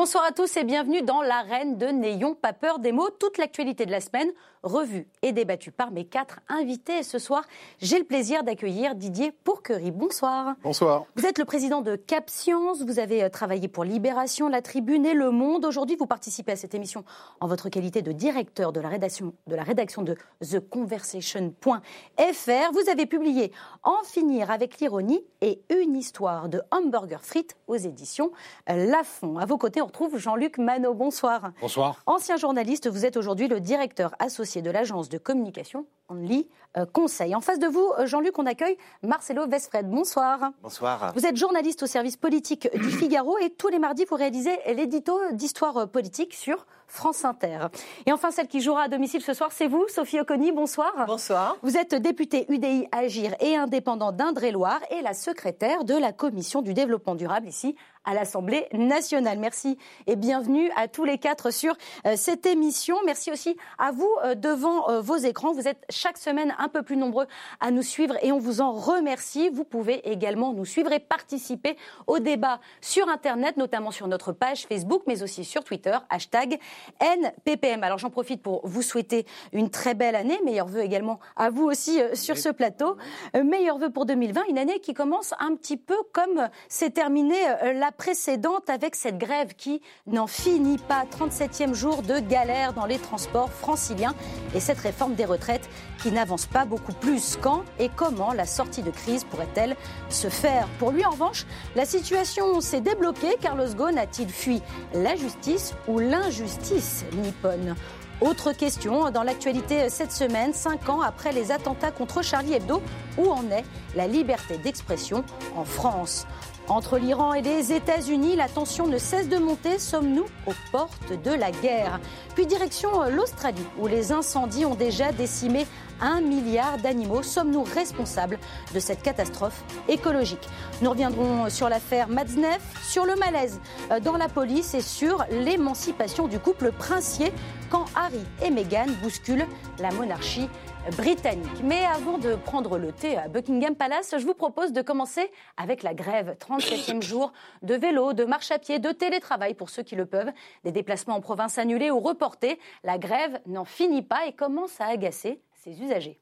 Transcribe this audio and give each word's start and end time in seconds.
Bonsoir 0.00 0.24
à 0.24 0.32
tous 0.32 0.56
et 0.56 0.64
bienvenue 0.64 1.02
dans 1.02 1.20
l'arène 1.20 1.76
de 1.76 1.88
N'ayons 1.88 2.34
pas 2.34 2.54
peur 2.54 2.78
des 2.78 2.90
mots. 2.90 3.10
Toute 3.10 3.36
l'actualité 3.36 3.84
de 3.84 3.90
la 3.90 4.00
semaine 4.00 4.30
revue 4.62 5.06
et 5.20 5.32
débattue 5.32 5.72
par 5.72 5.90
mes 5.90 6.06
quatre 6.06 6.40
invités. 6.48 7.00
Et 7.00 7.02
ce 7.02 7.18
soir, 7.18 7.44
j'ai 7.80 7.98
le 7.98 8.04
plaisir 8.04 8.42
d'accueillir 8.42 8.94
Didier 8.94 9.30
Pourquerie. 9.30 9.90
Bonsoir. 9.90 10.54
Bonsoir. 10.62 11.04
Vous 11.16 11.26
êtes 11.26 11.38
le 11.38 11.44
président 11.44 11.82
de 11.82 11.96
Cap 11.96 12.30
Science. 12.30 12.82
Vous 12.82 12.98
avez 12.98 13.24
euh, 13.24 13.28
travaillé 13.28 13.68
pour 13.68 13.84
Libération, 13.84 14.48
La 14.48 14.62
Tribune 14.62 15.04
et 15.04 15.12
Le 15.12 15.30
Monde. 15.30 15.66
Aujourd'hui, 15.66 15.96
vous 15.96 16.06
participez 16.06 16.52
à 16.52 16.56
cette 16.56 16.74
émission 16.74 17.04
en 17.40 17.46
votre 17.46 17.68
qualité 17.68 18.00
de 18.00 18.12
directeur 18.12 18.72
de 18.72 18.80
la 18.80 18.88
rédaction 18.88 19.34
de, 19.48 19.54
la 19.54 19.64
rédaction 19.64 20.00
de 20.00 20.16
TheConversation.fr. 20.40 22.72
Vous 22.72 22.90
avez 22.90 23.04
publié 23.04 23.52
En 23.82 24.02
finir 24.04 24.50
avec 24.50 24.80
l'ironie 24.80 25.22
et 25.42 25.60
une 25.68 25.94
histoire 25.94 26.48
de 26.48 26.62
hamburger 26.70 27.22
frites 27.22 27.54
aux 27.66 27.76
éditions 27.76 28.32
Lafon. 28.66 29.36
À 29.36 29.44
vos 29.44 29.58
côtés, 29.58 29.82
on 29.82 29.89
retrouve 29.90 30.18
Jean-Luc 30.18 30.58
Manot. 30.58 30.94
Bonsoir. 30.94 31.50
Bonsoir. 31.60 31.96
Ancien 32.06 32.36
journaliste, 32.36 32.88
vous 32.88 33.04
êtes 33.04 33.16
aujourd'hui 33.16 33.48
le 33.48 33.58
directeur 33.58 34.14
associé 34.20 34.62
de 34.62 34.70
l'agence 34.70 35.08
de 35.08 35.18
communication 35.18 35.84
Only 36.08 36.48
euh, 36.76 36.86
Conseil. 36.86 37.34
En 37.34 37.40
face 37.40 37.58
de 37.58 37.66
vous, 37.66 37.90
euh, 37.98 38.06
Jean-Luc, 38.06 38.38
on 38.38 38.46
accueille 38.46 38.76
Marcelo 39.02 39.48
Vesfred. 39.48 39.90
Bonsoir. 39.90 40.52
Bonsoir. 40.62 41.12
Vous 41.16 41.26
êtes 41.26 41.36
journaliste 41.36 41.82
au 41.82 41.86
service 41.86 42.16
politique 42.16 42.68
du 42.72 42.90
Figaro 42.98 43.36
et 43.38 43.50
tous 43.50 43.66
les 43.66 43.80
mardis, 43.80 44.04
vous 44.08 44.14
réalisez 44.14 44.56
l'édito 44.74 45.18
d'histoire 45.32 45.88
politique 45.88 46.34
sur 46.34 46.66
France 46.86 47.24
Inter. 47.24 47.66
Et 48.06 48.12
enfin, 48.12 48.30
celle 48.30 48.48
qui 48.48 48.60
jouera 48.60 48.82
à 48.82 48.88
domicile 48.88 49.22
ce 49.22 49.34
soir, 49.34 49.50
c'est 49.52 49.66
vous, 49.66 49.86
Sophie 49.88 50.20
Oconi. 50.20 50.52
Bonsoir. 50.52 50.92
Bonsoir. 51.06 51.56
Vous 51.62 51.76
êtes 51.76 51.96
députée 51.96 52.46
UDI 52.48 52.86
Agir 52.92 53.34
et 53.40 53.56
indépendant 53.56 54.12
d'Indre-et-Loire 54.12 54.80
et 54.90 55.02
la 55.02 55.14
secrétaire 55.14 55.84
de 55.84 55.94
la 55.94 56.12
Commission 56.12 56.62
du 56.62 56.74
développement 56.74 57.16
durable 57.16 57.48
ici 57.48 57.74
à 58.04 58.14
l'Assemblée 58.14 58.66
nationale. 58.72 59.38
Merci 59.38 59.76
et 60.06 60.16
bienvenue 60.16 60.70
à 60.76 60.88
tous 60.88 61.04
les 61.04 61.18
quatre 61.18 61.50
sur 61.50 61.74
euh, 62.06 62.14
cette 62.16 62.46
émission. 62.46 62.96
Merci 63.04 63.30
aussi 63.30 63.56
à 63.78 63.92
vous 63.92 64.10
euh, 64.24 64.34
devant 64.34 64.88
euh, 64.88 65.00
vos 65.00 65.16
écrans. 65.16 65.52
Vous 65.52 65.68
êtes 65.68 65.84
chaque 65.90 66.16
semaine 66.16 66.54
un 66.58 66.68
peu 66.68 66.82
plus 66.82 66.96
nombreux 66.96 67.26
à 67.60 67.70
nous 67.70 67.82
suivre 67.82 68.14
et 68.22 68.32
on 68.32 68.38
vous 68.38 68.62
en 68.62 68.72
remercie. 68.72 69.50
Vous 69.50 69.64
pouvez 69.64 70.10
également 70.10 70.52
nous 70.52 70.64
suivre 70.64 70.92
et 70.92 70.98
participer 70.98 71.76
au 72.06 72.18
débat 72.18 72.60
sur 72.80 73.08
Internet, 73.08 73.56
notamment 73.58 73.90
sur 73.90 74.08
notre 74.08 74.32
page 74.32 74.66
Facebook, 74.66 75.02
mais 75.06 75.22
aussi 75.22 75.44
sur 75.44 75.62
Twitter, 75.62 75.96
hashtag 76.08 76.58
NPPM. 77.00 77.84
Alors 77.84 77.98
j'en 77.98 78.10
profite 78.10 78.42
pour 78.42 78.66
vous 78.66 78.82
souhaiter 78.82 79.26
une 79.52 79.68
très 79.68 79.94
belle 79.94 80.16
année. 80.16 80.38
Meilleurs 80.44 80.68
vœux 80.68 80.82
également 80.82 81.20
à 81.36 81.50
vous 81.50 81.64
aussi 81.64 82.00
sur 82.14 82.38
ce 82.38 82.48
plateau. 82.48 82.96
Meilleurs 83.34 83.78
vœux 83.78 83.90
pour 83.90 84.06
2020, 84.06 84.44
une 84.48 84.58
année 84.58 84.80
qui 84.80 84.94
commence 84.94 85.34
un 85.38 85.54
petit 85.54 85.76
peu 85.76 85.96
comme 86.12 86.48
s'est 86.68 86.90
terminée 86.90 87.36
la 87.74 87.89
précédente 87.90 88.68
avec 88.68 88.94
cette 88.94 89.18
grève 89.18 89.54
qui 89.56 89.80
n'en 90.06 90.26
finit 90.26 90.78
pas. 90.78 91.04
37e 91.04 91.74
jour 91.74 92.02
de 92.02 92.18
galère 92.18 92.72
dans 92.72 92.86
les 92.86 92.98
transports 92.98 93.50
franciliens 93.50 94.14
et 94.54 94.60
cette 94.60 94.78
réforme 94.78 95.14
des 95.14 95.24
retraites 95.24 95.68
qui 96.02 96.12
n'avance 96.12 96.46
pas 96.46 96.64
beaucoup 96.64 96.92
plus. 96.92 97.36
Quand 97.40 97.62
et 97.78 97.90
comment 97.94 98.32
la 98.32 98.46
sortie 98.46 98.82
de 98.82 98.90
crise 98.90 99.24
pourrait-elle 99.24 99.76
se 100.08 100.28
faire 100.28 100.66
Pour 100.78 100.90
lui, 100.90 101.04
en 101.04 101.10
revanche, 101.10 101.46
la 101.76 101.84
situation 101.84 102.60
s'est 102.60 102.80
débloquée. 102.80 103.36
Carlos 103.40 103.74
Ghosn 103.74 103.98
a-t-il 103.98 104.28
fui 104.28 104.62
la 104.94 105.16
justice 105.16 105.74
ou 105.88 105.98
l'injustice 105.98 107.04
nippone? 107.14 107.74
Autre 108.20 108.52
question, 108.52 109.10
dans 109.10 109.22
l'actualité 109.22 109.88
cette 109.88 110.12
semaine, 110.12 110.52
cinq 110.52 110.90
ans 110.90 111.00
après 111.00 111.32
les 111.32 111.52
attentats 111.52 111.90
contre 111.90 112.20
Charlie 112.20 112.52
Hebdo, 112.52 112.82
où 113.16 113.30
en 113.30 113.50
est 113.50 113.64
la 113.96 114.06
liberté 114.06 114.58
d'expression 114.58 115.24
en 115.56 115.64
France? 115.64 116.26
Entre 116.70 116.98
l'Iran 116.98 117.34
et 117.34 117.42
les 117.42 117.72
États-Unis, 117.72 118.36
la 118.36 118.48
tension 118.48 118.86
ne 118.86 118.96
cesse 118.96 119.28
de 119.28 119.38
monter. 119.38 119.78
Sommes-nous 119.78 120.26
aux 120.46 120.54
portes 120.70 121.12
de 121.22 121.32
la 121.32 121.50
guerre? 121.50 122.00
Puis 122.34 122.46
direction 122.46 122.88
l'Australie, 123.10 123.66
où 123.78 123.88
les 123.88 124.12
incendies 124.12 124.64
ont 124.64 124.76
déjà 124.76 125.10
décimé 125.10 125.66
un 126.00 126.20
milliard 126.20 126.78
d'animaux. 126.78 127.22
Sommes-nous 127.22 127.64
responsables 127.64 128.38
de 128.72 128.80
cette 128.80 129.02
catastrophe 129.02 129.64
écologique? 129.88 130.48
Nous 130.80 130.90
reviendrons 130.90 131.50
sur 131.50 131.68
l'affaire 131.68 132.08
Matzneff, 132.08 132.62
sur 132.88 133.04
le 133.04 133.16
malaise 133.16 133.60
dans 134.02 134.16
la 134.16 134.28
police 134.28 134.72
et 134.74 134.80
sur 134.80 135.24
l'émancipation 135.30 136.28
du 136.28 136.38
couple 136.38 136.70
princier 136.70 137.32
quand 137.68 137.84
Harry 137.96 138.24
et 138.44 138.50
Meghan 138.50 138.86
bousculent 139.02 139.46
la 139.80 139.90
monarchie 139.90 140.48
britannique. 140.96 141.62
Mais 141.62 141.84
avant 141.84 142.18
de 142.18 142.34
prendre 142.34 142.78
le 142.78 142.92
thé 142.92 143.16
à 143.16 143.28
Buckingham 143.28 143.74
Palace, 143.74 144.14
je 144.16 144.24
vous 144.24 144.34
propose 144.34 144.72
de 144.72 144.82
commencer 144.82 145.30
avec 145.56 145.82
la 145.82 145.94
grève. 145.94 146.36
37e 146.40 147.02
jour 147.02 147.32
de 147.62 147.74
vélo, 147.74 148.12
de 148.12 148.24
marche 148.24 148.50
à 148.50 148.58
pied, 148.58 148.78
de 148.78 148.90
télétravail 148.90 149.54
pour 149.54 149.70
ceux 149.70 149.82
qui 149.82 149.96
le 149.96 150.06
peuvent, 150.06 150.30
des 150.64 150.72
déplacements 150.72 151.16
en 151.16 151.20
province 151.20 151.58
annulés 151.58 151.90
ou 151.90 152.00
reportés. 152.00 152.58
La 152.84 152.98
grève 152.98 153.40
n'en 153.46 153.64
finit 153.64 154.02
pas 154.02 154.26
et 154.26 154.32
commence 154.32 154.80
à 154.80 154.86
agacer 154.86 155.42
ses 155.54 155.82
usagers. 155.82 156.18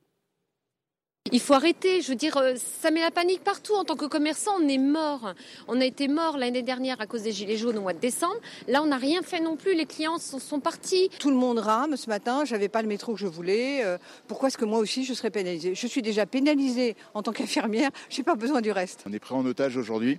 Il 1.33 1.41
faut 1.41 1.55
arrêter. 1.55 2.01
Je 2.01 2.09
veux 2.09 2.15
dire, 2.15 2.37
euh, 2.37 2.55
ça 2.57 2.91
met 2.91 3.01
la 3.01 3.11
panique 3.11 3.43
partout. 3.43 3.75
En 3.75 3.85
tant 3.85 3.97
que 3.97 4.07
commerçant, 4.07 4.53
on 4.61 4.69
est 4.69 4.79
mort. 4.79 5.35
On 5.67 5.81
a 5.81 5.85
été 5.85 6.09
mort 6.09 6.39
l'année 6.39 6.63
dernière 6.63 7.01
à 7.01 7.07
cause 7.07 7.23
des 7.23 7.33
gilets 7.33 7.57
jaunes 7.57 7.79
au 7.79 7.83
mois 7.83 7.93
de 7.93 7.99
décembre. 7.99 8.37
Là, 8.67 8.83
on 8.83 8.87
n'a 8.87 8.97
rien 8.97 9.23
fait 9.23 9.41
non 9.41 9.57
plus. 9.57 9.75
Les 9.75 9.87
clients 9.87 10.19
sont, 10.19 10.61
partis. 10.61 11.11
Tout 11.19 11.31
le 11.31 11.37
monde 11.37 11.59
rame 11.59 11.97
ce 11.97 12.09
matin. 12.09 12.45
J'avais 12.45 12.69
pas 12.69 12.83
le 12.83 12.89
métro 12.89 13.15
que 13.15 13.21
je 13.21 13.27
voulais. 13.27 13.85
Euh, 13.85 13.99
pourquoi 14.27 14.49
est-ce 14.49 14.59
que 14.59 14.65
moi 14.65 14.79
aussi 14.79 15.05
je 15.05 15.15
serais 15.15 15.31
pénalisée? 15.31 15.75
Je 15.75 15.87
suis 15.87 16.03
déjà 16.03 16.27
pénalisée 16.27 16.97
en 17.15 17.23
tant 17.23 17.33
qu'infirmière. 17.33 17.91
J'ai 18.11 18.23
pas 18.23 18.35
besoin 18.35 18.61
du 18.61 18.73
reste. 18.73 19.05
On 19.07 19.13
est 19.13 19.19
pris 19.19 19.35
en 19.35 19.45
otage 19.45 19.77
aujourd'hui. 19.77 20.19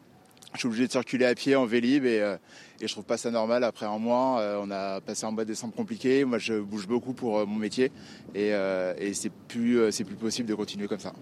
Je 0.53 0.59
suis 0.59 0.67
obligé 0.67 0.87
de 0.87 0.91
circuler 0.91 1.25
à 1.25 1.35
pied 1.35 1.55
en 1.55 1.65
vélib 1.65 2.05
et, 2.05 2.19
euh, 2.19 2.37
et 2.81 2.87
je 2.87 2.93
trouve 2.93 3.05
pas 3.05 3.17
ça 3.17 3.29
normal. 3.31 3.63
Après 3.63 3.85
un 3.85 3.97
mois, 3.97 4.39
euh, 4.39 4.61
on 4.61 4.71
a 4.71 5.01
passé 5.01 5.25
un 5.25 5.31
mois 5.31 5.43
de 5.43 5.49
décembre 5.49 5.75
compliqué. 5.75 6.25
Moi, 6.25 6.37
je 6.37 6.59
bouge 6.59 6.87
beaucoup 6.87 7.13
pour 7.13 7.39
euh, 7.39 7.45
mon 7.45 7.55
métier 7.55 7.91
et, 8.33 8.53
euh, 8.53 8.93
et 8.97 9.13
c'est 9.13 9.31
plus, 9.31 9.91
c'est 9.91 10.03
plus 10.03 10.15
possible 10.15 10.49
de 10.49 10.55
continuer 10.55 10.87
comme 10.87 10.99
ça. 10.99 11.13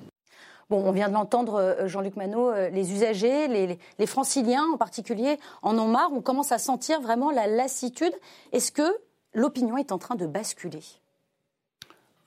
Bon, 0.69 0.83
on 0.85 0.91
vient 0.91 1.07
de 1.07 1.13
l'entendre, 1.13 1.77
Jean-Luc 1.85 2.17
Manot, 2.17 2.53
les 2.71 2.91
usagers, 2.91 3.47
les, 3.47 3.77
les, 3.99 4.05
franciliens 4.05 4.65
en 4.73 4.77
particulier, 4.77 5.37
en 5.61 5.77
ont 5.77 5.87
marre. 5.87 6.11
On 6.11 6.21
commence 6.21 6.51
à 6.51 6.57
sentir 6.57 6.99
vraiment 6.99 7.31
la 7.31 7.47
lassitude. 7.47 8.11
Est-ce 8.51 8.73
que 8.73 8.97
l'opinion 9.33 9.77
est 9.77 9.93
en 9.93 9.97
train 9.97 10.15
de 10.15 10.25
basculer? 10.25 10.83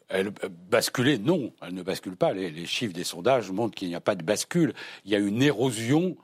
Elle 0.09 0.31
basculer, 0.71 1.19
non, 1.19 1.53
elle 1.61 1.75
ne 1.75 1.83
bascule 1.83 2.17
pas. 2.17 2.33
Les, 2.33 2.51
les 2.51 2.65
chiffres 2.65 2.95
des 2.95 3.05
sondages 3.05 3.51
montrent 3.53 3.75
qu'il 3.75 3.89
n'y 3.89 3.95
a 3.95 4.01
pas 4.01 4.15
de 4.15 4.23
bascule. 4.23 4.73
Il 5.05 5.11
y 5.13 5.15
a 5.15 5.19
une 5.19 5.43
érosion 5.43 6.17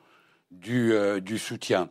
du, 0.60 0.92
euh, 0.92 1.20
du 1.20 1.38
soutien. 1.38 1.90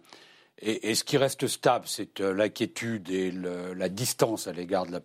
Et, 0.59 0.95
ce 0.95 1.03
qui 1.03 1.17
reste 1.17 1.47
stable, 1.47 1.85
c'est 1.87 2.21
euh, 2.21 2.33
l'inquiétude 2.33 3.09
et 3.09 3.31
la 3.31 3.89
distance 3.89 4.47
à 4.47 4.53
l'égard 4.53 4.85
de 4.85 5.01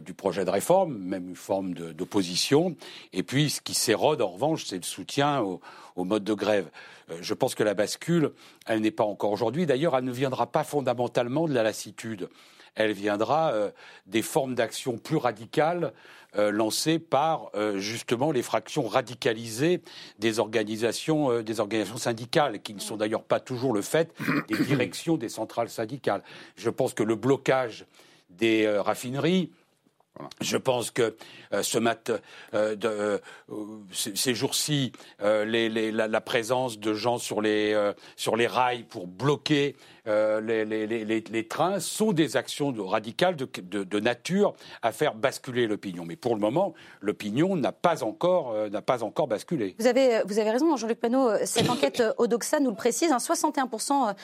du 0.00 0.14
projet 0.14 0.44
de 0.44 0.50
réforme, 0.50 0.96
même 0.96 1.28
une 1.28 1.36
forme 1.36 1.74
d'opposition. 1.74 2.76
Et 3.12 3.22
puis, 3.22 3.50
ce 3.50 3.60
qui 3.60 3.74
s'érode, 3.74 4.22
en 4.22 4.28
revanche, 4.28 4.64
c'est 4.64 4.76
le 4.76 4.82
soutien 4.82 5.40
au, 5.40 5.60
au, 5.96 6.04
mode 6.04 6.24
de 6.24 6.32
grève. 6.32 6.70
Euh, 7.10 7.18
je 7.20 7.34
pense 7.34 7.54
que 7.54 7.62
la 7.62 7.74
bascule, 7.74 8.32
elle 8.66 8.80
n'est 8.80 8.90
pas 8.90 9.04
encore 9.04 9.32
aujourd'hui. 9.32 9.66
D'ailleurs, 9.66 9.96
elle 9.96 10.04
ne 10.04 10.12
viendra 10.12 10.46
pas 10.46 10.64
fondamentalement 10.64 11.46
de 11.48 11.54
la 11.54 11.62
lassitude. 11.62 12.28
Elle 12.74 12.92
viendra 12.92 13.52
euh, 13.52 13.70
des 14.06 14.22
formes 14.22 14.54
d'action 14.54 14.98
plus 14.98 15.16
radicales 15.16 15.92
euh, 16.36 16.50
lancées 16.50 16.98
par 16.98 17.50
euh, 17.54 17.78
justement 17.78 18.32
les 18.32 18.42
fractions 18.42 18.88
radicalisées 18.88 19.82
des 20.18 20.38
organisations, 20.38 21.42
des 21.42 21.60
organisations 21.60 21.98
syndicales, 21.98 22.60
qui 22.60 22.74
ne 22.74 22.80
sont 22.80 22.96
d'ailleurs 22.96 23.22
pas 23.22 23.40
toujours 23.40 23.72
le 23.72 23.82
fait 23.82 24.12
des 24.48 24.58
directions 24.64 25.16
des 25.16 25.28
centrales 25.28 25.68
syndicales. 25.68 26.22
Je 26.56 26.70
pense 26.70 26.94
que 26.94 27.02
le 27.02 27.14
blocage 27.14 27.86
des 28.30 28.68
raffineries, 28.78 29.50
je 30.40 30.56
pense 30.56 30.90
que 30.90 31.16
euh, 31.52 31.62
ce 31.62 31.78
mat, 31.78 32.12
euh, 32.54 32.76
de, 32.76 32.88
euh, 32.88 33.18
ces 33.92 34.34
jours-ci, 34.34 34.92
la, 35.20 36.08
la, 36.08 36.20
présence 36.20 36.78
de 36.78 36.94
gens 36.94 37.18
sur 37.18 37.42
les, 37.42 37.92
sur 38.16 38.36
les 38.36 38.46
rails 38.46 38.84
pour 38.84 39.06
bloquer 39.06 39.76
les, 40.06 40.64
les, 40.64 41.48
trains 41.48 41.80
sont 41.80 42.12
des 42.12 42.36
actions 42.36 42.74
radicales 42.78 43.36
de, 43.36 43.48
de, 43.62 43.84
de, 43.84 44.00
nature 44.00 44.54
à 44.82 44.92
faire 44.92 45.14
basculer 45.14 45.66
l'opinion. 45.66 46.04
Mais 46.04 46.16
pour 46.16 46.34
le 46.34 46.40
moment, 46.40 46.74
l'opinion 47.00 47.56
n'a 47.56 47.72
pas 47.72 48.02
encore 48.02 48.54
n'a 48.70 48.82
pas 48.82 49.02
encore 49.02 49.28
basculé. 49.28 49.74
Vous 49.78 49.86
avez 49.86 50.22
vous 50.26 50.38
avez 50.38 50.50
raison, 50.50 50.76
Jean-Luc 50.76 51.00
Panot. 51.00 51.30
Cette 51.44 51.70
enquête 51.70 52.02
Odoxa 52.18 52.60
nous 52.60 52.70
le 52.70 52.76
précise. 52.76 53.12
Hein, 53.12 53.18
61% 53.18 54.14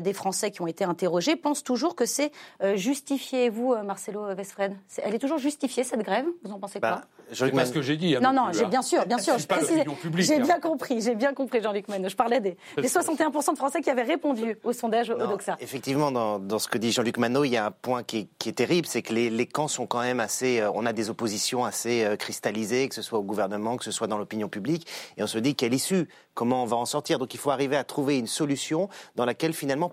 des 0.00 0.12
Français 0.12 0.50
qui 0.50 0.62
ont 0.62 0.66
été 0.66 0.84
interrogés 0.84 1.36
pensent 1.36 1.64
toujours 1.64 1.94
que 1.94 2.06
c'est 2.06 2.32
justifié. 2.74 3.48
Vous, 3.48 3.74
Marcelo 3.84 4.34
Vesfred, 4.34 4.74
elle 5.02 5.14
est 5.14 5.18
toujours 5.18 5.38
justifiée 5.38 5.84
cette 5.84 6.02
grève? 6.02 6.26
Vous 6.42 6.52
en 6.52 6.58
pensez 6.58 6.80
bah, 6.80 7.02
quoi 7.28 7.34
C'est 7.34 7.52
pas 7.52 7.66
ce 7.66 7.72
que 7.72 7.82
j'ai 7.82 7.96
dit. 7.96 8.16
Hein, 8.16 8.20
non, 8.20 8.32
non, 8.32 8.52
j'ai 8.52 8.66
bien 8.66 8.82
sûr, 8.82 9.06
bien 9.06 9.18
sûr. 9.18 9.36
J'ai 9.38 10.34
hein. 10.34 10.40
bien 10.40 10.60
compris, 10.60 11.00
j'ai 11.00 11.14
bien 11.14 11.34
compris, 11.34 11.62
Jean-Luc 11.62 11.88
Manot. 11.88 12.08
Je 12.08 12.16
parlais 12.16 12.40
des, 12.40 12.56
des 12.76 12.88
61% 12.88 13.52
de 13.52 13.56
Français 13.56 13.80
qui 13.80 13.90
avaient 13.90 14.02
répondu 14.02 14.56
au 14.64 14.72
sondage 14.72 15.12
Effectivement, 15.60 16.10
dans, 16.10 16.58
ce 16.58 16.68
que 16.68 16.78
dit 16.78 16.92
Jean-Luc 16.92 17.18
Manot, 17.18 17.44
il 17.44 17.50
y 17.50 17.56
a 17.56 17.66
un 17.66 17.70
point 17.70 18.02
qui 18.02 18.28
est, 18.46 18.52
terrible, 18.52 18.86
c'est 18.86 19.02
que 19.02 19.12
les, 19.12 19.46
camps 19.46 19.68
sont 19.68 19.86
quand 19.86 20.00
même 20.00 20.20
assez... 20.20 20.60
Euh, 20.60 20.70
on 20.74 20.86
a 20.86 20.92
des 20.92 21.10
oppositions 21.10 21.64
assez 21.64 22.04
euh, 22.04 22.16
cristallisées, 22.16 22.88
que 22.88 22.94
ce 22.94 23.02
soit 23.02 23.18
au 23.18 23.22
gouvernement, 23.22 23.76
que 23.76 23.84
ce 23.84 23.90
soit 23.90 24.06
dans 24.06 24.18
l'opinion 24.18 24.48
publique, 24.48 24.86
et 25.16 25.22
on 25.22 25.26
se 25.26 25.38
dit 25.38 25.54
quelle 25.54 25.74
issue 25.74 26.08
Comment 26.38 26.62
on 26.62 26.66
va 26.66 26.76
en 26.76 26.86
sortir 26.86 27.18
Donc 27.18 27.34
il 27.34 27.40
faut 27.40 27.50
arriver 27.50 27.74
à 27.74 27.82
trouver 27.82 28.16
une 28.16 28.28
solution 28.28 28.88
dans 29.16 29.24
laquelle 29.24 29.52
finalement 29.52 29.90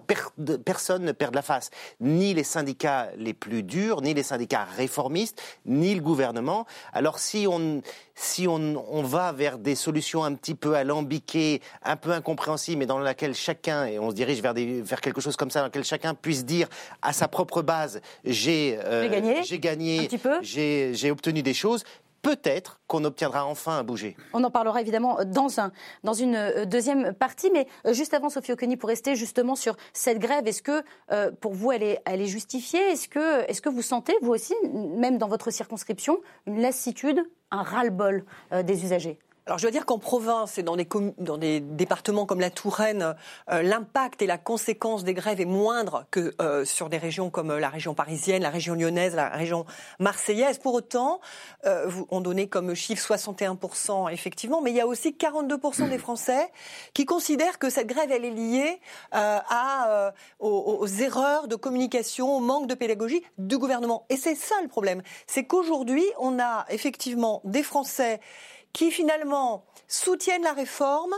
personne 0.64 1.04
ne 1.04 1.12
perde 1.12 1.34
la 1.34 1.42
face. 1.42 1.72
Ni 2.00 2.36
les 2.36 2.44
syndicats 2.44 3.10
les 3.18 3.34
plus 3.34 3.64
durs, 3.64 4.02
ni 4.02 4.14
les 4.14 4.22
syndicats 4.22 4.64
réformistes, 4.78 5.42
ni 5.66 5.96
le 5.96 6.02
gouvernement. 6.02 6.68
Alors 6.94 7.18
si 7.18 7.48
on, 7.50 7.82
si 8.16 8.48
on, 8.48 8.84
on 8.90 9.04
va 9.04 9.32
vers 9.34 9.58
des 9.58 9.76
solutions 9.76 10.24
un 10.24 10.34
petit 10.34 10.56
peu 10.56 10.76
alambiquées, 10.76 11.62
un 11.84 11.98
peu 11.98 12.12
incompréhensibles, 12.12 12.80
mais 12.80 12.86
dans 12.86 13.00
laquelle 13.00 13.36
chacun, 13.36 13.86
et 13.86 14.00
on 14.00 14.10
se 14.10 14.16
dirige 14.16 14.42
vers, 14.42 14.54
des, 14.54 14.82
vers 14.82 15.02
quelque 15.02 15.22
chose 15.22 15.36
comme 15.36 15.52
ça, 15.52 15.60
dans 15.60 15.66
laquelle 15.66 15.84
chacun 15.84 16.14
puisse 16.16 16.46
dire 16.46 16.68
à 17.02 17.14
sa 17.14 17.28
propre 17.28 17.62
base, 17.62 18.02
j'ai 18.24 18.80
euh, 18.84 19.10
gagné, 19.10 19.44
j'ai 19.44 19.60
gagné, 19.60 20.10
j'ai 20.42 21.12
obtenu 21.12 21.44
des 21.44 21.54
choses, 21.54 21.84
peut-être 22.26 22.80
qu'on 22.88 23.04
obtiendra 23.04 23.46
enfin 23.46 23.78
à 23.78 23.84
bouger. 23.84 24.18
On 24.34 24.44
en 24.44 24.50
parlera 24.50 24.82
évidemment 24.82 25.20
dans, 25.28 25.60
un, 25.60 25.72
dans 26.04 26.14
une 26.14 26.36
euh, 26.36 26.66
deuxième 26.66 27.14
partie, 27.14 27.52
mais 27.52 27.68
euh, 27.86 27.94
juste 27.94 28.16
avant, 28.16 28.30
Sophie 28.30 28.52
Oconi, 28.52 28.78
pour 28.78 28.90
rester 28.90 29.16
justement 29.16 29.56
sur 29.56 29.78
cette 29.94 30.18
grève, 30.18 30.48
est-ce 30.48 30.64
que 30.64 30.84
euh, 31.12 31.30
pour 31.40 31.54
vous, 31.54 31.72
elle 31.72 31.84
est, 31.84 32.02
elle 32.06 32.22
est 32.22 32.26
justifiée? 32.26 32.80
Est-ce 32.80 33.08
que, 33.08 33.48
est 33.48 33.62
que 33.62 33.70
vous 33.70 33.84
sentez, 33.84 34.16
vous 34.24 34.32
aussi, 34.32 34.56
même 34.74 35.20
dans 35.20 35.28
votre 35.28 35.52
circonscription, 35.52 36.18
une 36.48 36.62
lassitude, 36.62 37.22
un 37.52 37.62
ras-le-bol 37.62 38.26
des 38.64 38.84
usagers? 38.84 39.20
Alors 39.48 39.60
je 39.60 39.64
dois 39.64 39.72
dire 39.72 39.86
qu'en 39.86 40.00
province 40.00 40.58
et 40.58 40.64
dans 40.64 40.76
des, 40.76 41.60
départements 41.60 42.26
comme 42.26 42.40
la 42.40 42.50
Touraine, 42.50 43.16
euh, 43.52 43.62
l'impact 43.62 44.24
et 44.24 44.26
la 44.28 44.40
conséquence 44.40 45.04
des 45.04 45.14
grèves 45.14 45.40
est 45.40 45.46
moindre 45.46 46.06
que 46.10 46.34
euh, 46.42 46.66
sur 46.66 46.90
des 46.90 46.98
régions 46.98 47.30
comme 47.30 47.52
euh, 47.52 47.60
la 47.60 47.70
région 47.70 47.94
parisienne, 47.94 48.42
la 48.42 48.50
région 48.50 48.74
lyonnaise, 48.74 49.14
la 49.14 49.30
région 49.30 49.66
marseillaise. 50.00 50.58
Pour 50.58 50.74
autant, 50.74 51.20
on 52.10 52.22
donnait 52.22 52.48
comme 52.48 52.74
chiffre 52.74 53.16
61% 53.16 54.12
effectivement, 54.12 54.62
mais 54.62 54.72
il 54.72 54.78
y 54.78 54.82
a 54.82 54.88
aussi 54.88 55.12
42% 55.12 55.90
des 55.90 55.98
Français 55.98 56.52
qui 56.94 57.06
considèrent 57.06 57.60
que 57.60 57.70
cette 57.70 57.88
grève 57.88 58.12
elle 58.12 58.26
est 58.26 58.32
liée 58.32 58.80
à, 59.12 60.14
aux, 60.40 60.78
aux 60.80 60.88
erreurs 60.88 61.48
de 61.48 61.56
communication, 61.56 62.36
au 62.36 62.40
manque 62.40 62.68
de 62.68 62.74
pédagogie 62.74 63.24
du 63.38 63.58
gouvernement. 63.58 64.06
Et 64.10 64.18
c'est 64.18 64.36
ça 64.36 64.56
le 64.62 64.68
problème, 64.68 65.02
c'est 65.28 65.46
qu'aujourd'hui 65.46 66.04
on 66.20 66.40
a 66.40 66.66
effectivement 66.70 67.42
des 67.44 67.64
Français 67.64 68.20
qui 68.76 68.92
finalement 68.92 69.64
soutiennent 69.88 70.44
la 70.44 70.52
réforme 70.52 71.16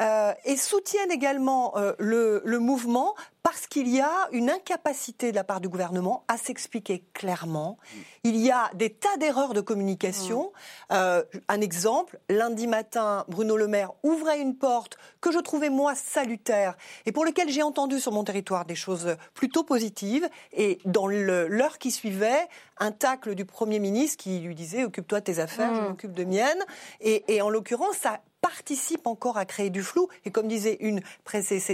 euh, 0.00 0.32
et 0.44 0.56
soutiennent 0.56 1.10
également 1.10 1.76
euh, 1.76 1.92
le, 1.98 2.40
le, 2.44 2.58
mouvement 2.58 3.14
parce 3.42 3.66
qu'il 3.66 3.88
y 3.88 4.00
a 4.00 4.28
une 4.32 4.50
incapacité 4.50 5.30
de 5.30 5.36
la 5.36 5.44
part 5.44 5.60
du 5.60 5.68
gouvernement 5.68 6.24
à 6.28 6.36
s'expliquer 6.36 7.04
clairement. 7.14 7.78
Il 8.22 8.36
y 8.36 8.50
a 8.50 8.70
des 8.74 8.90
tas 8.90 9.16
d'erreurs 9.18 9.54
de 9.54 9.60
communication. 9.60 10.52
Euh, 10.92 11.22
un 11.48 11.60
exemple, 11.60 12.18
lundi 12.28 12.66
matin, 12.66 13.24
Bruno 13.28 13.56
Le 13.56 13.66
Maire 13.66 13.92
ouvrait 14.02 14.40
une 14.40 14.54
porte 14.54 14.98
que 15.20 15.32
je 15.32 15.38
trouvais 15.38 15.70
moi 15.70 15.94
salutaire 15.94 16.76
et 17.06 17.12
pour 17.12 17.24
lequel 17.24 17.48
j'ai 17.48 17.62
entendu 17.62 17.98
sur 18.00 18.12
mon 18.12 18.22
territoire 18.22 18.66
des 18.66 18.74
choses 18.74 19.16
plutôt 19.34 19.64
positives. 19.64 20.28
Et 20.52 20.78
dans 20.84 21.06
l'heure 21.06 21.78
qui 21.78 21.90
suivait, 21.90 22.48
un 22.78 22.92
tacle 22.92 23.34
du 23.34 23.44
Premier 23.44 23.78
ministre 23.78 24.22
qui 24.22 24.40
lui 24.40 24.54
disait 24.54 24.84
occupe-toi 24.84 25.20
de 25.20 25.24
tes 25.24 25.38
affaires, 25.38 25.74
je 25.74 25.80
mmh. 25.80 25.88
m'occupe 25.88 26.12
de 26.12 26.24
miennes. 26.24 26.64
Et, 27.00 27.34
et 27.34 27.42
en 27.42 27.50
l'occurrence, 27.50 27.96
ça 27.96 28.20
participe 28.40 29.06
encore 29.06 29.36
à 29.36 29.44
créer 29.44 29.70
du 29.70 29.82
flou. 29.82 30.08
Et 30.24 30.30
comme 30.30 30.48
disait 30.48 30.76
une, 30.80 31.00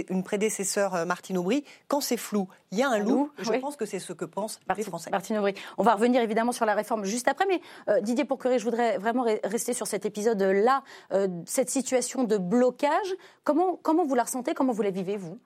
une 0.09 0.23
prédécesseur 0.23 0.95
euh, 0.95 1.05
Martine 1.05 1.37
Aubry, 1.37 1.63
quand 1.87 2.01
c'est 2.01 2.17
flou, 2.17 2.47
il 2.71 2.79
y 2.79 2.83
a 2.83 2.89
un, 2.89 2.99
loup. 2.99 3.31
Je 3.37 3.51
pense 3.59 3.75
que 3.75 3.85
c'est 3.85 3.99
ce 3.99 4.13
que 4.13 4.25
pensent 4.25 4.59
les 4.75 4.83
Français. 4.83 5.09
Martine 5.11 5.37
Aubry. 5.37 5.53
On 5.77 5.83
va 5.83 5.95
revenir 5.95 6.21
évidemment 6.21 6.51
sur 6.51 6.65
la 6.65 6.73
réforme 6.73 7.05
juste 7.05 7.27
après, 7.27 7.45
mais 7.47 7.61
euh, 7.89 8.01
Didier 8.01 8.25
Pourqueré, 8.25 8.59
je 8.59 8.65
voudrais 8.65 8.97
vraiment 8.97 9.25
rester 9.43 9.73
sur 9.73 9.87
cet 9.87 10.05
épisode-là, 10.05 10.83
euh, 11.13 11.27
cette 11.45 11.69
situation 11.69 12.23
de 12.23 12.37
blocage. 12.37 13.13
Comment, 13.43 13.79
comment 13.81 14.05
vous 14.05 14.15
la 14.15 14.23
ressentez? 14.23 14.53
Comment 14.53 14.73
vous 14.73 14.81
la 14.81 14.91
vivez, 14.91 15.17
vous? 15.17 15.39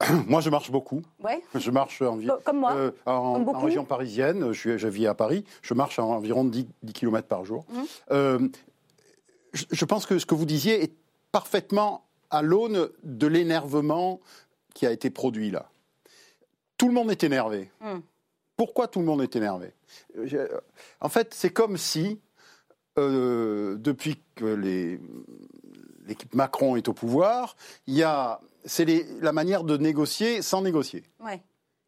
Moi, 0.26 0.40
je 0.40 0.50
marche 0.50 0.70
beaucoup. 0.70 1.02
Ouais. 1.22 1.42
Je 1.54 1.70
marche 1.70 2.02
environ. 2.02 2.38
Comme 2.44 2.58
moi. 2.58 2.90
en, 3.06 3.44
région 3.60 3.84
parisienne, 3.84 4.52
je, 4.52 4.76
je, 4.76 4.88
vis 4.88 5.06
à 5.06 5.14
Paris. 5.14 5.44
Je 5.62 5.72
marche 5.72 5.98
à 5.98 6.04
environ 6.04 6.44
10, 6.44 6.66
10 6.82 6.92
km 6.92 7.28
par 7.28 7.44
jour. 7.44 7.64
Mmh 8.10 8.48
je 9.54 9.84
pense 9.84 10.06
que 10.06 10.18
ce 10.18 10.26
que 10.26 10.34
vous 10.34 10.46
disiez 10.46 10.82
est 10.82 10.92
parfaitement 11.32 12.04
à 12.30 12.42
l'aune 12.42 12.88
de 13.02 13.26
l'énervement 13.26 14.20
qui 14.74 14.86
a 14.86 14.90
été 14.90 15.10
produit 15.10 15.50
là. 15.50 15.70
Tout 16.76 16.88
le 16.88 16.94
monde 16.94 17.10
est 17.10 17.22
énervé. 17.22 17.70
Hmm. 17.80 18.00
Pourquoi 18.56 18.88
tout 18.88 19.00
le 19.00 19.04
monde 19.06 19.22
est 19.22 19.36
énervé? 19.36 19.72
En 21.00 21.08
fait, 21.08 21.34
c'est 21.34 21.50
comme 21.50 21.76
si, 21.76 22.20
euh, 22.98 23.76
depuis 23.78 24.20
que 24.34 24.44
l'équipe 26.06 26.34
Macron 26.34 26.76
est 26.76 26.88
au 26.88 26.92
pouvoir, 26.92 27.56
il 27.86 27.94
y 27.94 28.02
a, 28.02 28.40
c'est 28.64 28.86
la 29.20 29.32
manière 29.32 29.64
de 29.64 29.76
négocier 29.76 30.42
sans 30.42 30.62
négocier. 30.62 31.04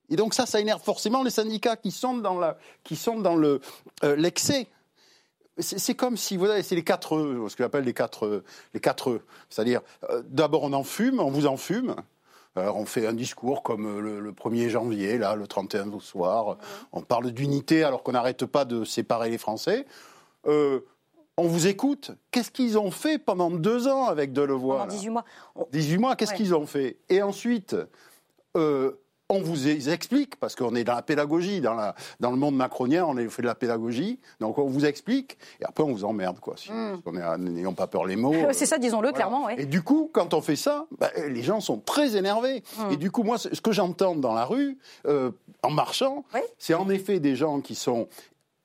Et 0.08 0.16
donc 0.16 0.34
ça, 0.34 0.46
ça 0.46 0.60
énerve 0.60 0.82
forcément 0.82 1.22
les 1.22 1.30
syndicats 1.30 1.76
qui 1.76 1.90
sont 1.90 2.18
dans 2.18 2.40
euh, 2.40 4.16
l'excès 4.16 4.68
c'est 5.58 5.94
comme 5.94 6.16
si 6.16 6.36
vous 6.36 6.46
avez, 6.46 6.62
c'est 6.62 6.74
les 6.74 6.84
quatre, 6.84 7.16
ce 7.48 7.56
que 7.56 7.62
j'appelle 7.62 7.84
les 7.84 7.94
quatre, 7.94 8.42
les 8.74 8.80
quatre, 8.80 9.20
c'est-à-dire 9.48 9.80
euh, 10.10 10.22
d'abord 10.26 10.64
on 10.64 10.72
en 10.72 10.84
fume, 10.84 11.20
on 11.20 11.30
vous 11.30 11.46
en 11.46 11.56
fume. 11.56 11.96
Alors 12.56 12.76
on 12.76 12.86
fait 12.86 13.06
un 13.06 13.12
discours 13.12 13.62
comme 13.62 14.00
le, 14.00 14.32
1er 14.32 14.70
janvier, 14.70 15.18
là, 15.18 15.34
le 15.34 15.46
31 15.46 15.92
au 15.92 16.00
soir. 16.00 16.56
On 16.92 17.02
parle 17.02 17.30
d'unité 17.32 17.84
alors 17.84 18.02
qu'on 18.02 18.12
n'arrête 18.12 18.46
pas 18.46 18.64
de 18.64 18.84
séparer 18.84 19.28
les 19.30 19.38
Français. 19.38 19.86
Euh, 20.46 20.80
on 21.36 21.48
vous 21.48 21.66
écoute. 21.66 22.12
Qu'est-ce 22.30 22.50
qu'ils 22.50 22.78
ont 22.78 22.90
fait 22.90 23.18
pendant 23.18 23.50
deux 23.50 23.88
ans 23.88 24.06
avec 24.06 24.32
Delevoye 24.32 24.78
Pendant 24.78 24.90
18 24.90 25.10
mois. 25.10 25.24
18 25.72 25.98
mois, 25.98 26.16
qu'est-ce 26.16 26.32
qu'ils 26.32 26.54
ont 26.54 26.66
fait? 26.66 26.96
Et 27.10 27.20
ensuite, 27.20 27.76
euh, 28.56 28.92
on 29.28 29.40
vous 29.40 29.68
explique, 29.88 30.36
parce 30.36 30.54
qu'on 30.54 30.74
est 30.74 30.84
dans 30.84 30.94
la 30.94 31.02
pédagogie, 31.02 31.60
dans, 31.60 31.74
la, 31.74 31.94
dans 32.20 32.30
le 32.30 32.36
monde 32.36 32.54
macronien, 32.54 33.04
on 33.04 33.16
fait 33.28 33.42
de 33.42 33.46
la 33.46 33.54
pédagogie, 33.54 34.20
donc 34.40 34.58
on 34.58 34.66
vous 34.66 34.84
explique, 34.84 35.36
et 35.60 35.64
après 35.64 35.82
on 35.82 35.92
vous 35.92 36.04
emmerde, 36.04 36.38
quoi. 36.38 36.54
Hmm. 36.68 37.00
N'ayons 37.38 37.74
pas 37.74 37.86
peur 37.86 38.04
les 38.04 38.16
mots. 38.16 38.34
C'est 38.52 38.66
ça, 38.66 38.78
disons-le 38.78 39.12
clairement. 39.12 39.48
Et 39.48 39.66
du 39.66 39.82
coup, 39.82 40.10
quand 40.12 40.34
on 40.34 40.40
fait 40.40 40.56
ça, 40.56 40.86
bah, 40.98 41.10
les 41.28 41.42
gens 41.42 41.60
sont 41.60 41.78
très 41.78 42.16
énervés. 42.16 42.62
Hmm. 42.78 42.92
Et 42.92 42.96
du 42.96 43.10
coup, 43.10 43.24
moi, 43.24 43.38
ce 43.38 43.60
que 43.60 43.72
j'entends 43.72 44.14
dans 44.14 44.34
la 44.34 44.44
rue, 44.44 44.78
euh, 45.06 45.30
en 45.62 45.70
marchant, 45.70 46.24
c'est 46.58 46.74
en 46.74 46.88
effet 46.88 47.18
des 47.18 47.34
gens 47.34 47.60
qui 47.60 47.74
sont 47.74 48.08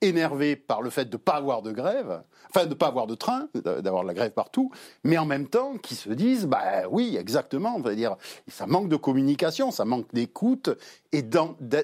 énervés 0.01 0.55
par 0.55 0.81
le 0.81 0.89
fait 0.89 1.05
de 1.05 1.15
ne 1.15 1.17
pas 1.17 1.33
avoir 1.33 1.61
de 1.61 1.71
grève, 1.71 2.23
enfin 2.49 2.65
de 2.65 2.69
ne 2.69 2.73
pas 2.73 2.87
avoir 2.87 3.07
de 3.07 3.15
train, 3.15 3.47
d'avoir 3.53 4.03
la 4.03 4.13
grève 4.13 4.31
partout, 4.31 4.71
mais 5.03 5.17
en 5.17 5.25
même 5.25 5.47
temps 5.47 5.77
qui 5.77 5.95
se 5.95 6.09
disent, 6.09 6.47
bah 6.47 6.87
oui, 6.89 7.15
exactement, 7.17 7.75
on 7.75 7.81
va 7.81 7.95
dire, 7.95 8.15
ça 8.47 8.65
manque 8.65 8.89
de 8.89 8.95
communication, 8.95 9.71
ça 9.71 9.85
manque 9.85 10.11
d'écoute, 10.13 10.69
et 11.11 11.23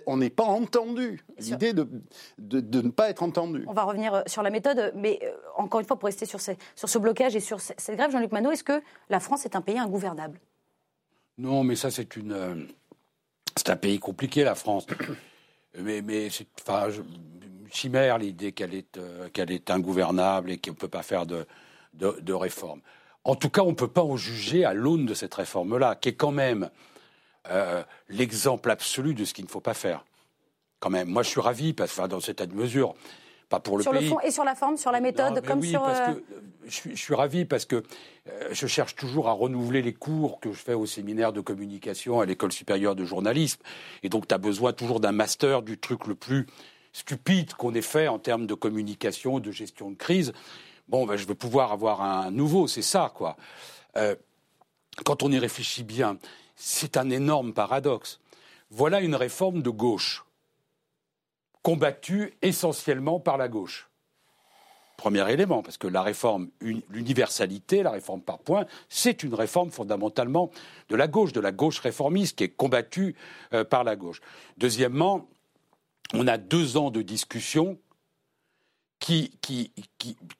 on 0.05 0.17
n'est 0.17 0.29
pas 0.29 0.45
entendu. 0.45 1.23
L'idée 1.39 1.73
de, 1.73 1.87
de, 2.37 2.81
ne 2.81 2.89
pas 2.89 3.09
être 3.09 3.23
entendu. 3.23 3.63
On 3.67 3.73
va 3.73 3.83
revenir 3.83 4.13
euh, 4.13 4.21
sur 4.25 4.41
la 4.41 4.49
méthode, 4.49 4.91
mais 4.95 5.19
euh, 5.23 5.31
encore 5.55 5.79
une 5.79 5.85
fois, 5.85 5.97
pour 5.97 6.07
rester 6.07 6.25
sur, 6.25 6.39
sur 6.41 6.55
ce 6.75 6.97
blocage 6.97 7.35
et 7.35 7.39
sur 7.39 7.59
cette 7.59 7.95
grève, 7.95 8.11
Jean-Luc 8.11 8.31
Manot, 8.31 8.51
est-ce 8.51 8.63
que 8.63 8.81
la 9.09 9.19
France 9.19 9.45
est 9.45 9.55
un 9.55 9.61
pays 9.61 9.77
ingouvernable? 9.77 10.39
Non, 11.37 11.63
mais 11.63 11.75
ça, 11.75 11.91
c'est 11.91 12.15
une. 12.15 12.31
Euh, 12.31 12.55
c'est 13.55 13.69
un 13.69 13.75
pays 13.75 13.99
compliqué, 13.99 14.43
la 14.43 14.55
France. 14.55 14.87
Mais, 15.79 16.01
mais 16.01 16.29
enfin, 16.61 16.87
chimère 17.71 18.17
l'idée 18.17 18.51
qu'elle 18.51 18.73
est, 18.73 18.97
euh, 18.97 19.29
qu'elle 19.29 19.51
est 19.51 19.69
ingouvernable 19.69 20.51
et 20.51 20.57
qu'on 20.57 20.71
ne 20.71 20.75
peut 20.75 20.87
pas 20.87 21.03
faire 21.03 21.25
de, 21.25 21.45
de, 21.93 22.33
réforme. 22.33 22.81
En 23.23 23.35
tout 23.35 23.49
cas, 23.49 23.61
on 23.61 23.71
ne 23.71 23.75
peut 23.75 23.87
pas 23.87 24.03
en 24.03 24.17
juger 24.17 24.65
à 24.65 24.73
l'aune 24.73 25.05
de 25.05 25.13
cette 25.13 25.33
réforme-là, 25.33 25.95
qui 25.95 26.09
est 26.09 26.15
quand 26.15 26.31
même 26.31 26.69
euh, 27.49 27.83
l'exemple 28.09 28.69
absolu 28.71 29.13
de 29.13 29.25
ce 29.25 29.33
qu'il 29.33 29.45
ne 29.45 29.49
faut 29.49 29.61
pas 29.61 29.73
faire. 29.73 30.05
Quand 30.79 30.89
même, 30.89 31.07
moi 31.07 31.23
je 31.23 31.29
suis 31.29 31.41
ravi, 31.41 31.73
parce 31.73 31.95
que 31.95 32.07
dans 32.07 32.19
cette 32.19 32.53
mesure, 32.53 32.93
pas 33.49 33.59
pour 33.59 33.77
le 33.77 33.83
sur 33.83 33.93
le 33.93 34.01
fond 34.01 34.19
et 34.19 34.31
sur 34.31 34.43
la 34.43 34.55
forme, 34.55 34.77
sur 34.77 34.91
la 34.91 34.99
méthode, 34.99 35.43
comme 35.45 35.59
oui, 35.59 35.69
sur. 35.69 35.81
Parce 35.81 36.13
que 36.13 36.23
je, 36.65 36.71
suis, 36.71 36.95
je 36.95 37.01
suis 37.01 37.15
ravi 37.15 37.45
parce 37.45 37.65
que 37.65 37.81
je 38.51 38.67
cherche 38.67 38.95
toujours 38.95 39.29
à 39.29 39.31
renouveler 39.31 39.81
les 39.81 39.93
cours 39.93 40.39
que 40.39 40.51
je 40.51 40.59
fais 40.59 40.73
au 40.73 40.85
séminaire 40.85 41.31
de 41.31 41.39
communication 41.41 42.19
à 42.19 42.25
l'école 42.25 42.51
supérieure 42.51 42.95
de 42.95 43.05
journalisme. 43.05 43.61
Et 44.03 44.09
donc, 44.09 44.27
tu 44.27 44.35
as 44.35 44.37
besoin 44.37 44.73
toujours 44.73 44.99
d'un 44.99 45.13
master 45.13 45.61
du 45.61 45.77
truc 45.77 46.07
le 46.07 46.15
plus 46.15 46.45
stupide 46.97 47.53
qu'on 47.53 47.75
ait 47.75 47.81
fait 47.81 48.07
en 48.07 48.17
termes 48.17 48.47
de 48.47 48.55
communication, 48.55 49.39
de 49.39 49.51
gestion 49.51 49.91
de 49.91 49.95
crise. 49.95 50.33
Bon, 50.87 51.05
ben, 51.05 51.15
je 51.15 51.27
veux 51.27 51.35
pouvoir 51.35 51.71
avoir 51.71 52.01
un 52.01 52.31
nouveau, 52.31 52.67
c'est 52.67 52.81
ça, 52.81 53.11
quoi. 53.13 53.37
Euh, 53.97 54.15
quand 55.05 55.21
on 55.21 55.31
y 55.31 55.37
réfléchit 55.37 55.83
bien, 55.83 56.17
c'est 56.55 56.97
un 56.97 57.09
énorme 57.11 57.53
paradoxe. 57.53 58.19
Voilà 58.71 59.01
une 59.01 59.13
réforme 59.13 59.61
de 59.61 59.69
gauche, 59.69 60.25
combattue 61.61 62.33
essentiellement 62.41 63.19
par 63.19 63.37
la 63.37 63.47
gauche. 63.47 63.89
Premier 64.97 65.31
élément, 65.31 65.61
parce 65.61 65.77
que 65.77 65.87
la 65.87 66.01
réforme, 66.01 66.49
l'universalité, 66.89 67.83
la 67.83 67.91
réforme 67.91 68.21
par 68.21 68.39
points, 68.39 68.65
c'est 68.89 69.21
une 69.21 69.35
réforme 69.35 69.69
fondamentalement 69.69 70.49
de 70.89 70.95
la 70.95 71.07
gauche, 71.07 71.31
de 71.31 71.39
la 71.39 71.51
gauche 71.51 71.79
réformiste 71.79 72.39
qui 72.39 72.45
est 72.45 72.49
combattue 72.49 73.15
euh, 73.53 73.63
par 73.63 73.83
la 73.83 73.95
gauche. 73.95 74.21
Deuxièmement, 74.57 75.27
on 76.13 76.27
a 76.27 76.37
deux 76.37 76.77
ans 76.77 76.91
de 76.91 77.01
discussion 77.01 77.77
qui, 78.99 79.31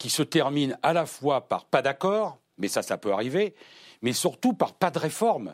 se 0.07 0.23
terminent 0.23 0.75
à 0.81 0.93
la 0.93 1.05
fois 1.05 1.47
par 1.47 1.65
pas 1.65 1.81
d'accord, 1.81 2.39
mais 2.57 2.67
ça, 2.67 2.81
ça 2.81 2.97
peut 2.97 3.11
arriver, 3.11 3.55
mais 4.01 4.13
surtout 4.13 4.53
par 4.53 4.73
pas 4.73 4.91
de 4.91 4.99
réforme 4.99 5.53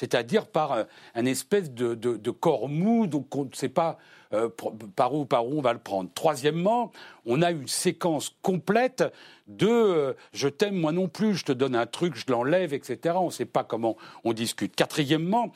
c'est-à-dire 0.00 0.46
par 0.46 0.72
euh, 0.72 0.84
un, 1.14 1.26
espèce 1.26 1.70
de, 1.72 2.30
corps 2.30 2.70
mou, 2.70 3.06
donc 3.06 3.36
on 3.36 3.44
ne 3.44 3.54
sait 3.54 3.68
pas 3.68 3.98
euh, 4.32 4.48
par, 4.96 5.12
où, 5.12 5.26
par 5.26 5.46
où 5.46 5.58
on 5.58 5.60
va 5.60 5.74
le 5.74 5.78
prendre. 5.78 6.08
Troisièmement, 6.14 6.90
on 7.26 7.42
a 7.42 7.50
une 7.50 7.68
séquence 7.68 8.34
complète 8.40 9.04
de 9.46 9.68
euh, 9.68 10.14
je 10.32 10.48
t'aime 10.48 10.76
moi 10.76 10.92
non 10.92 11.08
plus, 11.08 11.34
je 11.34 11.44
te 11.44 11.52
donne 11.52 11.74
un 11.74 11.84
truc, 11.84 12.16
je 12.16 12.24
l'enlève, 12.28 12.72
etc. 12.72 13.16
On 13.18 13.26
ne 13.26 13.30
sait 13.30 13.44
pas 13.44 13.62
comment 13.62 13.96
on 14.24 14.32
discute. 14.32 14.74
Quatrièmement, 14.74 15.52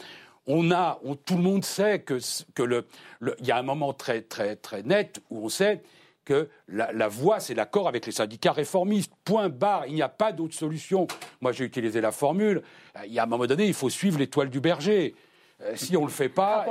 on 0.47 0.71
a, 0.71 1.01
tout 1.25 1.37
le 1.37 1.43
monde 1.43 1.65
sait 1.65 2.01
que, 2.01 2.19
que 2.55 2.85
y 3.41 3.51
a 3.51 3.57
un 3.57 3.63
moment 3.63 3.93
très, 3.93 4.23
très, 4.23 4.57
très 4.57 4.83
net 4.83 5.21
où 5.31 5.47
on 5.47 5.49
sait 5.49 5.83
que 6.25 6.49
la, 6.69 7.09
voie, 7.09 7.39
c'est 7.39 7.55
l'accord 7.55 7.87
avec 7.87 8.07
les 8.07 8.13
syndicats 8.13 8.53
réformistes. 8.53 9.13
Point 9.25 9.49
barre, 9.49 9.87
il 9.87 9.95
n'y 9.95 10.03
a 10.03 10.09
pas 10.09 10.33
d'autre 10.33 10.55
solution. 10.55 11.07
Moi, 11.41 11.53
j'ai 11.53 11.65
utilisé 11.65 12.01
la 12.01 12.13
formule. 12.13 12.63
Il 13.05 13.13
y 13.13 13.19
a 13.19 13.25
un 13.25 13.27
moment 13.27 13.47
donné, 13.47 13.67
il 13.67 13.75
faut 13.75 13.91
suivre 13.91 14.19
l'étoile 14.19 14.49
du 14.49 14.61
berger. 14.61 15.15
Si 15.75 15.97
on 15.97 16.02
ne 16.02 16.06
le 16.06 16.12
fait 16.12 16.28
pas, 16.28 16.66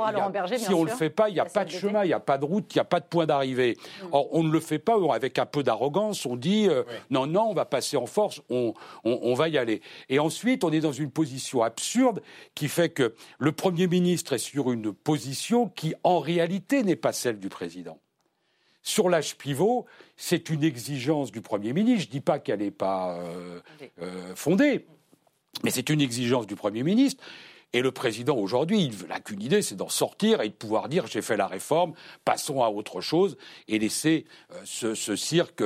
si 0.56 0.72
on 0.72 0.84
le 0.84 0.90
fait 0.90 1.10
pas, 1.10 1.28
il 1.28 1.34
n'y 1.34 1.40
a 1.40 1.44
pas 1.44 1.64
de 1.64 1.70
chemin, 1.70 2.04
il 2.04 2.08
n'y 2.08 2.12
a 2.12 2.20
pas 2.20 2.38
de 2.38 2.44
route, 2.44 2.72
il 2.74 2.78
n'y 2.78 2.80
a 2.80 2.84
pas 2.84 3.00
de 3.00 3.06
point 3.06 3.26
d'arrivée. 3.26 3.76
Mm. 4.02 4.06
Or, 4.12 4.28
on 4.32 4.42
ne 4.42 4.52
le 4.52 4.60
fait 4.60 4.78
pas 4.78 4.94
avec 5.12 5.38
un 5.38 5.46
peu 5.46 5.62
d'arrogance. 5.62 6.26
On 6.26 6.36
dit 6.36 6.68
euh, 6.68 6.84
non, 7.10 7.26
non, 7.26 7.48
on 7.50 7.54
va 7.54 7.64
passer 7.64 7.96
en 7.96 8.06
force, 8.06 8.40
on, 8.50 8.74
on, 9.04 9.34
va 9.34 9.48
y 9.48 9.58
aller. 9.58 9.80
Et 10.08 10.18
ensuite, 10.18 10.64
on 10.64 10.72
est 10.72 10.80
dans 10.80 10.92
une 10.92 11.10
position 11.10 11.62
absurde 11.62 12.22
qui 12.54 12.68
fait 12.68 12.88
que 12.88 13.14
le 13.38 13.52
Premier 13.52 13.86
ministre 13.86 14.34
est 14.34 14.38
sur 14.38 14.70
une 14.70 14.92
position 14.92 15.68
qui, 15.68 15.94
en 16.04 16.20
réalité, 16.20 16.82
n'est 16.82 16.96
pas 16.96 17.12
celle 17.12 17.38
du 17.38 17.48
président. 17.48 17.98
Sur 18.82 19.08
l'âge 19.08 19.36
pivot, 19.36 19.86
c'est 20.16 20.50
une 20.50 20.62
exigence 20.62 21.32
du 21.32 21.40
Premier 21.40 21.72
ministre. 21.72 22.02
Je 22.02 22.08
ne 22.08 22.12
dis 22.12 22.20
pas 22.20 22.38
qu'elle 22.38 22.60
n'est 22.60 22.70
pas 22.70 23.16
euh, 23.16 23.60
euh, 24.02 24.34
fondée, 24.36 24.86
mais 25.62 25.70
c'est 25.70 25.88
une 25.88 26.02
exigence 26.02 26.46
du 26.46 26.54
Premier 26.54 26.82
ministre. 26.82 27.24
Et 27.74 27.82
le 27.82 27.90
président 27.90 28.36
aujourd'hui, 28.36 28.84
il 28.84 29.08
n'a 29.08 29.18
qu'une 29.18 29.42
idée, 29.42 29.60
c'est 29.60 29.74
d'en 29.74 29.88
sortir 29.88 30.40
et 30.40 30.48
de 30.48 30.54
pouvoir 30.54 30.88
dire 30.88 31.08
j'ai 31.08 31.22
fait 31.22 31.36
la 31.36 31.48
réforme, 31.48 31.92
passons 32.24 32.62
à 32.62 32.68
autre 32.68 33.00
chose 33.00 33.36
et 33.66 33.80
laisser 33.80 34.26
euh, 34.52 34.94
ce, 34.94 35.16
cirque 35.16 35.62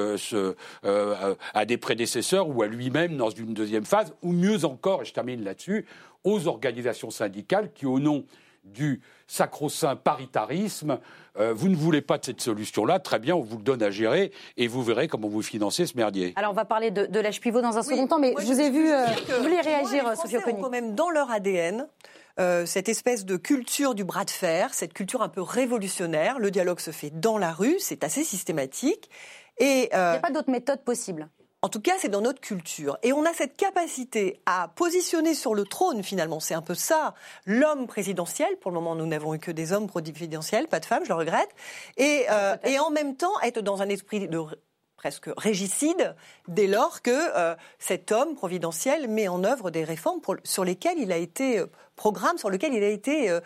à 1.54 1.64
des 1.66 1.76
prédécesseurs 1.76 2.48
ou 2.48 2.62
à 2.62 2.66
lui-même 2.66 3.16
dans 3.16 3.28
une 3.28 3.52
deuxième 3.52 3.84
phase, 3.84 4.14
ou 4.22 4.32
mieux 4.32 4.64
encore, 4.64 5.02
et 5.02 5.04
je 5.04 5.12
termine 5.12 5.44
là-dessus, 5.44 5.84
aux 6.24 6.48
organisations 6.48 7.10
syndicales 7.10 7.72
qui, 7.74 7.84
au 7.84 8.00
nom 8.00 8.24
du 8.64 9.02
sacro-saint 9.28 9.94
paritarisme. 9.94 10.98
Euh, 11.38 11.52
vous 11.54 11.68
ne 11.68 11.76
voulez 11.76 12.00
pas 12.00 12.18
de 12.18 12.24
cette 12.24 12.40
solution-là, 12.40 12.98
très 12.98 13.20
bien, 13.20 13.36
on 13.36 13.42
vous 13.42 13.58
le 13.58 13.62
donne 13.62 13.82
à 13.82 13.90
gérer 13.90 14.32
et 14.56 14.66
vous 14.66 14.82
verrez 14.82 15.06
comment 15.06 15.28
vous 15.28 15.42
financez 15.42 15.86
ce 15.86 15.96
merdier. 15.96 16.32
Alors 16.34 16.50
on 16.50 16.54
va 16.54 16.64
parler 16.64 16.90
de, 16.90 17.20
l'âge 17.20 17.40
pivot 17.40 17.60
dans 17.60 17.78
un 17.78 17.82
second 17.82 18.08
temps, 18.08 18.18
mais 18.18 18.34
je 18.38 18.44
vous 18.44 18.60
ai 18.60 18.70
vu, 18.70 18.90
euh, 18.90 19.06
vous 19.36 19.42
voulez 19.44 19.60
réagir, 19.60 20.16
Sophie 20.16 20.38
Oconi 20.38 20.60
quand 20.60 20.70
même 20.70 20.96
dans 20.96 21.10
leur 21.10 21.30
ADN 21.30 21.86
euh, 22.40 22.66
cette 22.66 22.88
espèce 22.88 23.24
de 23.24 23.36
culture 23.36 23.96
du 23.96 24.04
bras 24.04 24.24
de 24.24 24.30
fer, 24.30 24.72
cette 24.72 24.94
culture 24.94 25.22
un 25.22 25.28
peu 25.28 25.42
révolutionnaire. 25.42 26.38
Le 26.38 26.52
dialogue 26.52 26.78
se 26.78 26.92
fait 26.92 27.10
dans 27.10 27.36
la 27.36 27.52
rue, 27.52 27.76
c'est 27.80 28.04
assez 28.04 28.22
systématique. 28.22 29.10
Et, 29.58 29.88
Il 29.92 29.98
n'y 29.98 30.00
a 30.00 30.20
pas 30.20 30.30
d'autre 30.30 30.50
méthode 30.50 30.82
possible. 30.84 31.28
En 31.60 31.68
tout 31.68 31.80
cas, 31.80 31.94
c'est 31.98 32.08
dans 32.08 32.20
notre 32.20 32.40
culture. 32.40 32.98
Et 33.02 33.12
on 33.12 33.24
a 33.24 33.32
cette 33.32 33.56
capacité 33.56 34.40
à 34.46 34.68
positionner 34.76 35.34
sur 35.34 35.56
le 35.56 35.64
trône, 35.64 36.04
finalement, 36.04 36.38
c'est 36.38 36.54
un 36.54 36.62
peu 36.62 36.74
ça, 36.74 37.14
l'homme 37.46 37.88
présidentiel. 37.88 38.56
Pour 38.60 38.70
le 38.70 38.76
moment, 38.76 38.94
nous 38.94 39.06
n'avons 39.06 39.34
eu 39.34 39.40
que 39.40 39.50
des 39.50 39.72
hommes 39.72 39.88
présidentiels, 39.88 40.68
pas 40.68 40.78
de 40.78 40.84
femmes, 40.84 41.02
je 41.02 41.08
le 41.08 41.16
regrette. 41.16 41.50
Et, 41.96 42.26
euh, 42.30 42.56
et 42.62 42.78
en 42.78 42.90
même 42.90 43.16
temps, 43.16 43.40
être 43.42 43.60
dans 43.60 43.82
un 43.82 43.88
esprit 43.88 44.28
de 44.28 44.38
presque 44.98 45.30
régicide 45.36 46.14
dès 46.48 46.66
lors 46.66 47.00
que 47.02 47.10
euh, 47.10 47.54
cet 47.78 48.12
homme 48.12 48.34
providentiel 48.34 49.08
met 49.08 49.28
en 49.28 49.44
œuvre 49.44 49.70
des 49.70 49.84
réformes 49.84 50.20
sur 50.42 50.64
lesquelles 50.64 50.98
il 50.98 51.12
a 51.12 51.16
été 51.16 51.60
euh, 51.60 51.66
programme 51.94 52.36
sur 52.36 52.50
lequel 52.50 52.74
il 52.74 52.82
a 52.82 52.88
été 52.88 53.30
euh, 53.30 53.40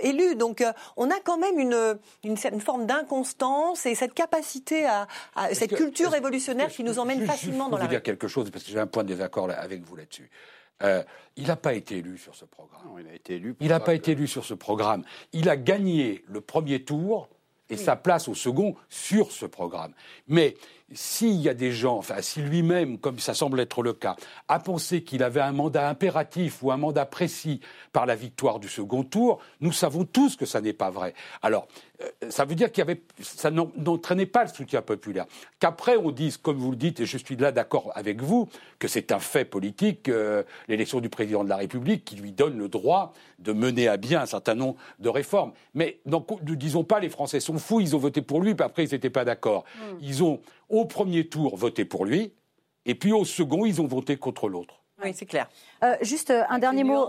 élu. 0.00 0.36
Donc 0.36 0.62
on 0.96 1.10
a 1.10 1.18
quand 1.24 1.38
même 1.38 1.58
une, 1.58 1.98
une, 2.24 2.60
forme 2.60 2.86
d'inconstance 2.86 3.86
et 3.86 3.94
cette 3.94 4.14
capacité 4.14 4.86
à, 4.86 5.08
cette 5.52 5.74
culture 5.74 6.10
révolutionnaire 6.10 6.68
qui 6.68 6.84
nous 6.84 6.98
emmène 6.98 7.26
facilement 7.26 7.68
dans 7.68 7.78
la. 7.78 7.84
Je 7.84 7.90
dire 7.90 8.02
quelque 8.02 8.28
chose 8.28 8.50
parce 8.50 8.64
que 8.64 8.70
j'ai 8.70 8.78
un 8.78 8.86
point 8.86 9.02
de 9.02 9.08
désaccord 9.08 9.50
avec 9.50 9.82
vous 9.82 9.96
là-dessus. 9.96 10.30
il 11.36 11.46
n'a 11.46 11.56
pas 11.56 11.74
été 11.74 11.98
élu 11.98 12.18
sur 12.18 12.34
ce 12.34 12.44
programme. 12.44 12.82
il 12.98 13.08
a 13.08 13.14
été 13.14 13.34
élu. 13.34 13.56
Il 13.60 13.68
n'a 13.68 13.80
pas 13.80 13.94
été 13.94 14.12
élu 14.12 14.26
sur 14.26 14.44
ce 14.44 14.54
programme. 14.54 15.04
Il 15.32 15.48
a 15.48 15.56
gagné 15.56 16.24
le 16.28 16.40
premier 16.40 16.84
tour 16.84 17.28
et 17.70 17.76
sa 17.76 17.96
place 17.96 18.28
au 18.28 18.34
second 18.34 18.74
sur 18.88 19.32
ce 19.32 19.46
programme. 19.46 19.92
Mais 20.26 20.54
s'il 20.92 21.36
y 21.36 21.48
a 21.48 21.54
des 21.54 21.72
gens, 21.72 21.96
enfin, 21.98 22.16
si 22.20 22.40
lui-même, 22.40 22.98
comme 22.98 23.18
ça 23.18 23.34
semble 23.34 23.60
être 23.60 23.82
le 23.82 23.92
cas, 23.92 24.16
a 24.48 24.58
pensé 24.58 25.02
qu'il 25.02 25.22
avait 25.22 25.40
un 25.40 25.52
mandat 25.52 25.88
impératif 25.88 26.62
ou 26.62 26.72
un 26.72 26.76
mandat 26.76 27.04
précis 27.04 27.60
par 27.92 28.06
la 28.06 28.14
victoire 28.14 28.58
du 28.58 28.68
second 28.68 29.04
tour, 29.04 29.40
nous 29.60 29.72
savons 29.72 30.04
tous 30.04 30.36
que 30.36 30.46
ça 30.46 30.60
n'est 30.60 30.72
pas 30.72 30.90
vrai. 30.90 31.14
Alors, 31.42 31.68
ça 32.28 32.44
veut 32.44 32.54
dire 32.54 32.70
qu'il 32.70 32.82
y 32.82 32.82
avait, 32.82 33.02
ça 33.20 33.50
n'entraînait 33.50 34.26
pas 34.26 34.44
le 34.44 34.48
soutien 34.48 34.82
populaire. 34.82 35.26
Qu'après 35.58 35.96
on 35.96 36.10
dise, 36.10 36.36
comme 36.36 36.56
vous 36.56 36.70
le 36.70 36.76
dites, 36.76 37.00
et 37.00 37.06
je 37.06 37.18
suis 37.18 37.36
là 37.36 37.50
d'accord 37.50 37.90
avec 37.94 38.22
vous, 38.22 38.48
que 38.78 38.86
c'est 38.86 39.10
un 39.10 39.18
fait 39.18 39.44
politique, 39.44 40.08
euh, 40.08 40.42
l'élection 40.68 41.00
du 41.00 41.08
président 41.08 41.42
de 41.42 41.48
la 41.48 41.56
République, 41.56 42.04
qui 42.04 42.16
lui 42.16 42.32
donne 42.32 42.56
le 42.56 42.68
droit 42.68 43.12
de 43.40 43.52
mener 43.52 43.88
à 43.88 43.96
bien 43.96 44.20
un 44.20 44.26
certain 44.26 44.54
nombre 44.54 44.76
de 45.00 45.08
réformes. 45.08 45.52
Mais 45.74 46.00
ne 46.06 46.54
disons 46.54 46.84
pas 46.84 47.00
les 47.00 47.10
Français 47.10 47.40
sont 47.40 47.58
fous, 47.58 47.80
ils 47.80 47.96
ont 47.96 48.00
voté 48.00 48.22
pour 48.22 48.40
lui, 48.40 48.54
puis 48.54 48.64
après 48.64 48.84
ils 48.84 48.92
n'étaient 48.92 49.10
pas 49.10 49.24
d'accord. 49.24 49.64
Hmm. 49.76 49.96
Ils 50.00 50.22
ont 50.22 50.40
au 50.68 50.84
premier 50.84 51.26
tour 51.28 51.56
voté 51.56 51.84
pour 51.84 52.04
lui, 52.04 52.32
et 52.86 52.94
puis 52.94 53.12
au 53.12 53.24
second 53.24 53.64
ils 53.66 53.80
ont 53.80 53.86
voté 53.86 54.16
contre 54.16 54.48
l'autre. 54.48 54.82
Oui, 55.02 55.12
c'est 55.14 55.26
clair. 55.26 55.48
Euh, 55.84 55.96
juste 56.02 56.30
euh, 56.30 56.42
un 56.48 56.58
dernier 56.58 56.82
mot, 56.82 57.08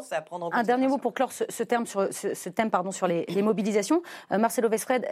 un 0.52 0.64
dernier 0.64 0.88
mot 0.88 0.98
pour 0.98 1.14
clore 1.14 1.32
ce, 1.32 1.64
terme 1.64 1.88
sur, 1.88 2.08
ce, 2.12 2.50
thème 2.50 2.70
pardon, 2.70 2.92
sur 2.92 3.08
les, 3.08 3.42
mobilisations. 3.42 4.04
Euh, 4.32 4.38
Marcelo 4.38 4.70
Vesfred, 4.70 5.08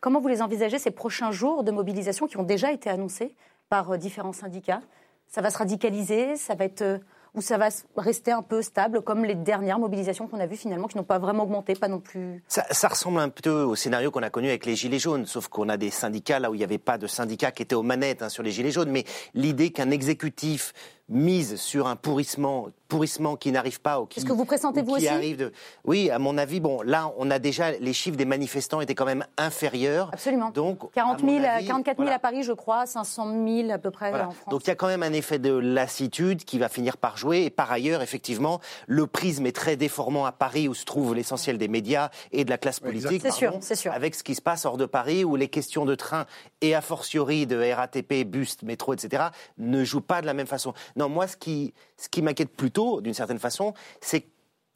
comment 0.00 0.20
vous 0.20 0.28
les 0.28 0.42
envisagez 0.42 0.78
ces 0.78 0.90
prochains 0.90 1.30
jours 1.30 1.62
de 1.62 1.70
mobilisation 1.70 2.26
qui 2.26 2.36
ont 2.36 2.42
déjà 2.42 2.72
été 2.72 2.90
annoncés 2.90 3.34
par 3.68 3.98
différents 3.98 4.32
syndicats? 4.32 4.80
Ça 5.28 5.42
va 5.42 5.50
se 5.50 5.58
radicaliser 5.58 6.36
Ça 6.36 6.54
va 6.54 6.64
être 6.64 7.00
ou 7.34 7.40
ça 7.40 7.58
va 7.58 7.68
rester 7.96 8.32
un 8.32 8.42
peu 8.42 8.62
stable 8.62 9.02
comme 9.02 9.24
les 9.24 9.34
dernières 9.34 9.78
mobilisations 9.78 10.26
qu'on 10.26 10.40
a 10.40 10.46
vues 10.46 10.56
finalement 10.56 10.88
qui 10.88 10.96
n'ont 10.96 11.04
pas 11.04 11.18
vraiment 11.18 11.44
augmenté, 11.44 11.74
pas 11.74 11.86
non 11.86 12.00
plus? 12.00 12.42
Ça, 12.48 12.64
ça 12.70 12.88
ressemble 12.88 13.20
un 13.20 13.28
peu 13.28 13.62
au 13.62 13.76
scénario 13.76 14.10
qu'on 14.10 14.22
a 14.22 14.30
connu 14.30 14.48
avec 14.48 14.66
les 14.66 14.74
Gilets 14.74 14.98
jaunes, 14.98 15.26
sauf 15.26 15.48
qu'on 15.48 15.68
a 15.68 15.76
des 15.76 15.90
syndicats 15.90 16.38
là 16.38 16.50
où 16.50 16.54
il 16.54 16.58
n'y 16.58 16.64
avait 16.64 16.78
pas 16.78 16.98
de 16.98 17.06
syndicats 17.06 17.52
qui 17.52 17.62
étaient 17.62 17.74
aux 17.74 17.82
manettes 17.82 18.22
hein, 18.22 18.28
sur 18.28 18.42
les 18.42 18.50
Gilets 18.50 18.70
jaunes, 18.70 18.90
mais 18.90 19.04
l'idée 19.34 19.70
qu'un 19.70 19.90
exécutif 19.90 20.72
mise 21.08 21.56
sur 21.56 21.86
un 21.86 21.96
pourrissement, 21.96 22.68
pourrissement 22.86 23.36
qui 23.36 23.50
n'arrive 23.52 23.80
pas. 23.80 24.02
Est-ce 24.16 24.24
que 24.24 24.32
vous 24.32 24.44
pressentez 24.44 24.82
vous 24.82 24.96
aussi 24.96 25.08
arrive 25.08 25.36
de... 25.38 25.52
Oui, 25.84 26.10
à 26.10 26.18
mon 26.18 26.36
avis, 26.36 26.60
bon, 26.60 26.82
là, 26.82 27.12
on 27.18 27.30
a 27.30 27.38
déjà 27.38 27.72
les 27.72 27.92
chiffres 27.92 28.16
des 28.16 28.24
manifestants 28.24 28.80
étaient 28.80 28.94
quand 28.94 29.06
même 29.06 29.24
inférieurs. 29.36 30.10
Absolument. 30.12 30.50
Donc, 30.50 30.92
40 30.92 31.20
000, 31.20 31.42
44 31.66 31.98
000 31.98 32.10
à 32.10 32.18
Paris, 32.18 32.42
je 32.42 32.52
crois, 32.52 32.86
500 32.86 33.46
000 33.46 33.70
à 33.70 33.78
peu 33.78 33.90
près 33.90 34.12
en 34.12 34.30
France. 34.30 34.50
Donc 34.50 34.64
il 34.64 34.68
y 34.68 34.70
a 34.70 34.74
quand 34.74 34.86
même 34.86 35.02
un 35.02 35.12
effet 35.12 35.38
de 35.38 35.52
lassitude 35.52 36.44
qui 36.44 36.58
va 36.58 36.68
finir 36.68 36.96
par 36.96 37.16
jouer. 37.16 37.44
Et 37.44 37.50
par 37.50 37.70
ailleurs, 37.70 38.02
effectivement, 38.02 38.60
le 38.86 39.06
prisme 39.06 39.46
est 39.46 39.52
très 39.52 39.76
déformant 39.76 40.26
à 40.26 40.32
Paris 40.32 40.68
où 40.68 40.74
se 40.74 40.84
trouve 40.84 41.14
l'essentiel 41.14 41.58
des 41.58 41.68
médias 41.68 42.10
et 42.32 42.44
de 42.44 42.50
la 42.50 42.58
classe 42.58 42.80
politique. 42.80 43.22
C'est 43.22 43.30
sûr, 43.30 43.54
c'est 43.60 43.76
sûr. 43.76 43.92
Avec 43.92 44.14
ce 44.14 44.22
qui 44.22 44.34
se 44.34 44.42
passe 44.42 44.66
hors 44.66 44.76
de 44.76 44.86
Paris 44.86 45.24
où 45.24 45.36
les 45.36 45.48
questions 45.48 45.84
de 45.84 45.94
train 45.94 46.26
et 46.60 46.74
a 46.74 46.80
fortiori 46.80 47.46
de 47.46 47.72
RATP, 47.72 48.24
bus, 48.24 48.56
métro, 48.62 48.92
etc. 48.94 49.24
ne 49.58 49.84
jouent 49.84 50.00
pas 50.00 50.20
de 50.20 50.26
la 50.26 50.34
même 50.34 50.46
façon. 50.46 50.74
Non, 50.98 51.08
moi, 51.08 51.28
ce 51.28 51.36
qui, 51.36 51.72
ce 51.96 52.08
qui 52.08 52.22
m'inquiète 52.22 52.54
plutôt, 52.56 53.00
d'une 53.00 53.14
certaine 53.14 53.38
façon, 53.38 53.72
c'est 54.00 54.26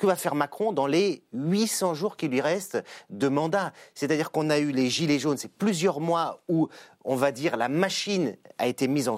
que 0.03 0.07
va 0.09 0.17
faire 0.17 0.35
Macron 0.35 0.73
dans 0.73 0.89
les 0.89 1.23
800 1.33 1.95
jours 1.95 2.17
qui 2.17 2.27
lui 2.27 2.41
restent 2.41 2.83
de 3.09 3.29
mandat? 3.29 3.73
C'est-à-dire 3.95 4.33
qu'on 4.33 4.51
a 4.51 4.59
eu 4.59 4.73
les 4.73 4.91
gilets 4.91 5.21
jaunes, 5.21 5.37
c'est 5.37 5.53
plusieurs 5.53 6.01
mois 6.01 6.43
où 6.49 6.69
on 7.05 7.17
va 7.17 7.33
dire, 7.33 7.57
la 7.57 7.69
machine 7.69 8.37
a 8.59 8.67
été 8.67 8.87
mise 8.89 9.09
en, 9.09 9.17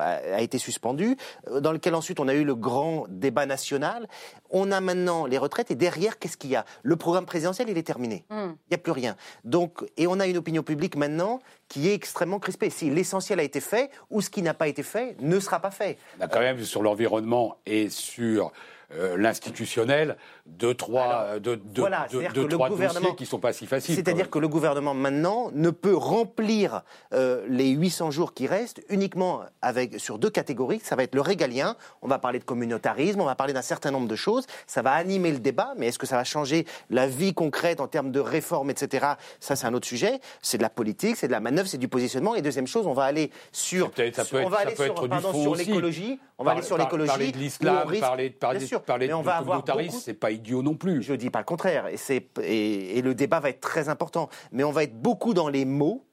a, 0.00 0.40
été 0.40 0.58
suspendue, 0.58 1.16
euh, 1.48 1.60
dans 1.60 1.72
lequel 1.72 1.94
ensuite 1.94 2.20
on 2.20 2.28
a 2.28 2.34
eu 2.34 2.44
le 2.44 2.54
grand 2.54 3.06
débat 3.08 3.46
national. 3.46 4.08
On 4.50 4.72
a 4.72 4.80
maintenant 4.80 5.26
les 5.26 5.38
retraites 5.38 5.70
et 5.70 5.74
derrière, 5.74 6.18
qu'est-ce 6.18 6.36
qu'il 6.36 6.50
y 6.50 6.56
a? 6.56 6.64
Le 6.82 6.96
programme 6.96 7.26
présidentiel, 7.26 7.68
il 7.68 7.78
est 7.78 7.84
terminé. 7.84 8.24
Hmm. 8.30 8.54
Il 8.66 8.70
n'y 8.70 8.74
a 8.74 8.78
plus 8.78 8.92
rien. 8.92 9.16
Donc, 9.44 9.84
et 9.96 10.06
on 10.06 10.18
a 10.20 10.26
une 10.26 10.36
opinion 10.36 10.62
publique 10.62 10.96
maintenant 10.96 11.40
qui 11.68 11.88
est 11.88 11.94
extrêmement 11.94 12.38
crispée. 12.38 12.70
Si 12.70 12.90
l'essentiel 12.90 13.40
a 13.40 13.44
été 13.44 13.60
fait, 13.60 13.90
ou 14.10 14.20
ce 14.20 14.30
qui 14.30 14.42
n'a 14.42 14.54
pas 14.54 14.68
été 14.68 14.82
fait 14.82 15.16
ne 15.20 15.38
sera 15.40 15.60
pas 15.60 15.70
fait. 15.70 15.98
On 16.18 16.24
a 16.24 16.28
quand 16.28 16.40
même 16.40 16.62
sur 16.62 16.82
l'environnement 16.82 17.58
et 17.66 17.88
sur 17.88 18.52
euh, 18.92 19.16
l'institutionnel, 19.16 20.16
deux, 20.46 20.74
trois, 20.74 21.38
deux, 21.38 21.60
voilà, 21.76 22.06
deux, 22.10 22.28
deux, 22.28 22.48
trois 22.48 22.68
dossiers 22.68 23.14
qui 23.16 23.26
sont 23.26 23.38
pas 23.38 23.52
si 23.52 23.66
faciles. 23.66 23.94
C'est-à-dire 23.94 24.30
que 24.30 24.38
le 24.38 24.48
gouvernement 24.48 24.94
maintenant 24.94 25.50
ne 25.54 25.70
peut 25.70 25.96
remplir 25.96 26.82
euh, 27.12 27.44
les 27.48 27.70
800 27.70 28.10
jours 28.10 28.34
qui 28.34 28.46
restent 28.46 28.82
uniquement 28.88 29.42
avec, 29.62 29.98
sur 29.98 30.18
deux 30.18 30.30
catégories. 30.30 30.80
Ça 30.82 30.96
va 30.96 31.02
être 31.02 31.14
le 31.14 31.20
régalien, 31.20 31.76
on 32.02 32.08
va 32.08 32.18
parler 32.18 32.38
de 32.38 32.44
communautarisme, 32.44 33.20
on 33.20 33.24
va 33.24 33.34
parler 33.34 33.52
d'un 33.52 33.62
certain 33.62 33.90
nombre 33.90 34.08
de 34.08 34.16
choses. 34.16 34.46
Ça 34.66 34.82
va 34.82 34.92
animer 34.92 35.30
le 35.32 35.38
débat, 35.38 35.74
mais 35.76 35.88
est-ce 35.88 35.98
que 35.98 36.06
ça 36.06 36.16
va 36.16 36.24
changer 36.24 36.66
la 36.90 37.06
vie 37.06 37.34
concrète 37.34 37.80
en 37.80 37.88
termes 37.88 38.10
de 38.10 38.20
réforme, 38.20 38.70
etc. 38.70 39.06
Ça, 39.40 39.56
c'est 39.56 39.66
un 39.66 39.74
autre 39.74 39.86
sujet. 39.86 40.20
C'est 40.42 40.58
de 40.58 40.62
la 40.62 40.70
politique, 40.70 41.16
c'est 41.16 41.26
de 41.26 41.32
la 41.32 41.40
manœuvre, 41.40 41.68
c'est 41.68 41.78
du 41.78 41.88
positionnement. 41.88 42.34
Et 42.34 42.42
deuxième 42.42 42.66
chose, 42.66 42.86
on 42.86 42.92
va 42.92 43.04
aller 43.04 43.30
sur, 43.52 43.86
ça 43.86 43.92
peut 43.92 44.02
être, 44.02 44.44
on 44.44 44.48
va 44.48 44.58
aller 44.58 44.76
sur, 44.76 45.08
pardon, 45.08 45.54
l'écologie. 45.54 46.18
On 46.38 46.44
va 46.44 46.52
aller 46.52 46.62
sur 46.62 46.76
l'écologie. 46.76 47.08
Parler 47.08 47.32
de 47.32 47.38
l'islam, 47.38 47.76
parler, 48.00 48.30
parler, 48.30 48.58
Bien 48.58 48.66
sûr, 48.78 48.82
parler 48.82 49.06
mais 49.06 49.12
de 49.12 49.18
on 49.18 49.22
va 49.22 49.36
avoir 49.36 49.62
beaucoup- 49.86 49.98
c'est 50.00 50.14
pas 50.14 50.30
idiot 50.30 50.62
non 50.62 50.74
plus. 50.74 51.02
Je 51.02 51.14
dis 51.14 51.30
pas 51.30 51.40
le 51.40 51.44
contraire, 51.44 51.86
et, 51.88 51.96
et, 52.42 52.98
et 52.98 53.02
le 53.02 53.14
débat 53.14 53.40
va 53.40 53.50
être 53.50 53.60
très 53.60 53.88
important. 53.88 54.28
Mais 54.52 54.64
on 54.64 54.72
va 54.72 54.84
être 54.84 54.96
beaucoup 55.00 55.34
dans 55.34 55.48
les 55.48 55.64
mots. 55.64 56.04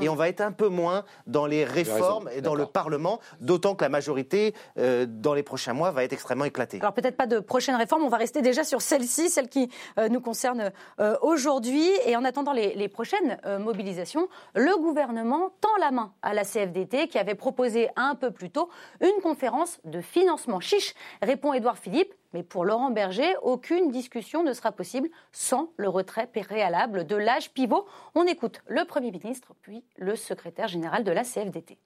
Et 0.00 0.08
on 0.08 0.14
va 0.14 0.28
être 0.28 0.40
un 0.40 0.52
peu 0.52 0.68
moins 0.68 1.04
dans 1.26 1.46
les 1.46 1.64
réformes 1.64 2.30
et 2.34 2.40
dans 2.40 2.54
le. 2.54 2.60
Parlement, 2.70 3.20
d'autant 3.40 3.74
que 3.74 3.84
la 3.84 3.88
majorité, 3.88 4.54
euh, 4.78 5.06
dans 5.08 5.34
les 5.34 5.42
prochains 5.42 5.72
mois, 5.72 5.90
va 5.90 6.04
être 6.04 6.12
extrêmement 6.12 6.44
éclatée. 6.44 6.78
Alors 6.80 6.92
peut-être 6.92 7.16
pas 7.16 7.26
de 7.26 7.40
prochaine 7.40 7.74
réforme, 7.74 8.04
on 8.04 8.08
va 8.08 8.16
rester 8.16 8.42
déjà 8.42 8.64
sur 8.64 8.80
celle-ci, 8.80 9.28
celle 9.28 9.48
qui 9.48 9.70
euh, 9.98 10.08
nous 10.08 10.20
concerne 10.20 10.70
euh, 11.00 11.16
aujourd'hui. 11.22 11.88
Et 12.06 12.16
en 12.16 12.24
attendant 12.24 12.52
les, 12.52 12.74
les 12.74 12.88
prochaines 12.88 13.38
euh, 13.46 13.58
mobilisations, 13.58 14.28
le 14.54 14.76
gouvernement 14.80 15.50
tend 15.60 15.76
la 15.80 15.90
main 15.90 16.12
à 16.22 16.34
la 16.34 16.44
CFDT 16.44 17.08
qui 17.08 17.18
avait 17.18 17.34
proposé 17.34 17.88
un 17.96 18.14
peu 18.14 18.30
plus 18.30 18.50
tôt 18.50 18.68
une 19.00 19.20
conférence 19.22 19.80
de 19.84 20.00
financement. 20.00 20.60
Chiche, 20.60 20.94
répond 21.22 21.52
Édouard 21.52 21.78
Philippe. 21.78 22.14
Mais 22.32 22.42
pour 22.42 22.64
Laurent 22.64 22.90
Berger, 22.90 23.34
aucune 23.42 23.90
discussion 23.90 24.44
ne 24.44 24.52
sera 24.52 24.72
possible 24.72 25.08
sans 25.32 25.72
le 25.76 25.88
retrait 25.88 26.28
préalable 26.28 27.06
de 27.06 27.16
l'âge 27.16 27.50
pivot. 27.52 27.86
On 28.14 28.24
écoute 28.24 28.62
le 28.68 28.84
Premier 28.84 29.10
ministre, 29.10 29.54
puis 29.62 29.84
le 29.96 30.14
secrétaire 30.14 30.68
général 30.68 31.02
de 31.02 31.10
la 31.10 31.24
CFDT. 31.24 31.78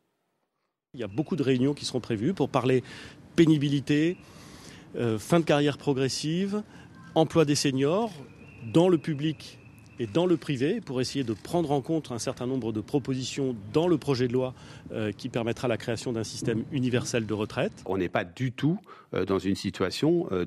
Il 0.92 1.00
y 1.00 1.04
a 1.04 1.08
beaucoup 1.08 1.36
de 1.36 1.42
réunions 1.42 1.74
qui 1.74 1.84
seront 1.84 2.00
prévues 2.00 2.34
pour 2.34 2.48
parler 2.48 2.84
pénibilité, 3.36 4.16
euh, 4.96 5.18
fin 5.18 5.40
de 5.40 5.44
carrière 5.44 5.78
progressive, 5.78 6.62
emploi 7.14 7.44
des 7.44 7.56
seniors, 7.56 8.12
dans 8.72 8.88
le 8.88 8.98
public 8.98 9.58
et 9.98 10.06
dans 10.06 10.26
le 10.26 10.36
privé, 10.36 10.80
pour 10.80 11.00
essayer 11.00 11.24
de 11.24 11.34
prendre 11.34 11.70
en 11.70 11.80
compte 11.80 12.10
un 12.10 12.18
certain 12.18 12.46
nombre 12.46 12.72
de 12.72 12.80
propositions 12.80 13.54
dans 13.72 13.86
le 13.86 13.98
projet 13.98 14.28
de 14.28 14.32
loi 14.32 14.54
euh, 14.92 15.12
qui 15.12 15.28
permettra 15.28 15.68
la 15.68 15.76
création 15.76 16.12
d'un 16.12 16.24
système 16.24 16.64
universel 16.72 17.26
de 17.26 17.34
retraite. 17.34 17.72
On 17.86 17.98
n'est 17.98 18.08
pas 18.08 18.24
du 18.24 18.52
tout 18.52 18.78
euh, 19.14 19.24
dans 19.24 19.38
une 19.38 19.54
situation 19.54 20.26
euh, 20.32 20.44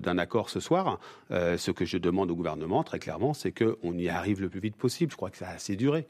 d'un 0.00 0.18
accord 0.18 0.50
ce 0.50 0.60
soir. 0.60 0.98
Ce 1.30 1.70
que 1.70 1.84
je 1.84 1.98
demande 1.98 2.30
au 2.30 2.36
gouvernement, 2.36 2.82
très 2.82 2.98
clairement, 2.98 3.34
c'est 3.34 3.52
qu'on 3.52 3.92
y 3.96 4.08
arrive 4.08 4.40
le 4.40 4.48
plus 4.48 4.60
vite 4.60 4.76
possible. 4.76 5.10
Je 5.10 5.16
crois 5.16 5.30
que 5.30 5.36
ça 5.36 5.48
a 5.48 5.54
assez 5.54 5.76
duré. 5.76 6.06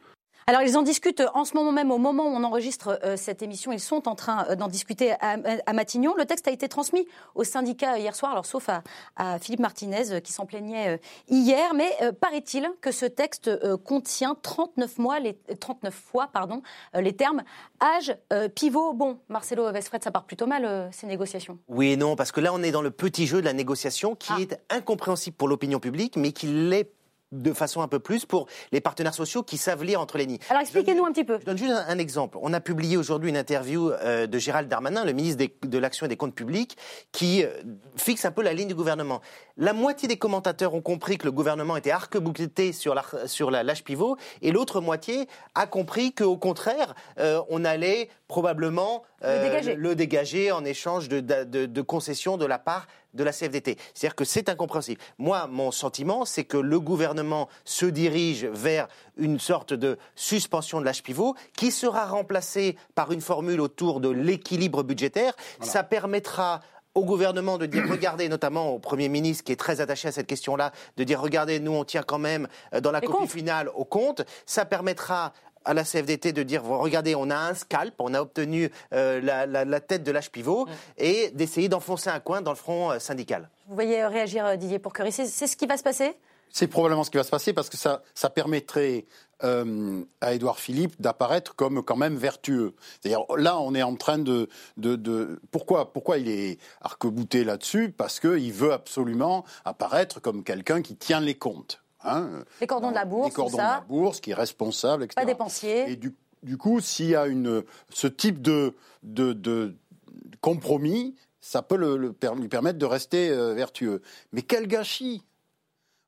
Alors, 0.49 0.63
ils 0.63 0.79
en 0.79 0.83
discutent 0.83 1.23
en 1.35 1.45
ce 1.45 1.53
moment 1.55 1.73
même, 1.73 1.91
au 1.91 1.99
moment 1.99 2.25
où 2.25 2.31
on 2.35 2.43
enregistre 2.43 2.99
euh, 3.05 3.19
cette 3.19 3.43
émission. 3.43 3.71
Ils 3.71 3.81
sont 3.81 4.09
en 4.09 4.15
train 4.15 4.47
euh, 4.49 4.57
d'en 4.57 4.69
discuter 4.69 5.13
à, 5.21 5.37
à 5.67 5.73
Matignon. 5.75 6.15
Le 6.17 6.25
texte 6.25 6.49
a 6.49 6.51
été 6.51 6.69
transmis 6.71 7.07
au 7.35 7.45
syndicat 7.45 7.99
hier 7.99 8.15
soir, 8.17 8.33
alors 8.33 8.47
sauf 8.47 8.71
à, 8.71 8.83
à 9.17 9.39
Philippe 9.39 9.61
Martinez 9.61 10.11
euh, 10.11 10.21
qui 10.21 10.33
s'en 10.33 10.47
plaignait 10.47 10.99
hier. 11.29 11.75
Mais 11.75 11.91
euh, 12.01 12.13
paraît-il 12.13 12.67
que 12.81 12.93
ce 12.93 13.05
texte 13.05 13.49
euh, 13.49 13.77
contient 13.77 14.37
39, 14.41 14.97
mois, 14.97 15.21
les, 15.21 15.39
39 15.61 15.93
fois 15.95 16.31
pardon, 16.33 16.63
les 16.95 17.15
termes 17.15 17.43
âge 17.83 18.17
pivot. 18.55 18.95
Bon, 18.95 19.19
Marcelo 19.29 19.71
Vesfred, 19.71 20.03
ça 20.03 20.11
part 20.11 20.25
plutôt 20.25 20.47
mal, 20.47 20.89
ces 20.93 21.07
négociations. 21.07 21.59
Oui 21.69 21.93
et 21.93 21.97
non, 21.99 22.17
parce 22.17 22.33
que 22.33 22.41
là, 22.41 22.55
on 22.55 22.63
est 22.63 22.71
dans 22.71 22.81
le 22.81 22.91
petit 22.91 23.27
jeu 23.27 23.41
de 23.43 23.45
la 23.45 23.53
négociation 23.53 24.15
qui 24.15 24.33
Ah. 24.33 24.41
est 24.41 24.59
incompréhensible 24.71 25.37
pour 25.37 25.49
l'opinion 25.49 25.79
publique, 25.79 26.17
mais 26.17 26.33
qui 26.33 26.47
l'est 26.47 26.91
de 27.33 27.53
façon 27.53 27.83
un 27.83 27.89
peu 27.89 27.99
plus 27.99 28.25
pour 28.25 28.47
les 28.73 28.81
partenaires 28.81 29.15
sociaux 29.15 29.43
qui 29.43 29.57
savent 29.59 29.85
lire 29.85 30.01
entre 30.01 30.17
les 30.19 30.25
lignes. 30.27 30.39
Alors, 30.49 30.63
expliquez-nous 30.63 31.05
un 31.05 31.13
petit 31.13 31.25
peu. 31.25 31.39
Je 31.41 31.45
donne 31.45 31.59
juste 31.59 31.73
un, 31.73 31.85
un 31.89 31.99
exemple. 31.99 32.39
On 32.41 32.53
a 32.53 32.61
publié 32.61 32.97
aujourd'hui 32.97 33.29
une 33.31 33.37
interview 33.37 33.91
euh, 33.91 34.27
de 34.27 34.39
Gérald 34.39 34.69
Darmanin, 34.69 35.05
le 35.05 35.13
ministre 35.13 35.39
des- 35.39 35.55
de 35.69 35.79
l'Action 35.79 36.07
et 36.07 36.09
des 36.09 36.17
Comptes 36.17 36.35
Publics, 36.35 36.77
qui 37.13 37.45
euh, 37.45 37.51
fixe 37.97 38.25
un 38.25 38.31
peu 38.31 38.43
la 38.43 38.53
ligne 38.55 38.69
du 38.69 38.75
gouvernement. 38.75 39.21
La 39.57 39.73
moitié 39.73 40.09
des 40.09 40.17
commentateurs 40.17 40.75
ont 40.75 40.81
compris 40.81 41.19
que 41.19 41.25
le 41.25 41.33
gouvernement 41.33 41.77
était 41.77 41.91
arc-bouté 41.91 42.73
sur 42.73 42.95
la- 42.95 43.05
sur 43.27 43.51
la 43.51 43.63
l'âge 43.63 43.85
pivot, 43.85 44.17
et 44.43 44.51
l'autre 44.53 44.81
moitié 44.81 45.29
a 45.55 45.67
compris 45.67 46.13
qu'au 46.15 46.37
contraire, 46.37 46.95
euh, 47.19 47.43
on 47.51 47.65
allait 47.65 48.09
probablement 48.29 49.03
euh, 49.25 49.43
dégager. 49.43 49.75
le 49.75 49.95
dégager 49.95 50.53
en 50.53 50.65
échange 50.65 51.09
de, 51.09 51.21
de- 51.21 51.67
de 51.67 51.83
concessions 51.83 52.37
de 52.37 52.47
la 52.47 52.59
part 52.59 52.87
de 53.15 53.25
la 53.25 53.33
CFDT. 53.33 53.77
C'est-à-dire 53.95 54.15
que 54.15 54.25
c'est 54.25 54.49
incompréhensible. 54.49 55.01
Moi, 55.17 55.47
mon 55.49 55.71
sentiment, 55.71 56.25
c'est 56.25 56.45
que 56.45 56.59
le 56.59 56.79
gouvernement 56.79 57.49
se 57.65 57.87
dirige 57.87 58.45
vers 58.45 58.87
une 59.17 59.41
sorte 59.41 59.73
de 59.73 59.99
suspension 60.15 60.79
de 60.81 60.85
l'âge 60.85 61.03
pivot 61.03 61.35
qui 61.57 61.71
sera 61.73 62.07
remplacée 62.07 62.77
par 62.95 63.11
une 63.11 63.23
formule 63.23 63.61
autour 63.61 64.01
de 64.01 64.11
l'équilibre 64.11 64.83
budgétaire. 64.83 65.33
Ça 65.63 65.83
permettra 65.83 66.61
au 66.95 67.05
gouvernement 67.05 67.59
de 67.59 67.67
dire, 67.67 67.85
regardez, 67.91 68.29
notamment 68.29 68.71
au 68.75 68.79
Premier 68.79 69.09
ministre 69.09 69.45
qui 69.45 69.53
est 69.53 69.57
très 69.57 69.81
attaché 69.81 70.09
à 70.09 70.13
cette 70.13 70.27
question-là, 70.27 70.73
de 70.97 71.05
dire, 71.05 71.21
regardez, 71.21 71.61
nous 71.61 71.73
on 71.73 71.85
tient 71.85 72.03
quand 72.03 72.19
même 72.19 72.47
euh, 72.75 72.81
dans 72.81 72.91
la 72.93 73.01
Les 73.01 73.07
copie 73.07 73.19
comptes. 73.21 73.31
finale 73.31 73.71
au 73.75 73.85
compte. 73.85 74.23
Ça 74.47 74.65
permettra 74.65 75.33
à 75.69 75.75
la 75.75 75.85
CFDT 75.85 76.33
de 76.33 76.43
dire, 76.43 76.65
regardez, 76.65 77.15
on 77.15 77.31
a 77.31 77.37
un 77.37 77.55
scalp, 77.55 77.95
on 77.99 78.15
a 78.15 78.21
obtenu 78.21 78.71
euh, 78.93 79.21
la, 79.21 79.47
la- 79.47 79.65
la 79.65 79.81
tête 79.81 80.03
de 80.03 80.11
l'âge 80.11 80.31
pivot, 80.31 80.67
et 80.97 81.31
d'essayer 81.35 81.69
d'enfoncer 81.69 82.11
un 82.11 82.21
coin 82.21 82.41
dans 82.41 82.53
le 82.53 82.57
front 82.57 82.91
euh, 82.93 82.99
syndical. 82.99 83.51
Vous 83.69 83.75
voyez 83.75 84.03
euh, 84.03 84.09
réagir 84.09 84.57
Didier 84.57 84.79
Pourquerie. 84.79 85.13
C'est 85.13 85.27
c'est 85.27 85.47
ce 85.47 85.57
qui 85.57 85.67
va 85.67 85.77
se 85.77 85.83
passer? 85.83 86.15
C'est 86.51 86.67
probablement 86.67 87.05
ce 87.05 87.11
qui 87.11 87.19
va 87.19 87.25
se 87.25 87.31
passer 87.31 87.53
parce 87.53 87.69
que 87.69 87.77
ça, 87.77 88.03
ça 88.15 88.31
permettrait 88.31 89.05
euh, 89.45 90.01
à 90.23 90.33
Édouard 90.33 90.59
Philippe 90.59 90.99
d'apparaître 91.01 91.55
comme 91.55 91.83
quand 91.83 91.95
même 91.97 92.17
vertueux. 92.17 92.75
C'est-à-dire 93.01 93.25
là, 93.37 93.59
on 93.61 93.75
est 93.75 93.83
en 93.83 93.95
train 93.97 94.17
de, 94.19 94.49
de, 94.79 94.97
de- 94.97 95.39
pourquoi 95.51 95.93
pourquoi 95.93 96.17
il 96.17 96.29
est 96.31 96.59
arc-bouté 96.81 97.45
là-dessus? 97.45 97.91
Parce 97.95 98.19
qu'il 98.19 98.53
veut 98.55 98.73
absolument 98.73 99.45
apparaître 99.67 100.21
comme 100.21 100.43
quelqu'un 100.43 100.81
qui 100.81 100.97
tient 100.97 101.21
les 101.21 101.35
comptes. 101.37 101.83
Hein. 102.17 102.45
Les 102.61 102.67
cordons 102.67 102.91
de 102.91 102.95
la 102.95 103.05
bourse, 103.05 103.29
les 103.29 103.35
cordons 103.35 103.51
tout 103.51 103.57
de 103.57 103.63
ça. 103.63 103.69
la 103.77 103.81
bourse, 103.81 104.21
qui 104.21 104.31
est 104.31 104.35
responsable, 104.35 105.05
etc. 105.05 105.15
Pas 105.17 105.25
dépensier. 105.25 105.91
Et 105.91 105.97
du, 105.97 106.15
du 106.43 106.57
coup, 106.57 106.81
s'il 106.81 107.07
y 107.11 107.17
a 107.17 107.27
une, 107.27 107.63
ce 107.91 108.07
type 108.07 108.41
de, 108.43 108.75
de, 109.03 109.33
de 109.33 109.75
compromis, 110.41 111.17
ça 111.41 111.63
peut 111.63 111.77
le, 111.77 111.97
le 111.97 112.13
per- 112.13 112.35
lui 112.37 112.49
permettre 112.49 112.79
de 112.79 112.87
rester 112.87 113.31
euh, 113.31 113.55
vertueux. 113.55 114.03
Mais 114.33 114.43
quel 114.43 114.67
gâchis 114.67 115.23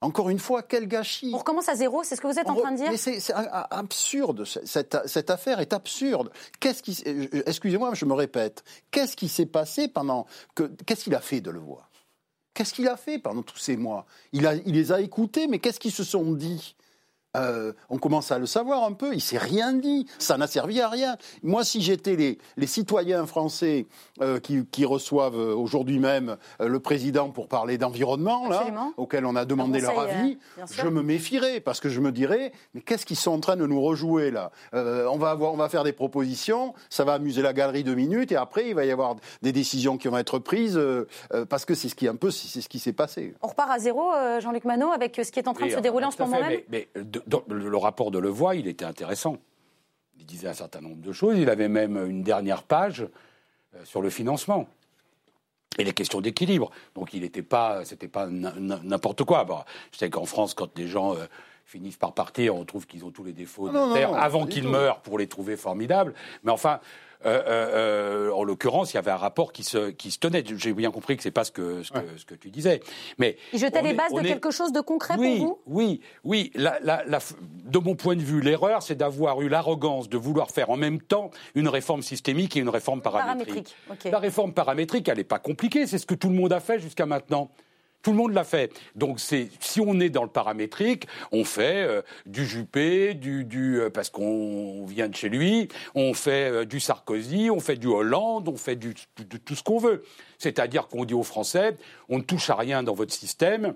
Encore 0.01 0.29
une 0.31 0.39
fois, 0.39 0.63
quel 0.63 0.87
gâchis 0.87 1.31
On 1.35 1.39
recommence 1.39 1.69
à 1.69 1.75
zéro, 1.75 2.03
c'est 2.03 2.17
ce 2.17 2.21
que 2.21 2.27
vous 2.27 2.39
êtes 2.39 2.49
en 2.49 2.55
train 2.55 2.73
de 2.73 2.77
dire? 2.77 2.91
Mais 2.91 2.97
c'est 2.97 3.21
absurde. 3.71 4.45
Cette, 4.45 4.97
cette 5.07 5.31
affaire 5.31 5.61
est 5.61 5.73
absurde. 5.73 6.31
Qu'est-ce 6.59 6.83
qui, 6.83 7.03
euh, 7.07 7.43
excusez-moi, 7.47 7.93
je 7.95 8.05
me 8.05 8.15
répète. 8.15 8.65
Qu'est-ce 8.91 9.17
qui 9.17 9.29
s'est 9.29 9.47
passé 9.47 9.89
pendant 9.89 10.27
que, 10.55 10.65
qu'est-ce 10.87 11.05
qu'il 11.05 11.15
a 11.15 11.21
fait 11.21 11.41
de 11.41 11.51
le 11.51 11.59
voir 11.61 11.90
Qu'est-ce 12.55 12.75
qu'il 12.75 12.89
a 12.89 12.97
fait 12.97 13.19
pendant 13.19 13.43
tous 13.43 13.59
ces 13.59 13.77
mois? 13.77 14.07
Il, 14.33 14.43
les 14.67 14.93
a 14.93 15.01
écoutés, 15.01 15.47
mais 15.47 15.59
qu'est-ce 15.59 15.81
qu'ils 15.81 15.93
se 15.93 16.05
sont 16.05 16.33
dit? 16.33 16.75
Euh, 17.37 17.73
on 17.91 17.99
commence 17.99 18.33
à 18.33 18.39
le 18.39 18.47
savoir 18.47 18.85
un 18.85 18.93
peu. 18.93 19.15
Il 19.15 19.21
s'est 19.21 19.39
rien 19.39 19.73
dit. 19.73 20.07
Ça 20.19 20.37
n'a 20.37 20.47
servi 20.47 20.81
à 20.81 20.89
rien. 20.89 21.17
Moi, 21.43 21.63
si 21.65 21.81
j'étais 21.81 22.17
les, 22.17 22.39
les 22.57 22.67
citoyens 22.67 23.25
français 23.27 23.87
euh, 24.21 24.41
qui, 24.41 24.65
qui 24.67 24.85
reçoivent 24.85 25.39
euh, 25.39 25.55
aujourd'hui 25.55 25.99
même 26.01 26.37
euh, 26.61 26.67
le 26.69 26.81
président 26.81 27.31
pour 27.31 27.47
parler 27.49 27.79
d'environnement, 27.79 28.49
là, 28.49 28.65
auquel 28.97 29.25
on 29.27 29.37
a 29.37 29.45
demandé 29.45 29.81
leur 29.81 29.99
avis, 30.01 30.39
euh, 30.59 30.63
je 30.73 30.89
me 30.89 31.03
méfierais 31.03 31.61
parce 31.61 31.79
que 31.81 31.89
je 31.89 32.01
me 32.01 32.11
dirais 32.13 32.53
mais 32.75 32.81
qu'est-ce 32.81 33.07
qu'ils 33.07 33.17
sont 33.17 33.33
en 33.33 33.41
train 33.41 33.57
de 33.57 33.67
nous 33.67 33.81
rejouer 33.81 34.31
là? 34.31 34.51
Euh, 34.75 35.07
On 35.07 35.17
va 35.19 35.31
avoir, 35.31 35.53
on 35.53 35.57
va 35.57 35.69
faire 35.69 35.85
des 35.85 35.93
propositions, 35.93 36.75
ça 36.89 37.05
va 37.05 37.15
amuser 37.15 37.43
la 37.43 37.53
galerie 37.53 37.85
deux 37.85 37.95
minutes 37.95 38.33
et 38.33 38.37
après 38.37 38.69
il 38.69 38.75
va 38.75 38.85
y 38.85 38.91
avoir 38.91 39.17
des 39.43 39.53
décisions 39.53 39.99
qui 39.99 40.09
vont 40.09 40.19
être 40.19 40.39
prises 40.39 40.81
parce 41.49 41.65
que 41.65 41.75
c'est 41.75 41.89
ce 41.89 41.95
qui 41.95 42.09
un 42.09 42.17
peu 42.17 42.31
c'est 42.31 42.61
ce 42.61 42.69
qui 42.69 42.79
s'est 42.79 42.93
passé. 42.93 43.35
On 43.43 43.49
repart 43.49 43.71
à 43.71 43.79
zéro, 43.79 44.13
euh, 44.13 44.41
Jean-Luc 44.41 44.65
Manot, 44.65 44.91
avec 44.91 45.21
ce 45.23 45.31
qui 45.31 45.39
est 45.39 45.49
en 45.49 45.55
train 45.55 45.67
de 45.67 45.73
se 45.73 45.79
dérouler 45.79 46.07
en 46.07 46.11
tout 46.11 46.17
ce 46.19 46.23
moment 46.23 46.37
fait, 46.39 46.49
même 46.49 46.61
Mais, 46.71 46.89
mais 46.95 47.03
de- 47.05 47.20
dans 47.27 47.43
le 47.49 47.77
rapport 47.77 48.11
de 48.11 48.19
Levoix, 48.19 48.55
il 48.55 48.67
était 48.67 48.85
intéressant. 48.85 49.39
Il 50.19 50.27
disait 50.27 50.49
un 50.49 50.55
certain 50.55 50.81
nombre 50.81 51.01
de 51.01 51.13
choses. 51.13 51.39
Il 51.39 51.49
avait 51.49 51.69
même 51.69 51.97
une 51.97 52.23
dernière 52.23 52.63
page 52.63 53.07
euh, 53.75 53.85
sur 53.85 54.03
le 54.03 54.11
financement 54.11 54.69
et 55.79 55.85
les 55.85 55.93
questions 55.93 56.21
d'équilibre. 56.21 56.71
Donc 56.95 57.15
il 57.15 57.23
n'était 57.23 57.43
pas, 57.43 57.85
c'était 57.85 58.09
pas 58.09 58.27
n'importe 58.27 59.25
quoi. 59.25 59.45
Bon, 59.45 59.61
je 59.93 59.99
sais 59.99 60.11
qu'en 60.11 60.27
France, 60.27 60.55
quand 60.55 60.75
des 60.75 60.89
gens 60.89 61.15
euh, 61.15 61.25
finissent 61.65 61.97
par 61.97 62.13
partir, 62.13 62.55
on 62.57 62.65
trouve 62.65 62.87
qu'ils 62.87 63.05
ont 63.05 63.11
tous 63.11 63.25
les 63.25 63.33
défauts 63.33 63.71
non, 63.71 63.73
de 63.73 63.89
non, 63.89 63.95
terre 63.95 64.11
non, 64.11 64.19
avant 64.19 64.47
qu'ils 64.47 64.69
meurent 64.69 65.01
pour 65.01 65.19
les 65.19 65.27
trouver 65.27 65.57
formidables. 65.57 66.15
Mais 66.43 66.51
enfin, 66.51 66.81
euh, 67.27 68.29
euh, 68.29 68.33
en 68.33 68.45
l'occurrence, 68.45 68.93
il 68.93 68.97
y 68.97 68.99
avait 68.99 69.11
un 69.11 69.17
rapport 69.17 69.53
qui 69.53 69.63
se, 69.65 69.91
qui 69.91 70.11
se 70.11 70.19
tenait. 70.19 70.43
J'ai 70.57 70.73
bien 70.73 70.91
compris 70.91 71.17
que 71.17 71.23
c'est 71.23 71.31
pas 71.31 71.45
ce 71.45 71.51
que, 71.53 71.83
ce, 71.83 71.91
que, 71.93 72.17
ce 72.17 72.25
que 72.25 72.35
tu 72.35 72.51
disais. 72.51 72.81
Mais 73.19 73.37
Il 73.53 73.59
jetait 73.59 73.83
les 73.83 73.93
bases 73.95 74.13
de 74.13 74.21
est- 74.21 74.25
quelque 74.29 74.51
chose 74.51 74.73
de 74.73 74.81
concret 74.81 75.15
oui, 75.19 75.39
pour 75.39 75.47
vous? 75.47 75.59
Oui, 75.67 76.01
oui. 76.25 76.51
La- 76.55 76.79
la- 76.83 77.05
la- 77.07 77.19
de 77.65 77.79
mon 77.79 77.95
point 77.95 78.17
de 78.17 78.23
vue, 78.23 78.41
l'erreur, 78.41 78.83
c'est 78.83 78.95
d'avoir 78.97 79.41
eu 79.43 79.49
l'arrogance 79.49 80.09
de 80.09 80.17
vouloir 80.17 80.51
faire 80.51 80.71
en 80.71 80.77
même 80.77 81.01
temps 81.01 81.31
une 81.55 81.69
réforme 81.69 82.03
systémique 82.03 82.57
et 82.57 82.61
une 82.61 82.69
réforme 82.69 83.03
paramétrique. 83.03 83.75
Paramétrique, 83.87 84.07
ok. 84.07 84.13
La 84.13 84.19
réforme 84.19 84.53
paramétrique, 84.53 85.09
elle 85.09 85.19
n'est 85.19 85.25
pas 85.25 85.39
compliquée. 85.39 85.87
C'est 85.87 85.99
ce 85.99 86.07
que 86.07 86.15
tout 86.15 86.29
le 86.29 86.35
monde 86.35 86.53
a 86.53 86.61
fait 86.61 86.79
jusqu'à 86.79 87.07
maintenant. 87.07 87.51
Tout 88.03 88.13
le 88.13 88.17
monde 88.17 88.33
l'a 88.33 88.45
fait. 88.45 88.73
Donc, 88.95 89.21
c'est 89.21 89.49
si 89.61 89.81
on 89.81 90.01
est 90.01 90.09
dans 90.09 90.23
le 90.23 90.31
paramétrique, 90.31 91.07
on 91.33 91.45
fait 91.45 91.85
euh, 91.87 92.03
du 92.27 92.47
Juppé, 92.47 93.15
du, 93.15 93.45
du 93.45 93.79
euh, 93.79 93.91
parce 93.91 94.09
qu'on 94.09 94.87
vient 94.87 95.09
de 95.09 95.15
chez 95.15 95.29
lui, 95.29 95.69
on 95.95 96.15
fait 96.15 96.51
euh, 96.51 96.65
du 96.65 96.81
Sarkozy, 96.81 97.51
on 97.51 97.61
fait 97.61 97.77
du 97.77 97.89
Hollande, 97.89 98.49
on 98.49 98.57
fait 98.57 98.77
du, 98.77 98.95
de 99.19 99.37
tout 99.37 99.55
ce 99.55 99.63
qu'on 99.63 99.79
veut. 99.79 100.03
C'est-à-dire 100.39 100.89
qu'on 100.89 101.05
dit 101.05 101.15
aux 101.15 101.23
Français, 101.23 101.77
on 102.09 102.19
ne 102.19 102.23
touche 102.23 102.49
à 102.49 102.55
rien 102.55 102.83
dans 102.83 102.95
votre 102.95 103.13
système. 103.13 103.75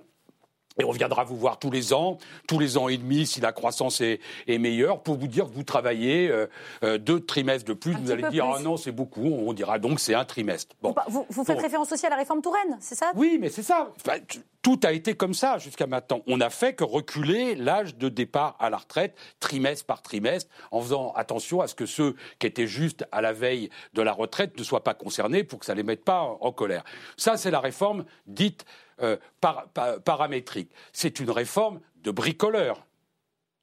Et 0.79 0.85
on 0.85 0.91
viendra 0.91 1.23
vous 1.23 1.37
voir 1.37 1.61
tous 1.61 1.71
les 1.71 1.93
ans, 1.93 2.19
tous 2.49 2.59
les 2.59 2.77
ans 2.77 2.89
et 2.89 2.97
demi, 2.97 3.27
si 3.27 3.41
la 3.41 3.53
croissance 3.53 4.01
est, 4.01 4.19
est 4.49 4.59
meilleure, 4.59 5.03
pour 5.03 5.17
vous 5.17 5.29
dire 5.29 5.45
que 5.45 5.55
vous 5.55 5.63
travaillez 5.63 6.29
euh, 6.29 6.47
euh, 6.83 6.99
deux 6.99 7.21
trimestres 7.21 7.69
de 7.69 7.75
plus. 7.75 7.95
Un 7.95 7.99
vous 7.99 8.11
allez 8.11 8.29
dire, 8.31 8.45
plus. 8.45 8.55
ah 8.57 8.61
non, 8.61 8.77
c'est 8.77 8.91
beaucoup. 8.91 9.25
On 9.25 9.53
dira 9.53 9.79
donc 9.79 10.01
c'est 10.01 10.15
un 10.15 10.25
trimestre. 10.25 10.75
Bon. 10.83 10.93
Vous, 11.09 11.45
faites 11.45 11.61
référence 11.61 11.93
aussi 11.93 12.07
à 12.07 12.11
la 12.11 12.17
réforme 12.17 12.43
Touraine, 12.43 12.77
c'est 12.81 12.97
ça? 12.97 13.13
Oui, 13.15 13.39
mais 13.41 13.51
c'est 13.51 13.63
ça. 13.63 13.93
Enfin, 14.01 14.19
tout 14.63 14.81
a 14.83 14.93
été 14.93 15.15
comme 15.15 15.35
ça 15.35 15.59
jusqu'à 15.59 15.87
maintenant. 15.87 16.23
On 16.27 16.39
n'a 16.39 16.51
fait 16.51 16.75
que 16.75 16.83
reculer 16.83 17.55
l'âge 17.55 17.97
de 17.97 18.09
départ 18.09 18.57
à 18.59 18.69
la 18.69 18.79
retraite, 18.79 19.17
trimestre 19.39 19.87
par 19.87 20.03
trimestre, 20.03 20.51
en 20.73 20.81
faisant 20.81 21.13
attention 21.13 21.61
à 21.61 21.69
ce 21.69 21.77
que 21.77 21.87
ceux 21.87 22.17
qui 22.41 22.49
étaient 22.49 22.67
juste 22.67 23.07
à 23.13 23.21
la 23.21 23.33
veille 23.33 23.71
de 23.93 24.03
la 24.03 24.13
retraite 24.13 24.59
ne 24.59 24.65
soient 24.65 24.83
pas 24.83 24.95
concernés 24.95 25.45
pour 25.45 25.61
que 25.61 25.67
ça 25.67 25.75
ne 25.75 25.77
les 25.77 25.83
mette 25.85 26.05
pas 26.05 26.23
en, 26.23 26.39
en 26.41 26.51
colère. 26.51 26.83
Ça, 27.17 27.37
c'est 27.37 27.53
la 27.53 27.61
réforme 27.61 28.05
dite 28.27 28.65
euh, 29.03 29.17
par- 29.41 29.69
par- 29.69 30.01
paramétrique. 30.01 30.71
C'est 30.93 31.21
une 31.21 31.31
réforme 31.31 31.81
de 32.03 32.11
bricoleur. 32.11 32.87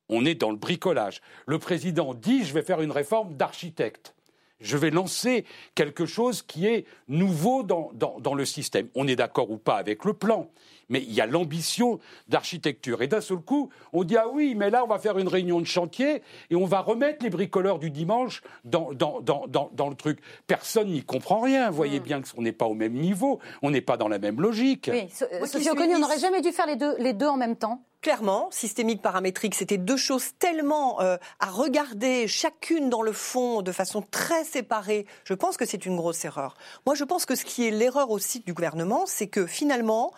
On 0.09 0.25
est 0.25 0.35
dans 0.35 0.51
le 0.51 0.57
bricolage. 0.57 1.21
Le 1.45 1.57
président 1.59 2.13
dit 2.13 2.43
je 2.43 2.53
vais 2.53 2.63
faire 2.63 2.81
une 2.81 2.91
réforme 2.91 3.35
d'architecte. 3.35 4.13
Je 4.61 4.77
vais 4.77 4.91
lancer 4.91 5.45
quelque 5.75 6.05
chose 6.05 6.41
qui 6.41 6.67
est 6.67 6.85
nouveau 7.07 7.63
dans, 7.63 7.91
dans- 7.93 8.19
dans 8.19 8.33
le 8.33 8.45
système. 8.45 8.87
On 8.95 9.07
est 9.07 9.15
d'accord 9.15 9.49
ou 9.51 9.57
pas 9.57 9.75
avec 9.75 10.05
le 10.05 10.13
plan, 10.13 10.47
mais 10.89 11.01
il 11.01 11.11
y 11.11 11.19
a 11.21 11.25
l'ambition 11.25 11.99
d'architecture. 12.27 13.01
Et 13.01 13.07
d'un 13.07 13.21
seul 13.21 13.37
coup, 13.39 13.69
on 13.93 14.03
dit 14.03 14.17
ah 14.17 14.27
oui, 14.29 14.55
mais 14.55 14.69
là 14.69 14.83
on 14.83 14.87
va 14.87 14.99
faire 14.99 15.17
une 15.17 15.27
réunion 15.27 15.59
de 15.59 15.65
chantier 15.65 16.21
et 16.49 16.55
on 16.55 16.65
va 16.65 16.81
remettre 16.81 17.23
les 17.23 17.29
bricoleurs 17.29 17.79
du 17.79 17.89
dimanche 17.89 18.41
dans, 18.63 18.93
dans, 18.93 19.19
dans, 19.21 19.47
dans, 19.47 19.69
dans 19.73 19.89
le 19.89 19.95
truc. 19.95 20.19
Personne 20.47 20.89
n'y 20.89 21.03
comprend 21.03 21.39
rien. 21.41 21.69
Vous 21.69 21.75
voyez 21.77 21.99
bien 21.99 22.21
qu'on 22.21 22.41
n'est 22.41 22.51
pas 22.51 22.65
au 22.65 22.73
même 22.73 22.93
niveau, 22.93 23.39
on 23.61 23.71
n'est 23.71 23.81
pas 23.81 23.97
dans 23.97 24.07
la 24.07 24.19
même 24.19 24.39
logique. 24.41 24.89
Oui, 24.91 25.09
So- 25.09 25.25
qui 25.41 25.47
Sophie 25.47 25.69
on 25.71 25.99
n'aurait 25.99 26.19
jamais 26.19 26.41
dû 26.41 26.51
faire 26.51 26.67
les 26.67 26.75
deux, 26.75 26.95
les 26.99 27.13
deux 27.13 27.27
en 27.27 27.37
même 27.37 27.55
temps. 27.55 27.83
Clairement, 28.01 28.49
systémique, 28.49 29.03
paramétrique, 29.03 29.53
c'était 29.53 29.77
deux 29.77 29.95
choses 29.95 30.31
tellement 30.39 31.01
euh, 31.01 31.17
à 31.39 31.51
regarder 31.51 32.27
chacune 32.27 32.89
dans 32.89 33.03
le 33.03 33.11
fond 33.11 33.61
de 33.61 33.71
façon 33.71 34.01
très 34.01 34.43
séparée. 34.43 35.05
Je 35.23 35.35
pense 35.35 35.55
que 35.55 35.67
c'est 35.67 35.85
une 35.85 35.97
grosse 35.97 36.25
erreur. 36.25 36.55
Moi, 36.87 36.95
je 36.95 37.03
pense 37.03 37.27
que 37.27 37.35
ce 37.35 37.45
qui 37.45 37.67
est 37.67 37.69
l'erreur 37.69 38.09
aussi 38.09 38.39
du 38.39 38.55
gouvernement, 38.55 39.05
c'est 39.05 39.27
que 39.27 39.45
finalement, 39.45 40.13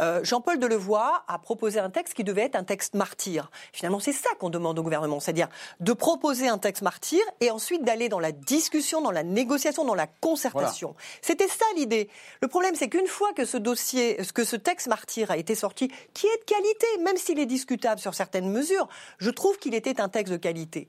euh, 0.00 0.20
Jean-Paul 0.22 0.58
Delevoye 0.58 1.24
a 1.26 1.38
proposé 1.38 1.80
un 1.80 1.90
texte 1.90 2.14
qui 2.14 2.24
devait 2.24 2.42
être 2.42 2.56
un 2.56 2.64
texte 2.64 2.94
martyr. 2.94 3.50
Finalement, 3.72 4.00
c'est 4.00 4.12
ça 4.12 4.30
qu'on 4.38 4.50
demande 4.50 4.78
au 4.78 4.82
gouvernement, 4.82 5.20
c'est-à-dire 5.20 5.48
de 5.80 5.92
proposer 5.92 6.48
un 6.48 6.58
texte 6.58 6.82
martyr 6.82 7.20
et 7.40 7.50
ensuite 7.50 7.84
d'aller 7.84 8.08
dans 8.08 8.20
la 8.20 8.32
discussion, 8.32 9.00
dans 9.00 9.10
la 9.10 9.22
négociation, 9.22 9.84
dans 9.84 9.94
la 9.94 10.06
concertation. 10.06 10.94
C'était 11.22 11.48
ça 11.48 11.64
l'idée. 11.76 12.08
Le 12.42 12.48
problème, 12.48 12.74
c'est 12.74 12.88
qu'une 12.88 13.06
fois 13.06 13.32
que 13.32 13.44
ce 13.44 13.56
dossier, 13.56 14.18
que 14.34 14.44
ce 14.44 14.56
texte 14.56 14.88
martyr 14.88 15.30
a 15.30 15.36
été 15.36 15.54
sorti, 15.54 15.88
qui 16.14 16.26
est 16.26 16.38
de 16.38 16.44
qualité, 16.44 16.86
même 17.02 17.16
s'il 17.16 17.38
est 17.38 17.46
discutable 17.46 18.00
sur 18.00 18.14
certaines 18.14 18.50
mesures, 18.50 18.88
je 19.18 19.30
trouve 19.30 19.58
qu'il 19.58 19.74
était 19.74 20.00
un 20.00 20.08
texte 20.08 20.32
de 20.32 20.38
qualité. 20.38 20.88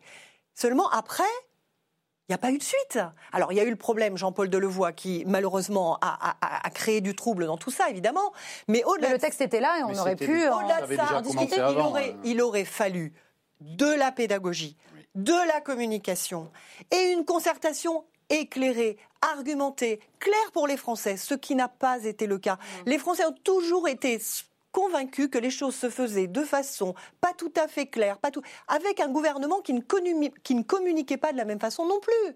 Seulement 0.56 0.90
après, 0.90 1.24
il 2.30 2.32
n'y 2.32 2.36
a 2.36 2.38
pas 2.38 2.52
eu 2.52 2.60
de 2.60 2.64
suite. 2.64 3.00
Alors, 3.34 3.52
il 3.52 3.56
y 3.56 3.60
a 3.60 3.64
eu 3.64 3.72
le 3.72 3.76
problème, 3.76 4.16
Jean-Paul 4.16 4.50
Delevoye, 4.50 4.94
qui 4.94 5.24
malheureusement 5.26 5.98
a, 6.00 6.36
a- 6.42 6.68
a 6.68 6.70
créé 6.70 7.02
du 7.02 7.16
trouble 7.16 7.48
dans 7.48 7.58
tout 7.58 7.72
ça, 7.72 7.90
évidemment. 7.90 8.32
Mais 8.68 8.84
au-delà 8.84 9.08
Mais 9.08 9.14
le 9.14 9.18
de 9.18 9.22
texte 9.22 9.42
était 9.42 9.60
là 9.60 9.80
et 9.80 9.84
on 9.84 9.88
Mais 9.90 10.00
aurait 10.00 10.16
pu. 10.16 10.48
au-delà 10.48 10.80
ça 10.82 10.86
de 10.88 10.96
ça, 10.96 11.02
déjà 11.04 11.18
en 11.18 11.22
discuter, 11.22 11.56
commencé 11.56 11.74
il, 11.74 11.80
avant, 11.80 11.90
aurait, 11.90 12.16
il 12.24 12.42
aurait 12.42 12.66
fallu 12.66 13.14
de 13.62 13.86
la 13.88 14.12
pédagogie, 14.12 14.78
de 15.16 15.48
la 15.48 15.60
communication 15.60 16.52
et 16.92 17.12
une 17.14 17.26
concertation 17.26 18.06
éclairée, 18.30 18.98
argumentée, 19.24 20.00
claire 20.20 20.52
pour 20.54 20.68
les 20.68 20.78
Français, 20.78 21.18
ce 21.18 21.34
qui 21.34 21.56
n'a 21.56 21.68
pas 21.68 22.04
été 22.06 22.28
le 22.28 22.38
cas. 22.38 22.60
Les 22.86 23.00
Français 23.00 23.26
ont 23.26 23.36
toujours 23.44 23.88
été 23.88 24.20
convaincus 24.72 25.30
que 25.32 25.38
les 25.38 25.50
choses 25.50 25.76
se 25.76 25.90
faisaient 25.90 26.28
de 26.28 26.44
façon 26.44 26.94
pas 27.22 27.34
tout 27.38 27.52
à 27.62 27.68
fait 27.68 27.88
claire, 27.88 28.18
pas 28.18 28.32
tout, 28.32 28.42
avec 28.68 29.00
un 29.00 29.10
gouvernement 29.10 29.62
qui 29.62 29.74
ne, 29.74 29.82
communi- 29.82 30.34
qui 30.44 30.56
ne 30.56 30.64
communiquait 30.64 31.18
pas 31.18 31.32
de 31.32 31.38
la 31.38 31.46
même 31.46 31.60
façon 31.60 31.86
non 31.86 32.00
plus. 32.00 32.36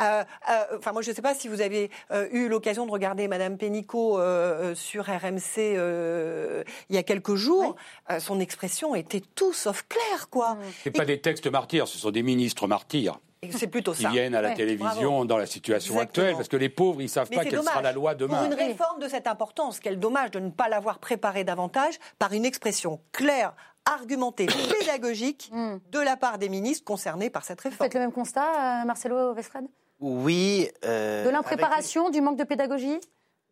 Euh, 0.00 0.24
euh, 0.50 0.78
enfin, 0.78 0.92
moi, 0.92 1.02
je 1.02 1.10
ne 1.10 1.14
sais 1.14 1.22
pas 1.22 1.34
si 1.34 1.46
vous 1.46 1.60
avez 1.60 1.90
euh, 2.10 2.26
eu 2.32 2.48
l'occasion 2.48 2.84
de 2.84 2.90
regarder 2.90 3.28
Madame 3.28 3.56
Pénicaud 3.56 4.18
euh, 4.18 4.72
euh, 4.72 4.74
sur 4.74 5.04
RMC 5.06 5.58
euh, 5.58 6.64
il 6.88 6.96
y 6.96 6.98
a 6.98 7.02
quelques 7.04 7.34
jours. 7.36 7.76
Euh, 8.10 8.18
son 8.18 8.40
expression 8.40 8.94
était 8.96 9.22
tout 9.34 9.52
sauf 9.52 9.84
claire, 9.88 10.28
quoi. 10.30 10.56
Ce 10.84 10.90
pas 10.90 11.04
des 11.04 11.20
textes 11.20 11.46
martyrs, 11.46 11.86
ce 11.86 11.98
sont 11.98 12.10
des 12.10 12.22
ministres 12.24 12.66
martyrs 12.66 13.20
c'est 13.52 13.66
plutôt 13.66 13.92
qui 13.92 14.02
ça. 14.02 14.08
viennent 14.10 14.34
à 14.34 14.42
la 14.42 14.50
Ouais, 14.50 14.54
télévision 14.54 15.10
bravo. 15.10 15.24
dans 15.24 15.36
la 15.38 15.46
situation 15.46 15.94
Exactement. 15.94 16.02
actuelle, 16.24 16.36
parce 16.36 16.48
que 16.48 16.56
les 16.56 16.68
pauvres, 16.68 17.00
ils 17.02 17.08
savent 17.08 17.28
Mais 17.30 17.36
pas 17.36 17.44
quelle 17.44 17.62
sera 17.62 17.82
la 17.82 17.92
loi 17.92 18.12
Pour 18.12 18.28
demain. 18.28 18.46
une 18.46 18.54
réforme 18.54 19.00
de 19.00 19.08
cette 19.08 19.26
importance, 19.26 19.80
quel 19.80 19.98
dommage 19.98 20.30
de 20.30 20.40
ne 20.40 20.50
pas 20.50 20.68
l'avoir 20.68 20.98
préparée 20.98 21.44
davantage 21.44 21.94
par 22.18 22.32
une 22.32 22.44
expression 22.44 23.00
claire, 23.12 23.54
argumentée, 23.84 24.46
pédagogique 24.80 25.50
Hmm. 25.52 25.76
de 25.92 25.98
la 26.00 26.16
part 26.16 26.38
des 26.38 26.48
ministres 26.48 26.84
concernés 26.84 27.30
par 27.30 27.44
cette 27.44 27.60
Vous 27.62 27.68
réforme. 27.70 27.86
faites 27.86 27.94
le 27.94 28.00
même 28.00 28.12
constat, 28.12 28.82
euh, 28.82 28.84
Marcelo 28.86 29.34
Westred 29.34 29.64
Oui. 30.00 30.68
euh, 30.84 31.22
De 31.22 31.28
avec- 31.28 31.32
l'impréparation, 31.32 32.10
du 32.10 32.20
manque 32.20 32.38
de 32.38 32.44
pédagogie? 32.44 32.98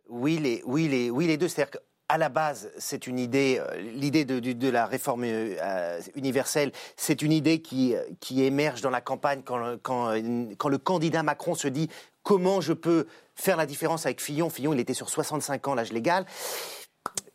Oui, 0.08 0.38
les, 0.38 0.62
oui, 0.66 0.88
les, 0.88 1.10
oui, 1.10 1.26
les 1.26 1.36
deux. 1.36 1.48
C'est-à-dire 1.48 1.80
qu'à 2.12 2.18
la 2.18 2.28
base, 2.28 2.70
c'est 2.78 3.06
une 3.06 3.18
idée, 3.18 3.58
euh, 3.60 3.80
l'idée 3.80 4.24
de, 4.24 4.68
la 4.68 4.86
réforme 4.86 5.24
euh, 5.24 5.56
euh, 5.60 6.00
universelle, 6.14 6.72
c'est 6.96 7.22
une 7.22 7.32
idée 7.32 7.60
qui, 7.62 7.94
qui 8.20 8.44
émerge 8.44 8.82
dans 8.82 8.90
la 8.90 9.00
campagne 9.00 9.42
quand, 9.44 9.56
le- 9.56 9.76
quand, 9.78 10.12
quand 10.58 10.68
le 10.68 10.78
candidat 10.78 11.22
Macron 11.22 11.54
se 11.54 11.68
dit 11.68 11.88
comment 12.22 12.60
je 12.60 12.72
peux 12.74 13.06
faire 13.34 13.56
la 13.56 13.66
différence 13.66 14.04
avec 14.06 14.20
Fillon? 14.20 14.50
Fillon, 14.50 14.74
il 14.74 14.80
était 14.80 14.94
sur 14.94 15.08
65 15.08 15.68
ans, 15.68 15.74
l'âge 15.74 15.92
légal. 15.92 16.26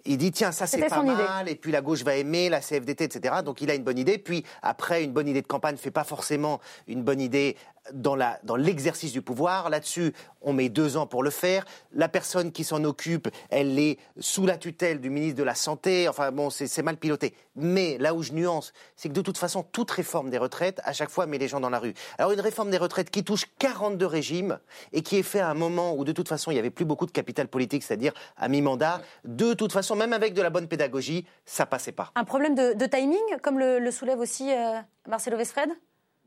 Il 0.06 0.18
dit 0.18 0.32
tiens 0.32 0.54
ça 0.54 0.68
c'est 0.68 0.88
pas 0.88 1.00
idée. 1.04 1.12
mal 1.12 1.50
et 1.50 1.56
puis 1.56 1.70
la 1.74 1.82
gauche 1.82 2.02
va 2.04 2.16
aimer 2.16 2.48
la 2.48 2.62
CFDT 2.62 3.04
etc 3.04 3.36
donc 3.44 3.60
il 3.60 3.70
a 3.70 3.76
une 3.76 3.84
bonne 3.84 3.98
idée 3.98 4.18
puis 4.18 4.46
après 4.62 5.04
une 5.04 5.12
bonne 5.12 5.28
idée 5.28 5.42
de 5.42 5.48
campagne 5.48 5.76
fait 5.76 5.92
pas 5.92 6.06
forcément 6.06 6.62
une 6.88 7.04
bonne 7.04 7.20
idée 7.20 7.58
dans 7.94 8.56
l'exercice 8.56 9.12
du 9.12 9.22
pouvoir. 9.22 9.70
Là-dessus 9.70 10.14
on 10.42 10.54
met 10.54 10.70
deux 10.70 10.98
ans 10.98 11.08
pour 11.08 11.24
le 11.24 11.30
faire. 11.30 11.66
La 11.92 12.08
personne 12.10 12.52
qui 12.52 12.64
s'en 12.64 12.84
occupe 12.84 13.30
elle 13.50 13.78
est 13.80 13.98
sous 14.20 14.46
la 14.46 14.58
tutelle 14.58 15.02
du 15.02 15.10
ministre 15.10 15.38
de 15.38 15.44
la 15.44 15.56
santé. 15.56 16.08
Enfin 16.08 16.32
bon 16.32 16.50
c'est 16.50 16.82
mal 16.82 16.98
piloté. 16.98 17.34
Mais 17.56 17.98
là 17.98 18.14
où 18.14 18.24
je 18.24 18.34
nuance 18.34 18.74
c'est 18.96 19.10
que 19.10 19.14
de 19.14 19.22
toute 19.22 19.38
façon 19.38 19.64
toute 19.64 19.92
réforme 19.92 20.30
des 20.30 20.38
retraites 20.38 20.80
à 20.84 20.94
chaque 20.94 21.10
fois 21.10 21.26
met 21.26 21.38
les 21.38 21.48
gens 21.48 21.60
dans 21.60 21.70
la 21.70 21.80
rue. 21.80 21.94
Alors 22.18 22.32
une 22.32 22.42
réforme 22.42 22.70
des 22.70 22.78
retraites 22.78 23.10
qui 23.10 23.24
touche 23.24 23.46
42 23.60 24.06
régimes 24.06 24.60
et 24.94 25.02
qui 25.02 25.18
est 25.18 25.24
fait 25.24 25.40
à 25.40 25.50
un 25.50 25.54
moment 25.54 25.96
où 25.96 26.04
de 26.04 26.12
toute 26.12 26.28
façon 26.28 26.52
il 26.52 26.56
y 26.56 26.60
avait 26.60 26.70
plus 26.70 26.86
beaucoup 26.86 27.06
de 27.06 27.12
capital 27.12 27.48
politique 27.48 27.84
c'est-à-dire 27.84 28.14
à 28.38 28.48
mi-mandat 28.48 29.02
de 29.26 29.54
toute 29.54 29.72
façon 29.72 29.96
même 29.96 30.14
avec 30.14 30.34
de 30.34 30.42
la 30.42 30.50
bonne 30.50 30.68
pédagogie 30.68 31.26
ça 31.46 31.66
passait 31.66 31.92
pas. 31.92 32.12
Un 32.16 32.24
problème 32.24 32.56
de, 32.56 32.86
timing, 32.86 33.18
comme 33.42 33.60
le, 33.60 33.92
soulève 33.92 34.20
aussi 34.20 34.52
euh, 34.52 34.80
Marcelo 35.08 35.38
Westred 35.38 35.70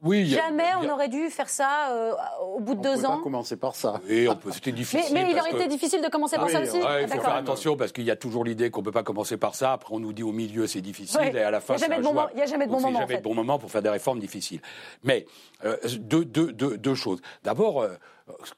Oui, 0.03 0.35
a- 0.35 0.39
Jamais 0.49 0.65
on 0.83 0.89
a- 0.89 0.95
aurait 0.95 1.09
dû 1.09 1.29
faire 1.29 1.49
ça 1.51 1.91
euh, 1.91 2.13
au 2.55 2.61
bout 2.61 2.75
de 2.75 2.79
On 2.79 2.83
deux 2.95 3.05
ans. 3.05 3.17
pas 3.19 3.23
commencer 3.23 3.57
par 3.57 3.75
ça. 3.75 4.01
Oui, 4.09 4.27
on 4.29 4.35
peut- 4.37 4.51
c'était 4.51 4.73
difficile. 4.73 5.13
Mais, 5.13 5.25
mais 5.25 5.33
il 5.33 5.39
aurait 5.39 5.51
que- 5.51 5.57
été 5.57 5.69
difficile 5.69 6.01
de 6.03 6.09
commencer 6.09 6.37
par 6.37 6.47
Ah 6.47 6.53
ça 6.53 6.61
oui, 6.61 6.69
aussi 6.69 6.77
Ouais, 6.79 7.03
il 7.03 7.09
faut 7.09 7.21
faire 7.21 7.35
attention 7.35 7.77
parce 7.77 7.93
qu'il 7.93 8.05
y 8.05 8.11
a 8.11 8.17
toujours 8.17 8.45
l'idée 8.45 8.71
qu'on 8.71 8.81
ne 8.81 8.85
peut 8.87 8.93
pas 8.93 9.03
commencer 9.03 9.37
par 9.37 9.55
ça. 9.55 9.73
Après, 9.75 9.95
on 9.95 10.01
nous 10.01 10.13
dit 10.15 10.23
au 10.23 10.33
milieu 10.33 10.67
c'est 10.67 10.81
difficile 10.81 11.21
Ouais. 11.21 11.33
et 11.35 11.43
à 11.43 11.51
la 11.51 11.61
fin 11.61 11.75
Il 11.75 11.81
y 11.81 11.85
a 11.85 11.87
jamais 11.87 11.97
c'est 11.97 12.01
de 12.01 12.07
bon 12.07 12.15
moment- 12.15 12.29
il 12.33 12.39
y 12.39 12.43
a 12.43 12.47
jamais 12.47 12.67
de 12.67 12.71
bon 12.71 12.79
c'est 12.79 12.85
moment, 12.87 12.97
en 12.99 13.01
jamais 13.03 13.15
fait. 13.15 13.19
de 13.21 13.25
bon 13.25 13.35
moment 13.35 13.59
pour 13.59 13.71
faire 13.71 13.83
des 13.83 13.91
réformes 13.91 14.21
difficiles. 14.21 14.61
Mais 15.05 15.27
euh, 15.65 15.77
deux, 15.99 16.25
deux- 16.25 16.53
deux- 16.53 16.79
deux 16.79 16.95
choses. 16.95 17.21
D'abord, 17.45 17.83
euh, 17.83 17.91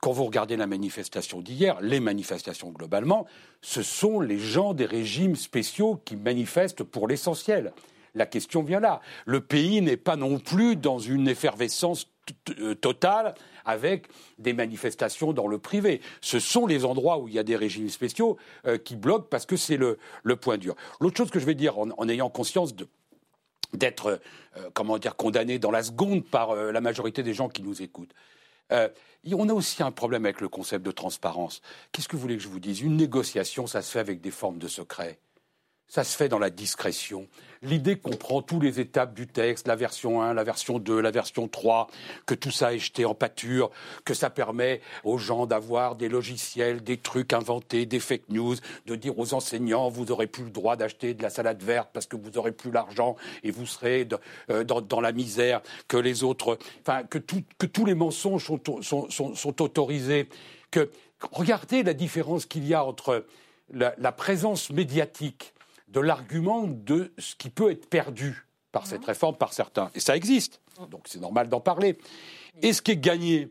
quand 0.00 0.12
vous 0.12 0.24
regardez 0.24 0.56
la 0.56 0.66
manifestation 0.68 1.40
d'hier, 1.40 1.78
les 1.80 1.98
manifestations 1.98 2.70
globalement, 2.70 3.26
ce 3.62 3.82
sont 3.82 4.20
les 4.20 4.38
gens 4.38 4.74
des 4.74 4.86
régimes 4.86 5.34
spéciaux 5.34 6.00
qui 6.04 6.14
manifestent 6.16 6.84
pour 6.84 7.08
l'essentiel. 7.08 7.72
La 8.14 8.26
question 8.26 8.62
vient 8.62 8.80
là. 8.80 9.00
Le 9.24 9.40
pays 9.40 9.80
n'est 9.80 9.96
pas 9.96 10.16
non 10.16 10.38
plus 10.38 10.76
dans 10.76 10.98
une 10.98 11.28
effervescence 11.28 12.08
euh, 12.60 12.74
totale 12.74 13.34
avec 13.64 14.06
des 14.38 14.52
manifestations 14.52 15.32
dans 15.32 15.46
le 15.46 15.58
privé. 15.58 16.00
Ce 16.20 16.38
sont 16.38 16.66
les 16.66 16.84
endroits 16.84 17.18
où 17.18 17.28
il 17.28 17.34
y 17.34 17.38
a 17.38 17.42
des 17.42 17.56
régimes 17.56 17.88
spéciaux 17.88 18.36
euh, 18.66 18.76
qui 18.78 18.96
bloquent 18.96 19.26
parce 19.30 19.46
que 19.46 19.56
c'est 19.56 19.76
le, 19.76 19.98
point 20.36 20.58
dur. 20.58 20.76
L'autre 21.00 21.16
chose 21.16 21.30
que 21.30 21.40
je 21.40 21.46
vais 21.46 21.54
dire 21.54 21.78
en, 21.78 22.08
ayant 22.08 22.28
conscience 22.28 22.74
d'être, 23.72 24.20
euh, 24.56 24.70
comment 24.74 24.98
dire, 24.98 25.16
condamné 25.16 25.58
dans 25.58 25.70
la 25.70 25.82
seconde 25.82 26.24
par 26.24 26.54
la 26.54 26.80
majorité 26.80 27.22
des 27.22 27.34
gens 27.34 27.48
qui 27.48 27.62
nous 27.62 27.82
écoutent. 27.82 28.14
On 28.70 29.48
a 29.48 29.52
aussi 29.52 29.82
un 29.82 29.92
problème 29.92 30.24
avec 30.24 30.40
le 30.40 30.48
concept 30.48 30.84
de 30.84 30.90
transparence. 30.90 31.60
Qu'est-ce 31.92 32.08
que 32.08 32.16
vous 32.16 32.22
voulez 32.22 32.36
que 32.36 32.42
je 32.42 32.48
vous 32.48 32.60
dise? 32.60 32.80
Une 32.80 32.96
négociation, 32.96 33.66
ça 33.66 33.82
se 33.82 33.90
fait 33.90 34.00
avec 34.00 34.20
des 34.20 34.30
formes 34.30 34.58
de 34.58 34.68
secret. 34.68 35.18
Ça 35.88 36.04
se 36.04 36.16
fait 36.16 36.28
dans 36.28 36.38
la 36.38 36.48
discrétion. 36.48 37.28
L'idée 37.60 37.96
qu'on 37.96 38.16
prend 38.16 38.42
toutes 38.42 38.62
les 38.62 38.80
étapes 38.80 39.14
du 39.14 39.28
texte, 39.28 39.68
la 39.68 39.76
version 39.76 40.20
1, 40.20 40.34
la 40.34 40.42
version 40.42 40.78
2, 40.78 41.00
la 41.00 41.10
version 41.12 41.46
3, 41.46 41.86
que 42.26 42.34
tout 42.34 42.50
ça 42.50 42.74
est 42.74 42.78
jeté 42.78 43.04
en 43.04 43.14
pâture, 43.14 43.70
que 44.04 44.14
ça 44.14 44.30
permet 44.30 44.80
aux 45.04 45.18
gens 45.18 45.46
d'avoir 45.46 45.94
des 45.94 46.08
logiciels, 46.08 46.82
des 46.82 46.96
trucs 46.96 47.32
inventés, 47.32 47.86
des 47.86 48.00
fake 48.00 48.30
news, 48.30 48.56
de 48.86 48.96
dire 48.96 49.16
aux 49.18 49.32
enseignants, 49.34 49.90
vous 49.90 50.06
n'aurez 50.06 50.26
plus 50.26 50.44
le 50.44 50.50
droit 50.50 50.74
d'acheter 50.76 51.14
de 51.14 51.22
la 51.22 51.30
salade 51.30 51.62
verte 51.62 51.90
parce 51.92 52.06
que 52.06 52.16
vous 52.16 52.30
n'aurez 52.30 52.52
plus 52.52 52.72
l'argent 52.72 53.14
et 53.44 53.52
vous 53.52 53.66
serez 53.66 54.08
euh, 54.50 54.64
dans, 54.64 55.00
la 55.00 55.12
misère, 55.12 55.60
que 55.88 55.98
les 55.98 56.24
autres, 56.24 56.58
enfin, 56.80 57.04
que, 57.04 57.18
tous 57.18 57.84
les 57.84 57.94
mensonges 57.94 58.46
sont, 58.46 59.62
autorisés, 59.62 60.28
que 60.70 60.90
regardez 61.30 61.82
la 61.82 61.94
différence 61.94 62.46
qu'il 62.46 62.66
y 62.66 62.74
a 62.74 62.84
entre 62.84 63.24
la 63.72 64.12
présence 64.12 64.70
médiatique 64.70 65.52
de 65.92 66.00
l'argument 66.00 66.64
de 66.66 67.12
ce 67.18 67.36
qui 67.36 67.50
peut 67.50 67.70
être 67.70 67.88
perdu 67.88 68.46
par 68.72 68.86
cette 68.86 69.04
réforme 69.04 69.36
par 69.36 69.52
certains. 69.52 69.90
Et 69.94 70.00
ça 70.00 70.16
existe, 70.16 70.60
donc 70.90 71.02
c'est 71.04 71.20
normal 71.20 71.48
d'en 71.48 71.60
parler. 71.60 71.98
Et 72.62 72.72
ce 72.72 72.82
qui 72.82 72.92
est 72.92 72.96
gagné 72.96 73.50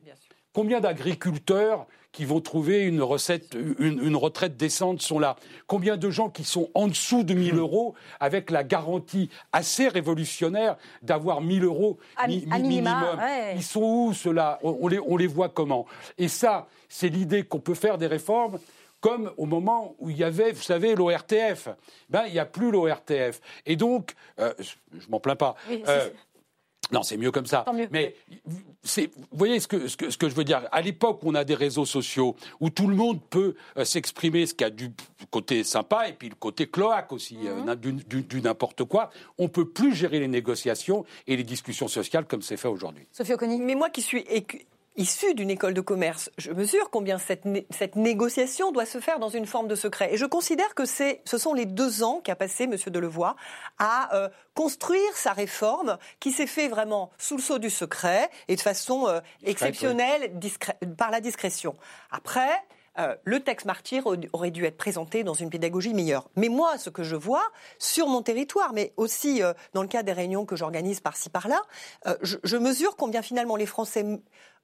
Combien 0.53 0.81
d'agriculteurs 0.81 1.87
qui 2.11 2.25
vont 2.25 2.41
trouver 2.41 2.81
une, 2.81 3.01
recette, 3.01 3.55
une, 3.79 4.17
retraite 4.17 4.57
décente 4.57 5.01
sont 5.01 5.17
là? 5.17 5.37
Combien 5.65 5.95
de 5.95 6.09
gens 6.09 6.29
qui 6.29 6.43
sont 6.43 6.69
en 6.73 6.89
dessous 6.89 7.23
de 7.23 7.33
1000 7.33 7.55
euros 7.55 7.95
avec 8.19 8.51
la 8.51 8.65
garantie 8.65 9.29
assez 9.53 9.87
révolutionnaire 9.87 10.75
d'avoir 11.03 11.39
1000 11.39 11.63
euros 11.63 11.99
minimum? 12.27 13.17
Ils 13.55 13.63
sont 13.63 13.81
où 13.81 14.13
ceux-là? 14.13 14.59
On, 14.61 14.89
les, 14.89 14.99
on 14.99 15.15
les 15.15 15.27
voit 15.27 15.47
comment? 15.47 15.85
Et 16.17 16.27
ça, 16.27 16.67
c'est 16.89 17.07
l'idée 17.07 17.43
qu'on 17.43 17.61
peut 17.61 17.73
faire 17.73 17.97
des 17.97 18.07
réformes 18.07 18.59
comme 19.01 19.31
au 19.37 19.45
moment 19.45 19.95
où 19.99 20.09
il 20.09 20.17
y 20.17 20.23
avait, 20.23 20.51
vous 20.51 20.61
savez, 20.61 20.95
l'ORTF. 20.95 21.69
Ben, 22.09 22.23
il 22.27 22.33
n'y 22.33 22.39
a 22.39 22.45
plus 22.45 22.71
l'ORTF. 22.71 23.41
Et 23.65 23.75
donc, 23.75 24.13
euh, 24.39 24.53
je 24.59 25.09
m'en 25.09 25.19
plains 25.19 25.35
pas. 25.35 25.55
Euh, 25.69 26.09
non, 26.91 27.03
c'est 27.03 27.17
mieux 27.17 27.31
comme 27.31 27.45
ça. 27.45 27.65
Mais 27.91 28.15
vous 28.45 28.59
voyez 29.31 29.59
ce 29.59 29.67
que, 29.67 29.87
ce, 29.87 29.95
que, 29.95 30.29
je 30.29 30.35
veux 30.35 30.43
dire. 30.43 30.67
À 30.71 30.81
l'époque, 30.81 31.23
où 31.23 31.29
on 31.29 31.35
a 31.35 31.43
des 31.43 31.55
réseaux 31.55 31.85
sociaux 31.85 32.35
où 32.59 32.69
tout 32.69 32.87
le 32.87 32.95
monde 32.95 33.19
peut 33.29 33.55
euh, 33.77 33.85
s'exprimer, 33.85 34.45
ce 34.45 34.53
qui 34.53 34.63
a 34.63 34.69
du 34.69 34.91
côté 35.29 35.63
sympa 35.63 36.09
et 36.09 36.13
puis 36.13 36.29
le 36.29 36.35
côté 36.35 36.67
cloaque 36.67 37.13
aussi, 37.13 37.37
mhm. 37.37 37.75
du, 38.05 38.41
n'importe 38.41 38.83
quoi. 38.83 39.09
On 39.37 39.47
peut 39.47 39.67
plus 39.67 39.95
gérer 39.95 40.19
les 40.19 40.27
négociations 40.27 41.05
et 41.27 41.37
les 41.37 41.43
discussions 41.43 41.87
sociales 41.87 42.25
comme 42.25 42.41
c'est 42.41 42.57
fait 42.57 42.67
aujourd'hui. 42.67 43.07
Sophie 43.11 43.33
Oconi. 43.33 43.59
Mais 43.59 43.75
moi 43.75 43.89
qui 43.89 44.01
suis 44.01 44.25
issu 44.97 45.33
d'une 45.33 45.49
école 45.49 45.73
de 45.73 45.81
commerce, 45.81 46.29
je 46.37 46.51
mesure 46.51 46.89
combien 46.89 47.17
cette, 47.17 47.43
cette, 47.69 47.95
négociation 47.95 48.71
doit 48.71 48.85
se 48.85 48.99
faire 48.99 49.19
dans 49.19 49.29
une 49.29 49.45
forme 49.45 49.67
de 49.67 49.75
secret. 49.75 50.13
Et 50.13 50.17
je 50.17 50.25
considère 50.25 50.75
que 50.75 50.85
c'est, 50.85 51.21
ce 51.25 51.37
sont 51.37 51.53
les 51.53 51.65
deux 51.65 52.03
ans 52.03 52.21
qu'a 52.23 52.35
passé 52.35 52.65
M. 52.65 52.75
Delevoye 52.87 53.35
à 53.79 54.15
euh, 54.15 54.29
construire 54.53 55.15
sa 55.15 55.33
réforme 55.33 55.97
qui 56.19 56.31
s'est 56.31 56.47
fait 56.47 56.67
vraiment 56.67 57.11
sous 57.17 57.37
le 57.37 57.41
sceau 57.41 57.57
du 57.57 57.69
secret 57.69 58.29
et 58.47 58.55
de 58.55 58.61
façon 58.61 59.07
euh, 59.07 59.21
exceptionnelle 59.43 60.31
par 60.97 61.11
la 61.11 61.21
discrétion. 61.21 61.75
Après, 62.11 62.63
euh, 62.99 63.15
le 63.23 63.39
texte 63.39 63.65
martyr 63.65 64.03
aurait 64.33 64.51
dû 64.51 64.65
être 64.65 64.77
présenté 64.77 65.23
dans 65.23 65.33
une 65.33 65.49
pédagogie 65.49 65.93
meilleure. 65.93 66.29
Mais 66.35 66.49
moi, 66.49 66.77
ce 66.77 66.89
que 66.89 67.03
je 67.03 67.15
vois 67.15 67.43
sur 67.79 68.07
mon 68.07 68.21
territoire, 68.21 68.73
mais 68.73 68.93
aussi 68.97 69.41
dans 69.73 69.81
le 69.81 69.87
cadre 69.87 70.05
des 70.05 70.13
réunions 70.13 70.45
que 70.45 70.55
j'organise 70.55 70.99
par-ci 70.99 71.29
par-là, 71.29 71.61
je, 72.21 72.37
je, 72.43 72.57
mesure 72.57 72.95
combien 72.97 73.21
finalement 73.21 73.55
les 73.55 73.65
Français 73.65 74.05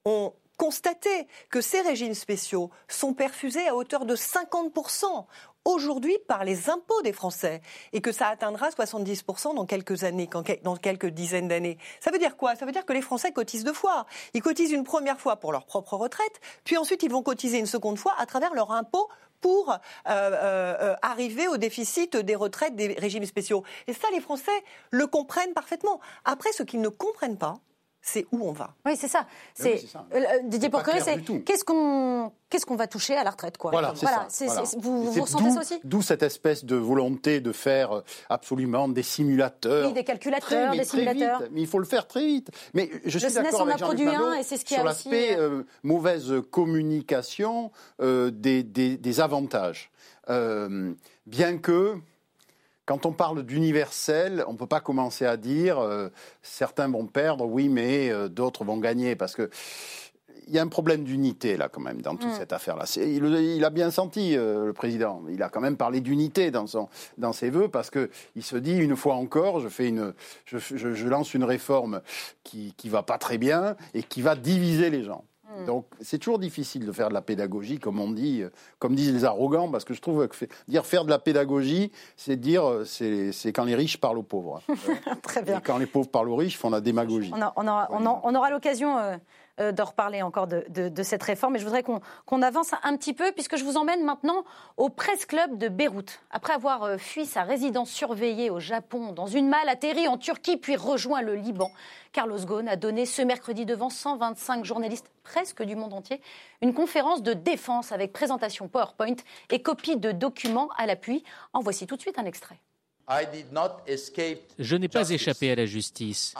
ont 0.05 0.33
constaté 0.57 1.27
que 1.49 1.61
ces 1.61 1.81
régimes 1.81 2.15
spéciaux 2.15 2.71
sont 2.87 3.13
perfusés 3.13 3.67
à 3.67 3.75
hauteur 3.75 4.05
de 4.05 4.15
50% 4.15 5.25
aujourd'hui 5.67 6.17
par 6.27 6.45
les 6.45 6.69
impôts 6.69 7.01
des 7.01 7.11
Français 7.11 7.61
et 7.91 7.99
que 7.99 8.13
ça 8.13 8.29
atteindra 8.29 8.69
70% 8.69 9.53
dans 9.53 9.65
quelques 9.65 10.05
années, 10.05 10.29
dans 10.63 10.77
quelques 10.77 11.07
dizaines 11.07 11.49
d'années. 11.49 11.77
Ça 11.99 12.09
veut 12.09 12.19
dire 12.19 12.37
quoi? 12.37 12.55
Ça 12.55 12.65
veut 12.65 12.71
dire 12.71 12.85
que 12.85 12.93
les 12.93 13.01
Français 13.01 13.33
cotisent 13.33 13.65
deux 13.65 13.73
fois. 13.73 14.05
Ils 14.33 14.41
cotisent 14.41 14.71
une 14.71 14.85
première 14.85 15.19
fois 15.19 15.35
pour 15.35 15.51
leur 15.51 15.65
propre 15.65 15.97
retraite, 15.97 16.39
puis 16.63 16.77
ensuite 16.77 17.03
ils 17.03 17.11
vont 17.11 17.21
cotiser 17.21 17.59
une 17.59 17.65
seconde 17.65 17.99
fois 17.99 18.13
à 18.17 18.25
travers 18.25 18.53
leur 18.53 18.71
impôt 18.71 19.09
pour 19.41 19.71
euh, 19.71 19.75
euh, 20.07 20.95
arriver 21.01 21.47
au 21.49 21.57
déficit 21.57 22.15
des 22.15 22.35
retraites 22.35 22.75
des 22.75 22.93
régimes 22.93 23.25
spéciaux. 23.25 23.63
Et 23.87 23.93
ça, 23.93 24.07
les 24.11 24.21
Français 24.21 24.63
le 24.89 25.05
comprennent 25.05 25.53
parfaitement. 25.53 25.99
Après, 26.25 26.51
ce 26.53 26.63
qu'ils 26.63 26.81
ne 26.81 26.89
comprennent 26.89 27.37
pas, 27.37 27.59
c'est 28.07 28.25
où 28.31 28.47
on 28.47 28.53
va. 28.53 28.73
Oui, 28.85 28.93
c'est 28.95 29.07
ça. 29.07 29.25
C'est 29.53 29.83
euh, 30.13 30.19
Didier 30.45 30.69
Porqueré, 30.69 31.01
c'est 31.01 31.21
qu'est-ce 31.43 31.65
qu'on 31.65 32.31
qu'est-ce 32.49 32.65
qu'on 32.65 32.77
va 32.77 32.87
toucher 32.87 33.15
à 33.15 33.23
la 33.23 33.31
retraite, 33.31 33.57
quoi? 33.57 33.71
Voilà, 33.71 33.93
c'est 34.29 34.47
ça. 34.47 34.63
Vous, 34.77 35.11
vous 35.11 35.21
ressentez 35.21 35.51
ça 35.51 35.59
aussi? 35.59 35.79
D'où 35.83 36.01
cette 36.01 36.23
espèce 36.23 36.63
de 36.63 36.75
volonté 36.75 37.41
de 37.41 37.51
faire 37.51 38.01
absolument 38.29 38.87
des 38.87 39.03
simulateurs. 39.03 39.87
Oui, 39.87 39.93
des 39.93 40.05
calculateurs, 40.05 40.71
des 40.71 40.83
simulateurs. 40.85 41.43
mais 41.51 41.61
il 41.61 41.67
faut 41.67 41.79
le 41.79 41.85
faire 41.85 42.07
très 42.07 42.25
vite. 42.25 42.49
Mais 42.73 42.89
je 43.05 43.19
suis 43.19 43.33
d'accord 43.33 43.61
avec 43.61 43.77
Jean-Luc 43.77 44.05
Manot 44.05 44.43
ce 44.43 44.55
sur 44.57 44.83
l'aspect 44.83 45.35
euh, 45.35 45.49
euh, 45.49 45.63
mauvaise 45.83 46.33
communication 46.51 47.71
des, 47.99 48.63
des, 48.63 48.97
des, 48.97 49.19
avantages. 49.19 49.91
bien 50.27 51.57
que 51.57 51.95
quand 52.87 53.05
on 53.05 53.11
parle 53.11 53.43
d'universel, 53.43 54.45
on 54.47 54.53
ne 54.53 54.57
peut 54.57 54.65
pas 54.65 54.79
commencer 54.79 55.25
à 55.25 55.35
dire 55.35 55.77
euh, 55.77 56.07
certains 56.41 56.87
vont 56.87 57.05
perdre, 57.05 57.45
oui, 57.45 57.67
mais 57.67 58.09
euh, 58.09 58.29
d'autres 58.29 58.63
vont 58.63 58.77
gagner, 58.77 59.15
parce 59.15 59.35
que 59.35 59.49
il 60.47 60.53
y 60.53 60.59
a 60.59 60.61
un 60.61 60.69
problème 60.69 61.03
d'unité 61.03 61.57
là 61.57 61.67
quand 61.67 61.81
même 61.81 62.01
dans 62.01 62.15
toute 62.15 62.29
mm. 62.29 62.35
cette 62.35 62.53
affaire-là. 62.53 62.85
Il, 62.95 63.25
il, 63.25 63.65
a 63.65 63.69
bien 63.69 63.91
senti 63.91 64.37
euh, 64.37 64.67
le 64.67 64.71
président. 64.71 65.21
Il 65.29 65.43
a 65.43 65.49
quand 65.49 65.59
même 65.59 65.75
parlé 65.75 65.99
d'unité 65.99 66.49
dans 66.49 66.65
son 66.65 66.87
dans 67.17 67.33
ses 67.33 67.49
vœux 67.49 67.67
parce 67.67 67.89
que 67.89 68.09
il 68.37 68.43
se 68.43 68.55
dit 68.55 68.77
une 68.77 68.95
fois 68.95 69.15
encore, 69.15 69.59
je 69.59 69.67
fais 69.67 69.89
une, 69.89 70.13
je, 70.45 70.57
je 70.57 71.07
lance 71.09 71.33
une 71.33 71.43
réforme 71.43 72.01
qui 72.45 72.73
qui 72.77 72.87
va 72.87 73.03
pas 73.03 73.17
très 73.17 73.37
bien 73.37 73.75
et 73.93 74.03
qui 74.03 74.21
va 74.21 74.37
diviser 74.37 74.89
les 74.89 75.03
gens. 75.03 75.25
Mm. 75.47 75.65
Donc 75.65 75.85
c'est 76.01 76.17
toujours 76.17 76.39
difficile 76.39 76.85
de 76.85 76.91
faire 76.91 77.09
de 77.09 77.13
la 77.13 77.21
pédagogie, 77.21 77.79
comme 77.79 77.99
on 77.99 78.11
dit, 78.11 78.41
euh, 78.41 78.49
comme 78.79 78.95
disent 78.95 79.13
les 79.13 79.25
arrogants, 79.25 79.69
parce 79.69 79.85
que 79.85 79.93
je 79.93 80.01
trouve 80.01 80.27
que 80.27 80.45
dire 80.67 80.85
faire 80.85 81.05
de 81.05 81.09
la 81.09 81.19
pédagogie, 81.19 81.91
c'est 82.15 82.35
dire 82.35 82.67
euh, 82.67 82.83
c'est 82.85 83.53
quand 83.53 83.63
les 83.63 83.75
riches 83.75 83.97
parlent 83.97 84.17
aux 84.17 84.23
pauvres. 84.23 84.61
Très 85.21 85.41
bien. 85.41 85.59
Et 85.59 85.61
quand 85.61 85.77
les 85.77 85.85
pauvres 85.85 86.09
parlent 86.09 86.29
aux 86.29 86.35
riches, 86.35 86.57
font 86.57 86.69
la 86.69 86.81
démagogie. 86.81 87.31
On, 87.33 87.67
on 87.67 88.35
aura 88.35 88.49
l'occasion. 88.49 88.97
Euh, 88.97 89.17
euh, 89.59 89.71
de 89.71 89.81
reparler 89.81 90.21
encore 90.21 90.47
de, 90.47 91.03
cette 91.03 91.23
réforme. 91.23 91.55
Et 91.55 91.59
je 91.59 91.63
voudrais 91.63 91.83
qu'on 91.83 92.41
avance 92.41 92.71
un 92.83 92.95
petit 92.95 93.13
peu, 93.13 93.31
puisque 93.31 93.57
je 93.57 93.63
vous 93.63 93.77
emmène 93.77 94.03
maintenant 94.03 94.43
au 94.77 94.89
Presse 94.89 95.25
Club 95.25 95.57
de 95.57 95.67
Beyrouth. 95.67 96.19
Après 96.29 96.53
avoir 96.53 96.83
euh, 96.83 96.97
fui 96.97 97.25
sa 97.25 97.43
résidence 97.43 97.89
surveillée 97.89 98.49
au 98.49 98.59
Japon, 98.59 99.13
dans 99.13 99.27
une 99.27 99.49
malle 99.49 99.69
atterri 99.69 100.07
en 100.07 100.17
Turquie, 100.17 100.57
puis 100.57 100.75
rejoint 100.75 101.21
le 101.21 101.35
Liban, 101.35 101.71
Carlos 102.11 102.39
Ghosn 102.39 102.67
a 102.67 102.75
donné 102.75 103.05
ce 103.05 103.21
mercredi 103.21 103.65
devant 103.65 103.89
125 103.89 104.63
journalistes 104.63 105.09
presque 105.23 105.63
du 105.63 105.75
monde 105.75 105.93
entier 105.93 106.21
une 106.61 106.73
conférence 106.73 107.21
de 107.21 107.33
défense 107.33 107.91
avec 107.91 108.13
présentation 108.13 108.67
PowerPoint 108.67 109.15
et 109.49 109.61
copie 109.61 109.97
de 109.97 110.11
documents 110.11 110.69
à 110.77 110.85
l'appui. 110.85 111.23
En 111.53 111.61
voici 111.61 111.85
tout 111.87 111.95
de 111.95 112.01
suite 112.01 112.17
un 112.19 112.25
extrait. 112.25 112.59
Je 114.59 114.75
n'ai 114.75 114.87
pas 114.87 115.09
échappé 115.09 115.51
à 115.51 115.55
la 115.55 115.65
justice. 115.65 116.33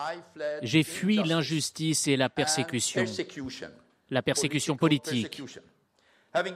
J'ai 0.61 0.83
fui 0.83 1.15
l'injustice 1.17 2.07
et 2.07 2.17
la 2.17 2.29
persécution, 2.29 3.05
la 4.09 4.21
persécution 4.21 4.75
politique. 4.75 5.41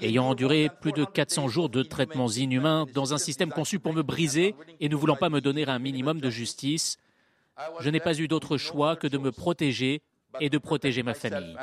Ayant 0.01 0.29
enduré 0.29 0.69
plus 0.81 0.91
de 0.91 1.05
400 1.05 1.47
jours 1.47 1.69
de 1.69 1.81
traitements 1.81 2.29
inhumains 2.29 2.85
dans 2.93 3.13
un 3.13 3.17
système 3.17 3.51
conçu 3.51 3.79
pour 3.79 3.93
me 3.93 4.03
briser 4.03 4.53
et 4.79 4.89
ne 4.89 4.95
voulant 4.95 5.15
pas 5.15 5.29
me 5.29 5.39
donner 5.39 5.67
un 5.67 5.79
minimum 5.79 6.19
de 6.19 6.29
justice, 6.29 6.97
je 7.79 7.89
n'ai 7.89 7.99
pas 7.99 8.19
eu 8.19 8.27
d'autre 8.27 8.57
choix 8.57 8.95
que 8.95 9.07
de 9.07 9.17
me 9.17 9.31
protéger 9.31 10.01
et 10.39 10.49
de 10.49 10.57
protéger 10.57 11.03
ma 11.03 11.13
famille. 11.13 11.55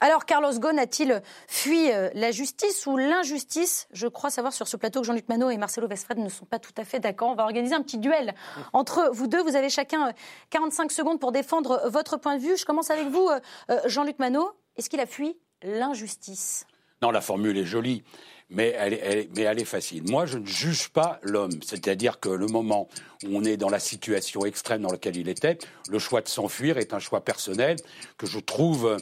Alors, 0.00 0.26
Carlos 0.26 0.52
Ghosn 0.52 0.78
a-t-il 0.78 1.22
fui 1.48 1.90
euh, 1.90 2.08
la 2.14 2.30
justice 2.30 2.86
ou 2.86 2.96
l'injustice? 2.96 3.88
Je 3.92 4.06
crois 4.06 4.30
savoir 4.30 4.52
sur 4.52 4.68
ce 4.68 4.76
plateau 4.76 5.00
que 5.00 5.06
Jean-Luc 5.06 5.28
Manot 5.28 5.50
et 5.50 5.56
Marcelo 5.56 5.88
Westfred 5.88 6.18
ne 6.18 6.28
sont 6.28 6.44
pas 6.44 6.60
tout 6.60 6.72
à 6.76 6.84
fait 6.84 7.00
d'accord. 7.00 7.30
On 7.30 7.34
va 7.34 7.42
organiser 7.42 7.74
un 7.74 7.82
petit 7.82 7.98
duel 7.98 8.34
entre 8.72 9.10
vous 9.12 9.26
deux. 9.26 9.42
Vous 9.42 9.56
avez 9.56 9.68
chacun 9.68 10.12
45 10.50 10.84
euh, 10.84 10.94
secondes 10.94 11.18
pour 11.18 11.32
défendre 11.32 11.82
votre 11.86 12.16
point 12.16 12.36
de 12.36 12.42
vue. 12.42 12.56
Je 12.56 12.64
commence 12.64 12.90
avec 12.90 13.08
vous, 13.08 13.28
euh, 13.70 13.80
Jean-Luc 13.86 14.20
Manot. 14.20 14.52
Est-ce 14.76 14.88
qu'il 14.88 15.00
a 15.00 15.06
fui 15.06 15.36
l'injustice? 15.62 16.64
Non, 17.02 17.10
la 17.10 17.20
formule 17.20 17.58
est 17.58 17.64
jolie 17.64 18.04
mais 18.50 18.74
elle, 18.78 18.94
est, 18.94 19.28
mais 19.36 19.42
elle 19.42 19.60
est 19.60 19.64
facile. 19.64 20.02
Moi, 20.10 20.26
je 20.26 20.38
ne 20.38 20.46
juge 20.46 20.88
pas 20.88 21.18
l'homme, 21.22 21.60
c'est-à-dire 21.62 22.18
que 22.18 22.28
le 22.28 22.46
moment 22.46 22.88
où 23.24 23.36
on 23.36 23.44
est 23.44 23.56
dans 23.56 23.68
la 23.68 23.78
situation 23.78 24.46
extrême 24.46 24.82
dans 24.82 24.90
laquelle 24.90 25.16
il 25.16 25.28
était, 25.28 25.58
le 25.90 25.98
choix 25.98 26.20
de 26.22 26.28
s'enfuir 26.28 26.78
est 26.78 26.94
un 26.94 26.98
choix 26.98 27.20
personnel 27.20 27.76
que 28.16 28.26
je 28.26 28.38
trouve, 28.38 28.96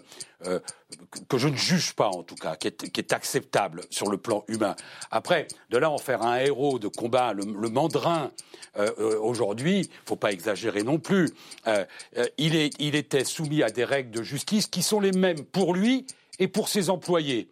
euh, 0.47 0.59
que 1.29 1.39
je 1.39 1.49
ne 1.49 1.57
juge 1.57 1.95
pas 1.95 2.09
en 2.09 2.23
tout 2.23 2.35
cas, 2.35 2.57
qui 2.57 2.69
est, 2.69 2.91
qui 2.91 3.01
est, 3.01 3.13
acceptable 3.13 3.83
sur 3.91 4.11
le 4.11 4.17
plan 4.17 4.45
humain. 4.49 4.75
Après, 5.11 5.47
de 5.71 5.79
là 5.79 5.91
en 5.91 5.99
faire 5.99 6.23
un 6.23 6.39
héros 6.39 6.79
de 6.79 6.89
combat, 6.89 7.33
le, 7.33 7.45
le 7.45 7.69
mandrin 7.69 8.33
euh, 8.79 8.91
euh, 8.99 9.19
aujourd'hui, 9.21 9.89
faut 10.05 10.17
pas 10.17 10.33
exagérer 10.33 10.83
non 10.83 10.99
plus. 10.99 11.31
Euh, 11.67 11.85
euh, 12.17 12.27
il, 12.39 12.55
est, 12.55 12.75
il 12.79 12.95
était 12.95 13.25
soumis 13.25 13.63
à 13.63 13.71
des 13.71 13.85
règles 13.85 14.11
de 14.11 14.23
justice 14.23 14.67
qui 14.67 14.83
sont 14.83 15.01
les 15.01 15.13
mêmes 15.13 15.45
pour 15.45 15.75
lui 15.75 16.07
et 16.39 16.49
pour 16.49 16.69
ses 16.69 16.91
employés 16.91 17.49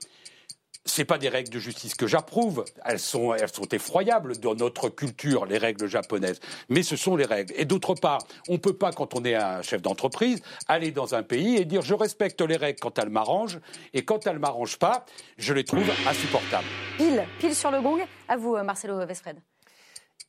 c'est 0.85 1.05
pas 1.05 1.19
des 1.19 1.29
règles 1.29 1.51
de 1.51 1.59
justice 1.59 1.95
que 1.95 2.07
j'approuve. 2.07 2.65
Elles 2.85 2.99
sont, 2.99 3.35
elles 3.35 3.53
sont 3.53 3.69
effroyables 3.69 4.39
dans 4.39 4.55
notre 4.55 4.89
culture, 4.89 5.47
les 5.47 5.59
règles 5.59 5.89
japonaises. 5.89 6.41
Mais 6.69 6.83
ce 6.83 6.97
sont 6.97 7.17
les 7.17 7.25
règles. 7.25 7.55
Et 7.57 7.65
d'autre 7.65 7.95
part, 7.95 8.21
on 8.49 8.59
peut 8.59 8.77
pas, 8.77 8.93
quand 8.93 9.15
on 9.15 9.25
est 9.25 9.35
un 9.35 9.63
chef 9.63 9.83
d'entreprise, 9.83 10.43
aller 10.69 10.91
dans 10.91 11.15
un 11.15 11.23
pays 11.23 11.57
et 11.57 11.65
dire 11.65 11.83
je 11.83 11.95
respecte 11.95 12.41
les 12.41 12.57
règles 12.57 12.81
quand 12.81 12.99
elles 12.99 13.11
m'arrangent 13.11 13.61
et 13.93 14.05
quand 14.05 14.27
elles 14.27 14.39
m'arrangent 14.39 14.79
pas, 14.79 15.05
je 15.39 15.53
les 15.55 15.65
trouve 15.65 15.91
insupportables. 16.07 16.69
Pile, 16.97 17.25
pile 17.39 17.55
sur 17.55 17.71
le 17.71 17.81
gong. 17.81 18.01
À 18.29 18.37
vous, 18.37 18.57
Marcelo 18.63 19.05
Vesfred 19.07 19.39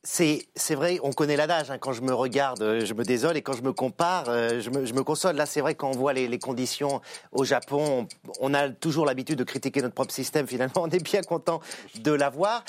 c'est 0.06 0.74
vrai, 0.74 1.00
on 1.02 1.12
connaît 1.12 1.36
l'adage. 1.36 1.70
Hein. 1.70 1.78
quand 1.78 1.92
je 1.92 2.00
me 2.00 2.14
regarde, 2.14 2.62
euh, 2.62 2.84
je 2.84 2.94
me 2.94 3.02
désole, 3.02 3.36
et 3.36 3.42
quand 3.42 3.54
je 3.54 3.62
me 3.62 3.72
compare, 3.72 4.26
euh, 4.28 4.60
je 4.60 4.70
me, 4.70 4.86
je 4.86 4.94
me 4.94 5.02
console. 5.02 5.34
Là, 5.34 5.46
c'est 5.46 5.60
vrai, 5.60 5.74
quand 5.74 5.88
on 5.88 5.96
voit 5.96 6.12
les, 6.12 6.28
les, 6.28 6.38
conditions 6.38 7.00
au 7.32 7.44
Japon, 7.44 8.06
on, 8.40 8.54
a 8.54 8.68
toujours 8.68 9.04
l'habitude 9.04 9.38
de 9.38 9.44
critiquer 9.44 9.82
notre 9.82 9.94
propre 9.94 10.12
système. 10.12 10.46
Finalement, 10.46 10.82
on 10.82 10.90
est 10.90 11.02
bien 11.02 11.22
content 11.22 11.60
de 11.96 12.12
l'avoir. 12.12 12.64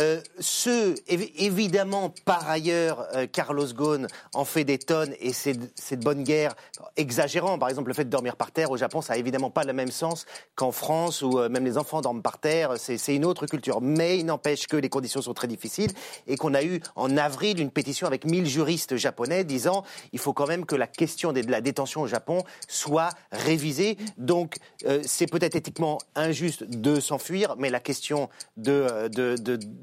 Euh, 0.00 0.20
ce, 0.38 0.94
évidemment, 1.08 2.14
par 2.24 2.48
ailleurs, 2.48 3.06
euh, 3.14 3.26
Carlos 3.26 3.66
Ghosn 3.66 4.06
en 4.34 4.44
fait 4.44 4.64
des 4.64 4.78
tonnes 4.78 5.14
et 5.20 5.32
c'est 5.32 5.54
de 5.54 6.04
bonne 6.04 6.24
guerre 6.24 6.54
exagérant. 6.96 7.58
Par 7.58 7.68
exemple, 7.68 7.88
le 7.88 7.94
fait 7.94 8.04
de 8.04 8.10
dormir 8.10 8.36
par 8.36 8.50
terre 8.50 8.70
au 8.70 8.76
Japon, 8.76 9.02
ça 9.02 9.12
n'a 9.12 9.18
évidemment 9.18 9.50
pas 9.50 9.64
le 9.64 9.72
même 9.72 9.90
sens 9.90 10.26
qu'en 10.54 10.72
France 10.72 11.22
où 11.22 11.38
même 11.48 11.64
les 11.64 11.76
enfants 11.76 12.00
dorment 12.00 12.22
par 12.22 12.38
terre. 12.38 12.74
C'est 12.78 13.14
une 13.14 13.24
autre 13.24 13.46
culture. 13.46 13.80
Mais 13.80 14.18
il 14.18 14.26
n'empêche 14.26 14.66
que 14.66 14.76
les 14.76 14.88
conditions 14.88 15.22
sont 15.22 15.34
très 15.34 15.48
difficiles 15.48 15.90
et 16.26 16.36
qu'on 16.36 16.54
a 16.54 16.62
eu 16.62 16.80
en 16.96 17.16
avril 17.16 17.60
une 17.60 17.70
pétition 17.70 18.06
avec 18.06 18.24
1000 18.24 18.46
juristes 18.46 18.96
japonais 18.96 19.44
disant 19.44 19.84
il 20.12 20.18
faut 20.18 20.32
quand 20.32 20.46
même 20.46 20.64
que 20.64 20.76
la 20.76 20.86
question 20.86 21.32
de 21.32 21.40
la 21.48 21.60
détention 21.60 22.02
au 22.02 22.06
Japon 22.06 22.42
soit 22.68 23.10
révisée. 23.32 23.98
Donc 24.16 24.56
euh, 24.86 25.02
c'est 25.04 25.26
peut-être 25.26 25.56
éthiquement 25.56 25.98
injuste 26.14 26.64
de 26.64 27.00
s'enfuir, 27.00 27.56
mais 27.58 27.70
la 27.70 27.80
question 27.80 28.28
de, 28.56 29.08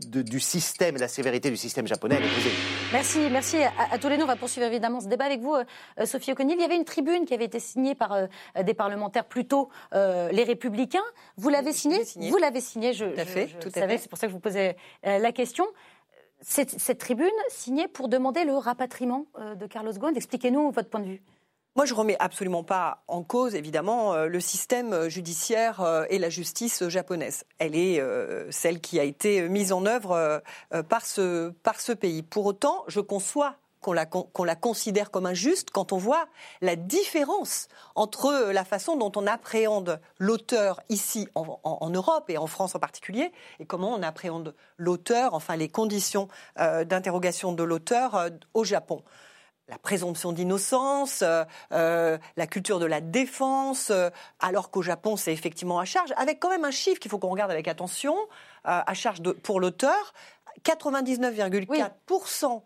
du 0.08 0.40
système 0.40 0.96
et 0.96 0.98
de 0.98 1.02
la 1.02 1.08
sévérité 1.08 1.50
du 1.50 1.58
système 1.58 1.88
japonais 1.88 2.16
est 2.16 2.36
posée. 2.36 2.52
Merci, 2.92 3.20
merci 3.32 3.58
à, 3.92 3.98
tous 3.98 4.10
les 4.10 4.18
deux. 4.18 4.24
On 4.24 4.28
va 4.28 4.36
poursuivre 4.36 4.66
évidemment 4.68 5.00
ce 5.00 5.08
débat 5.08 5.26
avec 5.26 5.42
vous, 5.42 5.56
euh, 5.56 6.06
Sophie 6.06 6.32
O'Connell. 6.32 6.58
Il 6.58 6.62
y 6.62 6.66
avait 6.66 6.78
une 6.78 6.86
tribune 6.86 7.26
qui 7.26 7.34
avait 7.34 7.46
été 7.46 7.60
signée 7.60 7.96
par 7.96 8.14
euh, 8.14 8.28
des 8.64 8.74
parlementaires 8.74 9.26
plutôt 9.26 9.70
les 9.94 10.44
Républicains. 10.44 11.00
Vous 11.38 11.50
l'avez 11.50 11.74
signée 11.74 12.02
Vous 12.30 12.38
l'avez 12.38 12.62
signée, 12.62 12.94
je, 12.94 13.06
tout 13.06 13.20
à 13.20 13.26
fait, 13.26 13.48
tout 13.60 13.70
savais, 13.70 13.98
c'est 13.98 14.10
pour 14.10 14.18
ça 14.18 14.28
que 14.28 14.32
je 14.32 14.36
vous 14.36 14.42
posais 14.42 14.76
la 15.04 15.32
question 15.32 15.66
cette, 16.42 16.98
tribune 16.98 17.28
signée 17.50 17.88
pour 17.88 18.10
demander 18.10 18.44
le 18.44 18.56
rapatriement 18.56 19.26
euh, 19.40 19.56
de 19.56 19.66
Carlos 19.66 19.94
Ghosn. 19.94 20.16
Expliquez-nous 20.16 20.72
votre 20.72 20.90
point 20.90 21.00
de 21.00 21.08
vue. 21.08 21.22
Moi, 21.78 21.86
je 21.86 21.94
remets 21.94 22.18
absolument 22.18 22.64
pas 22.64 23.04
en 23.08 23.22
cause, 23.22 23.54
évidemment, 23.54 24.16
euh, 24.16 24.26
le 24.26 24.40
système 24.40 25.10
judiciaire 25.10 25.82
euh, 25.82 26.06
et 26.10 26.18
la 26.18 26.32
justice 26.32 26.88
japonaise. 26.90 27.46
Elle 27.60 27.76
est 27.76 28.02
celle 28.50 28.82
qui 28.82 29.00
a 29.00 29.04
été 29.04 29.48
mise 29.48 29.72
en 29.72 29.86
œuvre 29.86 30.42
par 30.90 31.06
ce, 31.06 31.94
pays. 31.94 32.24
Pour 32.24 32.48
autant, 32.48 32.84
je 32.88 33.00
conçois 33.00 33.58
qu'on 33.82 33.94
la, 33.94 34.06
la, 34.46 34.56
considère 34.56 35.12
comme 35.12 35.26
injuste 35.26 35.70
quand 35.72 35.94
on 35.94 35.98
voit 35.98 36.26
la 36.62 36.76
différence 36.76 37.68
entre 37.96 38.52
la 38.52 38.66
façon 38.66 38.98
dont 38.98 39.12
on 39.16 39.28
appréhende 39.28 40.00
l'auteur 40.20 40.82
ici 40.90 41.28
en, 41.36 41.90
Europe 41.90 42.30
et 42.30 42.38
en 42.38 42.48
France 42.48 42.76
en 42.76 42.80
particulier, 42.80 43.32
et 43.60 43.66
comment 43.66 43.94
on 43.94 44.02
appréhende 44.02 44.56
l'auteur, 44.78 45.34
enfin 45.34 45.56
les 45.56 45.70
conditions 45.70 46.28
euh, 46.60 46.84
d'interrogation 46.84 47.54
de 47.54 47.64
l'auteur 47.64 48.16
euh, 48.16 48.30
au 48.54 48.64
Japon 48.64 49.04
la 49.70 49.78
présomption 49.78 50.32
d'innocence, 50.32 51.24
euh, 51.72 52.18
la 52.36 52.48
culture 52.48 52.80
de 52.80 52.86
la 52.86 53.02
défense, 53.02 53.92
alors 54.40 54.72
qu'au 54.72 54.82
Japon 54.82 55.18
c'est 55.18 55.34
effectivement 55.34 55.80
à 55.80 55.86
charge, 55.86 56.14
avec 56.18 56.40
quand 56.40 56.50
même 56.50 56.66
un 56.66 56.72
chiffre 56.72 57.00
qu'il 57.00 57.12
faut 57.12 57.20
qu'on 57.20 57.30
regarde 57.30 57.52
avec 57.52 57.68
attention, 57.68 58.16
à 58.64 58.94
charge 58.94 59.22
de, 59.22 59.32
pour 59.32 59.60
l'auteur, 59.60 60.14
99,4% 60.64 62.62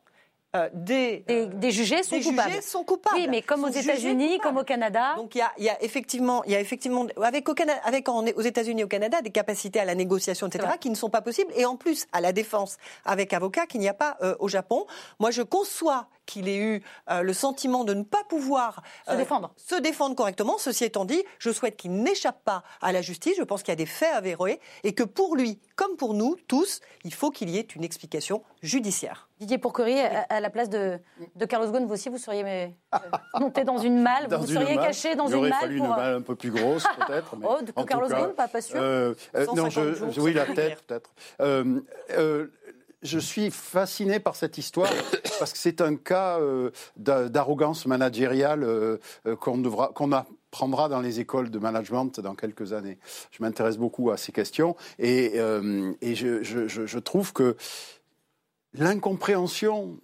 euh, 0.54 0.70
des, 0.74 1.24
des, 1.30 1.72
jugés 1.72 2.04
sont 2.04 2.20
coupables. 2.20 2.62
sont 2.62 2.84
coupables. 2.84 3.16
Oui, 3.16 3.28
mais 3.30 3.42
comme 3.42 3.64
aux 3.64 3.70
États-Unis, 3.70 4.38
comme 4.40 4.58
au 4.58 4.66
Canada. 4.66 5.14
Donc 5.16 5.34
il 5.34 5.38
y 5.38 5.42
a, 5.42 5.52
y 5.58 5.70
a, 5.70 5.82
effectivement, 5.82 6.44
il 6.44 6.52
y 6.52 6.56
a 6.56 6.60
effectivement 6.60 7.08
avec, 7.22 7.48
au 7.48 7.54
Canada, 7.54 7.80
avec 7.86 8.10
aux 8.10 8.42
États-Unis 8.42 8.84
au 8.84 8.90
Canada 8.90 9.22
des 9.22 9.30
capacités 9.30 9.80
à 9.80 9.86
la 9.86 9.96
négociation, 9.96 10.48
etc., 10.48 10.74
qui 10.78 10.90
ne 10.90 10.96
sont 10.96 11.10
pas 11.10 11.22
possibles, 11.22 11.54
et 11.56 11.64
en 11.66 11.78
plus 11.78 12.06
à 12.12 12.20
la 12.20 12.34
défense 12.34 12.80
avec 13.06 13.32
avocat 13.32 13.66
qu'il 13.66 13.80
n'y 13.80 13.88
a 13.88 13.94
pas 13.94 14.18
euh, 14.24 14.36
au 14.40 14.50
Japon. 14.50 14.88
Moi, 15.20 15.32
je 15.32 15.42
conçois 15.42 16.10
qu'il 16.32 16.48
ait 16.48 16.58
eu 16.58 16.84
euh, 17.10 17.22
le 17.22 17.34
sentiment 17.34 17.84
de 17.84 17.94
ne 17.94 18.04
pas 18.04 18.24
pouvoir 18.30 18.82
se, 19.08 19.15
défendre. 19.15 19.54
se 19.58 19.76
défendre 19.76 20.15
correctement. 20.15 20.58
Ceci 20.58 20.86
étant 20.86 21.06
dit, 21.06 21.22
je 21.39 21.52
souhaite 21.52 21.78
qu'il 21.78 21.94
n'échappe 21.94 22.44
pas 22.44 22.63
à 22.82 22.91
la 22.91 23.02
justice. 23.02 23.36
Je 23.38 23.44
pense 23.44 23.63
qu'il 23.63 23.72
y 23.72 23.74
a 23.74 23.76
des 23.76 23.86
faits 23.86 24.13
avérés 24.13 24.60
et 24.84 24.94
que 24.94 25.04
pour 25.04 25.36
lui, 25.36 25.60
comme 25.76 25.98
pour 25.98 26.13
nous 26.13 26.38
tous, 26.48 26.80
il 27.04 27.13
faut 27.13 27.32
qu'il 27.32 27.50
y 27.50 27.58
ait 27.58 27.62
une 27.62 27.84
explication 27.84 28.44
judiciaire. 28.62 29.28
Didier 29.39 29.58
Pourquerie, 29.58 30.00
à, 30.00 30.39
la 30.39 30.50
place 30.52 30.70
de, 30.70 31.00
de 31.36 31.46
Carlos 31.46 31.72
Ghosn, 31.72 31.86
vous 31.86 31.94
aussi, 31.94 32.10
vous 32.10 32.20
seriez 32.20 32.44
mais, 32.44 32.76
euh, 32.94 32.98
monté 33.39 33.63
dans 33.63 33.80
une 33.80 34.00
malle, 34.00 34.28
vous 34.30 34.46
seriez 34.46 34.76
caché 34.76 35.15
dans 35.15 35.28
une 35.28 35.41
malle. 35.41 35.48
Il 35.48 35.52
aurait 35.52 35.62
fallu 35.62 35.78
une 35.78 35.88
malle 35.88 36.15
un 36.17 36.22
peu 36.22 36.36
plus 36.36 36.52
grosse, 36.52 36.84
peut-être. 37.08 37.36
oh, 37.44 37.58
de 37.62 37.72
Carlos 37.72 38.08
Ghosn, 38.08 38.34
pas, 38.36 38.48
pas 38.48 38.62
sûr. 38.62 38.80
Euh, 38.80 39.15
euh 39.36 39.48
non, 39.56 39.70
je, 39.70 40.20
oui, 40.22 40.34
la 40.34 40.46
tête, 40.46 40.84
peut-être. 40.84 41.10
Euh, 43.02 43.06
euh, 43.06 43.08
je 43.08 43.20
suis 43.20 43.52
fasciné 43.52 44.20
par 44.20 44.36
cette 44.36 44.58
histoire 44.58 44.92
parce 45.40 45.54
que 45.54 45.58
c'est 45.58 45.82
un 45.82 45.96
cas 45.96 46.40
d'arrogance 46.98 47.86
managériale 47.86 49.00
qu'on 49.40 49.58
devra, 49.58 49.90
qu'on 49.90 50.12
apprendra 50.12 50.90
dans 50.90 51.02
les 51.02 51.20
écoles 51.20 51.50
de 51.50 51.60
management 51.60 52.20
dans 52.20 52.36
quelques 52.36 52.74
années. 52.74 52.98
Je 53.32 53.44
m'intéresse 53.44 53.78
beaucoup 53.78 54.12
à 54.12 54.18
ces 54.18 54.32
questions 54.32 54.76
et, 55.00 55.34
je, 55.36 57.00
trouve 57.00 57.34
que 57.34 57.56
l'incompréhension 58.74 60.00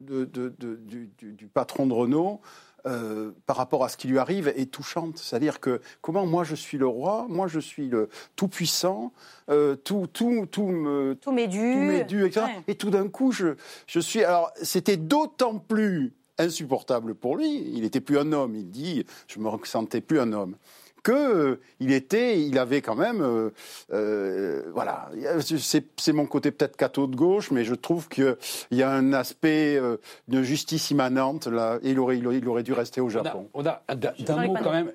du, 0.00 1.50
patron 1.52 1.86
de 1.86 1.92
Renault 1.92 2.40
euh, 2.86 3.32
par 3.46 3.56
rapport 3.56 3.84
à 3.84 3.88
ce 3.88 3.96
qui 3.96 4.06
lui 4.06 4.18
arrive 4.18 4.48
est 4.48 4.70
touchante. 4.70 5.18
C'est-à-dire 5.18 5.58
que 5.58 5.80
comment 6.00 6.26
moi 6.26 6.44
je 6.44 6.54
suis 6.54 6.78
le 6.78 6.86
roi, 6.86 7.26
moi 7.28 7.48
je 7.48 7.58
suis 7.58 7.88
le 7.88 8.08
tout 8.36 8.48
puissant, 8.48 9.12
euh, 9.50 9.74
tout 9.74 10.06
tout 10.12 10.46
tout 10.50 10.68
me 10.68 11.14
tout 11.20 11.32
m'est 11.32 11.48
dû, 11.48 12.24
etc. 12.24 12.46
Et 12.68 12.76
tout 12.76 12.90
d'un 12.90 13.08
coup 13.08 13.32
je 13.32 13.56
je 13.86 13.98
suis 13.98 14.22
alors 14.22 14.52
c'était 14.62 14.96
d'autant 14.96 15.58
plus 15.58 16.12
insupportable 16.38 17.14
pour 17.14 17.36
lui. 17.36 17.64
Il 17.74 17.82
n'était 17.82 18.00
plus 18.00 18.18
un 18.18 18.32
homme. 18.32 18.54
Il 18.54 18.70
dit 18.70 19.04
je 19.26 19.40
me 19.40 19.48
ressentais 19.48 20.00
plus 20.00 20.20
un 20.20 20.32
homme 20.32 20.54
que 21.02 21.12
euh, 21.12 21.60
il 21.80 21.92
était, 21.92 22.40
il 22.40 22.58
avait 22.58 22.82
quand 22.82 22.94
même, 22.94 23.20
euh, 23.22 23.50
euh, 23.92 24.70
voilà, 24.72 25.10
c'est 25.40 26.12
mon 26.12 26.26
côté 26.26 26.50
peut-être 26.50 26.76
catho 26.76 27.06
de 27.06 27.16
gauche, 27.16 27.50
mais 27.50 27.64
je 27.64 27.74
trouve 27.74 28.08
qu'il 28.08 28.36
y 28.70 28.82
a 28.82 28.90
un 28.90 29.12
aspect 29.12 29.80
de 30.28 30.42
justice 30.42 30.90
immanente 30.90 31.46
là, 31.46 31.78
et 31.82 31.90
il 31.90 31.98
aurait, 31.98 32.18
il 32.18 32.48
aurait, 32.48 32.62
dû 32.62 32.72
rester 32.72 33.00
au 33.00 33.08
Japon. 33.08 33.48
On 33.54 33.64
a, 33.66 33.82
d'un 33.94 34.46
mot 34.46 34.54
quand 34.62 34.72
même 34.72 34.92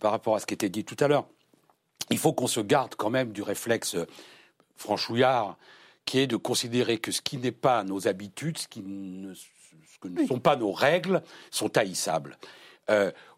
par 0.00 0.10
rapport 0.10 0.36
à 0.36 0.40
ce 0.40 0.46
qui 0.46 0.54
était 0.54 0.68
dit 0.68 0.84
tout 0.84 0.96
à 1.00 1.08
l'heure. 1.08 1.26
Il 2.10 2.18
faut 2.18 2.32
qu'on 2.32 2.46
se 2.46 2.60
garde 2.60 2.94
quand 2.94 3.10
même 3.10 3.32
du 3.32 3.42
réflexe 3.42 3.96
franchouillard 4.76 5.56
qui 6.04 6.20
est 6.20 6.26
de 6.28 6.36
considérer 6.36 6.98
que 6.98 7.10
ce 7.10 7.20
qui 7.20 7.36
n'est 7.36 7.50
pas 7.50 7.82
nos 7.82 8.06
habitudes, 8.06 8.58
ce 8.58 8.68
qui 8.68 8.82
ne, 8.82 9.34
ce 9.34 9.98
que 10.00 10.06
ne 10.06 10.24
sont 10.26 10.38
pas 10.38 10.54
nos 10.54 10.70
règles, 10.70 11.22
sont 11.50 11.76
haïssables. 11.76 12.38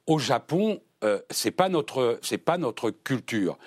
au 0.06 0.18
Japon, 0.18 0.80
euh, 1.04 1.20
c'est 1.30 1.50
pas 1.50 1.68
notre 1.68 2.18
c'est 2.22 2.38
pas 2.38 2.58
notre 2.58 2.90
culture. 2.90 3.58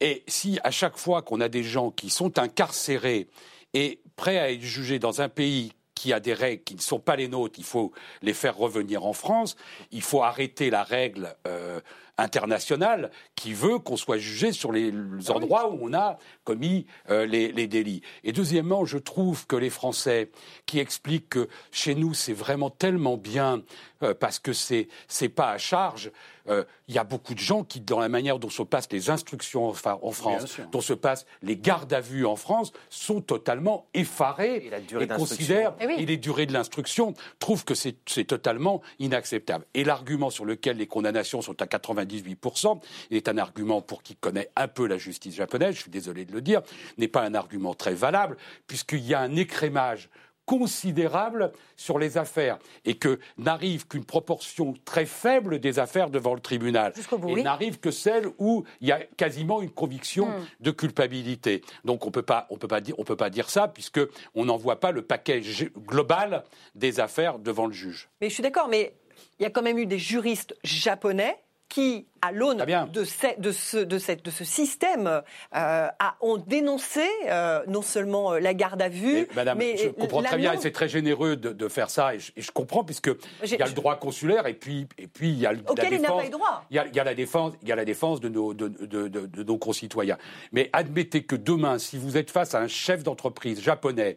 Et 0.00 0.24
si 0.26 0.58
à 0.64 0.70
chaque 0.70 0.96
fois 0.96 1.22
qu'on 1.22 1.40
a 1.40 1.48
des 1.48 1.62
gens 1.62 1.90
qui 1.90 2.10
sont 2.10 2.38
incarcérés 2.38 3.28
et 3.74 4.00
prêts 4.16 4.38
à 4.38 4.50
être 4.50 4.62
jugés 4.62 4.98
dans 4.98 5.20
un 5.20 5.28
pays 5.28 5.72
qui 5.94 6.14
a 6.14 6.20
des 6.20 6.32
règles 6.32 6.64
qui 6.64 6.74
ne 6.74 6.80
sont 6.80 6.98
pas 6.98 7.16
les 7.16 7.28
nôtres, 7.28 7.58
il 7.58 7.64
faut 7.64 7.92
les 8.22 8.32
faire 8.32 8.56
revenir 8.56 9.04
en 9.04 9.12
France. 9.12 9.56
Il 9.90 10.00
faut 10.00 10.22
arrêter 10.22 10.70
la 10.70 10.82
règle 10.82 11.36
euh, 11.46 11.80
internationale 12.20 13.10
qui 13.34 13.52
veut 13.52 13.78
qu'on 13.78 13.96
soit 13.96 14.18
jugé 14.18 14.52
sur 14.52 14.72
les 14.72 14.92
ah 15.28 15.32
endroits 15.32 15.70
où 15.70 15.78
on 15.82 15.94
a 15.94 16.18
commis 16.44 16.86
euh, 17.10 17.26
les, 17.26 17.52
les, 17.52 17.66
délits. 17.66 18.02
Et 18.24 18.32
deuxièmement, 18.32 18.84
je 18.84 18.98
trouve 18.98 19.46
que 19.46 19.56
les 19.56 19.70
Français 19.70 20.30
qui 20.66 20.78
expliquent 20.78 21.28
que 21.30 21.48
chez 21.70 21.94
nous 21.94 22.14
c'est 22.14 22.32
vraiment 22.32 22.70
tellement 22.70 23.16
bien 23.16 23.62
euh, 24.02 24.14
parce 24.14 24.38
que 24.38 24.52
c'est 24.52 24.88
c'est 25.08 25.28
pas 25.28 25.50
à 25.50 25.58
charge. 25.58 26.10
Euh, 26.48 26.64
il 26.88 26.94
y 26.94 26.98
a 26.98 27.04
beaucoup 27.04 27.34
de 27.34 27.38
gens 27.38 27.64
qui, 27.64 27.80
dans 27.80 28.00
la 28.00 28.08
manière 28.08 28.38
dont 28.38 28.48
se 28.48 28.62
passent 28.62 28.90
les 28.90 29.10
instructions 29.10 29.68
en 29.68 30.10
France, 30.10 30.58
dont 30.72 30.80
se 30.80 30.94
passent 30.94 31.26
les 31.42 31.56
gardes 31.56 31.92
à 31.92 32.00
vue 32.00 32.26
en 32.26 32.36
France, 32.36 32.72
sont 32.88 33.20
totalement 33.20 33.86
effarés 33.94 34.70
et, 35.00 35.06
considèrent 35.06 35.74
et, 35.80 36.06
les 36.06 36.16
durées 36.16 36.46
de 36.46 36.52
l'instruction 36.52 37.14
trouvent 37.38 37.64
que 37.64 37.74
c'est 37.74 38.24
totalement 38.24 38.80
inacceptable. 38.98 39.66
Et 39.74 39.84
l'argument 39.84 40.30
sur 40.30 40.44
lequel 40.44 40.78
les 40.78 40.86
condamnations 40.86 41.42
sont 41.42 41.60
à 41.62 41.66
98% 42.10 42.80
est 43.10 43.28
un 43.28 43.38
argument 43.38 43.82
pour 43.82 44.02
qui 44.02 44.16
connaît 44.16 44.50
un 44.56 44.68
peu 44.68 44.86
la 44.86 44.98
justice 44.98 45.34
japonaise. 45.34 45.74
Je 45.76 45.82
suis 45.82 45.90
désolé 45.90 46.24
de 46.24 46.32
le 46.32 46.40
dire, 46.40 46.62
n'est 46.98 47.08
pas 47.08 47.22
un 47.22 47.34
argument 47.34 47.74
très 47.74 47.94
valable 47.94 48.36
puisqu'il 48.66 49.06
y 49.06 49.14
a 49.14 49.20
un 49.20 49.36
écrémage 49.36 50.10
considérable 50.50 51.52
sur 51.76 52.00
les 52.00 52.18
affaires 52.18 52.58
et 52.84 52.94
que 52.94 53.20
n'arrive 53.38 53.86
qu'une 53.86 54.04
proportion 54.04 54.74
très 54.84 55.06
faible 55.06 55.60
des 55.60 55.78
affaires 55.78 56.10
devant 56.10 56.34
le 56.34 56.40
tribunal. 56.40 56.92
et 57.28 57.42
n'arrive 57.44 57.78
que 57.78 57.92
celle 57.92 58.26
où 58.38 58.64
il 58.80 58.88
y 58.88 58.92
a 58.92 58.98
quasiment 59.16 59.62
une 59.62 59.70
conviction 59.70 60.26
hmm. 60.26 60.46
de 60.58 60.70
culpabilité. 60.72 61.62
Donc 61.84 62.04
on 62.04 62.10
peut 62.10 62.22
pas, 62.22 62.48
on 62.50 62.56
peut 62.56 62.66
pas 62.66 62.80
dire, 62.80 62.96
on 62.98 63.04
peut 63.04 63.14
pas 63.14 63.30
dire 63.30 63.48
ça 63.48 63.68
puisque 63.68 64.00
on 64.34 64.46
n'en 64.46 64.56
voit 64.56 64.80
pas 64.80 64.90
le 64.90 65.02
paquet 65.02 65.40
global 65.86 66.42
des 66.74 66.98
affaires 66.98 67.38
devant 67.38 67.66
le 67.66 67.72
juge. 67.72 68.08
Mais 68.20 68.28
je 68.28 68.34
suis 68.34 68.42
d'accord, 68.42 68.66
mais 68.66 68.94
il 69.38 69.44
y 69.44 69.46
a 69.46 69.50
quand 69.50 69.62
même 69.62 69.78
eu 69.78 69.86
des 69.86 70.00
juristes 70.00 70.56
japonais 70.64 71.38
qui, 71.70 72.04
à 72.20 72.32
l'aune 72.32 72.58
de, 72.92 73.04
ce, 73.04 74.44
système, 74.44 75.22
euh, 75.56 75.88
ont 76.20 76.36
dénoncé 76.36 77.06
euh, 77.26 77.62
non 77.68 77.80
seulement 77.80 78.32
euh, 78.32 78.40
la 78.40 78.54
garde 78.54 78.82
à 78.82 78.88
vue, 78.88 79.28
mais, 79.28 79.28
madame, 79.36 79.60
je 79.60 79.88
comprends 79.88 80.22
très 80.22 80.36
bien, 80.36 80.52
et 80.52 80.58
c'est 80.58 80.72
très 80.72 80.88
généreux 80.88 81.36
de, 81.36 81.68
faire 81.68 81.88
ça, 81.88 82.14
et 82.14 82.18
je, 82.18 82.50
comprends, 82.50 82.84
puisque 82.84 83.10
il 83.44 83.50
y 83.50 83.62
a 83.62 83.66
le 83.66 83.72
droit 83.72 83.96
consulaire, 83.96 84.46
et 84.48 84.54
puis, 84.54 84.88
et 84.98 85.06
puis 85.06 85.30
il 85.30 85.38
y 85.38 85.46
a 85.46 85.52
la 85.52 85.58
défense. 85.58 86.24
Il 86.70 86.76
y, 86.76 86.98
a, 86.98 87.04
la 87.04 87.14
défense, 87.14 87.54
il 87.62 87.68
y 87.68 87.72
a 87.72 87.76
la 87.76 87.84
défense 87.84 88.20
de 88.20 88.28
nos, 88.28 88.52
de, 88.52 88.68
de 88.68 89.42
nos 89.44 89.56
concitoyens. 89.56 90.18
Mais 90.52 90.68
admettez 90.72 91.22
que 91.22 91.36
demain, 91.36 91.78
si 91.78 91.96
vous 91.96 92.16
êtes 92.16 92.32
face 92.32 92.54
à 92.54 92.60
un 92.60 92.68
chef 92.68 93.04
d'entreprise 93.04 93.62
japonais 93.62 94.16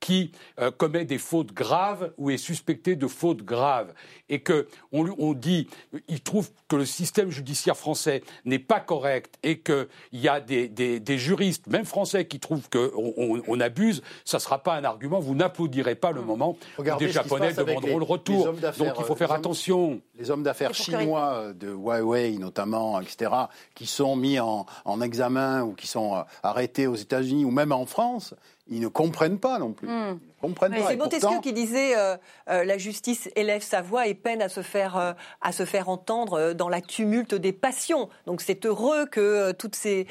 qui 0.00 0.32
euh, 0.60 0.70
commet 0.70 1.04
des 1.04 1.18
fautes 1.18 1.52
graves 1.52 2.12
ou 2.18 2.30
est 2.30 2.36
suspecté 2.36 2.96
de 2.96 3.06
fautes 3.06 3.42
graves 3.42 3.92
et 4.28 4.40
que 4.40 4.68
on, 4.92 5.06
on 5.18 5.32
dit 5.34 5.68
il 6.08 6.20
trouve 6.20 6.50
que 6.68 6.76
le 6.76 6.84
système 6.84 7.30
judiciaire 7.30 7.76
français 7.76 8.22
n'est 8.44 8.58
pas 8.58 8.80
correct 8.80 9.38
et 9.42 9.60
qu'il 9.60 9.86
y 10.12 10.28
a 10.28 10.40
des, 10.40 10.68
des, 10.68 11.00
des, 11.00 11.18
juristes, 11.18 11.66
même 11.66 11.84
français, 11.84 12.26
qui 12.26 12.40
trouvent 12.40 12.68
qu'on 12.68 12.90
on, 13.16 13.42
on, 13.46 13.60
abuse, 13.60 14.02
ça 14.24 14.38
ne 14.38 14.40
sera 14.40 14.62
pas 14.62 14.74
un 14.74 14.84
argument. 14.84 15.20
Vous 15.20 15.34
n'applaudirez 15.34 15.94
pas 15.94 16.12
le 16.12 16.22
mmh. 16.22 16.26
moment 16.26 16.56
où 16.78 16.82
des 16.98 17.08
Japonais 17.10 17.52
demanderont 17.52 17.98
le 17.98 18.04
retour. 18.04 18.52
Donc 18.52 18.94
il 18.98 19.04
faut 19.04 19.16
faire 19.16 19.32
attention. 19.32 20.00
les 20.18 20.30
hommes 20.30 20.42
d'affaires 20.42 20.74
chinois 20.74 21.32
euh, 21.34 21.52
de 21.52 21.68
Huawei 21.68 22.38
notamment, 22.38 23.00
etc., 23.00 23.30
qui 23.74 23.86
sont 23.86 24.16
mis 24.16 24.38
en, 24.38 24.66
en 24.84 25.00
examen 25.00 25.62
ou 25.62 25.74
qui 25.74 25.86
sont 25.86 26.16
euh, 26.16 26.22
arrêtés 26.42 26.86
aux 26.86 26.94
États-Unis 26.94 27.44
ou 27.44 27.50
même 27.50 27.72
en 27.72 27.86
France, 27.86 28.34
ils 28.68 28.80
ne 28.80 28.88
comprennent 28.88 29.38
pas 29.38 29.58
non 29.58 29.72
plus. 29.72 29.88
Hmm. 29.88 30.18
C'est 30.60 30.96
Montesquieu 30.96 31.40
qui 31.42 31.52
disait 31.52 31.96
euh, 31.96 32.16
euh, 32.50 32.64
la 32.64 32.76
justice 32.76 33.30
élève 33.34 33.62
sa 33.62 33.82
voix 33.82 34.06
et 34.06 34.14
peine 34.14 34.42
à 34.42 34.48
se 34.48 34.62
faire 34.62 34.96
euh, 34.96 35.12
à 35.40 35.52
se 35.52 35.64
faire 35.64 35.88
entendre 35.88 36.52
dans 36.52 36.68
la 36.68 36.80
tumulte 36.80 37.34
des 37.34 37.52
passions. 37.52 38.08
Donc 38.26 38.40
c'est 38.40 38.66
heureux 38.66 39.06
que 39.06 39.52
toutes 39.52 39.76
ces 39.76 40.06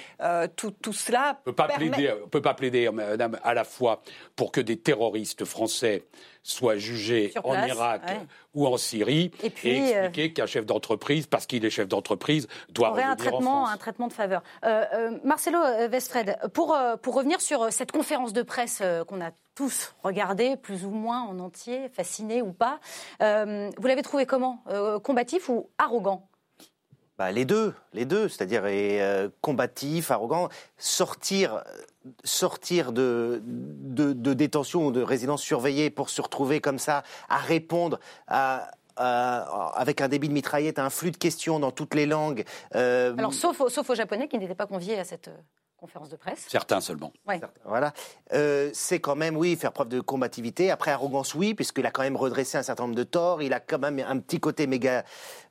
tout, 0.56 0.72
tout, 0.72 0.93
cela. 0.93 1.39
On 1.41 1.51
peut 1.51 1.54
pas 1.54 1.68
plaider, 1.68 2.14
peut 2.32 2.41
pas 2.41 2.54
plaider, 2.54 2.89
Madame, 2.91 3.38
à 3.43 3.54
la 3.54 3.64
fois 3.64 4.01
pour 4.36 4.51
que 4.51 4.62
des 4.62 4.78
terroristes 4.78 5.45
français 5.45 6.04
soient 6.44 6.78
jugés 6.78 7.34
en 7.44 7.66
Irak 7.66 8.02
ou 8.54 8.68
en 8.68 8.78
Syrie 8.78 9.32
et, 9.41 9.50
puis, 9.50 9.78
expliquer 9.78 10.34
qu'un 10.34 10.46
chef 10.46 10.66
d'entreprise, 10.66 11.26
parce 11.26 11.46
qu'il 11.46 11.66
est 11.66 11.70
chef 11.70 11.88
d'entreprise, 11.88 12.48
doit 12.70 12.91
aurait 12.91 13.04
un 13.04 13.16
traitement, 13.16 13.68
un 13.68 13.78
traitement 13.78 14.08
de 14.08 14.14
faveur. 14.14 14.44
Marcelo 15.24 15.60
Westfred, 15.89 16.38
pour 16.54 16.78
pour 17.02 17.16
revenir 17.16 17.41
sur 17.41 17.72
cette 17.72 17.91
conférence 17.91 18.34
de 18.34 18.41
presse 18.44 18.84
qu'on 19.08 19.22
a 19.22 19.32
tous 19.56 19.94
regardé, 20.04 20.58
plus 20.58 20.86
ou 20.86 20.89
moins 20.89 21.22
en 21.22 21.39
entier, 21.39 21.89
fascinés 21.89 22.41
ou 22.41 22.54
pas. 22.54 22.80
Euh, 23.22 23.70
vous 23.78 23.88
l'avez 23.88 24.02
trouvé 24.02 24.26
comment? 24.26 24.64
Euh, 24.70 25.00
Combatif 25.00 25.50
ou 25.50 25.70
arrogant? 25.78 26.28
Bah, 27.18 27.32
Les 27.32 27.46
deux, 27.46 27.74
les 27.94 28.06
deux, 28.06 28.28
c'est-à-dire 28.28 28.64
euh, 28.66 29.30
combatif, 29.41 30.12
arrogant, 30.12 30.50
sortir 30.78 31.64
sortir 32.24 32.91
de, 32.91 33.41
de, 33.43 34.34
détention 34.34 34.88
ou 34.88 34.91
de 34.91 35.01
résidence 35.01 35.41
surveillée 35.41 35.89
pour 35.89 36.10
se 36.10 36.22
retrouver 36.22 36.62
comme 36.62 36.80
ça 36.80 37.04
à 37.30 37.38
répondre 37.38 37.99
avec 38.28 40.01
un 40.01 40.08
débit 40.08 40.28
de 40.28 40.34
mitraillette, 40.34 40.80
un 40.80 40.89
flux 40.89 41.12
de 41.12 41.18
questions 41.18 41.60
dans 41.60 41.72
toutes 41.72 41.95
les 41.95 42.06
langues. 42.06 42.43
Alors, 42.74 43.34
sauf, 43.34 43.62
sauf 43.70 43.89
aux 43.89 43.95
Japonais 43.95 44.28
qui 44.28 44.38
n'étaient 44.38 44.56
pas 44.56 44.68
conviés 44.68 44.99
à 44.99 45.04
cette 45.04 45.30
conférence 45.84 46.07
de 46.07 46.15
presse. 46.15 46.45
Certains 46.47 46.79
seulement. 46.79 47.11
Voilà. 47.65 47.91
Euh, 48.31 48.69
c'est 48.73 49.01
quand 49.01 49.17
même, 49.17 49.36
oui, 49.36 49.57
faire 49.57 49.73
preuve 49.73 49.89
de 49.89 49.99
combativité. 49.99 50.71
Après, 50.71 50.91
arrogance, 50.91 51.36
oui, 51.36 51.53
puisqu'il 51.53 51.86
a 51.86 51.91
quand 51.91 52.03
même 52.03 52.15
redressé 52.15 52.57
un 52.57 52.63
certain 52.63 52.84
nombre 52.84 52.95
de 52.95 53.03
torts. 53.03 53.41
Il 53.41 53.51
a 53.51 53.59
quand 53.59 53.79
même 53.79 53.99
un 53.99 54.19
petit 54.19 54.39
côté 54.39 54.65
méga, 54.65 55.03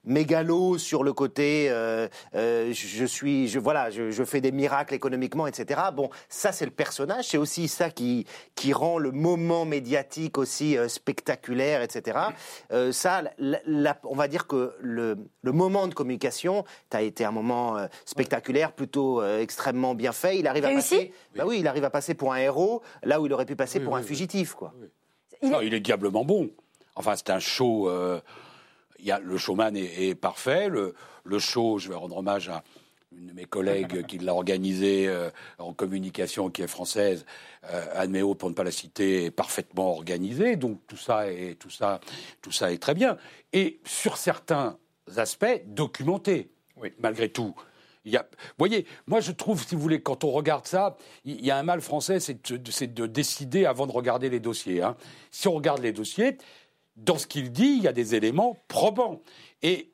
mégalo 0.04 0.78
sur 0.78 1.04
le 1.04 1.12
côté 1.12 1.68
euh, 1.70 2.08
euh, 2.34 2.72
je 2.72 3.04
suis 3.04 3.48
je 3.48 3.58
voilà 3.58 3.90
je, 3.90 4.24
fais 4.24 4.40
des 4.40 4.52
miracles 4.52 4.94
économiquement 4.94 5.46
etc 5.46 5.80
bon 5.94 6.10
ça 6.28 6.52
c'est 6.52 6.64
le 6.64 6.70
personnage 6.72 7.26
c'est 7.28 7.38
aussi 7.38 7.68
ça 7.68 7.90
qui 7.90 8.26
qui 8.54 8.72
rend 8.72 8.98
le 8.98 9.12
moment 9.12 9.64
médiatique 9.64 10.38
aussi 10.38 10.76
euh, 10.76 10.88
spectaculaire 10.88 11.82
etc 11.82 12.18
ça 12.90 13.22
on 14.04 14.14
va 14.14 14.28
dire 14.28 14.46
que 14.46 14.74
le, 14.80 15.16
le 15.42 15.52
moment 15.52 15.86
de 15.86 15.94
communication 15.94 16.64
a 16.90 17.02
été 17.02 17.24
un 17.24 17.30
moment 17.30 17.76
spectaculaire 18.04 18.72
plutôt 18.72 19.24
extrêmement 19.24 19.94
bien 19.94 20.12
fait 20.12 20.21
il 20.24 20.46
arrive 20.46 20.64
à 20.64 20.70
passer 20.70 21.12
bah 21.34 21.44
oui 21.46 21.58
il 21.60 21.66
arrive 21.66 21.84
à 21.84 21.90
passer 21.90 22.14
pour 22.14 22.32
un 22.32 22.38
héros 22.38 22.82
là 23.02 23.20
où 23.20 23.26
il 23.26 23.32
aurait 23.32 23.46
pu 23.46 23.56
passer 23.56 23.80
pour 23.80 23.96
un 23.96 24.02
fugitif 24.02 24.54
quoi 24.54 24.72
il 25.42 25.52
est... 25.52 25.66
il 25.66 25.74
est 25.74 25.80
diablement 25.80 26.24
bon 26.24 26.50
enfin 26.94 27.16
c'est 27.16 27.30
un 27.30 27.40
show 27.40 27.88
le 29.22 29.38
showman 29.38 29.76
est, 29.76 30.14
parfait. 30.14 30.68
Le, 30.68 31.38
show, 31.38 31.78
je 31.78 31.88
vais 31.88 31.94
rendre 31.94 32.16
hommage 32.16 32.48
à 32.48 32.62
une 33.16 33.26
de 33.26 33.32
mes 33.34 33.44
collègues 33.44 34.06
qui 34.06 34.18
l'a 34.18 34.34
organisé 34.34 35.06
euh, 35.06 35.28
en 35.58 35.74
communication, 35.74 36.48
qui 36.48 36.62
est 36.62 36.66
française, 36.66 37.26
euh, 37.70 37.84
Anne 37.94 38.10
Méo, 38.10 38.34
pour 38.34 38.48
ne 38.48 38.54
pas 38.54 38.64
la 38.64 38.70
citer, 38.70 39.24
est 39.26 39.30
parfaitement 39.30 39.92
organisé. 39.92 40.56
Donc 40.56 40.80
tout 40.86 40.96
ça 40.96 41.30
est, 41.30 41.58
tout 41.58 41.70
ça, 41.70 42.00
tout 42.40 42.52
ça 42.52 42.72
est 42.72 42.78
très 42.78 42.94
bien. 42.94 43.18
Et 43.52 43.80
sur 43.84 44.16
certains 44.16 44.78
aspects, 45.16 45.62
documenté, 45.66 46.50
malgré 47.00 47.28
tout. 47.28 47.54
Il 48.05 48.12
y 48.12 48.16
a, 48.16 48.22
vous 48.22 48.55
voyez, 48.59 48.86
moi 49.07 49.20
je 49.20 49.32
trouve, 49.32 49.64
si 49.64 49.74
vous 49.74 49.80
voulez, 49.80 50.03
quand 50.03 50.24
on 50.24 50.30
regarde 50.30 50.66
ça, 50.66 50.96
il 51.24 51.44
y 51.44 51.50
a 51.50 51.57
un 51.57 51.62
mal 51.62 51.80
français, 51.80 52.20
c'est 52.20 52.50
de, 52.50 53.07
décider 53.07 53.64
avant 53.64 53.86
de 53.86 53.92
regarder 53.92 54.28
les 54.28 54.40
dossiers. 54.40 54.82
Hein. 54.82 54.96
Si 55.30 55.48
on 55.48 55.55
regarde 55.55 55.80
les 55.80 55.92
dossiers, 55.92 56.38
dans 56.96 57.18
ce 57.18 57.26
qu'il 57.26 57.53
dit, 57.53 57.74
il 57.78 57.82
y 57.82 57.88
a 57.88 57.92
des 57.92 58.14
éléments 58.14 58.57
probants. 58.68 59.20
Et 59.62 59.92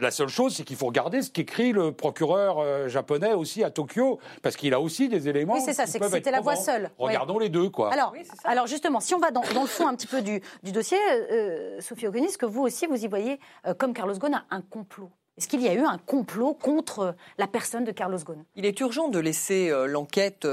la 0.00 0.10
seule 0.10 0.28
chose, 0.28 0.54
c'est 0.54 0.64
qu'il 0.64 0.76
faut 0.76 0.86
regarder 0.86 1.22
ce 1.22 1.30
qu'écrit 1.30 1.72
le 1.72 1.92
procureur 1.92 2.58
euh, 2.58 2.88
japonais 2.88 3.34
aussi 3.34 3.62
à 3.62 3.70
Tokyo, 3.70 4.18
parce 4.42 4.56
qu'il 4.56 4.72
a 4.72 4.80
aussi 4.80 5.08
des 5.08 5.28
éléments. 5.28 5.54
Oui, 5.54 5.60
c'est 5.64 5.74
ça, 5.74 5.86
c'est 5.86 5.98
que 5.98 6.08
c'était 6.08 6.30
la 6.30 6.40
voix 6.40 6.56
seule. 6.56 6.90
Regardons 6.98 7.38
les 7.38 7.50
deux, 7.50 7.68
quoi. 7.68 7.92
Alors, 7.92 8.14
alors 8.44 8.66
justement, 8.66 9.00
si 9.00 9.14
on 9.14 9.18
va 9.18 9.30
dans, 9.30 9.42
le 9.42 9.66
fond 9.66 9.86
un 9.86 9.94
petit 9.94 10.06
peu 10.06 10.22
du, 10.22 10.40
dossier, 10.62 10.98
euh, 11.12 11.80
Sophie 11.80 12.06
Ogonis, 12.06 12.36
que 12.38 12.46
vous 12.46 12.62
aussi, 12.62 12.86
vous 12.86 13.04
y 13.04 13.06
voyez, 13.06 13.38
euh, 13.66 13.74
comme 13.74 13.92
Carlos 13.92 14.14
Ghosn, 14.14 14.42
un 14.50 14.62
complot 14.62 15.10
est-ce 15.36 15.48
qu'il 15.48 15.60
y 15.62 15.68
a 15.68 15.74
eu 15.74 15.80
un 15.80 15.98
complot 15.98 16.54
contre 16.54 17.16
la 17.38 17.46
personne 17.46 17.84
de 17.84 17.92
Carlos 17.92 18.18
Ghosn? 18.18 18.44
Il 18.56 18.64
est 18.66 18.78
urgent 18.80 19.08
de 19.08 19.18
laisser 19.18 19.72
l'enquête 19.86 20.46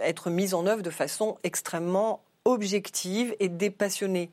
être 0.00 0.30
mise 0.30 0.54
en 0.54 0.66
œuvre 0.66 0.82
de 0.82 0.90
façon 0.90 1.38
extrêmement 1.42 2.22
objective 2.44 3.34
et 3.40 3.48
dépassionnée. 3.48 4.30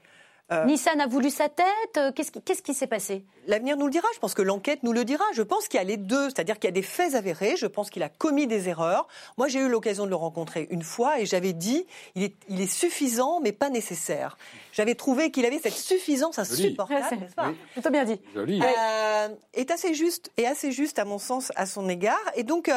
Euh, 0.49 0.63
Nissan 0.63 1.01
a 1.01 1.07
voulu 1.07 1.29
sa 1.29 1.49
tête 1.49 1.65
euh, 1.97 2.11
Qu'est-ce 2.13 2.61
qui 2.61 2.73
s'est 2.73 2.87
passé? 2.87 3.25
L'avenir 3.47 3.75
nous 3.75 3.85
le 3.85 3.91
dira. 3.91 4.07
Je 4.13 4.19
pense 4.19 4.33
que 4.33 4.41
l'enquête 4.41 4.81
nous 4.83 4.93
le 4.93 5.03
dira. 5.03 5.25
Je 5.33 5.41
pense 5.41 5.67
qu'il 5.67 5.77
y 5.77 5.81
a 5.81 5.83
les 5.83 5.97
deux, 5.97 6.29
c'est-à-dire 6.29 6.55
qu'il 6.57 6.69
y 6.69 6.71
a 6.71 6.73
des 6.73 6.81
faits 6.81 7.15
avérés. 7.15 7.57
Je 7.57 7.65
pense 7.65 7.89
qu'il 7.89 8.01
a 8.01 8.07
commis 8.07 8.47
des 8.47 8.69
erreurs. 8.69 9.07
Moi, 9.37 9.49
j'ai 9.49 9.59
eu 9.59 9.67
l'occasion 9.67 10.05
de 10.05 10.09
le 10.09 10.15
rencontrer 10.15 10.67
une 10.71 10.83
fois 10.83 11.19
et 11.19 11.25
j'avais 11.25 11.51
dit 11.51 11.85
il 12.15 12.23
est, 12.23 12.35
il 12.47 12.61
est 12.61 12.71
suffisant, 12.71 13.41
mais 13.41 13.51
pas 13.51 13.69
nécessaire. 13.69 14.37
J'avais 14.71 14.95
trouvé 14.95 15.31
qu'il 15.31 15.45
avait 15.45 15.59
cette 15.59 15.73
suffisance 15.73 16.39
insupportable, 16.39 17.17
n'est-ce 17.19 17.35
pas? 17.35 17.51
Plutôt 17.73 17.89
bien 17.89 18.05
dit. 18.05 18.21
Joli. 18.33 18.61
Euh, 18.61 19.29
est 19.53 19.71
assez 19.71 19.93
juste 19.93 20.31
et 20.37 20.47
assez 20.47 20.71
juste 20.71 20.97
à 20.97 21.03
mon 21.03 21.17
sens 21.17 21.51
à 21.55 21.65
son 21.65 21.89
égard. 21.89 22.19
Et 22.35 22.43
donc 22.43 22.71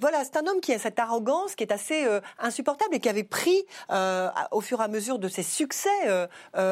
voilà, 0.00 0.24
c'est 0.24 0.36
un 0.36 0.46
homme 0.46 0.60
qui 0.60 0.74
a 0.74 0.78
cette 0.78 0.98
arrogance 0.98 1.54
qui 1.54 1.64
est 1.64 1.72
assez 1.72 2.06
insupportable 2.38 2.94
et 2.94 3.00
qui 3.00 3.08
avait 3.08 3.24
pris 3.24 3.64
au 4.50 4.60
fur 4.60 4.80
et 4.80 4.84
à 4.84 4.88
mesure 4.88 5.18
de 5.18 5.28
ses 5.28 5.42
succès 5.42 6.28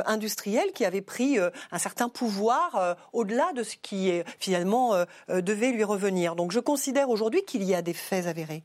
industriels, 0.07 0.73
qui 0.73 0.85
avait 0.85 1.03
pris 1.03 1.39
un 1.39 1.79
certain 1.79 2.09
pouvoir 2.09 2.97
au-delà 3.13 3.53
de 3.53 3.63
ce 3.63 3.77
qui 3.77 4.09
est, 4.11 4.25
finalement 4.39 4.95
devait 5.29 5.73
lui 5.73 5.85
revenir. 5.85 6.37
Donc 6.37 6.53
je 6.53 6.61
considère 6.61 7.11
aujourd'hui 7.11 7.43
qu'il 7.45 7.63
y 7.63 7.75
a 7.75 7.83
des 7.83 7.95
faits 7.95 8.27
avérés. 8.27 8.63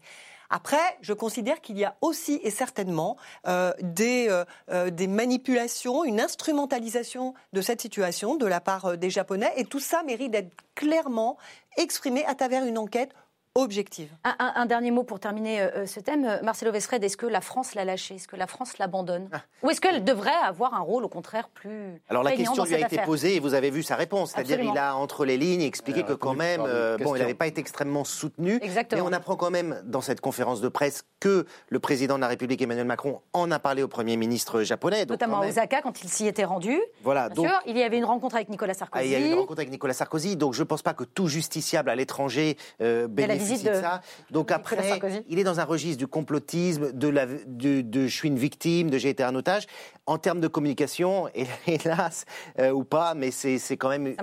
Après, 0.50 0.98
je 1.02 1.14
considère 1.14 1.62
qu'il 1.62 1.78
y 1.78 1.84
a 1.84 1.96
aussi 2.02 2.40
et 2.44 2.52
certainement 2.52 3.18
euh, 3.48 3.74
des, 3.82 4.28
euh, 4.30 4.46
euh, 4.72 4.90
des 4.90 5.08
manipulations, 5.08 6.06
une 6.06 6.22
instrumentalisation 6.22 7.34
de 7.54 7.62
cette 7.62 7.82
situation 7.82 8.36
de 8.36 8.46
la 8.46 8.62
part 8.62 8.98
des 8.98 9.10
Japonais, 9.10 9.52
et 9.58 9.66
tout 9.66 9.80
ça 9.80 10.04
mérite 10.04 10.32
d'être 10.32 10.56
clairement 10.76 11.38
exprimé 11.76 12.26
à 12.26 12.36
travers 12.36 12.66
une 12.66 12.78
enquête 12.78 13.12
objective. 13.58 14.10
Un, 14.24 14.66
dernier 14.66 14.92
mot 14.92 15.04
pour 15.04 15.20
terminer 15.20 15.62
euh, 15.62 15.86
ce 15.86 16.00
thème. 16.00 16.26
Euh, 16.26 16.42
Marcelo 16.44 16.72
Vesred, 16.72 17.04
est-ce 17.04 17.18
que 17.18 17.26
la 17.26 17.42
France 17.42 17.74
l'a 17.74 17.86
lâché? 17.86 18.16
Est-ce 18.16 18.28
que 18.28 18.36
la 18.36 18.46
France 18.46 18.78
l'abandonne? 18.78 19.30
Ah. 19.32 19.42
Ou 19.64 19.72
est-ce 19.72 19.82
qu'elle 19.82 20.04
devrait 20.04 20.30
avoir 20.46 20.76
un 20.76 20.80
rôle, 20.80 21.04
au 21.04 21.10
contraire, 21.10 21.50
plus. 21.50 22.00
Alors 22.08 22.24
la 22.24 22.34
question 22.34 22.64
lui 22.64 22.76
a 22.76 22.80
été 22.80 23.00
posée 23.00 23.36
et 23.36 23.40
vous 23.40 23.56
avez 23.56 23.72
vu 23.72 23.82
sa 23.82 23.96
réponse. 23.96 24.32
C'est-à-dire 24.32 24.60
qu'il 24.60 24.78
a, 24.78 24.96
entre 24.96 25.26
les 25.26 25.38
lignes, 25.38 25.62
expliqué 25.62 26.04
que 26.04 26.14
quand 26.14 26.36
même, 26.36 26.62
euh, 26.66 26.98
bon, 26.98 27.16
il 27.16 27.20
n'avait 27.20 27.34
pas 27.34 27.48
été 27.48 27.60
extrêmement 27.60 28.04
soutenu. 28.04 28.60
Exactement. 28.62 29.02
Mais 29.02 29.10
on 29.10 29.14
apprend 29.14 29.36
quand 29.36 29.50
même 29.50 29.82
dans 29.86 30.02
cette 30.02 30.22
conférence 30.22 30.62
de 30.62 30.70
presse 30.70 31.04
que 31.20 31.46
le 31.70 31.80
président 31.80 32.16
de 32.16 32.22
la 32.22 32.28
République, 32.28 32.62
Emmanuel 32.62 32.86
Macron, 32.86 33.22
en 33.34 33.50
a 33.50 33.58
parlé 33.58 33.82
au 33.82 33.88
Premier 33.88 34.18
ministre 34.18 34.62
japonais. 34.62 35.06
Notamment 35.08 35.42
à 35.42 35.48
Osaka, 35.48 35.82
quand 35.82 36.04
il 36.04 36.10
s'y 36.10 36.28
était 36.28 36.46
rendu. 36.46 36.80
Voilà. 37.04 37.30
donc, 37.30 37.48
sûr, 37.48 37.60
il 37.66 37.76
y 37.76 37.82
avait 37.82 37.98
une 37.98 38.06
rencontre 38.06 38.36
avec 38.36 38.50
Nicolas 38.50 38.76
Sarkozy. 38.76 39.04
Ah, 39.04 39.06
il 39.06 39.12
y 39.12 39.16
a 39.16 39.20
eu 39.20 39.32
une 39.32 39.40
rencontre 39.40 39.60
avec 39.60 39.72
Nicolas 39.72 39.94
Sarkozy. 39.94 40.36
Donc 40.36 40.54
je 40.54 40.62
ne 40.62 40.68
pense 40.68 40.84
pas 40.84 40.94
que 40.94 41.04
tout 41.04 41.28
justiciable 41.28 41.90
à 41.90 41.96
l'étranger 41.96 42.58
bénéficie 42.80 43.47
de 43.56 43.74
ça. 43.74 44.02
Donc 44.32 44.52
après, 44.52 45.00
il 45.28 45.40
est 45.40 45.44
dans 45.44 45.60
un 45.60 45.64
registre 45.64 45.98
du 45.98 46.08
complotisme, 46.08 46.92
de, 46.92 47.08
la, 47.08 47.26
de, 47.26 48.08
je 48.08 48.14
suis 48.14 48.28
une 48.28 48.38
victime, 48.38 48.90
de 48.90 48.98
j'ai 48.98 49.10
été 49.10 49.24
un 49.24 49.36
otage. 49.36 49.68
En 50.06 50.18
termes 50.18 50.40
de 50.40 50.48
communication, 50.48 51.30
hélas, 51.68 52.26
euh, 52.60 52.72
ou 52.72 52.84
pas, 52.84 53.14
mais 53.14 53.32
c'est 53.32 53.78
quand 53.78 53.90
même 53.90 54.16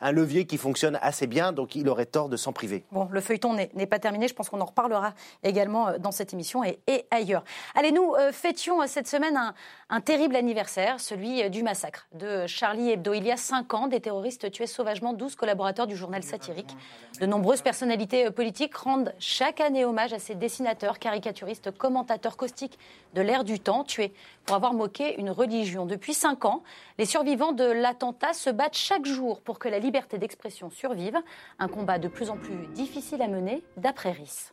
un 0.00 0.12
levier 0.12 0.46
qui 0.46 0.58
fonctionne 0.58 0.98
assez 1.02 1.26
bien, 1.26 1.52
donc 1.52 1.74
il 1.74 1.88
aurait 1.88 2.06
tort 2.06 2.28
de 2.28 2.36
s'en 2.36 2.52
priver. 2.52 2.84
Bon, 2.92 3.08
le 3.10 3.20
feuilleton 3.20 3.54
n'est 3.54 3.86
pas 3.86 3.98
terminé, 3.98 4.28
je 4.28 4.34
pense 4.34 4.48
qu'on 4.48 4.60
en 4.60 4.66
reparlera 4.66 5.14
également 5.42 5.88
euh, 5.88 5.98
dans 5.98 6.12
cette 6.12 6.32
émission 6.32 6.62
et, 6.64 6.78
ailleurs. 7.10 7.44
Allez, 7.74 7.92
nous 7.92 8.14
euh, 8.14 8.32
fêtions 8.32 8.86
cette 8.86 9.08
semaine 9.08 9.36
un, 9.36 9.54
un, 9.88 10.00
terrible 10.00 10.36
anniversaire, 10.36 11.00
celui 11.00 11.48
du 11.50 11.62
massacre 11.62 12.06
de 12.12 12.46
Charlie 12.46 12.90
Hebdo. 12.90 13.14
Il 13.14 13.24
y 13.24 13.32
a 13.32 13.36
cinq 13.36 13.74
ans, 13.74 13.86
des 13.86 14.00
terroristes 14.00 14.50
tuaient 14.50 14.66
sauvagement 14.66 15.12
12 15.12 15.34
collaborateurs 15.36 15.86
du 15.86 15.96
journal 15.96 16.22
satirique. 16.22 16.76
De 17.20 17.26
nombreuses 17.26 17.62
personnalités 17.62 18.30
politiques 18.30 18.59
rendent 18.74 19.14
chaque 19.18 19.60
année 19.60 19.84
hommage 19.84 20.12
à 20.12 20.18
ces 20.18 20.34
dessinateurs, 20.34 20.98
caricaturistes, 20.98 21.70
commentateurs 21.70 22.36
caustiques 22.36 22.78
de 23.14 23.22
l'ère 23.22 23.44
du 23.44 23.58
temps, 23.58 23.84
tués 23.84 24.12
pour 24.44 24.56
avoir 24.56 24.74
moqué 24.74 25.18
une 25.18 25.30
religion. 25.30 25.86
Depuis 25.86 26.14
cinq 26.14 26.44
ans, 26.44 26.62
les 26.98 27.06
survivants 27.06 27.52
de 27.52 27.64
l'attentat 27.64 28.32
se 28.32 28.50
battent 28.50 28.76
chaque 28.76 29.06
jour 29.06 29.40
pour 29.40 29.58
que 29.58 29.68
la 29.68 29.78
liberté 29.78 30.18
d'expression 30.18 30.70
survive. 30.70 31.16
Un 31.58 31.68
combat 31.68 31.98
de 31.98 32.08
plus 32.08 32.30
en 32.30 32.36
plus 32.36 32.66
difficile 32.74 33.22
à 33.22 33.28
mener, 33.28 33.62
d'après 33.76 34.12
RIS. 34.12 34.52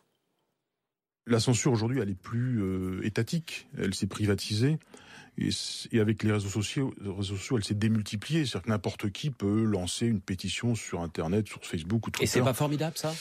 La 1.26 1.40
censure 1.40 1.72
aujourd'hui, 1.72 2.00
elle 2.00 2.08
est 2.08 2.14
plus 2.14 2.62
euh, 2.62 3.06
étatique, 3.06 3.68
elle 3.76 3.94
s'est 3.94 4.06
privatisée. 4.06 4.78
Et, 5.40 6.00
avec 6.00 6.24
les 6.24 6.32
réseaux 6.32 6.48
sociaux, 6.48 6.92
les 7.00 7.10
réseaux 7.10 7.36
sociaux 7.36 7.58
elle 7.58 7.64
s'est 7.64 7.74
démultipliée. 7.74 8.44
C'est-à-dire 8.44 8.62
que 8.62 8.70
n'importe 8.70 9.10
qui 9.10 9.30
peut 9.30 9.62
lancer 9.62 10.06
une 10.06 10.20
pétition 10.20 10.74
sur 10.74 11.00
Internet, 11.00 11.46
sur 11.46 11.64
Facebook 11.64 12.06
ou 12.06 12.10
Twitter. 12.10 12.24
Et 12.24 12.26
c'est 12.26 12.42
pas 12.42 12.54
formidable, 12.54 12.96
ça? 12.96 13.14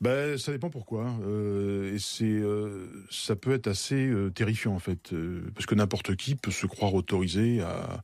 Ben, 0.00 0.36
ça 0.36 0.52
dépend 0.52 0.68
pourquoi. 0.68 1.06
Euh, 1.24 1.94
et 1.94 1.98
c'est, 1.98 2.24
euh, 2.24 2.86
ça 3.10 3.34
peut 3.34 3.52
être 3.52 3.66
assez 3.66 4.06
euh, 4.06 4.30
terrifiant 4.30 4.74
en 4.74 4.78
fait, 4.78 5.14
parce 5.54 5.64
que 5.64 5.74
n'importe 5.74 6.16
qui 6.16 6.34
peut 6.34 6.50
se 6.50 6.66
croire 6.66 6.94
autorisé 6.94 7.60
à, 7.62 8.02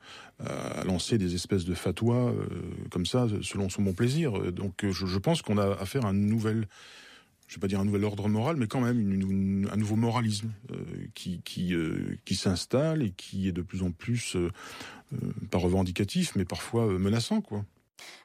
lancer 0.84 1.18
des 1.18 1.36
espèces 1.36 1.64
de 1.64 1.74
fatwas 1.74 2.32
comme 2.90 3.06
ça, 3.06 3.28
selon 3.42 3.68
son 3.68 3.82
bon 3.82 3.92
plaisir. 3.92 4.52
Donc, 4.52 4.84
je, 4.84 5.18
pense 5.18 5.40
qu'on 5.40 5.56
a 5.56 5.70
affaire 5.80 6.04
à 6.04 6.08
un 6.08 6.14
nouvel, 6.14 6.66
je 7.46 7.54
vais 7.54 7.60
pas 7.60 7.68
dire 7.68 7.78
un 7.78 7.84
nouvel 7.84 8.02
ordre 8.02 8.28
moral, 8.28 8.56
mais 8.56 8.66
quand 8.66 8.80
même 8.80 9.68
un 9.70 9.76
nouveau 9.76 9.94
moralisme 9.94 10.50
qui 11.14 11.42
qui, 11.44 11.76
qui 12.24 12.34
s'installe 12.34 13.02
et 13.04 13.12
qui 13.12 13.46
est 13.46 13.52
de 13.52 13.62
plus 13.62 13.84
en 13.84 13.92
plus 13.92 14.36
pas 15.52 15.58
revendicatif, 15.58 16.34
mais 16.34 16.44
parfois 16.44 16.86
menaçant, 16.86 17.40
quoi. 17.40 17.64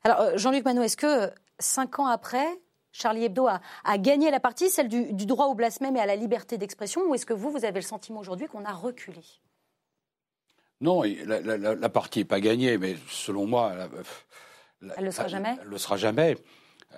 Alors, 0.03 0.36
Jean-Luc 0.39 0.65
Manot, 0.65 0.82
est-ce 0.82 0.97
que 0.97 1.30
cinq 1.59 1.99
ans 1.99 2.07
après, 2.07 2.47
Charlie 2.92 3.26
Hebdo 3.26 3.48
a, 3.48 3.98
gagné 3.98 4.32
la 4.32 4.40
partie, 4.40 4.70
celle 4.70 4.88
du, 4.88 5.26
droit 5.26 5.48
au 5.48 5.56
blasphème 5.56 5.96
et 5.96 6.00
à 6.00 6.06
la 6.06 6.16
liberté 6.16 6.58
d'expression, 6.58 7.02
ou 7.08 7.16
est-ce 7.16 7.26
que 7.26 7.34
vous, 7.34 7.52
vous 7.52 7.66
avez 7.66 7.80
le 7.80 7.86
sentiment 7.86 8.20
aujourd'hui 8.20 8.48
qu'on 8.48 8.66
a 8.66 8.74
reculé? 8.74 9.22
Non, 10.82 11.04
la, 11.04 11.90
partie 11.90 12.20
n'est 12.20 12.26
pas 12.26 12.40
gagnée, 12.40 12.78
mais 12.78 12.96
selon 13.10 13.46
moi... 13.46 13.74
elle 14.82 14.90
ne 15.00 15.06
le 15.06 15.12
sera 15.12 15.28
jamais? 15.28 15.56
Elle 15.62 15.68
le 15.68 15.78
sera 15.78 15.98
jamais. 15.98 16.38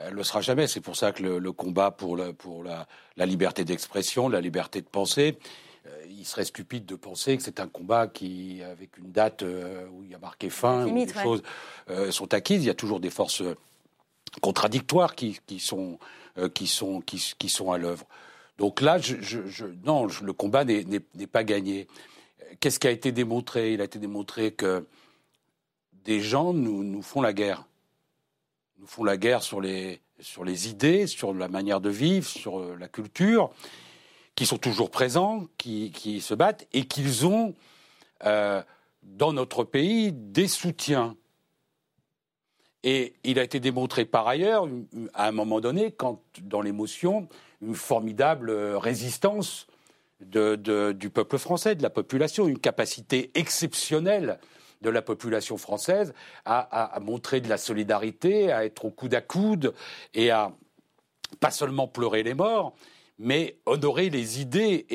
Elle 0.02 0.14
le 0.14 0.24
sera 0.24 0.42
jamais. 0.42 0.68
C'est 0.68 0.82
pour 0.82 0.96
ça 0.96 1.12
que 1.12 1.24
le, 1.24 1.52
combat 1.52 1.92
pour, 1.92 2.20
pour 2.38 2.64
la, 2.64 2.86
liberté 3.26 3.64
d'expression, 3.64 4.30
la 4.30 4.42
liberté 4.42 4.82
de 4.82 4.88
penser, 4.88 5.38
euh, 5.86 6.06
il 6.10 6.26
serait 6.26 6.46
stupide 6.46 6.86
de 6.86 6.96
penser 6.96 7.38
que 7.38 7.44
c'est 7.44 7.60
un 7.60 7.68
combat 7.68 8.08
qui, 8.08 8.62
avec 8.64 8.98
une 8.98 9.12
date 9.12 9.44
euh, 9.44 9.88
où 9.92 10.04
il 10.04 10.12
y 10.12 10.16
a 10.16 10.20
marqué 10.20 10.50
fin, 10.50 10.86
où 10.86 10.96
les 10.96 11.08
choses 11.08 11.42
euh, 11.90 12.12
sont 12.12 12.34
acquises. 12.34 12.64
Il 12.64 12.68
y 12.68 12.72
a 12.72 12.76
toujours 12.76 13.00
des 13.00 13.10
forces 13.10 13.44
contradictoires 14.42 15.16
qui, 15.16 15.40
qui 15.46 15.60
sont, 15.60 16.00
euh, 16.38 16.50
qui, 16.50 16.68
sont, 16.68 17.02
qui, 17.02 17.50
sont 17.50 17.72
à 17.72 17.78
l'œuvre. 17.78 18.06
Donc 18.58 18.82
là, 18.82 19.00
non, 19.86 20.08
le 20.22 20.34
combat 20.34 20.66
n'est 20.66 21.00
pas 21.32 21.44
gagné. 21.44 21.88
Qu'est-ce 22.60 22.80
qui 22.80 22.88
a 22.88 22.92
été 22.92 23.12
démontré? 23.12 23.74
Il 23.74 23.82
a 23.82 23.86
été 23.86 24.00
démontré 24.00 24.52
que 24.52 24.86
des 26.04 26.20
gens 26.22 26.54
nous, 26.54 27.02
font 27.02 27.22
la 27.22 27.34
guerre. 27.34 27.66
Nous 28.80 28.88
font 28.88 29.04
la 29.04 29.18
guerre 29.18 29.44
sur 29.44 29.62
les, 29.62 30.02
sur 30.20 30.44
les 30.44 30.70
idées, 30.70 31.08
sur 31.08 31.34
la 31.34 31.48
manière 31.48 31.82
de 31.82 31.90
vivre, 31.90 32.28
sur 32.28 32.60
euh, 32.60 32.76
la 32.80 32.88
culture, 32.88 33.52
qui 34.36 34.46
sont 34.46 34.58
toujours 34.58 34.90
présents, 34.90 35.48
qui, 35.58 35.92
qui 35.92 36.22
se 36.22 36.34
battent, 36.34 36.68
et 36.74 36.86
qu'ils 36.86 37.26
ont, 37.26 37.56
euh, 38.26 38.62
dans 39.04 39.34
notre 39.34 39.64
pays, 39.64 40.12
des 40.12 40.48
soutiens. 40.48 41.16
Et 42.84 43.14
il 43.24 43.40
a 43.40 43.44
été 43.44 43.60
démontré 43.60 44.06
par 44.06 44.28
ailleurs, 44.28 44.68
à 45.14 45.28
un 45.28 45.32
moment 45.32 45.60
donné, 45.60 45.92
quand 45.92 46.22
dans 46.42 46.62
l'émotion, 46.62 47.28
une 47.62 47.76
formidable 47.76 48.52
résistance 48.52 49.68
du 50.22 51.10
peuple 51.10 51.38
français, 51.38 51.76
de 51.76 51.84
la 51.84 51.90
population, 51.90 52.48
une 52.48 52.60
capacité 52.60 53.32
exceptionnelle 53.36 54.40
de 54.82 54.90
la 54.90 55.02
population 55.02 55.58
française 55.58 56.14
à, 56.46 56.98
montrer 57.02 57.42
de 57.42 57.50
la 57.50 57.58
solidarité, 57.58 58.52
à 58.52 58.66
être 58.66 58.86
au 58.86 58.92
coude 58.92 59.14
à 59.14 59.22
coude 59.22 59.74
et 60.14 60.32
à 60.32 60.54
pas 61.40 61.52
seulement 61.52 61.88
pleurer 61.88 62.24
les 62.24 62.34
morts, 62.34 62.76
mais 63.18 63.58
honorer 63.66 64.10
les 64.10 64.42
idées 64.42 64.86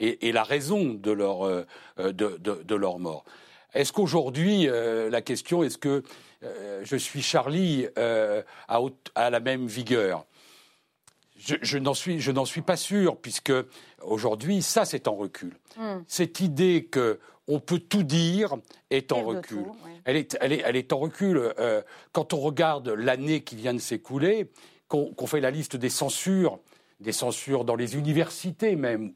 et, 0.00 0.32
la 0.32 0.42
raison 0.42 0.94
de 0.94 1.10
leur, 1.10 1.44
euh, 1.44 1.64
de, 1.98 2.74
leur 2.74 2.98
mort. 2.98 3.24
Est-ce 3.74 3.92
qu'aujourd'hui, 3.92 4.68
euh, 4.68 5.10
la 5.10 5.20
question, 5.20 5.62
est-ce 5.62 5.78
que 5.78 6.02
euh, 6.44 6.80
je 6.84 6.96
suis 6.96 7.22
Charlie 7.22 7.86
euh, 7.98 8.42
à, 8.68 9.30
la 9.30 9.40
même 9.40 9.66
vigueur. 9.66 10.26
Je, 11.36 11.78
n'en 11.78 11.94
suis, 11.94 12.22
suis, 12.46 12.62
pas 12.62 12.76
sûr, 12.76 13.16
puisque 13.18 13.52
aujourd'hui, 14.02 14.62
ça, 14.62 14.84
c'est 14.84 15.08
en 15.08 15.16
recul. 15.16 15.56
Hmm. 15.76 15.98
Cette 16.06 16.40
idée 16.40 16.84
que 16.90 17.18
on 17.46 17.60
peut 17.60 17.80
tout 17.80 18.04
dire 18.04 18.56
est 18.90 19.12
en 19.12 19.22
recul. 19.22 19.64
elle, 20.04 20.16
est, 20.16 20.38
elle, 20.40 20.52
est, 20.52 20.62
elle, 20.64 20.76
est, 20.76 20.92
en 20.92 20.98
recul. 20.98 21.52
Euh, 21.58 21.82
quand 22.12 22.32
on 22.32 22.40
regarde 22.40 22.88
l'année 22.88 23.42
qui 23.42 23.56
vient 23.56 23.74
de 23.74 23.78
s'écouler, 23.78 24.50
qu'on 24.88 25.26
fait 25.26 25.40
la 25.40 25.50
liste 25.50 25.76
des 25.76 25.90
censures 25.90 26.60
des 27.04 27.12
censures 27.12 27.64
dans 27.64 27.76
les 27.76 27.96
universités 27.96 28.74
même. 28.74 29.12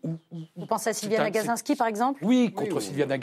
Vous 0.54 0.66
pensez 0.66 0.90
à 0.90 0.92
Sylviane 0.92 1.30
Gazinski, 1.30 1.74
par 1.74 1.88
exemple? 1.88 2.24
Oui, 2.24 2.52
contre 2.52 2.76
oui, 2.76 2.82
Sylviane 2.82 3.18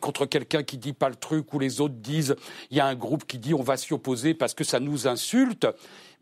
contre 0.00 0.24
quelqu'un 0.24 0.62
qui 0.62 0.78
dit 0.78 0.92
pas 0.92 1.08
le 1.08 1.16
truc, 1.16 1.52
ou 1.52 1.58
les 1.58 1.80
autres 1.80 1.96
disent, 1.96 2.36
il 2.70 2.78
y 2.78 2.80
a 2.80 2.86
un 2.86 2.94
groupe 2.94 3.26
qui 3.26 3.38
dit 3.38 3.52
on 3.52 3.62
va 3.62 3.76
s'y 3.76 3.92
opposer 3.92 4.32
parce 4.32 4.54
que 4.54 4.64
ça 4.64 4.80
nous 4.80 5.06
insulte. 5.06 5.66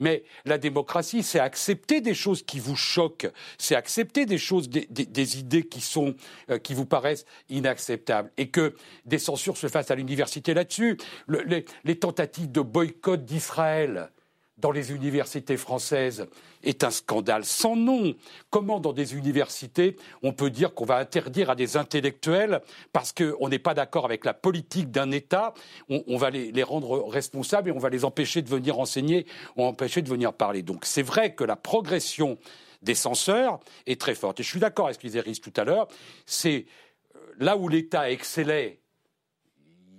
Mais 0.01 0.24
la 0.47 0.59
démocratie, 0.59 1.22
c'est 1.22 1.38
accepter 1.38 2.01
des 2.01 2.14
choses 2.14 2.43
qui 2.43 2.59
vous 2.59 2.74
choquent, 2.74 3.30
c'est 3.59 3.76
accepter 3.76 4.26
des 4.26 4.38
choses, 4.38 4.68
des, 4.68 5.38
idées 5.38 5.62
qui 5.62 5.80
sont, 5.80 6.14
euh, 6.51 6.59
qui 6.59 6.74
vous 6.74 6.86
paraissent 6.86 7.26
inacceptables, 7.51 8.32
et 8.36 8.49
que 8.49 8.74
des 9.05 9.18
censures 9.18 9.57
se 9.57 9.68
fassent 9.68 9.93
à 9.93 9.95
l'université 9.95 10.55
là-dessus. 10.55 10.97
les, 11.28 11.64
les 11.84 11.99
tentatives 11.99 12.51
de 12.51 12.62
boycott 12.62 13.24
d'Israël, 13.24 14.11
dans 14.59 14.70
les 14.70 14.92
universités 14.92 15.57
françaises 15.57 16.26
est 16.62 16.84
un 16.84 16.90
scandale 16.90 17.44
sans 17.44 17.74
nom. 17.74 18.14
Comment 18.50 18.80
dans 18.80 18.92
des 18.92 19.14
universités 19.14 19.96
on 20.22 20.32
peut 20.32 20.50
dire 20.50 20.74
qu'on 20.74 20.84
va 20.84 20.98
interdire 20.98 21.50
à 21.50 21.55
des 21.55 21.76
intellectuels 21.76 22.61
parce 22.92 23.12
qu'on 23.12 23.48
n'est 23.48 23.59
pas 23.59 23.74
d'accord 23.74 24.05
avec 24.05 24.24
la 24.24 24.34
politique 24.34 24.90
d'un 24.90 25.11
État, 25.11 25.55
on, 25.88 26.16
va 26.16 26.30
les, 26.30 26.62
rendre 26.62 27.09
responsables 27.09 27.70
et 27.70 27.72
on 27.72 27.78
va 27.78 27.88
les 27.88 28.05
empêcher 28.05 28.42
de 28.42 28.48
venir 28.48 28.78
enseigner 28.78 29.26
ou 29.57 29.64
empêcher 29.64 30.03
de 30.03 30.09
venir 30.09 30.32
parler. 30.32 30.62
Donc 30.62 30.84
c'est 30.84 31.03
vrai 31.03 31.34
que 31.34 31.44
la 31.44 31.57
progression 31.57 32.38
des 32.82 32.94
censeurs 32.94 33.61
est 33.86 34.00
très 34.00 34.14
forte. 34.14 34.40
Et 34.40 34.42
je 34.42 34.48
suis 34.48 34.61
d'accord 34.61 34.86
avec 34.86 34.96
ce 34.96 35.00
qu'ils 35.00 35.11
disait 35.11 35.22
tout 35.40 35.53
à 35.57 35.64
l'heure, 35.64 35.88
c'est 36.26 36.66
euh, 37.14 37.18
là 37.38 37.57
où 37.57 37.68
l'État 37.68 38.11
excellait 38.11 38.80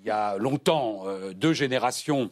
il 0.03 0.07
y 0.07 0.11
a 0.11 0.37
longtemps, 0.37 1.03
euh, 1.07 1.33
deux 1.33 1.53
générations 1.53 2.29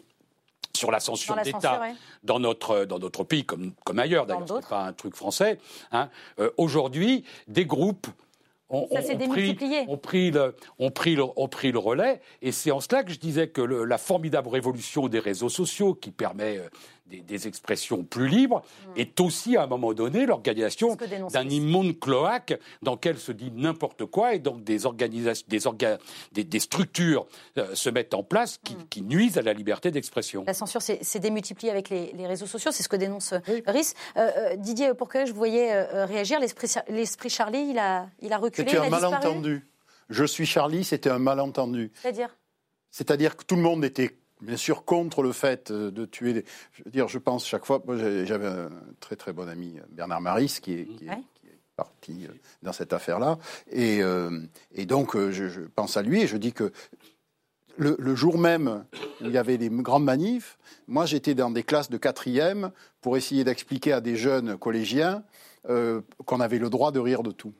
sur 0.75 0.91
la 0.91 0.99
censure 0.99 1.35
d'État 1.43 1.81
dans, 2.23 2.39
notre, 2.39 2.85
dans 2.85 2.99
notre 2.99 3.23
pays, 3.23 3.45
comme, 3.45 3.73
comme 3.83 3.99
ailleurs 3.99 4.25
d'ailleurs, 4.25 4.47
ce 4.47 4.53
n'est 4.53 4.61
pas 4.61 4.85
un 4.85 4.93
truc 4.93 5.15
français. 5.15 5.59
Hein. 5.91 6.09
Euh, 6.39 6.49
aujourd'hui, 6.57 7.23
des 7.47 7.65
groupes 7.65 8.07
ont, 8.69 8.87
pris, 8.87 9.53
pris, 9.53 10.31
le, 10.31 10.51
pris, 10.89 11.15
le, 11.15 11.47
pris 11.47 11.71
le 11.71 11.79
relais, 11.79 12.21
et 12.41 12.51
c'est 12.53 12.71
en 12.71 12.79
cela 12.79 13.03
que 13.03 13.11
je 13.11 13.19
disais 13.19 13.49
que 13.49 13.61
la 13.61 13.97
formidable 13.97 14.47
révolution 14.47 15.09
des 15.09 15.19
réseaux 15.19 15.49
sociaux 15.49 15.93
qui 15.93 16.11
permet 16.11 16.61
des, 17.19 17.47
expressions 17.47 18.03
plus 18.03 18.27
libres, 18.27 18.61
hmm. 18.61 18.99
est 18.99 19.19
aussi 19.19 19.57
à 19.57 19.63
un 19.63 19.67
moment 19.67 19.93
donné 19.93 20.25
l'organisation 20.25 20.97
d'un 21.31 21.49
immonde 21.49 21.99
cloaque 21.99 22.59
dans 22.81 22.93
lequel 22.93 23.17
se 23.17 23.31
dit 23.31 23.51
n'importe 23.55 24.05
quoi 24.05 24.35
et 24.35 24.39
donc 24.39 24.63
des 24.63 24.85
organisations, 24.85 25.47
des, 26.31 26.43
des, 26.43 26.59
structures 26.59 27.25
euh, 27.57 27.73
se 27.73 27.89
mettent 27.89 28.13
en 28.13 28.23
place 28.23 28.59
hmm. 28.69 28.83
qui, 28.89 29.01
nuisent 29.01 29.37
à 29.37 29.41
la 29.41 29.53
liberté 29.53 29.91
d'expression. 29.91 30.43
La 30.45 30.53
censure 30.53 30.81
s'est 30.81 31.19
démultipliée 31.19 31.71
avec 31.71 31.89
les, 31.89 32.27
réseaux 32.27 32.45
sociaux, 32.45 32.71
c'est 32.71 32.83
ce 32.83 32.89
que 32.89 32.95
dénonce 32.95 33.33
oui. 33.47 33.63
RIS. 33.65 33.93
Euh, 34.15 34.31
euh, 34.37 34.55
Didier 34.55 34.93
Pourquoi 34.93 35.25
je 35.25 35.33
voyais 35.33 35.83
réagir. 36.05 36.39
L'esprit 36.39 37.29
Charlie, 37.29 37.67
il 37.69 37.79
a, 37.79 38.07
il 38.21 38.31
a 38.31 38.37
reculé. 38.37 38.69
C'était 38.69 38.85
un 38.85 38.89
malentendu. 38.89 39.67
Je 40.09 40.25
suis 40.25 40.45
Charlie, 40.45 40.83
c'était 40.83 41.09
un 41.09 41.19
malentendu. 41.19 41.91
C'est-à-dire? 41.95 42.37
C'est-à-dire 42.91 43.37
que 43.37 43.45
tout 43.45 43.55
le 43.55 43.61
monde 43.61 43.85
était 43.85 44.17
bien 44.41 44.57
sûr 44.57 44.85
contre 44.85 45.23
le 45.23 45.31
fait 45.31 45.71
euh, 45.71 45.91
de 45.91 46.05
tuer. 46.05 46.33
Des... 46.33 46.45
Je 46.73 46.83
veux 46.83 46.91
dire, 46.91 47.07
je 47.07 47.17
pense 47.17 47.45
chaque 47.45 47.65
fois. 47.65 47.81
Moi, 47.85 47.97
j'avais 48.25 48.47
un 48.47 48.69
très 48.99 49.15
très 49.15 49.33
bon 49.33 49.47
ami, 49.47 49.75
Bernard 49.89 50.21
Maris, 50.21 50.59
qui 50.61 50.73
est, 50.73 50.85
qui 50.85 51.05
est, 51.05 51.11
parti 51.75 52.25
euh, 52.25 52.33
dans 52.61 52.73
cette 52.73 52.93
affaire-là, 52.93 53.37
et, 53.71 54.03
euh, 54.03 54.41
et 54.73 54.85
donc 54.85 55.17
je, 55.17 55.61
pense 55.73 55.95
à 55.97 56.01
lui 56.01 56.21
et 56.21 56.27
je 56.27 56.37
dis 56.37 56.53
que. 56.53 56.71
Le, 57.77 58.15
jour 58.15 58.37
même 58.37 58.83
où 59.21 59.25
il 59.25 59.31
y 59.31 59.37
avait 59.39 59.57
les 59.57 59.69
grandes 59.69 60.03
manifs, 60.03 60.59
moi 60.87 61.07
j'étais 61.07 61.33
dans 61.33 61.49
des 61.49 61.63
classes 61.63 61.89
de 61.89 61.97
quatrième 61.97 62.71
pour 62.99 63.17
essayer 63.17 63.43
d'expliquer 63.43 63.93
à 63.93 64.01
des 64.01 64.17
jeunes 64.17 64.55
collégiens 64.57 65.23
qu'on 65.63 66.39
avait 66.41 66.59
le 66.59 66.69
droit 66.69 66.91
de 66.91 66.99
rire 66.99 67.23
de 67.23 67.31
tout. 67.31 67.53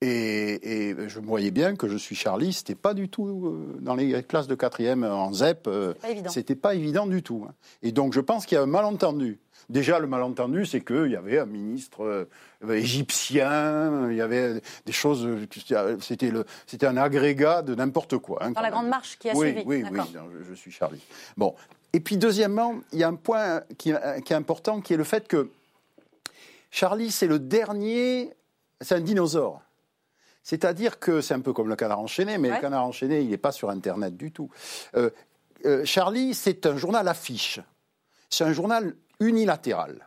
Et, 0.00 0.94
je 1.08 1.20
me 1.20 1.26
voyais 1.26 1.50
bien 1.50 1.76
que 1.76 1.88
je 1.88 1.96
suis 1.96 2.14
Charlie, 2.14 2.52
c'était 2.52 2.74
pas 2.74 2.94
du 2.94 3.08
tout 3.08 3.46
euh, 3.46 3.78
dans 3.80 3.94
les 3.94 4.22
classes 4.22 4.46
de 4.46 4.54
quatrième 4.54 5.04
en 5.04 5.32
ZEP, 5.32 5.66
euh, 5.66 5.94
c'était 6.28 6.56
pas 6.56 6.74
évident 6.74 7.06
du 7.06 7.22
tout. 7.22 7.46
Hein. 7.48 7.54
Et 7.82 7.92
donc 7.92 8.12
je 8.12 8.20
pense 8.20 8.44
qu'il 8.44 8.56
y 8.56 8.58
a 8.58 8.62
un 8.62 8.66
malentendu. 8.66 9.38
Déjà, 9.70 9.98
le 9.98 10.06
malentendu, 10.06 10.66
c'est 10.66 10.82
qu'il 10.82 11.10
y 11.10 11.16
avait 11.16 11.38
un 11.38 11.46
ministre 11.46 12.02
euh, 12.04 12.74
égyptien, 12.74 14.10
il 14.10 14.16
y 14.16 14.20
avait 14.20 14.60
des 14.84 14.92
choses, 14.92 15.26
c'était, 16.00 16.30
le, 16.30 16.44
c'était 16.66 16.86
un 16.86 16.98
agrégat 16.98 17.62
de 17.62 17.74
n'importe 17.74 18.18
quoi. 18.18 18.44
Hein, 18.44 18.50
dans 18.50 18.60
la 18.60 18.70
grande 18.70 18.88
marche 18.88 19.18
qui 19.18 19.30
a 19.30 19.34
oui, 19.34 19.52
suivi. 19.52 19.62
Oui, 19.64 19.84
oui, 19.90 20.00
je, 20.12 20.50
je, 20.50 20.54
suis 20.54 20.70
Charlie. 20.70 21.00
Bon. 21.38 21.54
Et 21.94 22.00
puis, 22.00 22.18
deuxièmement, 22.18 22.74
il 22.92 22.98
y 22.98 23.04
a 23.04 23.08
un 23.08 23.14
point 23.14 23.62
qui, 23.78 23.94
qui 24.24 24.32
est 24.32 24.36
important, 24.36 24.80
qui 24.82 24.92
est 24.92 24.98
le 24.98 25.04
fait 25.04 25.28
que 25.28 25.48
Charlie, 26.70 27.10
c'est 27.10 27.28
le 27.28 27.38
dernier, 27.38 28.34
c'est 28.80 28.96
un 28.96 29.00
dinosaure. 29.00 29.63
C'est-à-dire 30.44 31.00
que 31.00 31.22
c'est 31.22 31.34
un 31.34 31.40
peu 31.40 31.54
comme 31.54 31.68
le 31.68 31.74
canard 31.74 31.98
enchaîné, 31.98 32.36
mais 32.38 32.50
le 32.50 32.60
canard 32.60 32.84
enchaîné, 32.84 33.22
il 33.22 33.30
n'est 33.30 33.38
pas 33.38 33.50
sur 33.50 33.70
Internet 33.70 34.16
du 34.16 34.30
tout. 34.30 34.50
Euh, 34.94 35.10
euh, 35.64 35.84
Charlie, 35.86 36.34
c'est 36.34 36.66
un 36.66 36.76
journal 36.76 37.08
affiche. 37.08 37.60
C'est 38.28 38.44
un 38.44 38.52
journal 38.52 38.94
unilatéral. 39.20 40.06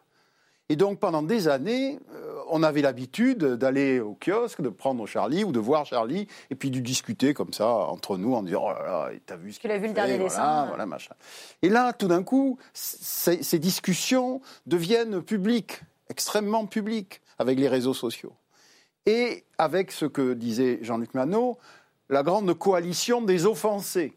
Et 0.70 0.76
donc 0.76 1.00
pendant 1.00 1.24
des 1.24 1.48
années, 1.48 1.98
euh, 2.14 2.40
on 2.50 2.62
avait 2.62 2.82
l'habitude 2.82 3.44
d'aller 3.44 4.00
au 4.00 4.16
kiosque, 4.16 4.62
de 4.62 4.70
prendre 4.70 5.08
Charlie 5.08 5.44
ou 5.44 5.52
de 5.52 5.60
voir 5.60 5.86
Charlie 5.86 6.28
et 6.52 6.56
puis 6.56 6.70
de 6.70 6.80
discuter 6.82 7.34
comme 7.34 7.54
ça 7.54 7.70
entre 7.70 8.18
nous 8.18 8.34
en 8.36 8.44
disant 8.44 8.64
oh 8.66 8.74
là 8.74 8.84
là, 8.86 9.10
t'as 9.26 9.38
vu 9.38 9.54
ce 9.54 9.60
qu'il 9.60 9.72
a 9.72 9.78
vu 9.78 9.88
le 9.88 9.94
dernier 9.94 10.18
dessin, 10.18 10.66
voilà 10.68 10.86
machin. 10.86 11.16
Et 11.62 11.70
là, 11.70 11.94
tout 11.94 12.10
d'un 12.10 12.22
coup, 12.22 12.60
ces 12.74 13.60
discussions 13.60 14.42
deviennent 14.66 15.22
publiques, 15.22 15.80
extrêmement 16.10 16.66
publiques, 16.66 17.22
avec 17.40 17.58
les 17.58 17.70
réseaux 17.70 17.94
sociaux 17.94 18.34
et 19.08 19.46
avec 19.58 19.92
ce 19.92 20.06
que 20.06 20.34
disait 20.34 20.80
Jean-Luc 20.84 21.16
Manot, 21.16 21.58
la 22.10 22.22
grande 22.22 22.54
coalition 22.54 23.22
des 23.22 23.46
offensés. 23.46 24.14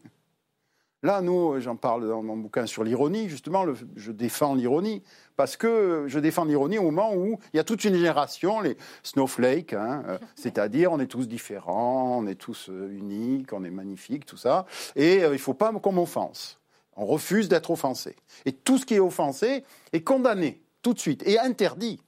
Là, 1.01 1.21
nous, 1.21 1.59
j'en 1.59 1.77
parle 1.77 2.07
dans 2.07 2.21
mon 2.21 2.37
bouquin 2.37 2.67
sur 2.67 2.83
l'ironie, 2.83 3.27
justement, 3.27 3.65
je 3.95 4.11
défends 4.11 4.53
l'ironie, 4.53 5.01
parce 5.35 5.57
que 5.57 6.03
je 6.05 6.19
défends 6.19 6.45
l'ironie 6.45 6.77
au 6.77 6.83
moment 6.83 7.15
où 7.15 7.39
il 7.53 7.57
y 7.57 7.59
a 7.59 7.63
toute 7.63 7.83
une 7.85 7.95
génération, 7.95 8.61
les 8.61 8.77
snowflakes, 9.01 9.73
hein, 9.73 10.03
euh, 10.07 10.19
c'est-à-dire 10.35 10.91
on 10.91 10.99
est 10.99 11.07
tous 11.07 11.27
différents, 11.27 12.19
on 12.19 12.27
est 12.27 12.35
tous 12.35 12.69
euh, 12.69 12.91
uniques, 12.91 13.51
on 13.51 13.63
est 13.63 13.71
magnifiques, 13.71 14.27
tout 14.27 14.37
ça, 14.37 14.67
et 14.95 15.23
euh, 15.23 15.29
il 15.29 15.33
ne 15.33 15.37
faut 15.37 15.55
pas 15.55 15.71
qu'on 15.71 15.93
m'offense. 15.93 16.59
On 16.95 17.05
refuse 17.05 17.49
d'être 17.49 17.71
offensé. 17.71 18.15
Et 18.45 18.51
tout 18.51 18.77
ce 18.77 18.85
qui 18.85 18.95
est 18.95 18.99
offensé 18.99 19.63
est 19.93 20.01
condamné 20.01 20.61
tout 20.83 20.93
de 20.93 20.99
suite 20.99 21.25
et 21.25 21.39
interdit. 21.39 21.99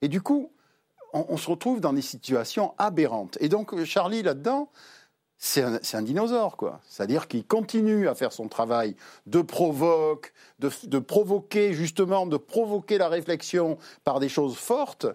Et 0.00 0.08
du 0.08 0.22
coup, 0.22 0.52
on, 1.12 1.36
se 1.36 1.50
retrouve 1.50 1.80
dans 1.80 1.92
des 1.92 2.02
situations 2.02 2.74
aberrantes. 2.78 3.36
Et 3.40 3.48
donc 3.48 3.84
Charlie 3.84 4.22
là-dedans, 4.22 4.70
c'est 5.44 5.64
un, 5.94 6.02
dinosaure, 6.02 6.56
quoi. 6.56 6.80
C'est-à-dire 6.88 7.26
qu'il 7.26 7.44
continue 7.44 8.06
à 8.06 8.14
faire 8.14 8.32
son 8.32 8.46
travail 8.46 8.94
de 9.26 9.42
provoque, 9.42 10.32
de, 10.60 10.98
provoquer 11.00 11.74
justement, 11.74 12.26
de 12.26 12.36
provoquer 12.36 12.96
la 12.96 13.08
réflexion 13.08 13.76
par 14.04 14.20
des 14.20 14.28
choses 14.28 14.56
fortes, 14.56 15.06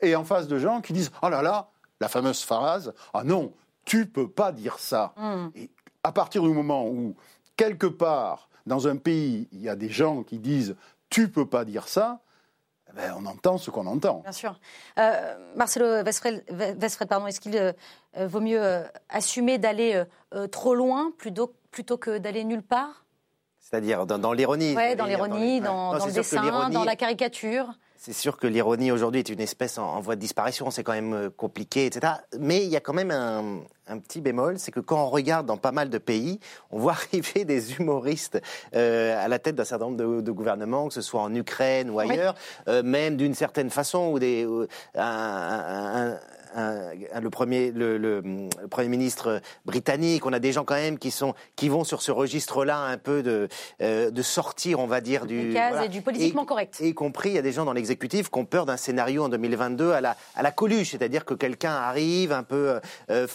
et 0.00 0.16
en 0.16 0.24
face 0.24 0.48
de 0.48 0.58
gens 0.58 0.80
qui 0.80 0.92
disent 0.92 1.12
oh 1.22 1.28
là 1.28 1.40
là, 1.40 1.70
la 2.00 2.08
fameuse 2.08 2.42
phrase 2.42 2.92
ah 3.14 3.22
non, 3.22 3.52
tu 3.84 4.06
peux 4.06 4.28
pas 4.28 4.50
dire 4.50 4.78
ça. 4.80 5.14
Hmm. 5.16 5.50
Et 5.54 5.70
à 6.02 6.10
partir 6.10 6.42
du 6.42 6.48
moment 6.48 6.88
où 6.88 7.14
quelque 7.56 7.86
part 7.86 8.48
dans 8.66 8.88
un 8.88 8.96
pays 8.96 9.48
il 9.52 9.60
y 9.60 9.68
a 9.68 9.76
des 9.76 9.88
gens 9.88 10.24
qui 10.24 10.38
disent 10.38 10.74
tu 11.10 11.28
peux 11.28 11.46
pas 11.46 11.64
dire 11.64 11.86
ça, 11.86 12.20
ben, 12.94 13.14
on 13.18 13.26
entend 13.26 13.58
ce 13.58 13.70
qu'on 13.70 13.86
entend. 13.86 14.20
Bien 14.20 14.32
sûr. 14.32 14.58
Euh, 14.98 15.36
Marcelo 15.56 16.02
Vesfred, 16.04 17.08
pardon, 17.08 17.26
est-ce 17.26 17.40
qu'il 17.40 17.56
euh, 17.56 17.72
vaut 18.26 18.40
mieux 18.40 18.62
euh, 18.62 18.82
assumer 19.08 19.58
d'aller 19.58 20.02
trop 20.50 20.74
loin 20.74 21.12
plutôt, 21.16 21.52
plutôt 21.70 21.96
que 21.96 22.18
d'aller 22.18 22.44
nulle 22.44 22.62
part? 22.62 23.04
C'est-à-dire 23.58 24.06
dans, 24.06 24.32
l'ironie 24.32 24.74
Oui, 24.76 24.96
dans 24.96 25.06
l'ironie, 25.06 25.60
dans, 25.60 25.96
dans, 25.96 26.06
le 26.06 26.12
dessin, 26.12 26.70
dans 26.70 26.84
la 26.84 26.96
caricature 26.96 27.74
c'est 28.00 28.14
sûr 28.14 28.38
que 28.38 28.46
l'ironie 28.46 28.90
aujourd'hui 28.90 29.18
est 29.18 29.28
une 29.28 29.42
espèce 29.42 29.76
en, 29.76 30.00
voie 30.00 30.16
de 30.16 30.20
disparition, 30.20 30.70
c'est 30.70 30.82
quand 30.82 30.94
même 30.94 31.12
euh, 31.12 31.28
compliqué, 31.28 31.84
etc. 31.84 32.14
Mais 32.38 32.64
il 32.64 32.70
y 32.70 32.76
a 32.76 32.80
quand 32.80 32.94
même 32.94 33.10
un, 33.10 33.98
petit 33.98 34.22
bémol, 34.22 34.58
c'est 34.58 34.70
que 34.70 34.80
quand 34.80 35.04
on 35.04 35.10
regarde 35.10 35.44
dans 35.46 35.58
pas 35.58 35.72
mal 35.72 35.90
de 35.90 35.98
pays, 35.98 36.40
on 36.70 36.78
voit 36.78 36.92
arriver 37.12 37.44
des 37.44 37.74
humoristes 37.74 38.40
euh, 38.74 39.22
à 39.22 39.28
la 39.28 39.38
tête 39.38 39.54
d'un 39.54 39.64
certain 39.64 39.90
nombre 39.90 40.22
de, 40.22 40.30
gouvernements, 40.30 40.88
que 40.88 40.94
ce 40.94 41.02
soit 41.02 41.20
en 41.20 41.34
Ukraine 41.34 41.90
ou 41.90 41.98
ailleurs, 41.98 42.34
euh, 42.68 42.82
même 42.82 43.18
d'une 43.18 43.34
certaine 43.34 43.68
façon, 43.68 44.12
ou 44.12 44.18
des, 44.18 44.48
un, 44.94 46.16
le, 46.54 47.28
premier, 47.28 47.70
le, 47.70 48.48
Premier 48.70 48.88
ministre 48.88 49.40
britannique, 49.64 50.26
on 50.26 50.32
a 50.32 50.38
des 50.38 50.52
gens 50.52 50.64
quand 50.64 50.74
même 50.74 50.98
qui, 50.98 51.10
sont, 51.10 51.34
qui 51.56 51.68
vont 51.68 51.84
sur 51.84 52.02
ce 52.02 52.10
registre-là 52.10 52.78
un 52.78 52.98
peu 52.98 53.22
de, 53.22 53.48
euh, 53.80 54.10
de 54.10 54.22
sortir, 54.22 54.80
on 54.80 54.86
va 54.86 55.00
dire, 55.00 55.26
du... 55.26 55.54
et 55.56 55.88
du 55.88 56.02
politiquement 56.02 56.44
correct. 56.44 56.78
Y 56.80 56.94
compris, 56.94 57.30
il 57.30 57.34
y 57.34 57.38
a 57.38 57.42
des 57.42 57.52
gens 57.52 57.64
dans 57.64 57.72
l'exécutif 57.72 58.30
qui 58.30 58.38
ont 58.38 58.44
peur 58.44 58.66
d'un 58.66 58.76
scénario 58.76 59.24
en 59.24 59.28
2022 59.28 59.92
à 59.92 60.00
la, 60.00 60.16
à 60.34 60.42
la 60.42 60.50
Coluche, 60.50 60.90
c'est-à-dire 60.90 61.24
que 61.24 61.34
quelqu'un 61.34 61.72
arrive 61.72 62.32
un 62.32 62.42
peu 62.42 62.54
euh, 62.68 62.80
euh, 63.10 63.26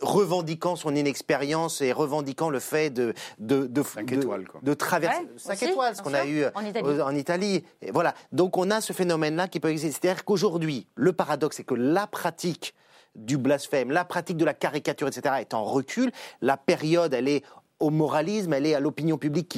revendiquant 0.00 0.76
son 0.76 0.94
inexpérience 0.94 1.80
et 1.80 1.92
revendiquant 1.92 2.50
le 2.50 2.60
fait 2.60 2.90
de... 2.90 3.14
de, 3.38 3.66
de, 3.66 3.82
de, 4.62 4.74
traverser... 4.74 5.26
5 5.36 5.62
étoiles, 5.62 5.96
ce 5.96 6.02
qu'on 6.02 6.14
a 6.14 6.26
eu 6.26 6.44
en 6.54 6.64
Italie. 6.64 7.02
En 7.02 7.14
Italie. 7.14 7.64
Et 7.82 7.90
voilà. 7.90 8.14
Donc 8.32 8.56
on 8.56 8.70
a 8.70 8.80
ce 8.80 8.92
phénomène-là 8.92 9.48
qui 9.48 9.60
peut 9.60 9.70
exister. 9.70 10.00
C'est-à-dire 10.02 10.24
qu'aujourd'hui, 10.24 10.86
le 10.94 11.12
paradoxe, 11.12 11.56
c'est 11.56 11.64
que 11.64 11.74
la 11.74 12.06
pratique 12.06 12.59
du 13.14 13.38
blasphème, 13.38 13.90
la 13.90 14.04
pratique 14.04 14.36
de 14.36 14.44
la 14.44 14.54
caricature, 14.54 15.08
etc., 15.08 15.36
est 15.40 15.54
en 15.54 15.64
recul. 15.64 16.12
La 16.40 16.56
période, 16.56 17.12
elle 17.12 17.28
est 17.28 17.42
au 17.80 17.90
moralisme, 17.90 18.52
elle 18.52 18.66
est 18.66 18.74
à 18.74 18.80
l'opinion 18.80 19.16
publique 19.16 19.48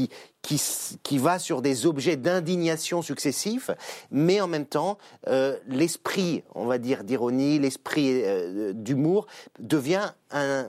qui, 0.43 0.61
qui, 1.03 1.19
va 1.19 1.39
sur 1.39 1.61
des 1.61 1.87
objets 1.87 2.17
d'indignation 2.17 3.03
successifs, 3.03 3.71
mais 4.11 4.41
en 4.41 4.47
même 4.47 4.65
temps, 4.65 4.97
euh, 5.27 5.59
l'esprit, 5.67 6.45
on 6.55 6.67
va 6.67 6.79
dire, 6.79 7.03
d'ironie, 7.03 7.59
l'esprit 7.59 8.23
euh, 8.25 8.73
d'humour 8.73 9.27
devient 9.59 10.13
un, 10.31 10.69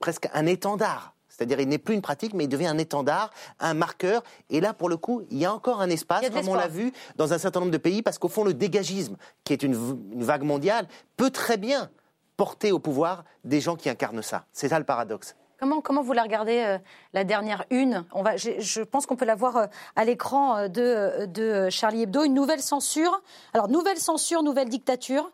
presque 0.00 0.28
un 0.32 0.46
étendard 0.46 1.14
C'est-à-dire, 1.28 1.60
il 1.60 1.68
n'est 1.68 1.78
plus 1.78 1.94
une 1.94 2.02
pratique, 2.02 2.32
mais 2.32 2.44
il 2.44 2.48
devient 2.48 2.66
un 2.68 2.78
étendard, 2.78 3.30
un 3.60 3.74
marqueur. 3.74 4.22
Et 4.48 4.60
là, 4.60 4.72
pour 4.72 4.88
le 4.88 4.96
coup, 4.96 5.22
il 5.30 5.38
y 5.38 5.44
a 5.44 5.52
encore 5.52 5.82
un 5.82 5.90
espace, 5.90 6.28
comme 6.30 6.48
on 6.48 6.54
l'a 6.54 6.68
vu 6.68 6.92
dans 7.16 7.32
un 7.34 7.38
certain 7.38 7.60
nombre 7.60 7.72
de 7.72 7.78
pays, 7.78 8.02
parce 8.02 8.18
qu'au 8.18 8.28
fond, 8.28 8.44
le 8.44 8.54
dégagisme, 8.54 9.16
qui 9.44 9.52
est 9.52 9.62
une, 9.62 9.74
vague 10.22 10.42
mondiale, 10.42 10.88
peut 11.16 11.30
très 11.30 11.58
bien 11.58 11.90
porter 12.36 12.72
au 12.72 12.78
pouvoir 12.78 13.24
des 13.44 13.60
gens 13.60 13.76
qui 13.76 13.88
incarnent 13.88 14.22
ça. 14.22 14.44
C'est 14.52 14.68
ça 14.68 14.78
le 14.78 14.84
paradoxe. 14.84 15.36
Comment, 15.58 15.80
comment 15.80 16.02
vous 16.02 16.12
la 16.12 16.24
regardez, 16.24 16.58
euh, 16.58 16.78
la 17.12 17.24
dernière 17.24 17.64
une? 17.70 18.04
On 18.12 18.22
va, 18.22 18.36
Je 18.36 18.82
pense 18.82 19.06
qu'on 19.06 19.16
peut 19.16 19.24
la 19.24 19.36
voir 19.36 19.56
euh, 19.56 19.66
à 19.94 20.04
l'écran 20.04 20.56
euh, 20.56 20.68
de, 20.68 21.26
de, 21.26 21.70
Charlie 21.70 22.02
Hebdo. 22.02 22.24
Une 22.24 22.34
nouvelle 22.34 22.60
censure. 22.60 23.22
Alors, 23.52 23.68
nouvelle 23.68 23.98
censure, 23.98 24.42
nouvelle 24.42 24.68
dictature. 24.68 25.30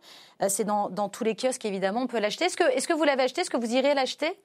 C'est 0.49 0.65
dans, 0.65 0.89
dans, 0.89 1.09
tous 1.09 1.25
les 1.25 1.35
kiosques, 1.35 1.65
évidemment, 1.65 2.03
on 2.03 2.07
peut 2.07 2.19
l'acheter. 2.19 2.47
Est-ce 2.47 2.57
que, 2.57 2.65
est 2.65 2.87
que 2.87 2.95
vous 2.95 3.05
l'avez 3.05 3.25
acheté? 3.25 3.43
Est-ce 3.43 3.51
que 3.51 3.59
vous 3.59 3.75
irez 3.75 3.93
l'acheter? 3.93 4.39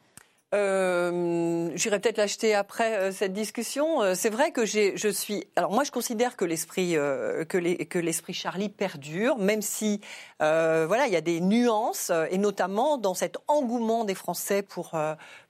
Euh, 0.56 1.72
J'irai 1.76 2.00
peut-être 2.00 2.18
l'acheter 2.18 2.56
après 2.56 2.98
euh, 2.98 3.12
cette 3.12 3.34
discussion. 3.34 4.02
Euh, 4.02 4.14
c'est 4.16 4.30
vrai 4.30 4.52
que 4.52 4.66
je 4.66 5.10
suis. 5.12 5.44
Alors 5.56 5.72
moi, 5.72 5.84
je 5.84 5.92
considère 5.92 6.38
que 6.38 6.46
l'esprit 6.46 6.94
que 6.94 7.98
l'esprit 8.00 8.34
Charlie 8.34 8.70
perdure, 8.70 9.38
même 9.38 9.62
si 9.62 10.02
voilà, 10.40 11.08
il 11.08 11.14
y 11.14 11.18
a 11.18 11.22
des 11.22 11.42
nuances 11.42 12.12
et 12.30 12.38
notamment 12.38 12.98
dans 12.98 13.14
cet 13.14 13.38
engouement 13.48 14.06
des 14.06 14.16
Français 14.16 14.62
pour 14.62 14.94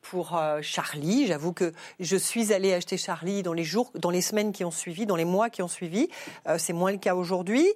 pour 0.10 0.40
Charlie. 0.62 1.28
J'avoue 1.28 1.54
que 1.54 1.74
je 2.00 2.16
suis 2.16 2.54
allée 2.54 2.74
acheter 2.74 2.98
Charlie 2.98 3.44
dans 3.44 3.54
les 3.54 3.64
jours, 3.64 3.92
dans 3.96 4.10
les 4.10 4.22
semaines 4.22 4.52
qui 4.52 4.64
ont 4.64 4.72
suivi, 4.72 5.06
dans 5.06 5.16
les 5.16 5.26
mois 5.26 5.50
qui 5.50 5.62
ont 5.62 5.68
suivi. 5.68 6.10
c'est 6.58 6.74
moins 6.74 6.92
le 6.92 6.98
cas 6.98 7.16
aujourd'hui. 7.16 7.68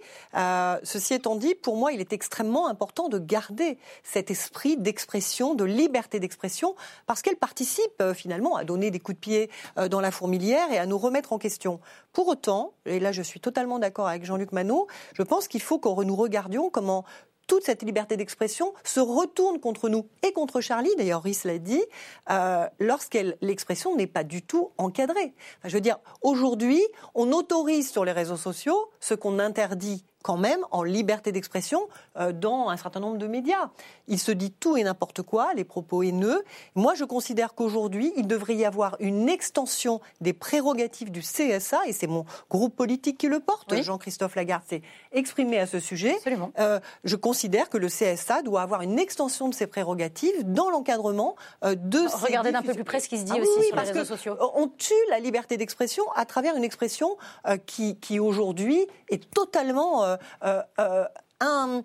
ceci 0.83 1.13
étant 1.13 1.35
dit, 1.35 1.55
pour 1.55 1.75
moi, 1.75 1.91
il 1.91 2.01
est 2.01 2.13
extrêmement 2.13 2.67
important 2.67 3.09
de 3.09 3.19
garder 3.19 3.77
cet 4.03 4.31
esprit 4.31 4.77
d'expression, 4.77 5.55
de 5.55 5.63
liberté 5.63 6.19
d'expression 6.19 6.75
parce 7.05 7.21
qu'elle 7.21 7.37
participe 7.37 7.91
euh, 8.01 8.13
finalement 8.13 8.55
à 8.55 8.63
donner 8.63 8.91
des 8.91 8.99
coups 8.99 9.15
de 9.15 9.19
pied 9.19 9.49
euh, 9.77 9.87
dans 9.87 10.01
la 10.01 10.11
fourmilière 10.11 10.71
et 10.71 10.77
à 10.77 10.85
nous 10.85 10.97
remettre 10.97 11.33
en 11.33 11.37
question. 11.37 11.79
Pour 12.13 12.27
autant, 12.27 12.73
et 12.85 12.99
là 12.99 13.11
je 13.11 13.21
suis 13.21 13.39
totalement 13.39 13.79
d'accord 13.79 14.07
avec 14.07 14.25
Jean-Luc 14.25 14.51
Manot, 14.51 14.87
je 15.13 15.23
pense 15.23 15.47
qu'il 15.47 15.61
faut 15.61 15.79
que 15.79 16.03
nous 16.03 16.15
regardions 16.15 16.69
comment 16.69 17.05
toute 17.49 17.63
cette 17.63 17.81
liberté 17.81 18.15
d'expression 18.15 18.73
se 18.85 18.99
retourne 18.99 19.59
contre 19.59 19.89
nous 19.89 20.07
et 20.25 20.31
contre 20.31 20.61
Charlie, 20.61 20.91
d'ailleurs 20.97 21.23
Rhys 21.23 21.41
l'a 21.45 21.57
dit, 21.57 21.81
euh, 22.29 22.65
lorsque 22.79 23.17
l'expression 23.41 23.95
n'est 23.95 24.07
pas 24.07 24.23
du 24.23 24.43
tout 24.43 24.71
encadrée. 24.77 25.33
je 25.65 25.75
veux 25.75 25.81
dire, 25.81 25.97
aujourd'hui, 26.21 26.81
on 27.15 27.31
autorise 27.33 27.91
sur 27.91 28.05
les 28.05 28.11
réseaux 28.11 28.37
sociaux 28.37 28.91
ce 28.99 29.15
qu'on 29.15 29.39
interdit 29.39 30.05
quand 30.23 30.37
même 30.37 30.59
en 30.71 30.83
liberté 30.83 31.31
d'expression 31.31 31.87
euh, 32.17 32.33
dans 32.33 32.69
un 32.69 32.77
certain 32.77 32.99
nombre 32.99 33.17
de 33.17 33.27
médias. 33.27 33.69
Il 34.07 34.19
se 34.19 34.31
dit 34.31 34.51
tout 34.51 34.75
et 34.75 34.83
n'importe 34.83 35.21
quoi, 35.21 35.53
les 35.53 35.63
propos 35.63 36.03
haineux. 36.03 36.43
Moi, 36.75 36.93
je 36.93 37.05
considère 37.05 37.53
qu'aujourd'hui, 37.53 38.11
il 38.17 38.27
devrait 38.27 38.55
y 38.55 38.65
avoir 38.65 38.97
une 38.99 39.29
extension 39.29 40.01
des 40.19 40.33
prérogatives 40.33 41.11
du 41.11 41.21
CSA, 41.21 41.79
et 41.85 41.93
c'est 41.93 42.07
mon 42.07 42.25
groupe 42.49 42.75
politique 42.75 43.17
qui 43.17 43.27
le 43.27 43.39
porte. 43.39 43.73
Jean-Christophe 43.81 44.35
Lagarde 44.35 44.63
s'est 44.67 44.81
exprimé 45.13 45.57
à 45.57 45.67
ce 45.67 45.79
sujet. 45.79 46.17
Euh, 46.59 46.79
je 47.05 47.15
considère 47.15 47.69
que 47.69 47.77
le 47.77 47.87
CSA 47.87 48.41
doit 48.41 48.61
avoir 48.61 48.81
une 48.81 48.99
extension 48.99 49.47
de 49.47 49.53
ses 49.53 49.67
prérogatives 49.67 50.43
dans 50.43 50.69
l'encadrement 50.69 51.35
euh, 51.63 51.75
de 51.75 51.99
ces 52.07 52.25
Regardez 52.25 52.51
d'un 52.51 52.61
peu 52.61 52.73
plus 52.73 52.83
près 52.83 52.99
ce 52.99 53.07
qui 53.07 53.17
se 53.17 53.23
dit 53.23 53.31
ah 53.35 53.39
aussi 53.39 53.67
sur 53.67 53.75
les 53.75 53.81
réseaux 53.81 54.05
sociaux. 54.05 54.35
On 54.55 54.67
tue 54.67 54.93
la 55.09 55.19
liberté 55.19 55.55
d'expression 55.55 56.03
à 56.15 56.25
travers 56.25 56.55
une 56.57 56.63
expression 56.63 57.17
qui, 57.65 57.97
qui 57.97 58.19
aujourd'hui 58.19 58.85
est 59.09 59.29
totalement 59.31 60.08
euh, 60.09 60.17
euh, 60.43 60.61
euh, 60.79 61.05
un 61.39 61.83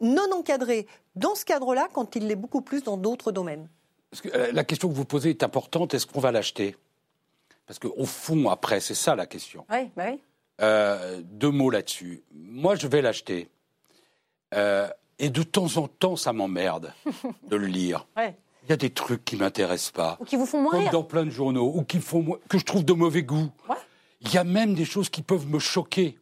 non 0.00 0.32
encadré 0.32 0.86
dans 1.16 1.34
ce 1.34 1.44
cadre-là 1.44 1.88
quand 1.92 2.16
il 2.16 2.26
l'est 2.26 2.36
beaucoup 2.36 2.60
plus 2.60 2.82
dans 2.82 2.96
d'autres 2.96 3.32
domaines 3.32 3.68
La 4.52 4.64
question 4.64 4.88
que 4.88 4.94
vous 4.94 5.04
posez 5.04 5.30
est 5.30 5.42
importante. 5.42 5.94
Est-ce 5.94 6.06
qu'on 6.06 6.20
va 6.20 6.30
l'acheter? 6.30 6.76
Parce 7.66 7.78
qu'au 7.78 8.04
fond, 8.04 8.48
après, 8.48 8.80
c'est 8.80 8.94
ça 8.94 9.14
la 9.16 9.26
question. 9.26 9.66
Oui, 9.70 9.90
bah 9.96 10.04
oui. 10.10 11.22
deux 11.24 11.50
mots 11.50 11.70
là-dessus. 11.70 12.22
Moi, 12.32 12.76
je 12.76 12.86
vais 12.86 13.02
l'acheter. 13.02 13.48
et 14.52 15.30
de 15.30 15.42
temps 15.42 15.76
en 15.76 15.88
temps, 15.88 16.16
ça 16.16 16.32
m'emmerde 16.32 16.94
de 17.48 17.56
le 17.56 17.66
lire. 17.66 18.06
Il 18.16 18.70
y 18.70 18.74
a 18.74 18.76
des 18.76 18.90
trucs 18.90 19.24
qui 19.24 19.36
m'intéressent 19.36 19.92
pas. 19.92 20.18
Ou 20.20 20.24
qui 20.26 20.36
vous 20.36 20.44
font 20.44 20.60
moins 20.60 20.72
Comme 20.72 20.90
dans 20.90 21.02
plein 21.02 21.24
de 21.24 21.30
journaux, 21.30 21.72
ou 21.74 21.84
qui 21.84 22.00
font 22.00 22.38
que 22.50 22.58
je 22.58 22.64
trouve 22.64 22.84
de 22.84 22.92
mauvais 22.92 23.22
goût. 23.22 23.50
Il 24.20 24.32
y 24.32 24.36
a 24.36 24.44
même 24.44 24.74
des 24.74 24.84
choses 24.84 25.08
qui 25.08 25.22
peuvent 25.22 25.46
me 25.46 25.58
choquer 25.58 26.18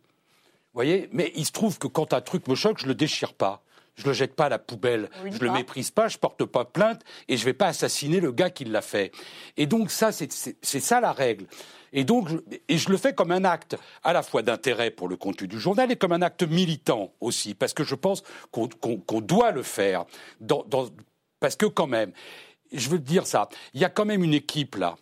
voyez 0.76 1.08
Mais 1.12 1.32
il 1.34 1.44
se 1.44 1.52
trouve 1.52 1.78
que 1.78 1.86
quand 1.86 2.12
un 2.12 2.20
truc 2.20 2.46
me 2.48 2.54
choque, 2.54 2.78
je 2.78 2.86
le 2.86 2.94
déchire 2.94 3.34
pas. 3.34 3.62
Je 3.96 4.06
le 4.06 4.12
jette 4.12 4.34
pas 4.34 4.46
à 4.46 4.48
la 4.50 4.58
poubelle, 4.58 5.08
je 5.30 5.38
le 5.38 5.50
méprise 5.50 5.90
pas, 5.90 6.06
je 6.06 6.18
porte 6.18 6.44
pas 6.44 6.66
plainte 6.66 7.00
et 7.28 7.38
je 7.38 7.44
vais 7.46 7.54
pas 7.54 7.68
assassiner 7.68 8.20
le 8.20 8.30
gars 8.30 8.50
qui 8.50 8.66
l'a 8.66 8.82
fait. 8.82 9.10
Et 9.56 9.66
donc 9.66 9.90
ça, 9.90 10.12
c'est 10.12 10.30
ça 10.60 11.00
la 11.00 11.12
règle. 11.12 11.46
Et 11.94 12.04
donc, 12.04 12.28
je, 12.28 12.36
et 12.68 12.76
je 12.76 12.90
le 12.90 12.98
fais 12.98 13.14
comme 13.14 13.32
un 13.32 13.44
acte 13.44 13.78
à 14.04 14.12
la 14.12 14.22
fois 14.22 14.42
d'intérêt 14.42 14.90
pour 14.90 15.08
le 15.08 15.16
contenu 15.16 15.48
du 15.48 15.58
journal 15.58 15.90
et 15.90 15.96
comme 15.96 16.12
un 16.12 16.20
acte 16.20 16.42
militant 16.42 17.14
aussi, 17.20 17.54
parce 17.54 17.72
que 17.72 17.84
je 17.84 17.94
pense 17.94 18.22
qu'on 18.50 19.20
doit 19.22 19.50
le 19.50 19.62
faire. 19.62 20.04
Dans, 20.40 20.66
parce 21.40 21.56
que 21.56 21.64
quand 21.64 21.86
même, 21.86 22.12
je 22.70 22.90
veux 22.90 22.98
dire 22.98 23.26
ça, 23.26 23.48
il 23.72 23.80
y 23.80 23.84
a 23.84 23.88
quand 23.88 24.04
même 24.04 24.22
une 24.22 24.34
équipe 24.34 24.74
là 24.74 24.96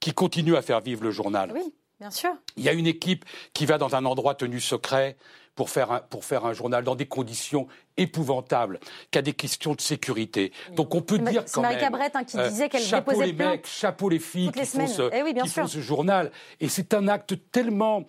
qui 0.00 0.14
continue 0.14 0.56
à 0.56 0.62
faire 0.62 0.80
vivre 0.80 1.02
le 1.02 1.10
journal. 1.10 1.52
Oui. 1.52 1.74
Bien 2.00 2.10
sûr. 2.10 2.30
Il 2.56 2.64
y 2.64 2.68
a 2.68 2.72
une 2.72 2.86
équipe 2.86 3.24
qui 3.52 3.66
va 3.66 3.76
dans 3.76 3.94
un 3.94 4.06
endroit 4.06 4.34
tenu 4.34 4.58
secret 4.58 5.16
pour 5.54 5.68
faire 5.68 5.92
un, 5.92 5.98
pour 6.00 6.24
faire 6.24 6.46
un 6.46 6.54
journal 6.54 6.82
dans 6.82 6.94
des 6.94 7.04
conditions 7.04 7.68
épouvantables, 7.98 8.80
qui 9.10 9.18
a 9.18 9.22
des 9.22 9.34
questions 9.34 9.74
de 9.74 9.80
sécurité. 9.82 10.52
Donc 10.74 10.94
on 10.94 11.02
peut 11.02 11.18
dire 11.18 11.26
quand 11.26 11.32
même... 11.34 11.44
C'est 11.46 11.60
Marie 11.60 11.78
Cabret 11.78 12.10
hein, 12.14 12.24
qui 12.24 12.38
disait 12.38 12.70
qu'elle 12.70 12.80
déposait 12.80 12.90
Chapeau 12.90 13.22
les 13.22 13.32
mecs, 13.34 13.66
chapeau 13.66 14.08
les 14.08 14.18
filles 14.18 14.50
qui, 14.52 14.64
font 14.64 14.86
ce, 14.86 15.10
eh 15.12 15.34
qui 15.42 15.48
font 15.48 15.66
ce 15.66 15.80
journal. 15.80 16.32
Et 16.60 16.70
c'est 16.70 16.94
un 16.94 17.08
acte 17.08 17.34
tellement 17.52 18.04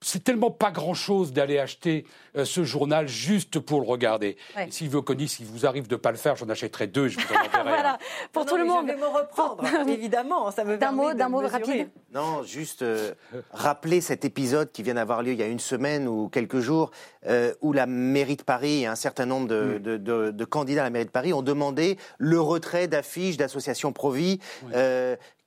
c'est 0.00 0.22
tellement 0.22 0.50
pas 0.50 0.70
grand-chose 0.70 1.32
d'aller 1.32 1.58
acheter 1.58 2.06
euh, 2.36 2.44
ce 2.44 2.62
journal 2.62 3.08
juste 3.08 3.58
pour 3.58 3.80
le 3.80 3.86
regarder. 3.86 4.36
Ouais. 4.56 4.68
Si 4.70 4.86
vous 4.86 5.02
connaissez, 5.02 5.36
s'il 5.36 5.46
vous 5.46 5.66
arrive 5.66 5.88
de 5.88 5.96
pas 5.96 6.12
le 6.12 6.16
faire, 6.16 6.36
j'en 6.36 6.48
achèterai 6.48 6.86
deux, 6.86 7.08
je 7.08 7.18
vous 7.18 7.34
en 7.34 7.62
voilà, 7.64 7.98
pour 8.32 8.46
tout 8.46 8.56
le 8.56 8.64
monde. 8.64 8.86
Je 8.86 8.92
vais 8.92 8.98
me 8.98 9.06
reprendre, 9.06 9.64
évidemment, 9.88 10.50
ça 10.50 10.64
me 10.64 10.76
D'un 10.76 10.92
mot, 10.92 11.12
d'un 11.14 11.28
mot 11.28 11.40
rapide. 11.40 11.88
Non, 12.14 12.44
juste 12.44 12.82
euh, 12.82 13.12
rappeler 13.50 14.00
cet 14.00 14.24
épisode 14.24 14.70
qui 14.70 14.82
vient 14.82 14.94
d'avoir 14.94 15.22
lieu 15.22 15.32
il 15.32 15.38
y 15.38 15.42
a 15.42 15.48
une 15.48 15.58
semaine 15.58 16.06
ou 16.06 16.28
quelques 16.28 16.60
jours, 16.60 16.92
euh, 17.26 17.52
où 17.60 17.72
la 17.72 17.86
mairie 17.86 18.36
de 18.36 18.42
Paris 18.42 18.82
et 18.82 18.86
un 18.86 18.94
certain 18.94 19.26
nombre 19.26 19.46
mm. 19.46 19.78
de, 19.80 19.96
de, 19.96 20.30
de, 20.30 20.44
candidats 20.44 20.82
à 20.82 20.84
la 20.84 20.90
mairie 20.90 21.06
de 21.06 21.10
Paris 21.10 21.32
ont 21.32 21.42
demandé 21.42 21.98
le 22.18 22.40
retrait 22.40 22.86
d'affiches 22.86 23.36
d'associations 23.36 23.92
pro-vie 23.92 24.38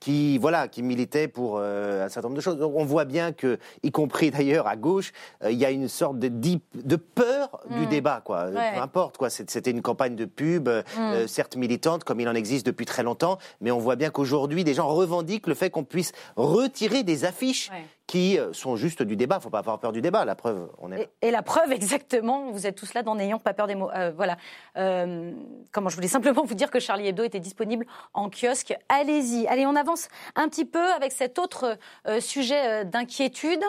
qui 0.02 0.40
voilà 0.40 0.68
qui 0.68 0.82
militait 0.82 1.30
pour 1.30 1.58
euh, 1.58 2.06
un 2.06 2.10
certain 2.10 2.28
nombre 2.28 2.36
de 2.36 2.42
choses. 2.42 2.58
on 2.62 2.84
voit 2.84 3.06
bien 3.06 3.32
que, 3.32 3.60
y 3.84 3.92
compris 3.92 4.32
d'ailleurs 4.32 4.68
à 4.68 4.76
gauche, 4.76 5.14
euh, 5.44 5.52
il 5.52 5.58
y 5.58 5.64
a 5.64 5.72
une 5.72 5.88
sorte 5.88 6.20
de, 6.20 6.28
de 6.28 6.96
peur 6.96 7.62
du 7.70 7.86
mm. 7.86 7.90
débat, 7.90 8.22
quoi. 8.26 8.48
Peu 8.48 8.82
importe, 8.82 9.18
quoi. 9.18 9.30
C'était 9.30 9.72
une 9.72 9.84
campagne 9.84 10.16
de 10.16 10.26
pub, 10.26 10.68
euh, 10.68 10.82
mm. 10.98 11.28
certes 11.28 11.56
militante, 11.56 12.04
comme 12.04 12.20
il 12.20 12.28
en 12.28 12.34
existe 12.34 12.66
depuis 12.66 12.86
très 12.86 13.04
longtemps, 13.04 13.38
mais 13.62 13.72
on 13.72 13.78
voit 13.78 13.96
bien 13.96 14.10
qu'aujourd'hui, 14.10 14.64
des 14.64 14.74
gens 14.74 14.88
revendiquent 14.88 15.48
le 15.48 15.54
fait 15.54 15.70
qu'on 15.70 15.84
puisse 15.84 16.12
retirer 16.36 17.04
des 17.04 17.24
affiches 17.24 17.70
qui 18.12 18.38
sont 18.52 18.76
juste 18.76 19.04
du 19.04 19.16
débat. 19.16 19.36
Il 19.36 19.40
ne 19.40 19.44
faut 19.44 19.50
pas 19.50 19.60
avoir 19.60 19.80
peur 19.80 19.94
du 19.94 20.02
débat. 20.02 20.26
La 20.26 20.36
preuve, 20.36 20.70
on 20.80 20.92
est. 20.92 21.10
Et, 21.22 21.32
la 21.32 21.42
preuve, 21.42 21.72
exactement, 21.72 22.52
vous 22.52 22.68
êtes 22.68 22.76
tous 22.76 22.94
là 22.94 23.04
dans 23.04 23.16
n'ayant 23.16 23.40
pas 23.40 23.54
peur 23.54 23.68
des 23.68 23.76
mots. 23.76 23.90
voilà. 24.18 24.36
comment 24.76 25.90
je 25.90 25.96
voulais 25.96 26.10
simplement 26.10 26.44
vous 26.44 26.56
dire 26.56 26.70
que 26.70 26.80
Charlie 26.80 27.08
Hebdo 27.08 27.24
était 27.24 27.40
disponible 27.40 27.86
en 28.14 28.30
kiosque. 28.30 28.74
Allez-y. 28.90 29.48
Allez, 29.48 29.66
on 29.66 29.76
avance 29.78 30.10
un 30.36 30.50
petit 30.50 30.66
peu 30.66 30.92
avec 30.94 31.14
cet 31.14 31.40
autre 31.40 31.78
euh, 32.08 32.20
sujet 32.20 32.82
euh, 32.82 32.84
d'inquiétude. 32.84 33.64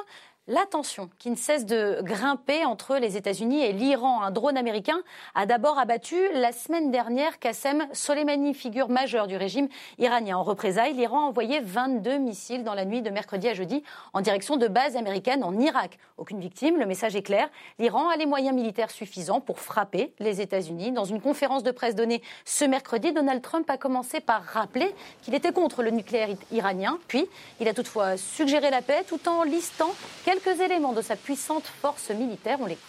La 0.48 0.66
tension 0.66 1.08
qui 1.20 1.30
ne 1.30 1.36
cesse 1.36 1.66
de 1.66 2.00
grimper 2.02 2.64
entre 2.64 2.96
les 2.96 3.16
États-Unis 3.16 3.62
et 3.62 3.72
l'Iran. 3.72 4.22
Un 4.22 4.32
drone 4.32 4.56
américain 4.56 5.00
a 5.36 5.46
d'abord 5.46 5.78
abattu 5.78 6.16
la 6.32 6.50
semaine 6.50 6.90
dernière 6.90 7.38
Qassem 7.38 7.86
Soleimani, 7.92 8.52
figure 8.52 8.88
majeure 8.88 9.28
du 9.28 9.36
régime 9.36 9.68
iranien. 10.00 10.36
En 10.36 10.42
représailles, 10.42 10.94
l'Iran 10.94 11.20
a 11.20 11.28
envoyé 11.28 11.60
22 11.60 12.18
missiles 12.18 12.64
dans 12.64 12.74
la 12.74 12.84
nuit 12.84 13.02
de 13.02 13.10
mercredi 13.10 13.46
à 13.48 13.54
jeudi 13.54 13.84
en 14.14 14.20
direction 14.20 14.56
de 14.56 14.66
bases 14.66 14.96
américaines 14.96 15.44
en 15.44 15.56
Irak. 15.60 16.00
Aucune 16.16 16.40
victime, 16.40 16.76
le 16.76 16.86
message 16.86 17.14
est 17.14 17.22
clair. 17.22 17.48
L'Iran 17.78 18.08
a 18.08 18.16
les 18.16 18.26
moyens 18.26 18.52
militaires 18.52 18.90
suffisants 18.90 19.40
pour 19.40 19.60
frapper 19.60 20.12
les 20.18 20.40
États-Unis. 20.40 20.90
Dans 20.90 21.04
une 21.04 21.20
conférence 21.20 21.62
de 21.62 21.70
presse 21.70 21.94
donnée 21.94 22.20
ce 22.44 22.64
mercredi, 22.64 23.12
Donald 23.12 23.42
Trump 23.42 23.70
a 23.70 23.76
commencé 23.76 24.18
par 24.18 24.42
rappeler 24.42 24.92
qu'il 25.22 25.36
était 25.36 25.52
contre 25.52 25.84
le 25.84 25.90
nucléaire 25.90 26.30
iranien. 26.50 26.98
Puis, 27.06 27.28
il 27.60 27.68
a 27.68 27.74
toutefois 27.74 28.16
suggéré 28.16 28.70
la 28.70 28.82
paix 28.82 29.04
tout 29.06 29.28
en 29.28 29.44
listant 29.44 29.92
éléments 30.60 30.92
de 30.92 31.02
sa 31.02 31.16
puissante 31.16 31.64
force 31.64 32.10
militaire. 32.10 32.58
On 32.60 32.66
l'écoute. 32.66 32.82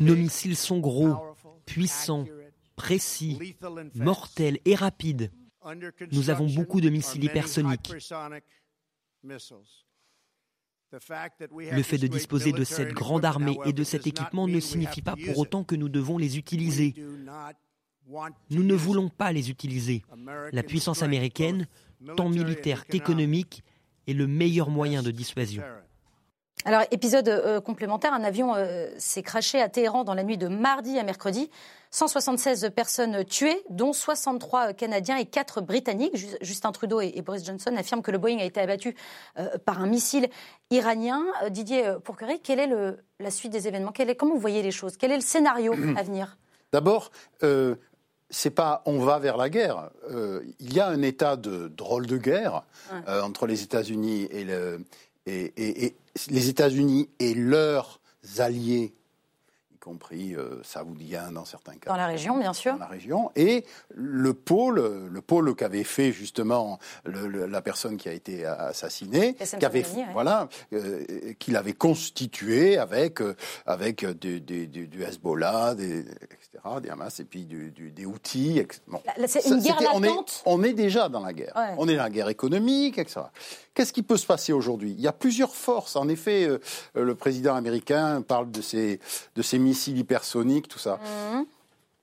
Nos 0.00 0.16
missiles 0.16 0.56
sont 0.56 0.78
gros, 0.78 1.16
puissants, 1.66 2.26
précis, 2.76 3.56
mortels 3.94 4.58
et 4.64 4.74
rapides. 4.74 5.30
Nous 6.12 6.30
avons 6.30 6.46
beaucoup 6.46 6.80
de 6.80 6.88
missiles 6.88 7.24
hypersoniques. 7.24 7.92
Le 10.92 11.82
fait 11.82 11.98
de 11.98 12.06
disposer 12.06 12.52
de 12.52 12.64
cette 12.64 12.92
grande 12.92 13.24
armée 13.24 13.58
et 13.66 13.72
de 13.72 13.84
cet 13.84 14.06
équipement 14.06 14.48
ne 14.48 14.60
signifie 14.60 15.02
pas 15.02 15.16
pour 15.16 15.38
autant 15.38 15.64
que 15.64 15.74
nous 15.74 15.88
devons 15.88 16.16
les 16.16 16.38
utiliser. 16.38 16.94
Nous 18.50 18.62
ne 18.62 18.74
voulons 18.74 19.10
pas 19.10 19.32
les 19.32 19.50
utiliser. 19.50 20.02
La 20.52 20.62
puissance 20.62 21.02
américaine, 21.02 21.66
tant 22.16 22.30
militaire 22.30 22.86
qu'économique, 22.86 23.62
est 24.08 24.14
le 24.14 24.26
meilleur 24.26 24.70
moyen 24.70 25.02
de 25.02 25.10
dissuasion. 25.10 25.62
Alors, 26.64 26.82
épisode 26.90 27.28
euh, 27.28 27.60
complémentaire, 27.60 28.12
un 28.12 28.24
avion 28.24 28.54
euh, 28.54 28.88
s'est 28.98 29.22
craché 29.22 29.62
à 29.62 29.68
Téhéran 29.68 30.02
dans 30.02 30.14
la 30.14 30.24
nuit 30.24 30.36
de 30.36 30.48
mardi 30.48 30.98
à 30.98 31.04
mercredi. 31.04 31.50
176 31.90 32.70
personnes 32.74 33.24
tuées, 33.24 33.62
dont 33.70 33.92
63 33.92 34.74
Canadiens 34.74 35.16
et 35.16 35.24
4 35.24 35.60
Britanniques. 35.60 36.16
Justin 36.42 36.72
Trudeau 36.72 37.00
et, 37.00 37.22
Boris 37.22 37.44
Johnson 37.44 37.74
affirment 37.76 38.02
que 38.02 38.10
le 38.10 38.18
Boeing 38.18 38.38
a 38.40 38.44
été 38.44 38.60
abattu 38.60 38.94
euh, 39.38 39.56
par 39.64 39.80
un 39.80 39.86
missile 39.86 40.28
iranien. 40.70 41.24
Didier 41.50 41.94
Pourquerie, 42.04 42.40
quelle 42.40 42.60
est 42.60 42.70
la 43.20 43.30
suite 43.30 43.52
des 43.52 43.68
événements? 43.68 43.92
Est, 43.96 44.16
Comment 44.16 44.34
vous 44.34 44.40
voyez 44.40 44.60
les 44.60 44.72
choses? 44.72 44.96
Quel 44.98 45.12
est 45.12 45.16
le 45.16 45.22
scénario 45.22 45.72
à 45.96 46.02
venir? 46.02 46.36
D'abord, 46.72 47.10
c'est 48.30 48.50
pas 48.50 48.82
on 48.86 49.00
va 49.00 49.18
vers 49.18 49.36
la 49.36 49.48
guerre. 49.48 49.90
il 50.60 50.72
y 50.72 50.80
a 50.80 50.88
un 50.88 51.02
état 51.02 51.36
de 51.36 51.68
drôle 51.68 52.06
de 52.06 52.16
guerre 52.16 52.62
entre 53.06 53.46
les 53.46 53.62
États-Unis 53.62 54.28
et 54.30 54.44
le, 54.44 54.84
et, 55.26 55.94
les 56.30 56.48
États-Unis 56.48 57.08
et 57.18 57.34
leurs 57.34 58.00
alliés 58.38 58.94
compris 59.88 60.34
euh, 60.34 60.62
saoudiens 60.64 61.32
dans 61.32 61.46
certains 61.46 61.76
cas. 61.76 61.90
Dans 61.90 61.96
la 61.96 62.08
région, 62.08 62.38
bien 62.38 62.52
sûr. 62.52 62.74
Dans 62.74 62.80
la 62.80 62.86
région. 62.86 63.30
Et 63.36 63.64
le 63.94 64.34
pôle, 64.34 65.08
le 65.10 65.20
pôle 65.22 65.54
qu'avait 65.54 65.84
fait 65.84 66.12
justement 66.12 66.78
la 67.06 67.62
personne 67.62 67.96
qui 67.96 68.08
a 68.08 68.12
été 68.12 68.44
assassinée, 68.44 69.34
voilà, 70.12 70.48
euh, 70.74 71.32
qu'il 71.38 71.56
avait 71.56 71.72
constitué 71.72 72.76
avec, 72.76 73.22
euh, 73.22 73.34
avec 73.64 74.04
du, 74.04 75.02
Hezbollah, 75.02 75.74
des, 75.74 76.00
etc., 76.00 76.47
des 76.82 76.88
Hamas, 76.88 77.20
et 77.20 77.24
puis 77.24 77.44
des 77.44 78.06
outils. 78.06 78.62
C'est 79.26 79.46
une 79.46 79.60
guerre 79.60 79.78
on 79.94 80.02
est, 80.02 80.42
on 80.46 80.62
est, 80.62 80.72
déjà 80.72 81.08
dans 81.08 81.20
la 81.20 81.32
guerre. 81.32 81.52
On 81.76 81.88
est 81.88 81.96
dans 81.96 82.02
la 82.02 82.10
guerre 82.10 82.28
économique, 82.28 82.98
etc. 82.98 83.20
Qu'est-ce 83.74 83.92
qui 83.92 84.02
peut 84.02 84.16
se 84.16 84.26
passer 84.26 84.52
aujourd'hui? 84.52 84.92
Il 84.92 85.00
y 85.00 85.08
a 85.08 85.12
plusieurs 85.12 85.54
forces. 85.54 85.96
En 85.96 86.08
effet, 86.08 86.48
le 86.94 87.14
président 87.14 87.54
américain 87.54 88.22
parle 88.22 88.50
de 88.50 88.62
ces, 88.62 88.98
de 89.34 89.42
ces 89.42 89.58
missiles 89.58 89.98
hypersoniques, 89.98 90.68
tout 90.68 90.78
ça. 90.78 90.98
Mhm. 91.32 91.46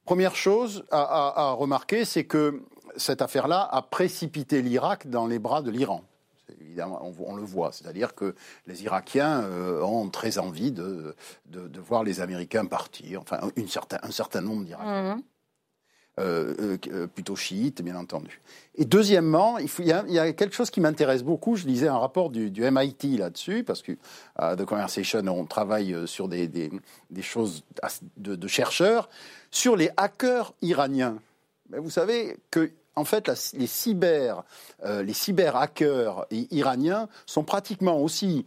Première 0.05 0.35
chose 0.35 0.85
à, 0.91 1.55
remarquer, 1.57 2.05
c'est 2.05 2.25
que 2.25 2.61
cette 2.95 3.23
affaire-là 3.23 3.67
a 3.71 3.81
précipité 3.81 4.61
l'Irak 4.61 5.09
dans 5.09 5.25
les 5.25 5.39
bras 5.39 5.63
de 5.63 5.71
l'Iran. 5.71 6.03
Évidemment, 6.75 7.09
on, 7.25 7.35
le 7.37 7.43
voit. 7.43 7.71
C'est-à-dire 7.71 8.15
que 8.15 8.35
les 8.67 8.83
Irakiens 8.83 9.43
euh, 9.43 9.81
ont 9.81 10.09
très 10.09 10.39
envie 10.39 10.73
de, 10.73 11.15
de, 11.45 11.79
voir 11.79 12.03
les 12.03 12.19
Américains 12.19 12.65
partir, 12.65 13.21
enfin 13.21 13.39
une 13.55 13.69
certain, 13.69 13.97
un 14.03 14.11
certain 14.11 14.41
nombre 14.41 14.65
d'Irakiens. 14.65 15.15
Mhm. 15.15 15.23
Euh, 16.17 16.77
euh, 16.87 17.07
plutôt 17.07 17.35
chiites, 17.35 17.81
bien 17.81 17.95
entendu. 17.95 18.41
Et 18.75 18.85
deuxièmement, 18.85 19.57
il, 19.57 19.85
y, 19.85 19.91
a, 19.91 20.33
quelque 20.33 20.55
chose 20.55 20.69
qui 20.69 20.79
m'intéresse 20.79 21.23
beaucoup. 21.23 21.55
Je 21.57 21.65
lisais 21.67 21.89
un 21.89 21.97
rapport 21.97 22.29
du, 22.29 22.51
MIT 22.57 23.17
là-dessus, 23.17 23.63
parce 23.63 23.81
que 23.81 23.93
à 24.35 24.55
The 24.57 24.63
Conversation, 24.63 25.23
on 25.27 25.45
travaille 25.45 25.95
sur 26.07 26.29
des, 26.29 26.47
des, 26.47 26.71
choses 27.21 27.63
de, 28.17 28.47
chercheurs, 28.47 29.09
sur 29.51 29.75
les 29.75 29.89
hackers 29.97 30.53
iraniens. 30.61 31.17
Mais 31.69 31.79
vous 31.79 31.89
savez 31.89 32.37
que 32.49 32.71
en 32.95 33.05
fait, 33.05 33.29
les 33.53 33.67
cyber, 33.67 34.43
les 34.83 35.13
cyber 35.13 35.55
hackers 35.55 36.25
iraniens 36.31 37.07
sont 37.25 37.43
pratiquement 37.43 38.01
aussi 38.01 38.45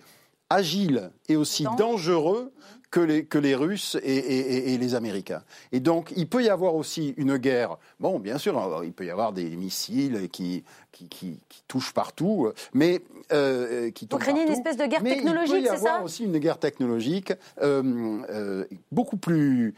agiles 0.50 1.10
et 1.28 1.36
aussi 1.36 1.66
dangereux 1.76 2.52
que 2.90 3.00
les, 3.00 3.24
que 3.26 3.38
les 3.38 3.54
Russes 3.54 3.96
et, 4.02 4.78
les 4.78 4.94
Américains. 4.94 5.42
Et 5.72 5.80
donc, 5.80 6.12
il 6.16 6.28
peut 6.28 6.42
y 6.42 6.48
avoir 6.48 6.74
aussi 6.74 7.14
une 7.16 7.36
guerre. 7.36 7.76
Bon, 8.00 8.18
bien 8.18 8.38
sûr, 8.38 8.82
il 8.84 8.92
peut 8.92 9.04
y 9.04 9.10
avoir 9.10 9.32
des 9.32 9.50
missiles 9.56 10.28
qui, 10.30 10.64
qui, 10.92 11.08
qui, 11.08 11.62
touchent 11.66 11.92
partout, 11.92 12.50
mais 12.72 13.02
euh, 13.32 13.90
qui 13.90 14.08
Vous 14.10 14.18
craignez 14.18 14.42
une 14.42 14.52
espèce 14.52 14.76
de 14.76 14.86
guerre 14.86 15.02
technologique, 15.02 15.66
c'est 15.68 15.68
ça 15.68 15.74
Il 15.74 15.80
peut 15.80 15.84
y 15.84 15.88
avoir 15.88 16.04
aussi 16.04 16.24
une 16.24 16.38
guerre 16.38 16.58
technologique 16.58 17.32
euh, 17.60 18.22
euh, 18.30 18.64
beaucoup 18.90 19.18
plus, 19.18 19.74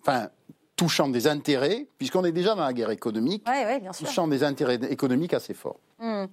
enfin, 0.00 0.30
touchant 0.80 1.08
des 1.08 1.26
intérêts, 1.26 1.86
puisqu'on 1.98 2.24
est 2.24 2.32
déjà 2.32 2.54
dans 2.54 2.64
la 2.64 2.72
guerre 2.72 2.90
économique, 2.90 3.46
touchant 3.98 4.26
des 4.26 4.42
intérêts 4.42 4.78
économiques 4.88 5.34
assez 5.34 5.52
forts. 5.52 5.80
Hum. 6.00 6.26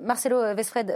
Marcelo 0.00 0.54
Vesfred 0.54 0.90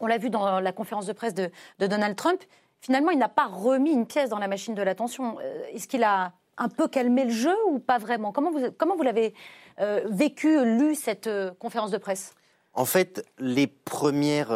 on 0.00 0.06
l'a 0.06 0.18
vu 0.18 0.30
dans 0.30 0.60
la 0.60 0.72
conférence 0.72 1.06
de 1.06 1.12
presse 1.12 1.34
de, 1.34 1.50
Donald 1.78 2.16
Trump, 2.16 2.42
finalement, 2.80 3.10
il 3.10 3.18
n'a 3.18 3.28
pas 3.28 3.46
remis 3.46 3.90
une 3.90 4.06
pièce 4.06 4.30
dans 4.30 4.38
la 4.38 4.48
machine 4.48 4.74
de 4.74 4.82
l'attention. 4.82 5.38
Euh, 5.40 5.62
est-ce 5.72 5.88
qu'il 5.88 6.02
a 6.02 6.32
un 6.56 6.68
peu 6.68 6.88
calmé 6.88 7.24
le 7.24 7.30
jeu 7.30 7.54
ou 7.68 7.78
pas 7.78 7.98
vraiment? 7.98 8.32
Comment 8.32 8.50
vous, 8.50 8.70
comment 8.76 8.96
vous 8.96 9.02
l'avez 9.02 9.34
euh, 9.80 10.02
vécu, 10.06 10.64
lu 10.64 10.94
cette 10.94 11.26
euh, 11.26 11.52
conférence 11.58 11.90
de 11.90 11.98
presse? 11.98 12.34
En 12.74 12.84
fait, 12.84 13.24
les 13.38 13.66
premières, 13.66 14.52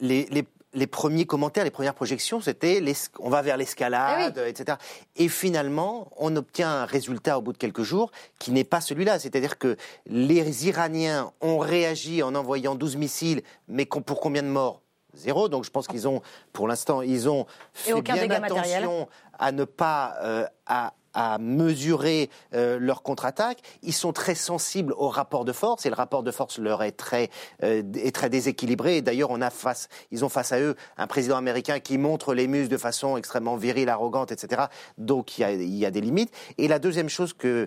les, 0.00 0.26
les 0.26 0.46
premiers 0.86 1.24
commentaires, 1.24 1.64
les 1.64 1.70
premières 1.70 1.94
projections, 1.94 2.40
c'était 2.42 2.82
on 3.18 3.30
va 3.30 3.40
vers 3.40 3.56
l'escalade, 3.56 4.38
ah 4.38 4.48
etc. 4.48 4.76
Et 5.16 5.28
finalement, 5.28 6.10
on 6.18 6.36
obtient 6.36 6.70
un 6.70 6.84
résultat 6.84 7.38
au 7.38 7.40
bout 7.40 7.54
de 7.54 7.58
quelques 7.58 7.82
jours 7.82 8.10
qui 8.38 8.52
n'est 8.52 8.64
pas 8.64 8.82
celui-là. 8.82 9.18
C'est-à-dire 9.18 9.58
que 9.58 9.76
les 10.06 10.68
Iraniens 10.68 11.32
ont 11.40 11.58
réagi 11.58 12.22
en 12.22 12.34
envoyant 12.34 12.74
12 12.74 12.96
missiles, 12.96 13.42
mais 13.68 13.86
pour 13.86 14.20
combien 14.20 14.42
de 14.42 14.48
morts? 14.48 14.82
Zéro. 15.14 15.48
Donc 15.48 15.64
je 15.64 15.70
pense 15.70 15.86
qu'ils 15.86 16.06
ont, 16.06 16.20
pour 16.52 16.68
l'instant, 16.68 17.02
ils 17.02 17.28
ont 17.28 17.46
fait 17.72 18.00
bien 18.02 18.30
attention 18.30 19.08
à 19.38 19.52
ne 19.52 19.64
pas 19.64 20.16
euh, 20.22 20.44
à, 20.66 20.92
à 21.16 21.38
mesurer 21.38 22.30
euh, 22.54 22.78
leur 22.78 23.02
contre-attaque. 23.02 23.58
Ils 23.82 23.94
sont 23.94 24.12
très 24.12 24.34
sensibles 24.34 24.92
au 24.96 25.08
rapport 25.08 25.46
de 25.46 25.52
force 25.52 25.86
et 25.86 25.88
le 25.88 25.94
rapport 25.94 26.22
de 26.22 26.30
force 26.30 26.58
leur 26.58 26.82
est 26.82 26.92
très, 26.92 27.30
euh, 27.64 27.82
est 27.94 28.14
très 28.14 28.28
déséquilibré. 28.28 29.00
d'ailleurs, 29.00 29.30
on 29.30 29.40
a 29.40 29.50
face, 29.50 29.88
ils 30.12 30.24
ont 30.24 30.28
face 30.28 30.52
à 30.52 30.60
eux 30.60 30.76
un 30.98 31.06
président 31.06 31.36
américain 31.36 31.80
qui 31.80 31.96
montre 31.96 32.34
les 32.34 32.46
muses 32.46 32.68
de 32.68 32.76
façon 32.76 33.16
extrêmement 33.16 33.56
virile, 33.56 33.88
arrogante, 33.88 34.30
etc. 34.30 34.64
Donc 34.98 35.38
il 35.38 35.40
y 35.40 35.44
a, 35.44 35.52
il 35.52 35.74
y 35.74 35.86
a 35.86 35.90
des 35.90 36.02
limites. 36.02 36.32
Et 36.58 36.68
la 36.68 36.78
deuxième 36.78 37.08
chose 37.08 37.32
que 37.32 37.66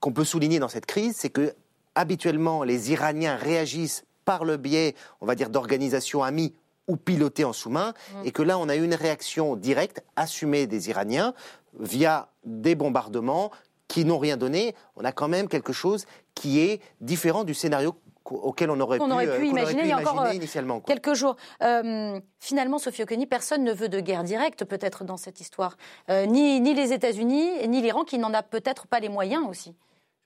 qu'on 0.00 0.12
peut 0.12 0.24
souligner 0.24 0.58
dans 0.58 0.68
cette 0.68 0.86
crise, 0.86 1.14
c'est 1.16 1.30
que 1.30 1.54
habituellement 1.94 2.64
les 2.64 2.90
Iraniens 2.90 3.36
réagissent 3.36 4.04
par 4.24 4.44
le 4.44 4.56
biais, 4.56 4.94
on 5.20 5.26
va 5.26 5.34
dire, 5.34 5.50
d'organisations 5.50 6.24
amies 6.24 6.54
ou 6.88 6.96
pilotées 6.96 7.44
en 7.44 7.52
sous-main, 7.52 7.92
mm. 7.92 8.26
et 8.26 8.32
que 8.32 8.42
là, 8.42 8.58
on 8.58 8.68
a 8.68 8.76
eu 8.76 8.82
une 8.82 8.94
réaction 8.94 9.54
directe, 9.54 10.02
assumée 10.16 10.66
des 10.66 10.90
Iraniens, 10.90 11.34
via 11.78 12.28
des 12.44 12.74
bombardements 12.74 13.50
qui 13.88 14.04
n'ont 14.04 14.18
rien 14.18 14.36
donné, 14.36 14.74
on 14.96 15.04
a 15.04 15.12
quand 15.12 15.28
même 15.28 15.48
quelque 15.48 15.72
chose 15.72 16.06
qui 16.34 16.60
est 16.60 16.80
différent 17.00 17.44
du 17.44 17.54
scénario 17.54 17.94
auquel 18.24 18.70
on 18.70 18.78
aurait, 18.80 18.98
pu, 18.98 19.04
euh, 19.04 19.44
imaginer 19.44 19.82
il 19.82 19.88
y 19.88 19.92
a 19.92 19.98
encore 19.98 20.22
euh, 20.22 20.32
initialement. 20.32 20.80
Quelques 20.80 21.14
jours. 21.14 21.36
Euh, 21.62 22.20
finalement, 22.38 22.78
Sophie 22.78 23.02
Oconi, 23.02 23.26
personne 23.26 23.64
ne 23.64 23.72
veut 23.72 23.88
de 23.88 23.98
guerre 23.98 24.22
directe 24.22 24.64
peut-être 24.64 25.04
dans 25.04 25.16
cette 25.16 25.40
histoire. 25.40 25.76
ni, 26.08 26.60
ni 26.60 26.74
les 26.74 26.92
États-Unis, 26.92 27.66
ni 27.66 27.82
l'Iran 27.82 28.04
qui 28.04 28.18
n'en 28.18 28.32
a 28.32 28.42
peut-être 28.42 28.86
pas 28.86 29.00
les 29.00 29.08
moyens 29.08 29.44
aussi. 29.48 29.74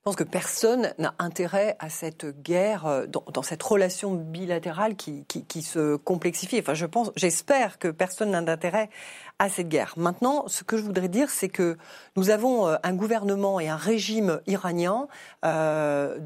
Pense 0.05 0.17
que 0.17 0.23
personne 0.23 0.93
n'a 0.99 1.15
intérêt 1.19 1.77
à 1.79 1.89
cette 1.89 2.27
guerre, 2.43 2.85
euh, 2.85 3.07
dans, 3.07 3.43
cette 3.43 3.63
relation 3.63 4.13
bilatérale 4.13 4.97
qui, 4.97 5.25
se 5.63 5.97
complexifie. 5.97 6.59
Enfin, 6.61 6.75
je 6.75 6.85
pense, 6.85 7.11
j'espère 7.17 7.79
que 7.79 7.89
personne 7.89 8.33
n'a 8.33 8.43
d'intérêt 8.43 8.91
à 9.39 9.49
cette 9.49 9.71
guerre. 9.71 9.95
Maintenant, 9.97 10.47
ce 10.47 10.63
que 10.63 10.77
je 10.77 10.83
voudrais 10.83 11.09
dire, 11.09 11.31
c'est 11.31 11.49
que 11.49 11.79
nous 12.17 12.29
avons 12.29 12.69
euh, 12.69 12.77
un 12.83 12.93
gouvernement 12.93 13.61
et 13.61 13.71
un 13.71 13.79
régime 13.79 14.43
iranien 14.47 15.09
euh, 15.47 16.19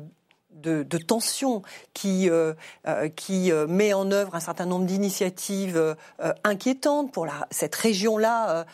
de, 0.50 0.82
tension 0.98 1.62
qui, 1.94 2.28
qui 3.14 3.52
met 3.68 3.92
en 3.92 4.10
œuvre 4.10 4.34
un 4.34 4.40
certain 4.40 4.66
nombre 4.66 4.86
d'initiatives 4.86 5.94
inquiétantes 6.42 7.12
pour 7.12 7.28
cette 7.52 7.76
région-là 7.76 8.66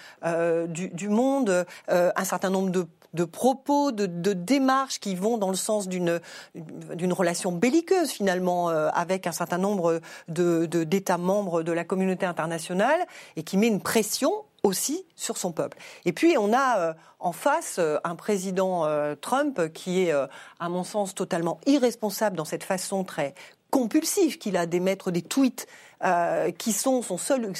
du, 0.67 0.89
du, 0.89 1.09
monde, 1.11 1.67
un 1.89 2.25
certain 2.25 2.49
nombre 2.49 2.71
de 2.71 2.87
de 3.15 3.25
propos, 3.25 3.93
de, 3.93 4.33
démarches 4.35 5.01
qui 5.01 5.15
vont 5.15 5.39
dans 5.39 5.51
le 5.51 5.57
sens 5.57 5.89
d'une 5.89 6.21
d'une 6.55 7.13
relation 7.13 7.53
belliqueuse 7.53 8.11
finalement 8.11 8.69
euh, 8.69 8.89
avec 8.93 9.27
un 9.27 9.33
certain 9.33 9.59
nombre 9.59 10.01
de 10.29 10.67
d'États 10.67 11.19
membres 11.19 11.63
de 11.63 11.73
la 11.73 11.85
communauté 11.85 12.27
internationale 12.27 13.07
et 13.37 13.45
qui 13.45 13.57
met 13.57 13.69
une 13.69 13.81
pression 13.81 14.33
aussi 14.63 15.05
sur 15.15 15.37
son 15.37 15.53
peuple. 15.53 15.79
Et 16.05 16.13
puis 16.13 16.37
on 16.39 16.53
a 16.53 16.79
euh, 16.79 16.95
en 17.21 17.33
face 17.33 17.77
euh, 17.79 17.99
un 18.03 18.17
président 18.17 18.87
Trump 19.21 19.73
qui 19.73 20.03
est, 20.03 20.13
à 20.13 20.69
mon 20.69 20.85
sens, 20.85 21.15
totalement 21.15 21.61
irresponsable 21.67 22.37
dans 22.37 22.45
cette 22.45 22.65
façon 22.65 23.05
très 23.05 23.35
compulsive 23.75 24.39
qu'il 24.39 24.57
a 24.57 24.67
d'émettre 24.67 25.11
des 25.11 25.21
tweets 25.21 25.67
euh, 26.05 26.53
qui 26.53 26.73
sont 26.73 27.03
son 27.03 27.19
seul, 27.19 27.51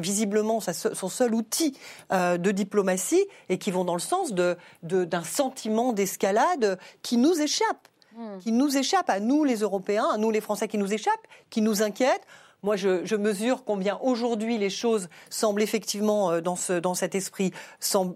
visiblement 0.00 0.58
son 0.58 1.08
seul 1.08 1.32
outil 1.32 1.78
euh, 2.12 2.38
de 2.38 2.50
diplomatie 2.50 3.24
et 3.48 3.56
qui 3.56 3.70
vont 3.70 3.84
dans 3.84 3.94
le 3.94 4.00
sens 4.00 4.32
d'un 4.32 4.56
de, 4.82 5.04
d'un 5.04 5.22
sentiment 5.22 5.92
d'escalade 5.92 6.76
qui 7.02 7.18
nous 7.18 7.40
échappe, 7.40 7.86
hmm. 8.16 8.38
qui 8.40 8.50
nous 8.50 8.76
échappe 8.76 9.08
à 9.08 9.20
nous 9.20 9.44
les 9.44 9.58
Européens, 9.58 10.08
à 10.12 10.18
nous 10.18 10.32
les 10.32 10.40
Français 10.40 10.66
qui 10.66 10.76
nous 10.76 10.92
échappent, 10.92 11.28
qui 11.50 11.62
nous 11.62 11.84
inquiètent. 11.84 12.26
Moi, 12.62 12.76
je, 12.76 13.16
mesure 13.16 13.64
combien 13.64 13.98
aujourd'hui 14.02 14.58
les 14.58 14.68
choses 14.68 15.08
semblent 15.30 15.62
effectivement 15.62 16.30
euh, 16.30 16.40
dans, 16.42 16.56
ce, 16.56 16.74
dans 16.74 16.94
cet 16.94 17.14
esprit 17.14 17.52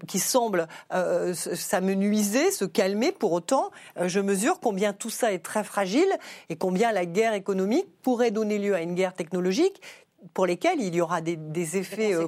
qui 0.07 0.19
semble 0.19 0.69
euh, 0.93 1.33
s'amenuiser, 1.35 2.51
se 2.51 2.67
calmer. 2.67 3.11
Pour 3.13 3.33
autant, 3.33 3.71
euh, 3.99 4.09
je 4.09 4.21
mesure 4.21 4.61
combien 4.61 4.93
tout 4.93 5.09
ça 5.09 5.33
est 5.33 5.39
très 5.39 5.65
fragile 5.65 6.09
et 6.51 6.57
combien 6.57 6.93
la 6.93 7.07
guerre 7.07 7.33
économique 7.33 7.87
pourrait 8.03 8.31
donner 8.31 8.59
lieu 8.59 8.75
à 8.75 8.83
une 8.83 8.95
guerre 8.95 9.15
technologique 9.15 9.81
pour 10.33 10.47
lesquels 10.47 10.81
il 10.81 10.95
y 10.95 11.01
aura 11.01 11.21
des, 11.21 11.77
effets 11.77 12.15
euh, 12.15 12.27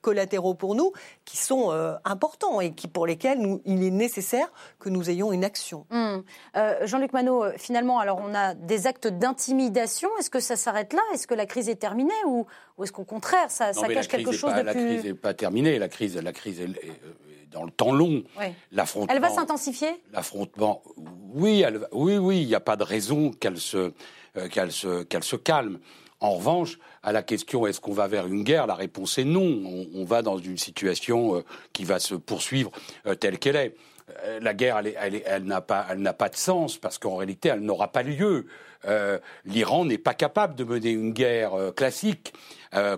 collatéraux 0.00 0.54
pour 0.54 0.74
nous 0.74 0.92
qui 1.24 1.36
sont 1.36 1.70
euh, 1.70 1.94
importants 2.04 2.60
et 2.60 2.72
qui, 2.72 2.88
pour 2.88 3.06
lesquels 3.06 3.38
nous, 3.38 3.60
il 3.64 3.82
est 3.84 3.90
nécessaire 3.90 4.50
que 4.78 4.88
nous 4.88 5.10
ayons 5.10 5.32
une 5.32 5.44
action. 5.44 5.86
Hum. 5.90 6.24
Euh, 6.56 6.86
Jean-Luc 6.86 7.12
Manot, 7.12 7.44
finalement, 7.56 7.98
alors 7.98 8.20
on 8.24 8.34
a 8.34 8.54
des 8.54 8.86
actes 8.86 9.06
d'intimidation. 9.06 10.08
Est-ce 10.18 10.30
que 10.30 10.40
ça 10.40 10.56
s'arrête 10.56 10.92
là? 10.92 11.02
Est-ce 11.14 11.26
que 11.26 11.34
la 11.34 11.46
crise 11.46 11.68
est 11.68 11.76
terminée 11.76 12.12
ou, 12.26 12.46
est-ce 12.82 12.92
qu'au 12.92 13.04
contraire, 13.04 13.50
ça, 13.50 13.72
cache 13.72 14.08
quelque 14.08 14.32
chose 14.32 14.54
de 14.54 14.60
la 14.60 14.72
plus... 14.72 14.84
La 14.84 14.92
crise 14.92 15.04
n'est 15.04 15.14
pas 15.14 15.34
terminée. 15.34 15.78
La 15.78 15.88
crise, 15.88 16.16
la 16.16 16.32
crise 16.32 16.60
est, 16.60 16.68
dans 17.50 17.64
le 17.64 17.70
temps 17.70 17.92
long. 17.92 18.22
L'affrontement. 18.72 19.14
Elle 19.14 19.20
va 19.20 19.30
s'intensifier? 19.30 20.02
L'affrontement, 20.12 20.82
oui, 21.34 21.64
oui, 21.92 22.16
oui. 22.16 22.42
Il 22.42 22.46
n'y 22.46 22.54
a 22.54 22.60
pas 22.60 22.76
de 22.76 22.84
raison 22.84 23.30
qu'elle 23.32 23.58
se, 23.58 23.92
qu'elle 24.50 24.72
se, 24.72 25.02
qu'elle 25.02 25.24
se 25.24 25.36
calme. 25.36 25.78
En 26.20 26.34
revanche, 26.34 26.78
à 27.02 27.12
la 27.12 27.22
question 27.22 27.66
est-ce 27.66 27.80
qu'on 27.80 27.92
va 27.92 28.08
vers 28.08 28.26
une 28.26 28.44
guerre, 28.44 28.66
la 28.66 28.74
réponse 28.74 29.18
est 29.18 29.24
non. 29.24 29.86
On, 29.94 30.04
va 30.04 30.22
dans 30.22 30.38
une 30.38 30.58
situation 30.58 31.36
euh, 31.36 31.44
qui 31.72 31.84
va 31.84 31.98
se 31.98 32.14
poursuivre 32.14 32.70
euh, 33.06 33.14
telle 33.14 33.38
qu'elle 33.38 33.56
est. 33.56 33.74
Euh, 34.24 34.40
la 34.40 34.54
guerre, 34.54 34.78
elle, 34.78 35.44
n'a 35.44 35.60
pas, 35.60 35.86
pas, 36.18 36.28
de 36.28 36.36
sens 36.36 36.76
parce 36.76 36.98
qu'en 36.98 37.16
réalité, 37.16 37.48
elle 37.48 37.60
n'aura 37.60 37.92
pas 37.92 38.02
lieu. 38.02 38.46
L'Iran 39.44 39.84
n'est 39.84 39.98
pas 39.98 40.14
capable 40.14 40.54
de 40.54 40.64
mener 40.64 40.90
une 40.90 41.12
guerre 41.12 41.52
classique 41.76 42.32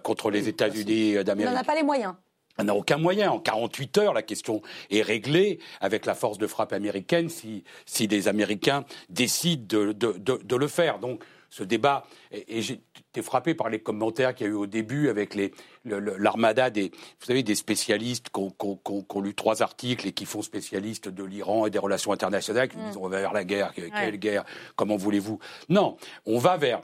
contre 0.05 0.31
les 0.31 0.49
États-Unis 0.49 1.25
d'Amérique. 1.25 1.51
Il 1.51 1.55
n'en 1.55 1.61
a 1.61 1.65
pas 1.65 1.75
les 1.75 1.83
moyens. 1.83 2.15
Elle 2.57 2.67
n'a 2.67 2.75
aucun 2.77 2.99
moyen. 2.99 3.33
En 3.33 3.41
48 3.41 3.99
heures, 3.99 4.15
la 4.15 4.23
question 4.23 4.63
est 4.91 5.03
réglée 5.03 5.59
avec 5.81 6.07
la 6.07 6.15
force 6.15 6.39
de 6.39 6.47
frappe 6.47 6.73
américaine 6.73 7.29
si, 7.29 7.65
si 7.85 8.07
les 8.07 8.29
Américains 8.29 8.85
décident 9.09 9.65
de, 9.69 9.93
de, 9.93 10.17
de 10.17 10.57
le 10.57 10.69
faire. 10.69 11.01
Donc, 11.01 11.25
ce 11.53 11.63
débat. 11.63 12.05
Et, 12.33 12.61
été 12.61 13.21
frappé 13.21 13.55
par 13.55 13.69
les 13.69 13.79
commentaires 13.79 14.35
qu'il 14.35 14.47
y 14.47 14.49
a 14.49 14.53
eu 14.53 14.57
au 14.57 14.67
début 14.67 15.11
avec 15.11 15.39
l'armada 15.85 16.71
des, 16.71 16.89
vous 16.89 17.27
savez, 17.27 17.43
des 17.43 17.55
spécialistes 17.55 18.31
qui 18.31 18.41
ont, 18.41 19.21
lu 19.21 19.35
trois 19.35 19.63
articles 19.63 20.09
et 20.09 20.13
qui 20.13 20.25
font 20.25 20.41
spécialistes 20.41 21.11
de 21.11 21.23
l'Iran 21.23 21.67
et 21.67 21.71
des 21.71 21.79
relations 21.79 22.11
internationales, 22.11 22.69
qui 22.69 22.79
disent 22.79 22.97
on 22.97 23.07
va 23.07 23.21
vers 23.21 23.35
la 23.35 23.45
guerre, 23.45 23.75
quelle 23.75 24.17
guerre, 24.17 24.45
comment 24.77 24.97
voulez-vous? 24.97 25.39
Non, 25.69 25.99
on 26.25 26.39
va 26.39 26.57
vers 26.57 26.83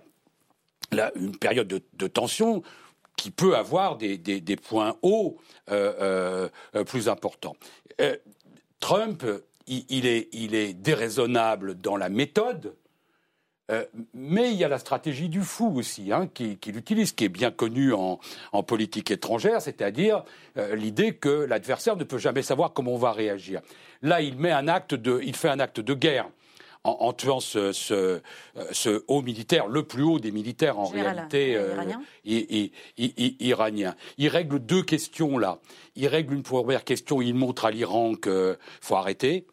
une 1.15 1.37
période 1.39 1.67
de, 1.67 2.07
tension 2.07 2.63
qui 3.17 3.31
peut 3.31 3.57
avoir 3.57 3.97
des, 3.97 4.57
points 4.57 4.97
hauts 5.01 5.39
euh, 5.71 6.51
euh, 6.75 6.85
plus 6.85 7.09
importants. 7.09 7.57
Euh, 8.03 8.17
Trump, 8.81 9.25
il, 9.67 10.07
est, 10.07 10.29
il 10.33 10.55
est 10.55 10.75
déraisonnable 10.75 11.75
dans 11.75 11.97
la 11.97 12.11
méthode, 12.11 12.75
euh, 13.71 13.85
mais 14.15 14.51
il 14.51 14.57
y 14.57 14.65
a 14.65 14.69
la 14.69 14.79
stratégie 14.79 15.29
du 15.29 15.43
fou 15.43 15.73
aussi, 15.77 16.11
hein, 16.13 16.29
qu'il 16.33 16.77
utilise, 16.77 17.13
qui 17.13 17.25
est 17.25 17.29
bien 17.29 17.51
connue 17.51 17.93
en, 17.93 18.19
politique 18.67 19.11
étrangère, 19.11 19.61
c'est-à-dire 19.61 20.25
euh, 20.57 20.75
l'idée 20.75 21.15
que 21.15 21.29
l'adversaire 21.29 21.97
ne 21.97 22.05
peut 22.05 22.19
jamais 22.19 22.43
savoir 22.43 22.73
comment 22.73 22.95
on 22.95 22.99
va 22.99 23.13
réagir. 23.13 23.61
Là, 24.03 24.21
il, 24.21 24.37
met 24.37 24.51
un 24.51 24.69
acte 24.69 24.95
de, 24.95 25.21
il 25.23 25.37
fait 25.37 25.49
un 25.49 25.61
acte 25.61 25.81
de 25.81 25.95
guerre 25.95 26.29
en, 26.85 27.13
tuant 27.13 27.41
ce, 27.41 27.73
ce, 27.73 28.21
ce, 28.73 29.05
haut 29.09 29.21
militaire, 29.21 29.67
le 29.67 29.83
plus 29.83 30.03
haut 30.03 30.19
des 30.19 30.31
militaires 30.31 30.79
en 30.79 30.87
réalité 30.87 31.55
euh, 31.57 31.77
iranien. 32.97 33.95
Il 34.17 34.29
règle 34.29 34.59
deux 34.61 34.83
questions 34.83 35.39
là. 35.39 35.59
Il 35.97 36.07
règle 36.07 36.35
une 36.35 36.43
première 36.43 36.85
question, 36.85 37.21
il 37.21 37.35
montre 37.35 37.65
à 37.65 37.71
l'Iran 37.71 38.15
qu'il 38.15 38.57
faut 38.81 38.97
arrêter 38.97 39.47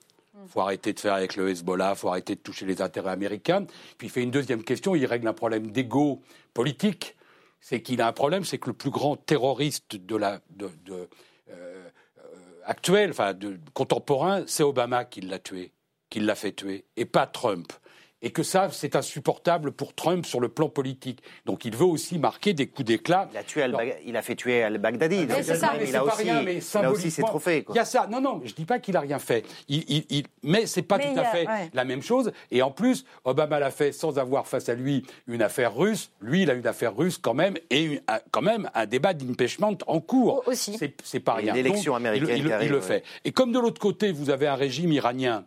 faut 0.48 0.62
arrêter 0.62 0.94
de 0.94 1.00
faire 1.00 1.14
avec 1.14 1.36
le 1.36 1.50
Hezbollah, 1.50 1.96
faut 1.96 2.10
arrêter 2.10 2.36
de 2.36 2.40
toucher 2.40 2.66
les 2.66 2.82
intérêts 2.82 3.12
américains. 3.12 3.66
Puis 3.98 4.08
il 4.08 4.10
fait 4.10 4.24
une 4.24 4.32
deuxième 4.32 4.64
question, 4.64 4.96
il 4.96 5.06
règle 5.06 5.28
un 5.28 5.34
problème 5.34 5.72
d'ego 5.72 6.22
politique. 6.54 7.16
C'est 7.62 7.82
qu'il 7.82 8.02
a 8.02 8.08
un 8.08 8.14
problème, 8.14 8.44
c'est 8.44 8.60
que 8.60 8.70
le 8.70 8.76
plus 8.76 8.92
grand 8.92 9.16
terroriste 9.16 9.96
euh, 10.12 10.38
euh, 11.50 11.90
actuel, 12.64 13.10
enfin 13.10 13.34
de, 13.34 13.60
contemporain, 13.74 14.44
c'est 14.46 14.64
Obama 14.64 15.06
qui 15.06 15.22
l'a 15.22 15.40
tué, 15.40 15.72
qui 16.10 16.20
l'a 16.20 16.36
fait 16.36 16.52
tuer, 16.52 16.86
et 16.96 17.06
pas 17.06 17.26
Trump 17.26 17.72
et 18.22 18.32
que 18.32 18.44
ça, 18.44 18.70
c'est 18.72 18.96
insupportable 18.96 19.72
pour 19.72 19.94
Trump 19.94 20.26
sur 20.26 20.40
le 20.40 20.50
plan 20.50 20.70
politique. 20.70 21.22
Donc 21.46 21.66
il 21.66 21.76
veut 21.76 21.86
aussi 21.86 22.18
marquer 22.18 22.54
des 22.54 22.68
coups 22.68 22.88
d'éclat. 22.88 23.30
Il 23.32 23.38
a, 23.38 23.44
tué 23.44 23.66
il 24.06 24.18
a 24.18 24.22
fait 24.22 24.36
tuer 24.36 24.64
al-Baghdadi. 24.64 25.28
c'est 25.30 25.56
ça. 25.56 25.74
il, 25.80 25.96
a 25.96 26.04
aussi, 26.04 26.24
il 26.24 26.86
a 26.86 26.92
aussi 26.92 27.12
ses 27.12 27.22
trophées. 27.22 27.66
Il 27.70 27.76
y 27.76 27.80
a 27.80 27.86
ça. 27.86 28.08
Non, 28.10 28.22
non, 28.22 28.42
je 28.44 28.52
ne 28.52 28.56
dis 28.56 28.66
pas 28.66 28.80
qu'il 28.80 28.94
n'a 28.94 29.02
rien 29.02 29.20
fait. 29.20 29.46
Il, 29.68 30.06
il, 30.10 30.26
mais 30.44 30.66
ce 30.66 30.80
n'est 30.80 30.86
pas 30.86 31.00
tout 31.00 31.18
à 31.20 31.26
fait 31.26 31.46
la 31.74 31.86
même 31.86 32.02
chose. 32.02 32.32
Et 32.52 32.62
en 32.62 32.72
plus, 32.72 33.06
Obama 33.26 33.60
l'a 33.60 33.72
fait 33.72 33.92
sans 33.92 34.18
avoir 34.18 34.48
face 34.48 34.70
à 34.70 34.76
lui 34.76 35.06
une 35.28 35.42
affaire 35.42 35.76
russe. 35.76 36.12
Lui, 36.22 36.44
il 36.44 36.50
a 36.50 36.54
une 36.54 36.68
affaire 36.68 36.96
russe 36.96 37.18
quand 37.18 37.34
même 37.34 37.56
et 37.70 38.00
quand 38.32 38.42
même 38.42 38.70
un 38.74 38.86
débat 38.86 39.14
d'impeachment 39.14 39.78
en 39.88 40.00
cours. 40.00 40.44
Aussi. 40.48 40.78
C'est 41.04 41.20
pas 41.20 41.34
rien. 41.36 41.54
Une 41.54 41.60
élection 41.60 41.96
américaine. 41.96 42.38
il, 42.62 42.70
le 42.70 42.82
fait. 42.82 43.04
Et 43.24 43.32
comme 43.32 43.52
de 43.52 43.60
l'autre 43.60 43.80
côté, 43.80 44.12
vous 44.12 44.30
avez 44.30 44.48
un 44.48 44.56
régime 44.56 44.92
iranien 44.92 45.46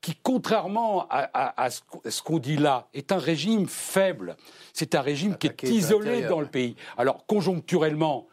qui, 0.00 0.16
contrairement 0.22 1.06
à, 1.10 1.68
ce 1.70 2.22
qu'on 2.22 2.38
dit 2.38 2.56
là, 2.56 2.88
est 2.94 3.12
un 3.12 3.18
régime 3.18 3.66
faible. 3.66 4.36
C'est 4.72 4.94
un 4.94 5.00
régime 5.00 5.36
qui 5.36 5.48
est 5.48 5.62
isolé 5.64 6.22
dans 6.22 6.40
le 6.40 6.46
pays. 6.46 6.76
Alors, 6.96 7.26
conjoncturellement, 7.26 8.28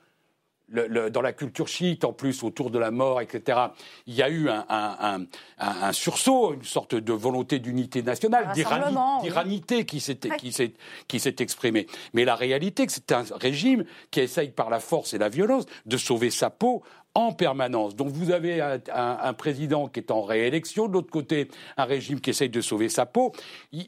dans 0.67 1.21
la 1.21 1.33
culture 1.33 1.67
chiite, 1.67 2.03
en 2.05 2.13
plus, 2.13 2.43
autour 2.43 2.71
de 2.71 2.79
la 2.79 2.91
mort, 2.91 3.21
etc., 3.21 3.59
il 4.07 4.15
y 4.15 4.23
a 4.23 4.29
eu 4.29 4.49
un, 4.49 5.91
sursaut, 5.91 6.53
une 6.53 6.63
sorte 6.63 6.95
de 6.95 7.13
volonté 7.13 7.59
d'unité 7.59 8.01
nationale, 8.01 8.51
d'iranité 8.53 9.85
qui 9.85 9.99
s'est 9.99 11.35
exprimée. 11.39 11.87
Mais 12.13 12.25
la 12.25 12.35
réalité, 12.35 12.85
c'est 12.89 13.11
un 13.11 13.23
régime 13.31 13.85
qui 14.11 14.21
essaye 14.21 14.49
par 14.49 14.69
la 14.69 14.79
force 14.79 15.13
et 15.13 15.17
la 15.17 15.29
violence 15.29 15.65
de 15.85 15.97
sauver 15.97 16.31
sa 16.31 16.49
peau 16.49 16.83
en 17.15 17.31
permanence. 17.31 17.95
Donc 17.95 18.09
vous 18.09 18.31
avez 18.31 18.61
un, 18.61 19.33
président 19.33 19.87
qui 19.87 20.01
est 20.01 20.11
en 20.11 20.21
réélection, 20.21 20.87
de 20.87 20.93
l'autre 20.93 21.09
côté 21.09 21.49
un 21.77 21.85
régime 21.85 22.19
qui 22.19 22.29
essaye 22.29 22.49
de 22.49 22.61
sauver 22.61 22.89
sa 22.89 23.05
peau. 23.05 23.31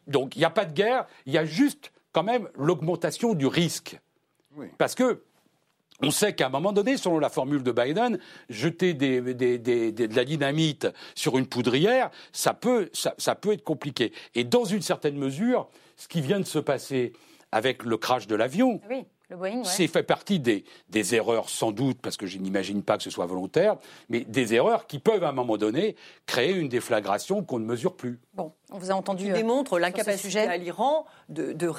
donc 0.07 0.35
il 0.35 0.39
n'y 0.39 0.45
a 0.45 0.49
pas 0.49 0.65
de 0.65 0.73
guerre, 0.73 1.05
il 1.25 1.33
y 1.33 1.37
a 1.37 1.45
juste 1.45 1.91
quand 2.13 2.23
même 2.23 2.49
l'augmentation 2.57 3.33
du 3.33 3.45
risque. 3.45 3.99
Parce 4.77 4.95
que 4.95 5.21
on 6.01 6.11
sait 6.11 6.33
qu'à 6.33 6.45
un 6.45 6.49
moment 6.49 6.73
donné, 6.73 6.95
selon 6.95 7.17
la 7.17 7.29
formule 7.29 7.63
de 7.63 7.71
Biden, 7.71 8.19
jeter 8.49 8.93
de 8.93 10.15
la 10.15 10.25
dynamite 10.25 10.87
sur 11.15 11.37
une 11.39 11.47
poudrière, 11.47 12.11
ça 12.31 12.53
peut, 12.53 12.89
ça 12.93 13.35
peut 13.35 13.53
être 13.53 13.63
compliqué. 13.63 14.13
Et 14.35 14.43
dans 14.43 14.63
une 14.63 14.83
certaine 14.83 15.17
mesure, 15.17 15.67
ce 15.95 16.07
qui 16.07 16.21
vient 16.21 16.39
de 16.39 16.45
se 16.45 16.59
passer 16.59 17.13
avec 17.51 17.83
le 17.83 17.97
crash 17.97 18.27
de 18.27 18.35
l'avion, 18.35 18.79
oui. 18.89 19.05
C'est 19.63 19.87
fait 19.87 20.03
partie 20.03 20.39
des, 20.39 20.63
erreurs, 21.13 21.49
sans 21.49 21.71
doute, 21.71 21.99
parce 22.01 22.15
que 22.15 22.25
je 22.25 22.37
n'imagine 22.37 22.81
pas 22.81 22.97
que 22.97 23.03
ce 23.03 23.09
soit 23.09 23.25
volontaire, 23.25 23.75
mais 24.09 24.21
des 24.21 24.53
erreurs 24.53 24.87
qui 24.87 24.99
peuvent, 24.99 25.23
à 25.23 25.29
un 25.29 25.33
moment 25.33 25.57
donné, 25.57 25.95
créer 26.25 26.53
une 26.53 26.69
déflagration 26.69 27.43
qu'on 27.43 27.59
ne 27.59 27.65
mesure 27.65 27.95
plus. 27.95 28.19
Bon, 28.33 28.53
on 28.71 28.77
vous 28.77 28.91
a 28.91 28.93
entendu. 28.93 29.25
Qui 29.25 29.31
euh, 29.31 29.35
démontre 29.35 29.79
l'incapacité 29.79 30.39
à 30.39 30.57
l'Iran 30.57 31.05
de, 31.29 31.53
de, 31.53 31.71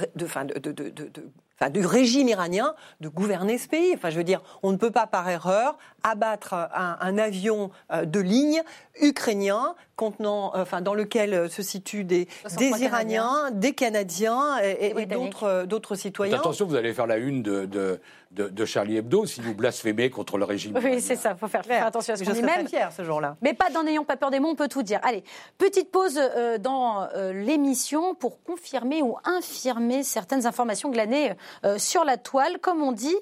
du 1.71 1.85
régime 1.85 2.29
iranien 2.29 2.75
de 3.01 3.09
gouverner 3.09 3.59
ce 3.59 3.69
pays. 3.69 3.93
Enfin, 3.95 4.11
je 4.11 4.17
veux 4.17 4.25
dire, 4.25 4.41
on 4.63 4.73
ne 4.73 4.77
peut 4.77 4.91
pas 4.91 5.07
par 5.07 5.29
erreur 5.29 5.77
abattre 6.03 6.55
un, 6.55 7.19
avion 7.19 7.71
euh, 7.93 8.05
de 8.05 8.21
ligne 8.21 8.63
ukrainien 9.01 9.75
contenant, 9.97 10.55
euh, 10.55 10.63
enfin, 10.63 10.81
dans 10.81 10.95
lequel 10.95 11.51
se 11.51 11.63
situent 11.63 12.05
des, 12.05 12.29
des 12.57 12.83
Iraniens, 12.83 13.51
des 13.53 13.73
Canadiens 13.73 14.59
et, 14.63 14.95
et 14.97 15.07
d'autres, 15.07 15.65
d'autres 15.67 15.97
citoyens. 15.97 16.39
Attention, 16.39 16.67
vous 16.67 16.77
allez 16.77 16.95
faire 16.95 17.07
la 17.07 17.17
une 17.17 17.43
de, 17.43 17.67
de, 17.67 18.01
de, 18.31 18.65
Charlie 18.65 18.97
Hebdo 18.97 19.27
si 19.27 19.41
vous 19.41 19.55
blasphémez 19.55 20.11
contre 20.11 20.39
le 20.39 20.45
régime. 20.45 20.79
Oui, 20.83 21.01
c'est 21.01 21.17
ça, 21.17 21.33
il 21.33 21.39
faut 21.39 21.49
faire, 21.49 21.63
attention 21.85 22.15
à 22.15 22.17
ce 22.17 22.25
qu'on 22.25 22.33
dit 22.33 22.43
même. 22.43 22.69
fier 22.69 22.93
ce 22.93 23.03
jour-là. 23.03 23.37
Mais 23.43 23.55
pas 23.55 23.71
dans 23.71 23.83
N'ayons 23.89 24.05
pas 24.05 24.17
peur 24.17 24.31
des 24.31 24.39
mots, 24.39 24.51
on 24.51 24.55
peut 24.55 24.69
tout 24.69 24.83
dire. 24.83 25.01
Allez, 25.03 25.25
petite 25.57 25.91
pause 25.91 26.19
euh, 26.19 26.59
dans 26.59 27.09
euh, 27.15 27.33
l'émission 27.33 28.15
pour 28.15 28.43
confirmer 28.43 29.03
ou 29.03 29.17
infirmer 29.25 30.03
certaines 30.03 30.47
informations 30.47 30.91
glanées 30.91 31.33
euh, 31.65 31.79
sur 31.79 32.05
la 32.05 32.19
toile. 32.19 32.59
Comme 32.59 32.83
on 32.83 32.93
dit, 32.93 33.17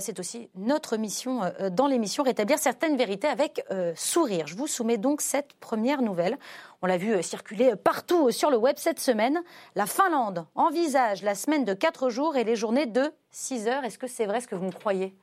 c'est 0.00 0.18
aussi 0.18 0.48
notre 0.56 0.96
mission 0.96 1.40
dans 1.70 1.86
l'émission, 1.86 2.22
rétablir 2.22 2.58
certaines 2.58 2.96
vérités 2.96 3.28
avec 3.28 3.64
sourire. 3.94 4.46
Je 4.46 4.56
vous 4.56 4.66
soumets 4.66 4.98
donc 4.98 5.20
cette 5.20 5.54
première 5.54 6.02
nouvelle. 6.02 6.38
On 6.82 6.86
l'a 6.86 6.96
vu 6.96 7.22
circuler 7.22 7.76
partout 7.76 8.30
sur 8.30 8.50
le 8.50 8.56
web 8.56 8.76
cette 8.78 9.00
semaine. 9.00 9.42
La 9.74 9.86
Finlande 9.86 10.46
envisage 10.54 11.22
la 11.22 11.34
semaine 11.34 11.64
de 11.64 11.74
4 11.74 12.08
jours 12.08 12.36
et 12.36 12.44
les 12.44 12.56
journées 12.56 12.86
de 12.86 13.12
6 13.30 13.68
heures. 13.68 13.84
Est-ce 13.84 13.98
que 13.98 14.06
c'est 14.06 14.24
vrai 14.26 14.40
ce 14.40 14.48
que 14.48 14.54
vous 14.54 14.64
me 14.66 14.72
croyez? 14.72 15.14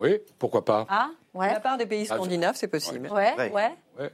Oui, 0.00 0.18
pourquoi 0.38 0.64
pas 0.64 0.86
Ah, 0.88 1.10
ouais. 1.34 1.52
la 1.52 1.60
part 1.60 1.76
des 1.76 1.84
pays 1.84 2.06
scandinaves, 2.06 2.56
c'est 2.56 2.68
possible. 2.68 3.10
Ouais, 3.12 3.34
ouais. 3.52 4.10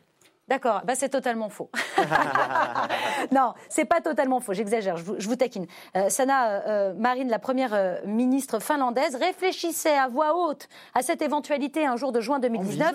D'accord, 0.48 0.82
bah 0.84 0.94
c'est 0.94 1.08
totalement 1.08 1.48
faux. 1.48 1.70
non, 3.32 3.52
c'est 3.68 3.84
pas 3.84 4.00
totalement 4.00 4.40
faux, 4.40 4.52
j'exagère, 4.52 4.96
je 4.96 5.02
vous, 5.04 5.14
je 5.18 5.28
vous 5.28 5.36
taquine. 5.36 5.66
Euh, 5.96 6.08
Sana 6.08 6.66
euh, 6.68 6.94
Marine, 6.94 7.28
la 7.28 7.38
première 7.38 7.74
euh, 7.74 7.96
ministre 8.04 8.60
finlandaise, 8.60 9.16
réfléchissait 9.16 9.96
à 9.96 10.08
voix 10.08 10.36
haute 10.36 10.68
à 10.94 11.02
cette 11.02 11.22
éventualité 11.22 11.84
un 11.86 11.96
jour 11.96 12.12
de 12.12 12.20
juin 12.20 12.38
2019. 12.38 12.94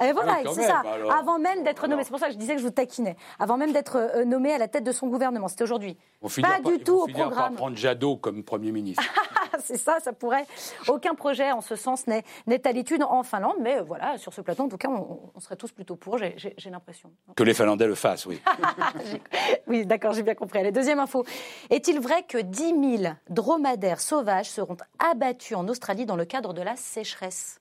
Et 0.00 0.12
voilà, 0.12 0.32
Ah 0.32 0.36
oui, 0.38 0.44
quand 0.44 0.54
c'est 0.54 0.62
ça. 0.62 0.78
alors. 0.94 1.12
Avant 1.12 1.38
même 1.38 1.62
d'être 1.64 1.86
nommée, 1.88 2.04
c'est 2.04 2.10
pour 2.10 2.20
ça 2.20 2.26
que 2.28 2.32
je 2.32 2.38
disais 2.38 2.54
que 2.54 2.60
je 2.60 2.64
vous 2.66 2.70
taquinais. 2.72 3.16
Avant 3.38 3.56
même 3.56 3.72
d'être 3.72 3.96
euh, 3.96 4.24
nommée 4.24 4.52
à 4.54 4.58
la 4.58 4.68
tête 4.68 4.84
de 4.84 4.92
son 4.92 5.08
gouvernement, 5.08 5.48
c'était 5.48 5.64
aujourd'hui. 5.64 5.98
Pas 6.22 6.28
par- 6.48 6.60
du 6.62 6.74
ils 6.76 6.82
tout 6.84 7.02
au 7.02 7.06
par 7.06 7.14
programme. 7.14 7.54
prendre 7.54 7.76
Jadot 7.76 8.16
comme 8.16 8.42
Premier 8.44 8.72
ministre. 8.72 9.02
c'est 9.60 9.76
ça, 9.76 9.98
ça 10.00 10.12
pourrait. 10.12 10.46
Aucun 10.88 11.14
projet 11.14 11.50
en 11.52 11.60
ce 11.60 11.76
sens 11.76 12.06
n'est 12.06 12.24
n'est 12.46 12.66
à 12.66 12.72
l'étude 12.72 13.02
en 13.02 13.22
Finlande, 13.22 13.56
mais 13.60 13.78
euh, 13.78 13.82
voilà, 13.82 14.16
sur 14.18 14.32
ce 14.32 14.40
plateau, 14.40 14.64
en 14.64 14.68
tout 14.68 14.78
cas, 14.78 14.88
on, 14.88 15.18
on 15.34 15.40
serait 15.40 15.56
tous 15.56 15.72
plutôt 15.72 15.96
pour, 15.96 16.16
j'ai- 16.18 16.34
j'ai 16.56 16.70
l'impression. 16.78 17.10
que 17.36 17.42
les 17.42 17.54
Finlandais 17.54 17.86
le 17.86 17.94
fassent, 17.94 18.26
oui. 18.26 18.40
Oui, 19.66 19.84
d'accord, 19.86 20.12
j'ai 20.14 20.22
bien 20.22 20.34
compris. 20.34 20.58
Allez, 20.58 20.72
deuxième 20.72 20.98
info. 20.98 21.24
Est-il 21.70 22.00
vrai 22.00 22.22
que 22.22 22.38
10 22.38 22.98
000 23.02 23.14
dromadaires 23.28 24.00
sauvages 24.00 24.50
seront 24.50 24.76
abattus 24.98 25.56
en 25.56 25.68
Australie 25.68 26.06
dans 26.06 26.16
le 26.16 26.24
cadre 26.24 26.52
de 26.54 26.62
la 26.62 26.76
sécheresse? 26.76 27.60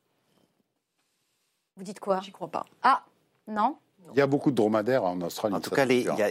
Vous 1.76 1.84
dites 1.84 2.00
quoi? 2.00 2.22
J'y 2.24 2.32
crois 2.32 2.48
pas. 2.48 2.66
Ah, 2.82 3.04
non? 3.48 3.78
Il 4.14 4.18
y 4.18 4.22
a 4.22 4.28
beaucoup 4.28 4.52
de 4.52 4.56
dromadaires 4.56 5.04
en 5.04 5.20
Australie. 5.22 5.56
En 5.56 5.60
tout 5.60 5.72
cas, 5.72 5.86
il 5.86 6.02
y 6.02 6.10
a, 6.10 6.14
il 6.14 6.20
y 6.20 6.24
a 6.24 6.30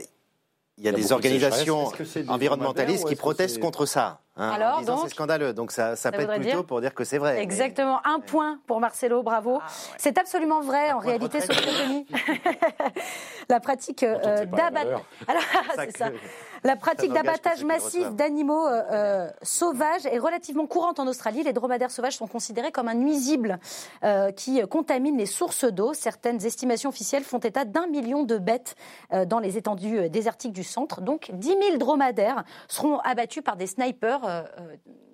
Il 0.78 0.84
y 0.84 0.89
a 0.89 0.93
des 0.93 1.09
de 1.09 1.12
organisations 1.12 1.93
environnementalistes 2.28 3.07
qui 3.07 3.16
protestent 3.16 3.61
contre 3.61 3.87
ça? 3.87 4.20
Hein, 4.37 4.51
Alors, 4.51 4.76
en 4.76 4.80
disant 4.80 4.97
donc 4.97 5.05
c'est 5.05 5.14
scandaleux. 5.14 5.53
Donc 5.53 5.72
ça, 5.72 5.97
ça, 5.97 6.11
voudrait 6.11 6.39
plutôt 6.39 6.57
dire 6.57 6.64
pour 6.64 6.80
dire 6.80 6.95
que 6.95 7.05
c'est 7.05 7.18
vrai. 7.18 7.34
mais- 7.34 7.43
Exactement, 7.43 8.01
un 8.07 8.20
point 8.20 8.59
pour 8.66 8.80
Marcelo, 8.80 9.22
bravo. 9.22 9.61
C'est 9.99 10.18
absolument 10.18 10.61
vrai 10.61 10.93
en 10.93 10.99
réalité, 10.99 11.39
Oconi. 11.39 12.07
La 13.49 13.61
pratique 13.61 14.03
euh, 14.03 14.45
d'abattage. 14.45 15.01
La 16.64 16.74
pratique 16.74 17.12
d'abattage 17.12 17.64
massif 17.64 18.11
d'animaux 18.14 18.66
euh, 18.66 18.82
euh, 18.91 19.30
sauvages 19.43 20.05
est 20.07 20.18
relativement 20.18 20.66
courante 20.66 20.99
en 20.99 21.07
Australie. 21.07 21.45
Les 21.45 21.53
dromadaires 21.53 21.93
sauvages 21.93 22.16
sont 22.16 22.26
considérés 22.26 22.72
comme 22.72 22.89
un 22.89 22.95
nuisible 22.95 23.61
euh, 24.03 24.32
qui 24.32 24.61
contamine 24.68 25.16
les 25.16 25.26
sources 25.26 25.64
d'eau. 25.64 25.93
Certaines 25.95 26.45
estimations 26.45 26.89
officielles 26.91 27.22
font 27.22 27.39
état 27.39 27.64
d'un 27.64 27.87
million 27.87 28.24
de 28.24 28.39
bêtes 28.39 28.74
euh, 29.12 29.24
dans 29.24 29.39
les 29.39 29.57
étendues 29.59 30.09
désertiques 30.11 30.53
du 30.53 30.64
centre. 30.64 31.03
Donc 31.03 31.30
10 31.32 31.47
000 31.47 31.76
dromadaires 31.76 32.43
seront 32.68 32.99
abattus 33.01 33.45
par 33.45 33.57
des 33.57 33.68
snipers 33.68 34.26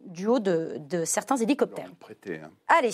du 0.06 0.26
haut 0.26 0.40
de, 0.40 0.78
de 0.88 1.04
certains 1.04 1.36
hélicoptères. 1.36 1.90
Prêté, 2.00 2.40
hein. 2.42 2.50
Allez, 2.68 2.90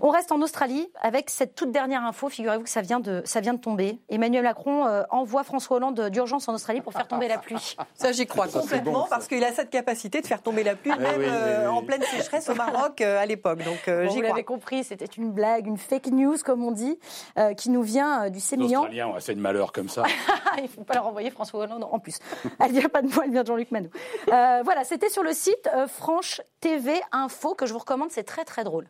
on 0.00 0.08
reste 0.10 0.32
en 0.32 0.40
Australie 0.40 0.88
avec 1.00 1.30
cette 1.30 1.54
toute 1.54 1.70
dernière 1.70 2.04
info. 2.04 2.28
Figurez-vous 2.28 2.64
que 2.64 2.70
ça 2.70 2.80
vient 2.80 2.98
de, 3.00 3.22
ça 3.24 3.40
vient 3.40 3.54
de 3.54 3.60
tomber. 3.60 3.98
Emmanuel 4.08 4.42
Macron 4.42 4.86
euh, 4.86 5.02
envoie 5.10 5.44
François 5.44 5.76
Hollande 5.76 6.08
d'urgence 6.10 6.48
en 6.48 6.54
Australie 6.54 6.80
pour 6.80 6.92
faire 6.92 7.06
tomber 7.06 7.28
la 7.28 7.38
pluie. 7.38 7.76
Ça, 7.94 8.10
j'y 8.12 8.26
crois 8.26 8.48
Ça, 8.48 8.60
complètement 8.60 8.92
bon, 8.92 9.06
parce 9.08 9.28
qu'il 9.28 9.44
a 9.44 9.52
cette 9.52 9.70
capacité 9.70 10.20
de 10.20 10.26
faire 10.26 10.42
tomber 10.42 10.64
la 10.64 10.74
pluie, 10.76 10.92
Eh 10.96 11.00
même 11.00 11.20
oui, 11.20 11.24
oui, 11.26 11.30
euh, 11.30 11.68
oui. 11.68 11.76
en 11.76 11.82
pleine 11.82 12.02
sécheresse 12.02 12.48
au 12.48 12.54
Maroc 12.54 13.00
euh, 13.00 13.20
à 13.20 13.26
l'époque. 13.26 13.62
Donc, 13.64 13.86
euh, 13.88 14.04
Bon, 14.06 14.10
j'y 14.10 14.16
vous 14.16 14.22
crois. 14.22 14.28
l'avez 14.30 14.44
compris, 14.44 14.82
c'était 14.84 15.04
une 15.04 15.30
blague, 15.30 15.66
une 15.66 15.76
fake 15.78 16.06
news 16.06 16.36
comme 16.44 16.64
on 16.64 16.70
dit, 16.72 16.98
euh, 17.38 17.54
qui 17.54 17.70
nous 17.70 17.82
vient 17.82 18.24
euh, 18.24 18.28
du 18.28 18.36
Les 18.36 18.40
sémillant. 18.40 18.80
Australiens 18.82 19.08
ont 19.08 19.14
assez 19.14 19.34
de 19.34 19.40
malheur 19.40 19.72
comme 19.72 19.88
ça. 19.88 20.04
Il 20.56 20.64
ne 20.64 20.68
faut 20.68 20.84
pas 20.84 20.94
leur 20.94 21.06
envoyer 21.06 21.30
François 21.30 21.60
Hollande 21.60 21.84
en 21.90 21.98
plus. 21.98 22.18
Elle 22.60 22.72
vient 22.72 22.88
pas 22.88 23.02
de 23.02 23.08
moi, 23.08 23.24
elle 23.24 23.30
vient 23.32 23.42
de 23.42 23.46
Jean-Luc 23.46 23.70
Manou. 23.70 23.88
Euh, 24.32 24.60
voilà, 24.64 24.84
c'était 24.84 25.08
sur 25.08 25.22
le 25.22 25.32
site 25.32 25.68
euh, 25.74 25.86
Franche 25.86 26.40
TV 26.60 27.00
Info 27.12 27.54
que 27.54 27.66
je 27.66 27.72
vous 27.72 27.78
recommande, 27.78 28.10
c'est 28.10 28.22
très 28.24 28.44
très 28.44 28.64
drôle. 28.64 28.86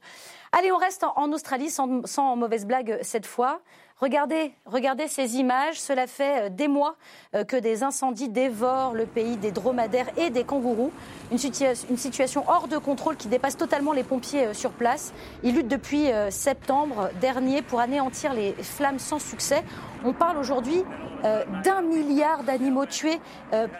Allez, 0.54 0.70
on 0.70 0.76
reste 0.76 1.02
en, 1.16 1.32
Australie 1.32 1.70
sans, 1.70 2.36
mauvaise 2.36 2.66
blague 2.66 2.98
cette 3.00 3.24
fois. 3.24 3.62
Regardez, 3.96 4.52
regardez 4.66 5.08
ces 5.08 5.36
images. 5.36 5.80
Cela 5.80 6.06
fait 6.06 6.42
euh, 6.42 6.48
des 6.50 6.68
mois 6.68 6.96
euh, 7.34 7.42
que 7.42 7.56
des 7.56 7.82
incendies 7.82 8.28
dévorent 8.28 8.92
le 8.92 9.06
pays 9.06 9.38
des 9.38 9.50
dromadaires 9.50 10.10
et 10.18 10.28
des 10.28 10.44
kangourous. 10.44 10.92
Une, 11.30 11.38
une 11.88 11.96
situation 11.96 12.44
hors 12.48 12.68
de 12.68 12.76
contrôle 12.76 13.16
qui 13.16 13.28
dépasse 13.28 13.56
totalement 13.56 13.94
les 13.94 14.04
pompiers 14.04 14.48
euh, 14.48 14.52
sur 14.52 14.72
place. 14.72 15.14
Ils 15.42 15.54
luttent 15.54 15.68
depuis 15.68 16.10
septembre 16.28 17.08
dernier 17.22 17.62
pour 17.62 17.80
anéantir 17.80 18.34
les 18.34 18.52
flammes 18.52 18.98
sans 18.98 19.18
succès. 19.18 19.64
On 20.04 20.12
parle 20.12 20.36
aujourd'hui 20.36 20.84
d'un 21.64 21.80
milliard 21.80 22.42
d'animaux 22.42 22.86
tués 22.86 23.20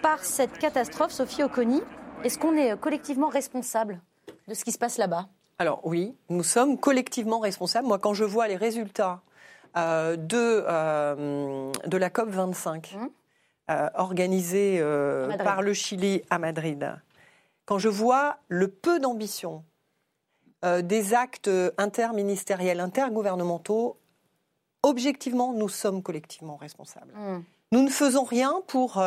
par 0.01 0.25
cette 0.25 0.59
catastrophe. 0.59 1.13
Sophie 1.13 1.43
Oconi, 1.43 1.83
est-ce 2.25 2.39
qu'on 2.39 2.57
est 2.57 2.79
collectivement 2.81 3.29
responsable 3.29 4.01
de 4.49 4.55
ce 4.55 4.65
qui 4.65 4.73
se 4.73 4.79
passe 4.79 4.97
là-bas? 4.97 5.27
Alors 5.59 5.81
oui, 5.85 6.15
nous 6.29 6.43
sommes 6.43 6.79
collectivement 6.79 7.39
responsables. 7.39 7.87
Moi, 7.87 7.99
quand 7.99 8.15
je 8.15 8.25
vois 8.25 8.49
les 8.49 8.57
résultats 8.57 9.23
euh, 9.77 10.17
de, 10.17 10.65
euh, 10.69 11.73
de 11.87 11.97
la 11.97 12.11
COP 12.11 12.29
25 12.29 12.95
Hum. 12.95 13.11
euh, 13.71 13.89
organisée 13.95 14.83
par 15.39 15.63
le 15.63 15.73
Chili 15.73 16.23
à 16.31 16.39
Madrid, 16.39 16.95
quand 17.65 17.79
je 17.79 17.89
vois 17.89 18.39
le 18.49 18.69
peu 18.69 18.99
d'ambition 18.99 19.65
des 20.65 21.13
actes 21.13 21.51
interministériels, 21.77 22.79
intergouvernementaux, 22.79 23.99
objectivement, 24.85 25.53
nous 25.53 25.69
sommes 25.69 26.05
collectivement 26.05 26.57
responsables. 26.57 27.13
Hmm. 27.15 27.43
Nous 27.73 27.83
ne 27.83 27.89
faisons 27.89 28.23
rien 28.23 28.63
pour 28.69 29.03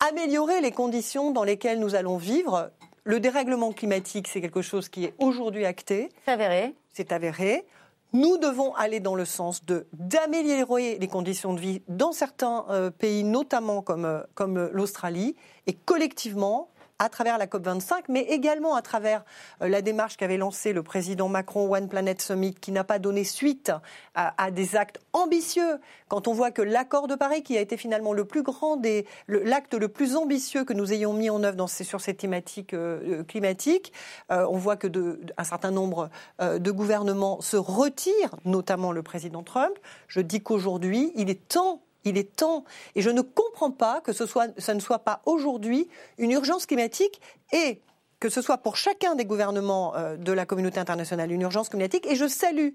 améliorer 0.00 0.60
les 0.60 0.70
conditions 0.70 1.32
dans 1.32 1.42
lesquelles 1.42 1.80
nous 1.80 1.94
allons 1.96 2.18
vivre. 2.18 2.70
Le 3.08 3.20
dérèglement 3.20 3.72
climatique, 3.72 4.28
c'est 4.28 4.42
quelque 4.42 4.60
chose 4.60 4.90
qui 4.90 5.06
est 5.06 5.14
aujourd'hui 5.16 5.64
acté, 5.64 6.10
C'est 6.26 6.32
avéré. 6.32 6.74
c'est 6.92 7.10
avéré. 7.10 7.64
Nous 8.12 8.36
devons 8.36 8.74
aller 8.74 9.00
dans 9.00 9.14
le 9.14 9.24
sens 9.24 9.64
de 9.64 9.86
d'améliorer 9.94 10.98
les 10.98 11.08
conditions 11.08 11.54
de 11.54 11.58
vie 11.58 11.80
dans 11.88 12.12
certains 12.12 12.66
euh, 12.68 12.90
pays, 12.90 13.24
notamment 13.24 13.80
comme, 13.80 14.04
euh, 14.04 14.20
comme 14.34 14.58
euh, 14.58 14.68
l'Australie, 14.74 15.36
et 15.66 15.72
collectivement, 15.72 16.68
à 16.98 17.08
travers 17.08 17.38
la 17.38 17.46
COP25, 17.46 18.04
mais 18.08 18.22
également 18.22 18.74
à 18.74 18.82
travers 18.82 19.24
euh, 19.62 19.68
la 19.68 19.82
démarche 19.82 20.16
qu'avait 20.16 20.36
lancée 20.36 20.72
le 20.72 20.82
président 20.82 21.28
Macron, 21.28 21.72
One 21.72 21.88
Planet 21.88 22.20
Summit, 22.20 22.54
qui 22.54 22.72
n'a 22.72 22.82
pas 22.84 22.98
donné 22.98 23.22
suite 23.24 23.70
à, 24.14 24.50
des 24.50 24.74
actes 24.74 24.98
ambitieux. 25.12 25.78
Quand 26.08 26.26
on 26.26 26.32
voit 26.32 26.50
que 26.50 26.62
l'accord 26.62 27.06
de 27.06 27.14
Paris, 27.14 27.44
qui 27.44 27.56
a 27.56 27.60
été 27.60 27.76
finalement 27.76 28.12
le 28.12 28.24
plus 28.24 28.42
grand 28.42 28.76
des, 28.76 29.06
l'acte 29.28 29.74
le 29.74 29.88
plus 29.88 30.16
ambitieux 30.16 30.64
que 30.64 30.72
nous 30.72 30.92
ayons 30.92 31.12
mis 31.12 31.30
en 31.30 31.44
œuvre 31.44 31.56
dans 31.56 31.68
ces- 31.68 31.84
sur 31.84 32.00
ces 32.00 32.14
thématiques 32.14 32.74
euh, 32.74 33.20
euh, 33.20 33.22
climatiques, 33.22 33.92
on 34.30 34.56
voit 34.56 34.76
que 34.76 34.88
de, 34.88 35.20
un 35.36 35.44
certain 35.44 35.70
nombre 35.70 36.10
de 36.40 36.70
gouvernements 36.70 37.40
se 37.40 37.56
retirent, 37.56 38.34
notamment 38.44 38.92
le 38.92 39.02
président 39.02 39.42
Trump. 39.42 39.76
Je 40.08 40.20
dis 40.20 40.42
qu'aujourd'hui, 40.42 41.12
il 41.14 41.30
est 41.30 41.48
temps. 41.48 41.80
Il 42.04 42.16
est 42.16 42.36
temps. 42.36 42.64
Et 42.94 43.02
je 43.02 43.10
ne 43.10 43.20
comprends 43.22 43.70
pas 43.70 44.00
que 44.00 44.12
ce, 44.12 44.26
soit, 44.26 44.48
ne 44.48 44.80
soit 44.80 45.00
pas 45.00 45.20
aujourd'hui 45.26 45.88
une 46.18 46.30
urgence 46.30 46.66
climatique 46.66 47.20
et 47.52 47.80
que 48.20 48.28
ce 48.28 48.40
soit 48.42 48.58
pour 48.58 48.76
chacun 48.76 49.14
des 49.14 49.24
gouvernements 49.24 49.94
euh, 49.96 50.16
de 50.16 50.32
la 50.32 50.46
communauté 50.46 50.80
internationale 50.80 51.30
une 51.30 51.42
urgence 51.42 51.68
climatique. 51.68 52.06
Et 52.06 52.16
je 52.16 52.26
salue 52.26 52.70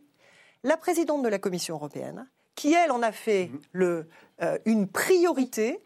la 0.64 0.78
présidente 0.78 1.24
de 1.24 1.30
la 1.30 1.40
Commission 1.40 1.76
européenne, 1.76 2.30
qui, 2.56 2.74
elle, 2.74 2.92
en 2.92 3.02
a 3.02 3.12
fait 3.12 3.52
le, 3.74 4.08
euh, 4.42 4.58
une 4.66 4.88
priorité, 4.88 5.82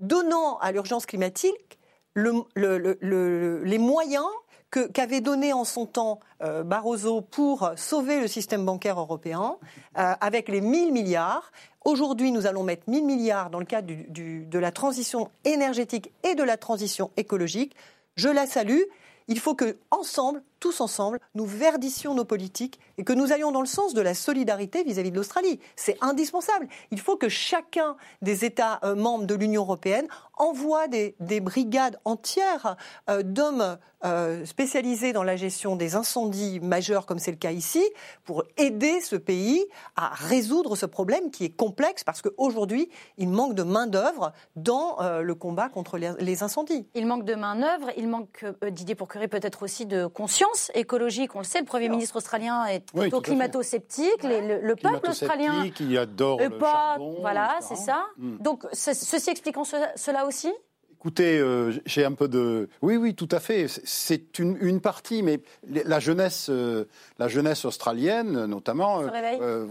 donnant 0.00 0.58
à 0.58 0.72
l'urgence 0.72 1.06
climatique 1.06 1.78
le- 2.14 2.42
le- 2.54 2.78
le- 2.78 2.98
le- 3.00 3.62
les 3.62 3.78
moyens 3.78 4.26
qu'avait 4.70 5.20
donné 5.20 5.52
en 5.52 5.64
son 5.64 5.86
temps 5.86 6.20
euh, 6.42 6.62
Barroso 6.62 7.20
pour 7.20 7.70
sauver 7.76 8.20
le 8.20 8.28
système 8.28 8.64
bancaire 8.64 8.98
européen, 9.00 9.56
euh, 9.98 10.12
avec 10.20 10.48
les 10.48 10.60
1000 10.60 10.92
milliards. 10.92 11.50
Aujourd'hui, 11.84 12.30
nous 12.32 12.46
allons 12.46 12.62
mettre 12.62 12.88
1000 12.88 13.04
milliards 13.04 13.50
dans 13.50 13.58
le 13.58 13.64
cadre 13.64 13.86
du- 13.88 14.06
du- 14.08 14.46
de 14.46 14.58
la 14.58 14.70
transition 14.70 15.30
énergétique 15.44 16.12
et 16.22 16.34
de 16.34 16.42
la 16.42 16.56
transition 16.56 17.10
écologique. 17.16 17.74
Je 18.16 18.28
la 18.28 18.46
salue. 18.46 18.82
Il 19.28 19.38
faut 19.38 19.54
que, 19.54 19.76
ensemble, 19.90 20.42
tous 20.60 20.80
ensemble, 20.80 21.18
nous 21.34 21.46
verdissions 21.46 22.14
nos 22.14 22.24
politiques 22.24 22.78
et 22.98 23.04
que 23.04 23.12
nous 23.12 23.32
allions 23.32 23.50
dans 23.50 23.60
le 23.62 23.66
sens 23.66 23.94
de 23.94 24.00
la 24.00 24.14
solidarité 24.14 24.84
vis-à-vis 24.84 25.10
de 25.10 25.16
l'Australie. 25.16 25.58
C'est 25.74 25.96
indispensable. 26.02 26.68
Il 26.90 27.00
faut 27.00 27.16
que 27.16 27.28
chacun 27.28 27.96
des 28.22 28.44
États 28.44 28.78
euh, 28.84 28.94
membres 28.94 29.24
de 29.24 29.34
l'Union 29.34 29.62
européenne 29.62 30.06
envoie 30.36 30.86
des, 30.88 31.16
des 31.20 31.40
brigades 31.40 31.98
entières 32.04 32.76
euh, 33.08 33.22
d'hommes 33.22 33.78
euh, 34.04 34.44
spécialisés 34.46 35.12
dans 35.12 35.22
la 35.22 35.36
gestion 35.36 35.76
des 35.76 35.94
incendies 35.94 36.60
majeurs, 36.60 37.04
comme 37.04 37.18
c'est 37.18 37.30
le 37.30 37.36
cas 37.36 37.50
ici, 37.50 37.84
pour 38.24 38.44
aider 38.56 39.00
ce 39.00 39.16
pays 39.16 39.66
à 39.96 40.08
résoudre 40.14 40.76
ce 40.76 40.86
problème 40.86 41.30
qui 41.30 41.44
est 41.44 41.56
complexe 41.56 42.04
parce 42.04 42.22
qu'aujourd'hui, 42.22 42.88
il 43.18 43.28
manque 43.28 43.54
de 43.54 43.62
main-d'œuvre 43.62 44.32
dans 44.56 44.98
le 45.20 45.34
combat 45.34 45.68
contre 45.68 45.98
les, 45.98 46.42
incendies. 46.42 46.86
Il 46.94 47.06
manque 47.06 47.24
de 47.24 47.34
main-d'œuvre, 47.34 47.90
il 47.96 48.08
manque, 48.08 48.46
Didier 48.70 48.94
Pourqueré, 48.94 49.28
peut-être 49.28 49.62
aussi 49.62 49.84
de 49.84 50.06
conscience 50.06 50.49
écologique. 50.74 51.34
On 51.36 51.38
le 51.40 51.44
sait, 51.44 51.60
le 51.60 51.64
Premier 51.66 51.88
ministre 51.88 52.16
australien 52.16 52.64
est 52.66 52.80
plutôt 52.92 53.20
climato-sceptique. 53.20 54.22
Les- 54.22 54.40
Le, 54.40 54.60
le 54.60 54.76
peuple 54.76 55.10
australien. 55.10 55.64
Il 55.80 55.98
adore 55.98 56.40
le 56.40 56.50
pas, 56.50 56.72
charbon, 56.96 57.16
voilà, 57.20 57.58
c'est 57.60 57.76
ça. 57.76 58.04
Mm. 58.16 58.36
Donc, 58.38 58.64
ce- 58.72 58.94
ceci 58.94 59.30
expliquant 59.30 59.64
ce- 59.64 59.76
cela 59.96 60.26
aussi? 60.26 60.52
Écoutez, 60.92 61.38
euh, 61.38 61.72
j'ai 61.86 62.04
un 62.04 62.12
peu 62.12 62.28
de. 62.28 62.68
Oui, 62.82 62.96
oui, 62.96 63.14
tout 63.14 63.28
à 63.30 63.40
fait. 63.40 63.66
C'est 63.84 64.38
une, 64.38 64.58
une, 64.60 64.82
partie, 64.82 65.22
mais 65.22 65.40
la 65.66 65.98
jeunesse, 65.98 66.48
euh, 66.50 66.84
la 67.18 67.26
jeunesse 67.26 67.64
australienne, 67.64 68.44
notamment. 68.44 69.00
Euh, 69.00 69.66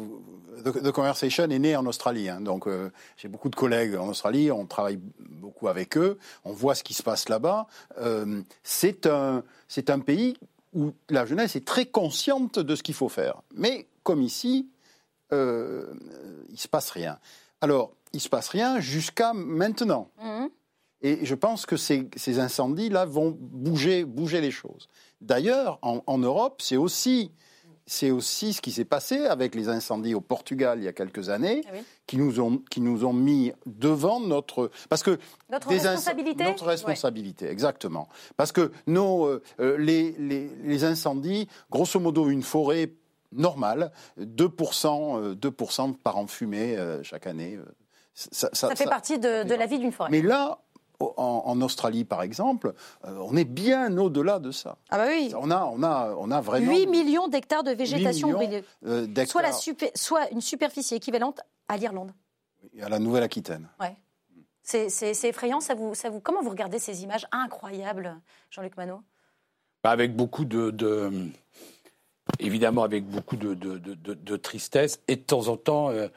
The, 0.64 0.92
Conversation 0.92 1.44
est 1.44 1.60
né 1.60 1.76
en 1.76 1.86
Australie. 1.86 2.30
Hein, 2.30 2.42
donc, 2.42 2.68
j'ai 3.16 3.28
beaucoup 3.28 3.50
de 3.50 3.56
collègues 3.56 3.96
en 3.96 4.08
Australie. 4.10 4.52
On 4.52 4.66
travaille 4.66 5.00
beaucoup 5.20 5.68
avec 5.68 5.98
eux. 5.98 6.18
On 6.46 6.52
voit 6.52 6.74
ce 6.74 6.84
qui 6.84 6.94
se 6.96 7.04
passe 7.04 7.30
là-bas. 7.30 7.68
c'est 8.64 9.06
un, 9.06 9.44
c'est 9.68 9.90
un 9.92 10.00
pays 10.00 10.36
où 10.74 10.94
la 11.10 11.26
jeunesse 11.26 11.56
est 11.56 11.66
très 11.66 11.86
consciente 11.86 12.60
de 12.60 12.76
ce 12.76 12.84
qu'il 12.84 12.96
faut 12.96 13.10
faire. 13.10 13.42
Mais 13.56 13.88
comme 14.04 14.22
ici, 14.22 14.70
il 15.32 15.38
se 16.56 16.68
passe 16.70 16.90
rien. 16.90 17.20
Alors, 17.62 17.94
il 18.14 18.20
se 18.20 18.30
passe 18.30 18.50
rien 18.50 18.80
jusqu'à 18.80 19.34
maintenant. 19.34 20.10
Mmh. 20.22 20.48
Et 21.02 21.26
je 21.26 21.36
pense 21.36 21.66
que 21.66 21.78
ces, 21.78 22.40
incendies-là 22.40 23.06
vont 23.06 23.36
bouger, 23.40 24.04
bouger 24.04 24.42
les 24.42 24.52
choses. 24.52 24.90
D'ailleurs, 25.22 25.80
en, 25.82 26.18
Europe, 26.18 26.62
c'est 26.62 26.78
aussi, 26.78 27.32
c'est 27.90 28.12
aussi 28.12 28.54
ce 28.54 28.62
qui 28.62 28.72
s'est 28.72 28.86
passé 28.86 29.26
avec 29.26 29.56
les 29.56 29.68
incendies 29.68 30.14
au 30.14 30.22
Portugal 30.22 30.78
il 30.80 30.86
y 30.86 30.88
a 30.88 30.94
quelques 30.94 31.30
années, 31.30 31.64
ah 31.68 31.78
qui, 32.06 32.18
nous 32.18 32.40
ont, 32.40 32.60
qui 32.70 32.82
nous 32.82 33.04
ont 33.04 33.14
mis 33.14 33.52
devant 33.66 34.20
notre... 34.20 34.70
Parce 34.90 35.02
que 35.02 35.18
notre 35.50 35.70
responsabilité 35.70 36.44
Notre 36.44 36.68
responsabilité, 36.68 37.50
exactement. 37.50 38.08
Parce 38.38 38.52
que 38.52 38.72
nos, 38.86 39.26
euh, 39.26 39.42
les, 39.80 40.12
les, 40.20 40.52
les 40.64 40.84
incendies, 40.84 41.48
grosso 41.72 42.00
modo, 42.00 42.30
une 42.30 42.44
forêt 42.44 42.94
normale, 43.32 43.92
2%, 44.20 45.34
2 45.34 45.48
euh, 45.48 45.94
par 46.04 46.18
an 46.18 46.28
fumé 46.28 46.78
euh, 46.78 47.02
chaque 47.02 47.26
année. 47.26 47.58
Ça, 48.14 48.50
ça, 48.54 48.76
fait 48.76 48.86
partie 48.86 49.18
de, 49.18 49.44
de 49.44 49.56
la 49.56 49.66
vie 49.66 49.80
d'une 49.80 49.92
forêt. 49.92 50.10
Mais 50.12 50.22
là, 50.22 50.60
en, 51.00 51.62
Australie, 51.62 52.04
par 52.04 52.22
exemple, 52.22 52.74
euh, 53.06 53.18
on 53.22 53.36
est 53.36 53.46
bien 53.46 53.98
au-delà 53.98 54.40
de 54.40 54.52
ça. 54.52 54.78
Ah 54.90 54.98
bah 54.98 55.06
oui. 55.08 55.32
On 55.38 55.50
a, 55.50 55.66
on 55.66 55.82
a, 55.82 56.14
on 56.18 56.32
a 56.32 56.42
vraiment 56.42 56.72
8 56.72 56.88
millions 56.88 57.28
d'hectares 57.28 57.64
de 57.64 57.72
végétation 57.72 58.32
brûlée. 58.32 58.64
Euh, 58.86 59.08
soit, 59.26 59.42
la 59.42 59.52
soit 59.96 60.30
une 60.32 60.42
superficie 60.42 60.96
équivalente 60.96 61.42
à 61.68 61.78
l'Irlande. 61.78 62.12
À 62.82 62.90
la 62.90 63.00
Nouvelle-Aquitaine. 63.00 63.68
Ouais. 63.80 63.96
C'est 64.62 65.24
effrayant. 65.24 65.62
Ça 65.62 65.74
vous, 65.74 65.96
ça 65.96 66.10
vous, 66.10 66.20
comment 66.20 66.42
vous 66.42 66.50
regardez 66.50 66.80
ces 66.80 67.04
images 67.04 67.26
incroyables, 67.32 68.16
Jean-Luc 68.52 68.78
Manot? 68.78 69.02
Bah 69.84 69.92
Avec 69.92 70.16
beaucoup 70.16 70.44
de, 70.46 70.72
Évidemment, 72.40 72.84
avec 72.84 73.06
beaucoup 73.06 73.38
de, 73.38 73.54
de, 73.54 74.38
tristesse 74.38 75.02
et 75.08 75.16
de 75.16 75.22
temps 75.22 75.48
en 75.48 75.58
temps, 75.58 75.90
euh, 75.90 76.08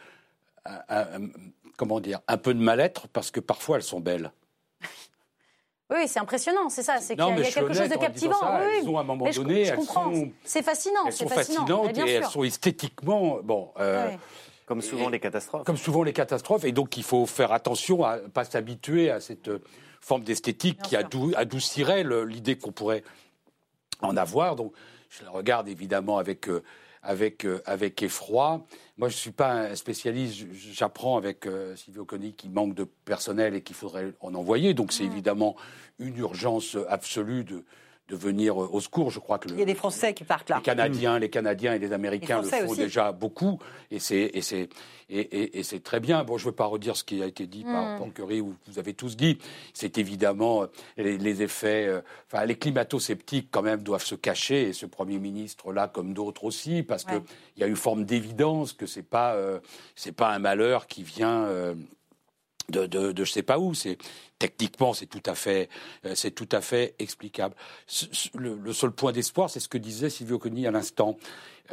comment 1.77 2.01
dire, 2.01 2.21
un 2.29 2.37
peu 2.37 2.53
de 2.53 2.61
mal-être 2.61 3.09
parce 3.09 3.31
que 3.31 3.41
parfois 3.41 3.77
elles 3.77 3.83
sont 3.83 4.01
belles. 4.01 4.33
Oui, 5.93 6.09
c'est 6.09 6.21
impressionnant, 6.21 6.69
c'est 6.69 6.83
ça. 6.83 6.99
C'est 7.01 7.17
qu'il 7.17 7.25
y 7.25 7.31
a, 7.31 7.51
quelque 7.51 7.75
chose 7.75 7.89
de 7.89 7.97
captivant. 7.97 8.59
Elles 8.59 8.89
ont 8.89 8.99
à 8.99 9.03
un 9.03 9.05
moment 9.05 9.29
donné, 9.31 9.63
elles 9.63 9.83
sont. 9.83 10.31
C'est 10.45 10.63
fascinant. 10.63 11.07
Elles 11.07 11.13
sont 11.13 11.29
fascinantes 11.29 11.99
et 11.99 12.11
elles 12.11 12.25
sont 12.25 12.45
esthétiquement. 12.45 13.41
Bon. 13.43 13.71
Euh, 13.79 14.11
comme 14.67 14.81
souvent 14.81 15.09
les 15.09 15.21
catastrophes. 15.21 15.65
Comme 15.65 15.77
souvent 15.77 16.03
les 16.03 16.13
catastrophes. 16.13 16.65
Et 16.65 16.73
donc 16.73 16.97
il 16.97 17.03
faut 17.03 17.27
faire 17.27 17.53
attention 17.53 18.05
à 18.05 18.17
ne 18.17 18.29
pas 18.29 18.45
s'habituer 18.45 19.11
à 19.11 19.21
cette 19.21 19.49
euh, 19.49 19.59
forme 20.01 20.23
d'esthétique 20.23 20.81
qui 20.83 20.97
adoucirait 20.97 22.05
l'idée 22.27 22.57
qu'on 22.57 22.73
pourrait 22.73 23.03
en 24.01 24.17
avoir. 24.17 24.57
Donc 24.57 24.73
je 25.11 25.25
la 25.25 25.31
regarde 25.31 25.69
évidemment 25.69 26.19
avec. 26.19 26.49
Euh, 26.49 26.63
avec, 27.03 27.47
avec 27.67 28.03
effroi. 28.03 28.65
Moi, 28.97 29.09
je 29.09 29.15
ne 29.15 29.19
suis 29.19 29.33
pas 29.33 29.53
un 29.53 29.75
spécialiste, 29.75 30.47
j'apprends 30.53 31.17
avec 31.17 31.47
euh, 31.47 31.75
Silvio 31.77 32.05
Coni 32.05 32.35
qu'il 32.35 32.51
manque 32.51 32.75
de 32.75 32.85
personnel 32.85 33.55
et 33.55 33.63
qu'il 33.63 33.75
faudrait 33.75 34.15
en 34.21 34.35
envoyer. 34.35 34.75
Donc, 34.75 34.93
c'est 34.93 35.05
évidemment 35.05 35.57
une 35.99 36.17
urgence 36.19 36.77
absolue 36.89 37.45
de, 37.45 37.65
de 38.13 38.17
venir 38.17 38.59
au 38.59 38.81
secours. 38.81 39.11
Je 39.11 39.21
crois 39.21 39.39
que 39.39 39.49
il 39.49 39.59
y 39.59 39.63
a 39.63 39.65
des 39.65 39.75
Français 39.75 40.13
qui 40.13 40.23
partent 40.23 40.51
là. 40.51 40.57
Les 40.57 40.63
Canadiens, 40.63 41.19
les 41.19 41.31
Canadiens 41.31 41.75
et 41.75 41.79
les 41.79 41.93
Américains 41.95 42.43
le 42.43 42.49
font 42.49 42.75
déjà 42.75 43.11
beaucoup, 43.11 43.59
et 43.91 43.99
c'est 43.99 44.31
et 44.35 44.43
c'est 44.43 44.69
et, 45.09 45.59
et, 45.59 45.63
c'est 45.63 45.83
très 45.83 46.01
bien. 46.01 46.25
Bon, 46.25 46.39
je 46.39 46.45
ne 46.45 46.51
veux 46.51 46.55
pas 46.55 46.65
redire 46.65 46.97
ce 46.97 47.05
qui 47.05 47.23
a 47.23 47.27
été 47.27 47.47
dit 47.47 47.65
par 47.65 47.99
Paul 47.99 48.13
Curie, 48.13 48.41
ou 48.41 48.55
vous 48.67 48.79
avez 48.79 48.95
tous 48.95 49.15
dit. 49.15 49.37
C'est 49.75 49.99
évidemment 49.99 50.63
euh, 50.63 50.67
les, 50.97 51.43
effets. 51.43 51.87
Euh, 51.87 52.01
enfin, 52.33 52.47
les 52.47 52.55
climato-sceptiques 52.55 53.49
quand 53.51 53.61
même 53.61 53.83
doivent 53.83 54.05
se 54.05 54.15
cacher, 54.15 54.69
et 54.69 54.73
ce 54.73 54.87
Premier 54.87 55.19
ministre 55.19 55.73
là, 55.73 55.89
comme 55.89 56.15
d'autres 56.15 56.45
aussi, 56.45 56.83
parce 56.83 57.05
qu'il 57.05 57.23
y 57.59 57.65
a 57.65 57.67
une 57.67 57.77
forme 57.77 58.05
d'évidence 58.05 58.73
que 58.73 58.87
c'est 58.87 59.03
pas 59.03 59.35
euh, 59.35 59.59
c'est 59.97 60.13
pas 60.13 60.31
un 60.31 60.39
malheur 60.39 60.87
qui 60.87 61.03
vient 61.03 61.47
de, 62.73 62.87
de, 62.87 63.13
de 63.13 63.25
je 63.25 63.31
sais 63.31 63.43
pas 63.43 63.59
où. 63.59 63.75
C'est 63.75 63.99
techniquement 64.39 64.93
c'est 64.93 65.07
tout 65.07 65.23
à 65.27 65.37
fait 65.37 65.69
euh, 66.05 66.15
c'est 66.17 66.33
tout 66.33 66.49
à 66.51 66.61
fait 66.61 66.95
explicable. 66.99 67.55
Le, 68.35 68.73
seul 68.73 68.91
point 68.91 69.13
d'espoir, 69.13 69.51
c'est 69.51 69.61
ce 69.61 69.69
que 69.69 69.79
disait 69.79 70.11
Silvio 70.11 70.39
Coni 70.39 70.67
à 70.67 70.73
l'instant. 70.73 71.17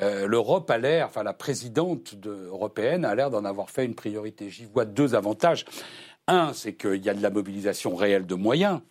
Euh, 0.02 0.28
L'Europe 0.28 0.70
a 0.70 0.78
l'air, 0.78 1.08
enfin 1.08 1.24
la 1.24 1.34
présidente 1.34 2.16
européenne 2.26 3.06
a 3.06 3.16
l'air 3.16 3.32
d'en 3.32 3.46
avoir 3.46 3.70
fait 3.70 3.86
une 3.86 3.96
priorité. 3.96 4.50
J'y 4.50 4.66
vois 4.66 4.86
deux 4.86 5.16
avantages. 5.16 5.66
Un, 6.28 6.54
c'est 6.54 6.74
qu'il 6.74 7.04
y 7.04 7.10
a 7.10 7.16
de 7.16 7.24
la 7.24 7.32
mobilisation 7.32 7.96
réelle 7.96 8.28
de 8.28 8.36
moyens 8.36 8.82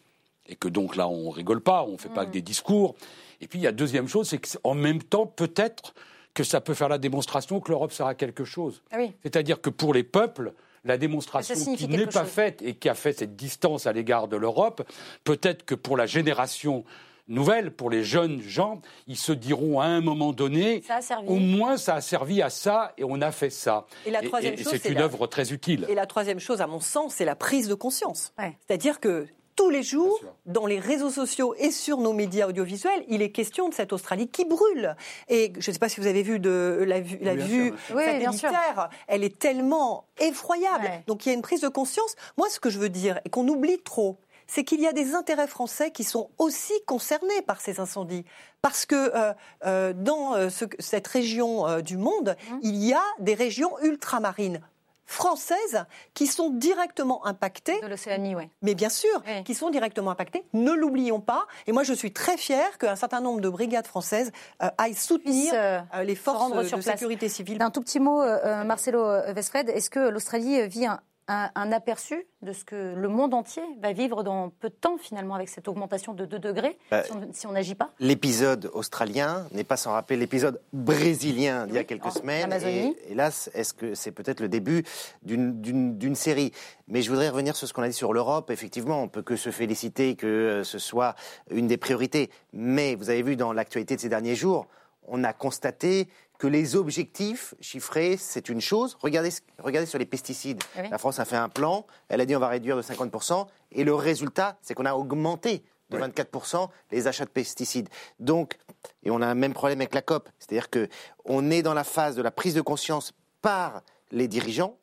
et 0.49 0.57
que 0.57 0.67
donc 0.67 0.97
là 0.97 1.09
on 1.09 1.31
rigole 1.31 1.61
pas, 1.61 1.85
on 1.85 1.97
fait 1.99 2.09
pas 2.09 2.25
que 2.25 2.31
mm. 2.31 2.33
des 2.33 2.43
discours. 2.43 2.97
Et 3.41 3.47
puis 3.47 3.61
il 3.61 3.63
y 3.63 3.69
a 3.69 3.73
deuxième 3.73 4.09
chose, 4.09 4.29
c'est 4.29 4.39
qu'en 4.39 4.75
même 4.75 5.03
temps 5.03 5.27
peut-être 5.27 5.95
que 6.35 6.45
ça 6.45 6.61
peut 6.61 6.75
faire 6.75 6.89
la 6.89 6.99
démonstration 6.99 7.61
que 7.61 7.71
l'Europe 7.71 7.93
sera 7.93 8.15
quelque 8.15 8.45
chose. 8.45 8.83
Ah 8.91 8.97
oui. 8.99 9.13
C'est-à-dire 9.23 9.61
que 9.61 9.71
pour 9.71 9.95
les 9.95 10.05
peuples, 10.05 10.53
la 10.89 10.99
démonstration 10.99 11.55
qui 11.77 11.87
n'est 11.87 12.07
pas 12.07 12.25
faite 12.25 12.63
et 12.63 12.75
qui 12.75 12.89
a 12.89 12.95
fait 12.95 13.13
cette 13.13 13.37
distance 13.37 13.87
à 13.87 13.93
l'égard 13.93 14.27
de 14.27 14.37
l'Europe, 14.37 14.83
peut-être 15.23 15.65
que 15.65 15.75
pour 15.75 15.97
la 15.97 16.07
génération 16.07 16.85
nouvelle, 17.29 17.71
pour 17.71 17.91
les 17.91 18.03
jeunes 18.03 18.41
gens, 18.41 18.81
ils 19.07 19.17
se 19.17 19.33
diront 19.33 19.81
à 19.81 19.85
un 19.85 20.01
moment 20.01 20.33
donné, 20.33 20.83
au 21.27 21.37
moins 21.37 21.77
ça 21.77 21.97
a 21.97 22.01
servi 22.01 22.43
à 22.43 22.51
ça 22.51 22.93
et 22.97 23.05
on 23.05 23.21
a 23.21 23.31
fait 23.31 23.51
ça. 23.51 23.87
Et 24.07 24.11
la 24.11 24.23
troisième 24.23 24.57
chose, 24.57 24.79
c'est 24.83 24.89
une 24.89 25.01
œuvre 25.01 25.27
très 25.27 25.53
utile. 25.53 25.87
Et 25.89 25.95
la 25.95 26.07
troisième 26.07 26.41
chose, 26.41 26.61
à 26.61 26.67
mon 26.67 26.81
sens, 26.81 27.15
c'est 27.15 27.27
la 27.27 27.37
prise 27.37 27.69
de 27.69 27.75
conscience. 27.75 28.33
C'est-à-dire 28.67 28.99
que 28.99 29.27
tous 29.59 29.71
les 29.71 29.83
jours, 29.83 30.21
dans 30.47 30.67
les 30.67 30.79
réseaux 30.79 31.11
sociaux 31.11 31.53
et 31.59 31.73
sur 31.73 31.99
nos 31.99 32.13
médias 32.13 32.47
audiovisuels, 32.47 33.05
il 33.09 33.23
est 33.23 33.33
question 33.33 33.69
de 33.69 33.75
cette 33.75 33.93
Australie 33.93 34.29
qui 34.29 34.45
brûle. 34.45 34.95
Et 35.29 35.53
je 35.59 35.69
ne 35.69 35.73
sais 35.73 35.81
pas 35.81 35.89
si 35.89 36.01
vous 36.01 36.07
avez 36.07 36.23
vu 36.23 36.39
de 36.39 36.85
la, 36.87 37.01
vue, 37.01 37.19
la 37.21 37.35
vue 37.35 37.75
satellitaire, 37.89 38.89
elle 39.09 39.25
est 39.25 39.37
tellement 39.37 40.05
effroyable. 40.21 40.89
Donc 41.09 41.27
il 41.27 41.31
y 41.31 41.33
a 41.33 41.35
une 41.35 41.43
prise 41.43 41.63
de 41.63 41.69
conscience. 41.69 42.15
Moi, 42.37 42.49
ce 42.49 42.61
que 42.61 42.71
je 42.71 42.79
veux 42.79 42.89
dire, 42.89 43.19
et 43.25 43.31
qu'on 43.31 43.49
oublie 43.49 43.81
trop, 43.81 44.21
c'est 44.47 44.63
qu'il 44.63 44.81
y 44.81 44.87
a 44.87 44.93
des 44.93 45.17
intérêts 45.17 45.49
français 45.49 45.91
qui 45.91 46.05
sont 46.05 46.31
aussi 46.39 46.73
concernés 46.87 47.43
par 47.45 47.61
ces 47.61 47.81
incendies. 47.81 48.25
Parce 48.63 48.87
que 48.87 48.95
euh, 48.95 49.35
euh, 49.67 49.93
dans 49.93 50.37
euh, 50.37 50.51
cette 50.79 51.09
région 51.09 51.81
du 51.81 51.97
monde, 51.97 52.37
mmh. 52.39 52.59
il 52.63 52.77
y 52.77 52.93
a 52.93 53.03
des 53.19 53.35
régions 53.35 53.77
ultramarines 53.83 54.61
françaises 55.09 55.87
qui 56.13 56.27
sont 56.27 56.51
directement 56.51 57.27
impactées. 57.27 57.81
De 57.81 57.87
l'Océanie, 57.87 58.37
oui. 58.37 58.45
Mais 58.63 58.75
bien 58.75 58.91
sûr, 58.91 59.23
qui 59.45 59.55
sont 59.55 59.71
directement 59.71 60.11
impactées. 60.11 60.45
Ne 60.53 60.73
l'oublions 60.73 61.21
pas. 61.21 61.47
Et 61.67 61.73
moi, 61.73 61.83
je 61.83 61.95
suis 61.95 62.13
très 62.13 62.37
fière 62.37 62.77
qu'un 62.79 62.95
certain 62.95 63.21
nombre 63.21 63.41
de 63.41 63.49
brigades 63.49 63.87
françaises 63.87 64.31
euh, 64.63 64.69
aillent 64.77 64.95
soutenir 64.95 65.53
euh, 65.55 65.81
euh, 65.95 66.03
les 66.03 66.15
forces 66.15 66.53
de 66.53 66.81
sécurité 66.83 67.29
civile. 67.31 67.61
Un 67.63 67.71
tout 67.71 67.81
petit 67.81 68.01
mot, 68.01 68.23
Marcelo 68.65 69.03
Westfred. 69.35 69.71
Est-ce 69.71 69.89
que 69.89 70.11
l'Australie 70.11 70.69
vit 70.69 70.85
un, 70.85 71.01
un, 71.29 71.73
aperçu 71.73 72.27
de 72.41 72.53
ce 72.53 72.65
que 72.65 72.95
le 72.95 73.09
monde 73.09 73.35
entier 73.35 73.63
va 73.83 73.93
vivre 73.93 74.23
dans 74.23 74.49
peu 74.49 74.71
de 74.71 74.75
temps 74.75 74.97
finalement 74.97 75.35
avec 75.35 75.51
cette 75.51 75.69
augmentation 75.69 76.15
de 76.15 76.25
2 76.25 76.39
degrés 76.39 76.79
bah, 76.91 77.03
si 77.33 77.47
on 77.47 77.53
n'agit 77.53 77.75
pas 77.75 77.91
L'épisode 78.01 78.71
australien 78.73 79.47
n'est 79.53 79.65
pas 79.65 79.77
sans 79.77 79.93
rappeler 79.93 80.17
l'épisode 80.17 80.61
brésilien 80.73 81.67
d'il 81.67 81.77
y 81.77 81.79
a 81.79 81.85
quelques 81.85 82.13
semaines. 82.13 82.51
Et, 82.65 82.97
hélas, 83.11 83.51
est-ce 83.53 83.75
que 83.75 83.95
c'est 83.95 84.13
peut-être 84.13 84.41
le 84.41 84.49
début 84.49 84.85
d'une 85.23 86.15
série? 86.15 86.53
Mais 86.87 87.03
je 87.03 87.11
voudrais 87.11 87.29
revenir 87.29 87.55
sur 87.57 87.69
ce 87.69 87.75
qu'on 87.75 87.83
a 87.83 87.89
dit 87.89 87.95
sur 87.95 88.15
l'Europe. 88.15 88.51
Effectivement, 88.51 89.03
on 89.03 89.09
peut 89.09 89.23
que 89.23 89.37
se 89.37 89.51
féliciter 89.51 90.17
que 90.17 90.27
euh, 90.27 90.65
ce 90.65 90.79
soit 90.79 91.15
une 91.51 91.67
des 91.67 91.77
priorités. 91.77 92.31
Mais 92.55 92.95
vous 92.95 93.11
avez 93.11 93.23
vu 93.23 93.37
dans 93.37 93.53
l'actualité 93.53 93.97
de 93.97 94.01
ces 94.01 94.09
derniers 94.09 94.35
jours, 94.35 94.67
on 95.07 95.25
a 95.25 95.33
constaté 95.33 96.09
que 96.39 96.47
les 96.47 96.77
objectifs 96.77 97.55
chiffrés, 97.61 98.17
c'est 98.17 98.49
une 98.49 98.61
chose. 98.61 98.97
Regardez, 99.01 99.31
regardez 99.59 99.87
sur 99.87 99.99
les 99.99 100.07
pesticides. 100.07 100.63
La 100.91 100.99
France 100.99 101.19
a 101.19 101.25
fait 101.25 101.37
un 101.37 101.49
plan, 101.49 101.85
elle 102.09 102.21
a 102.21 102.27
dit 102.27 102.35
on 102.37 102.41
va 102.41 102.49
réduire 102.49 102.77
de 102.77 102.83
50%, 102.83 103.47
et 103.73 103.85
le 103.85 103.95
résultat, 103.95 104.57
c'est 104.63 104.75
qu'on 104.75 104.87
a 104.87 104.95
augmenté 104.95 105.65
de 105.91 105.99
24% 105.99 106.69
les 106.93 107.07
achats 107.07 107.25
de 107.25 107.31
pesticides. 107.31 107.89
Donc, 108.21 108.59
et 109.03 109.11
on 109.11 109.21
a 109.21 109.27
un 109.27 109.35
même 109.35 109.55
problème 109.55 109.81
avec 109.81 109.95
la 109.95 110.03
COP, 110.03 110.29
c'est-à-dire 110.39 110.71
que 110.71 110.89
on 111.25 111.51
est 111.51 111.63
dans 111.63 111.75
la 111.75 111.85
phase 111.85 112.15
de 112.15 112.23
la 112.23 112.31
prise 112.31 112.55
de 112.55 112.61
conscience 112.61 113.13
par 113.43 113.83
les 114.11 114.29
dirigeants, 114.29 114.77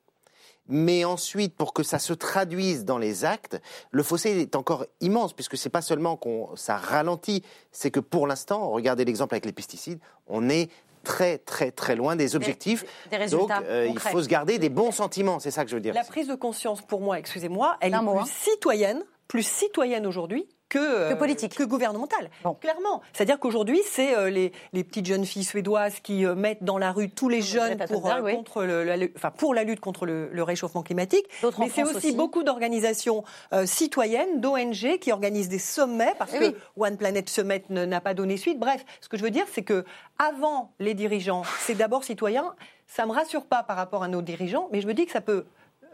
mais 0.68 1.06
ensuite, 1.06 1.56
pour 1.56 1.74
que 1.74 1.84
ça 1.84 2.00
se 2.00 2.14
traduise 2.14 2.86
dans 2.86 2.98
les 2.98 3.24
actes, 3.24 3.62
le 3.92 4.02
fossé 4.02 4.42
est 4.42 4.56
encore 4.56 4.86
immense, 5.00 5.34
puisque 5.34 5.58
c'est 5.58 5.70
pas 5.70 5.82
seulement 5.82 6.18
qu'on 6.18 6.56
ça 6.56 6.78
ralentit, 6.78 7.44
c'est 7.72 7.92
que 7.92 8.00
pour 8.00 8.26
l'instant, 8.26 8.70
regardez 8.70 9.06
l'exemple 9.06 9.36
avec 9.36 9.46
les 9.46 9.52
pesticides, 9.52 10.00
on 10.28 10.50
est 10.50 10.72
très 11.06 11.38
très 11.38 11.72
très 11.72 11.96
loin 11.96 12.18
des 12.18 12.36
objectifs. 12.36 12.84
Donc 13.32 13.50
euh, 13.52 13.88
il 13.90 14.00
faut 14.00 14.22
se 14.22 14.28
garder 14.28 14.60
des 14.60 14.70
bons 14.70 14.92
sentiments, 14.92 15.40
c'est 15.40 15.52
ça 15.52 15.64
que 15.64 15.70
je 15.70 15.76
veux 15.76 15.82
dire. 15.82 15.94
La 15.94 16.04
prise 16.04 16.28
de 16.28 16.36
conscience 16.36 16.82
pour 16.82 17.00
moi, 17.00 17.18
excusez-moi, 17.18 17.78
elle 17.80 17.94
est 17.94 17.98
plus 17.98 18.30
citoyenne 18.30 19.04
plus 19.28 19.44
citoyenne 19.44 20.06
aujourd'hui 20.06 20.48
que, 20.70 21.10
que, 21.10 21.14
politique. 21.16 21.56
que 21.56 21.64
gouvernementale. 21.64 22.30
Clairement. 22.60 23.02
C'est-à-dire 23.14 23.40
qu'aujourd'hui, 23.40 23.82
c'est 23.90 24.30
les, 24.32 24.52
les, 24.74 24.84
petites 24.84 25.06
jeunes 25.06 25.26
filles 25.26 25.44
suédoises 25.44 26.00
qui 26.02 26.26
mettent 26.26 26.64
dans 26.64 26.78
la 26.78 26.92
rue 26.92 27.10
tous 27.10 27.30
les 27.30 27.42
jeunes 27.42 27.78
pour, 27.88 28.02
contre 28.02 28.64
le, 28.64 28.84
la, 28.84 28.96
enfin, 29.16 29.32
pour 29.32 29.54
la 29.54 29.64
lutte 29.64 29.80
contre 29.80 30.06
le, 30.06 30.30
le 30.32 30.44
réchauffement 30.44 30.84
climatique. 30.84 31.26
Mais 31.60 31.70
c'est 31.70 31.84
aussi, 31.84 31.96
aussi, 31.96 32.12
beaucoup 32.14 32.44
d'organisations 32.44 33.24
citoyennes, 33.66 34.42
d'ONG 34.42 34.98
qui 35.00 35.12
organisent 35.12 35.50
des 35.50 35.60
sommets 35.60 36.14
parce 36.18 36.34
Eh 36.34 36.40
que 36.40 36.46
oui. 36.46 36.56
One 36.78 36.98
Planet 36.98 37.30
Summit 37.30 37.62
n'a 37.70 38.02
pas 38.02 38.14
donné 38.14 38.38
suite. 38.38 38.60
Bref, 38.60 38.86
ce 39.02 39.10
que 39.10 39.18
je 39.18 39.24
veux 39.24 39.32
dire, 39.32 39.46
c'est 39.52 39.64
que 39.64 39.86
avant 40.18 40.72
les 40.80 40.94
dirigeants, 40.94 41.44
c'est 41.60 41.76
d'abord 41.76 42.04
citoyen. 42.04 42.56
Ça 42.88 43.06
me 43.06 43.12
rassure 43.12 43.46
pas 43.46 43.64
par 43.64 43.78
rapport 43.78 44.04
à 44.04 44.08
nos 44.08 44.22
dirigeants, 44.22 44.70
mais 44.72 44.82
je 44.82 44.88
me 44.88 44.94
dis 44.94 45.06
que 45.06 45.12
ça 45.12 45.22
peut 45.22 45.46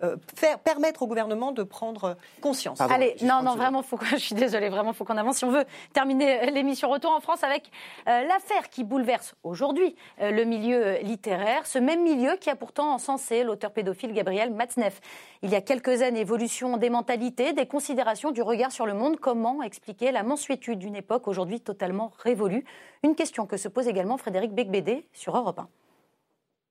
euh, 0.03 0.18
faire, 0.36 0.60
permettre 0.60 1.02
au 1.03 1.07
gouvernement 1.07 1.52
de 1.52 1.64
prendre 1.64 2.18
conscience. 2.41 2.78
Pardon, 2.78 2.94
Allez, 2.94 3.15
non, 3.22 3.41
non, 3.44 3.56
vraiment, 3.56 3.82
faut, 3.84 3.99
je 4.11 4.18
suis 4.18 4.36
désolée, 4.36 4.69
vraiment, 4.69 4.94
faut 4.94 5.06
qu'on 5.06 5.18
avance. 5.18 5.38
Si 5.38 5.45
on 5.45 5.52
veut 5.52 5.65
terminer 5.94 6.49
l'émission 6.52 6.90
Retour 6.90 7.11
en 7.11 7.19
France 7.19 7.44
avec 7.44 7.72
euh, 8.07 8.23
l'affaire 8.23 8.69
qui 8.69 8.84
bouleverse 8.84 9.36
aujourd'hui 9.44 9.95
euh, 10.22 10.32
le 10.32 10.44
milieu 10.44 10.98
littéraire, 11.02 11.65
ce 11.65 11.80
même 11.80 12.03
milieu 12.03 12.36
qui 12.38 12.49
a 12.49 12.56
pourtant 12.56 12.94
encensé 12.94 13.44
l'auteur 13.44 13.72
pédophile 13.72 14.14
Gabriel 14.14 14.52
Matzneff. 14.52 14.99
Il 15.41 15.49
y 15.49 15.56
a 15.56 15.61
quelques 15.61 16.02
années, 16.02 16.22
évolution 16.22 16.78
des 16.78 16.90
mentalités, 16.90 17.53
des 17.53 17.65
considérations, 17.65 18.32
du 18.32 18.41
regard 18.41 18.72
sur 18.72 18.86
le 18.86 18.94
monde. 18.94 19.19
Comment 19.19 19.64
expliquer 19.64 20.11
la 20.11 20.23
mansuétude 20.23 20.80
d'une 20.80 20.95
époque 20.95 21.28
aujourd'hui 21.28 21.60
totalement 21.60 22.11
révolue? 22.19 22.65
Une 23.03 23.15
question 23.15 23.45
que 23.45 23.57
se 23.57 23.68
pose 23.68 23.88
également 23.88 24.18
Frédéric 24.18 24.53
Becbédé 24.53 25.07
sur 25.14 25.36
Europe 25.36 25.60
1. 25.60 25.68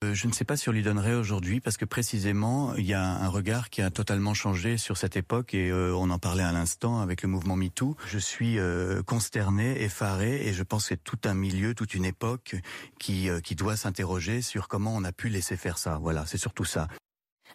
Euh, 0.02 0.14
Je 0.14 0.26
ne 0.26 0.32
sais 0.32 0.46
pas 0.46 0.56
si 0.56 0.68
on 0.70 0.72
lui 0.72 0.82
donnerait 0.82 1.14
aujourd'hui 1.14 1.60
parce 1.60 1.76
que 1.76 1.84
précisément 1.84 2.74
il 2.74 2.86
y 2.86 2.94
a 2.94 3.02
un 3.02 3.28
regard 3.28 3.68
qui 3.68 3.82
a 3.82 3.90
totalement 3.90 4.32
changé 4.32 4.78
sur 4.78 4.96
cette 4.96 5.14
époque 5.14 5.52
et 5.52 5.70
euh, 5.70 5.94
on 5.94 6.08
en 6.08 6.18
parlait 6.18 6.42
à 6.42 6.52
l'instant 6.52 7.00
avec 7.00 7.22
le 7.22 7.28
mouvement 7.28 7.54
MeToo. 7.54 7.96
Je 8.06 8.18
suis 8.18 8.58
euh, 8.58 9.02
consterné, 9.02 9.82
effaré 9.82 10.46
et 10.46 10.54
je 10.54 10.62
pense 10.62 10.84
que 10.84 10.88
c'est 10.90 11.04
tout 11.04 11.18
un 11.24 11.34
milieu, 11.34 11.74
toute 11.74 11.92
une 11.92 12.06
époque 12.06 12.56
qui, 12.98 13.28
euh, 13.28 13.40
qui 13.40 13.54
doit 13.54 13.76
s'interroger 13.76 14.40
sur 14.40 14.68
comment 14.68 14.94
on 14.96 15.04
a 15.04 15.12
pu 15.12 15.28
laisser 15.28 15.58
faire 15.58 15.76
ça. 15.76 15.98
Voilà, 16.00 16.24
c'est 16.24 16.38
surtout 16.38 16.64
ça. 16.64 16.88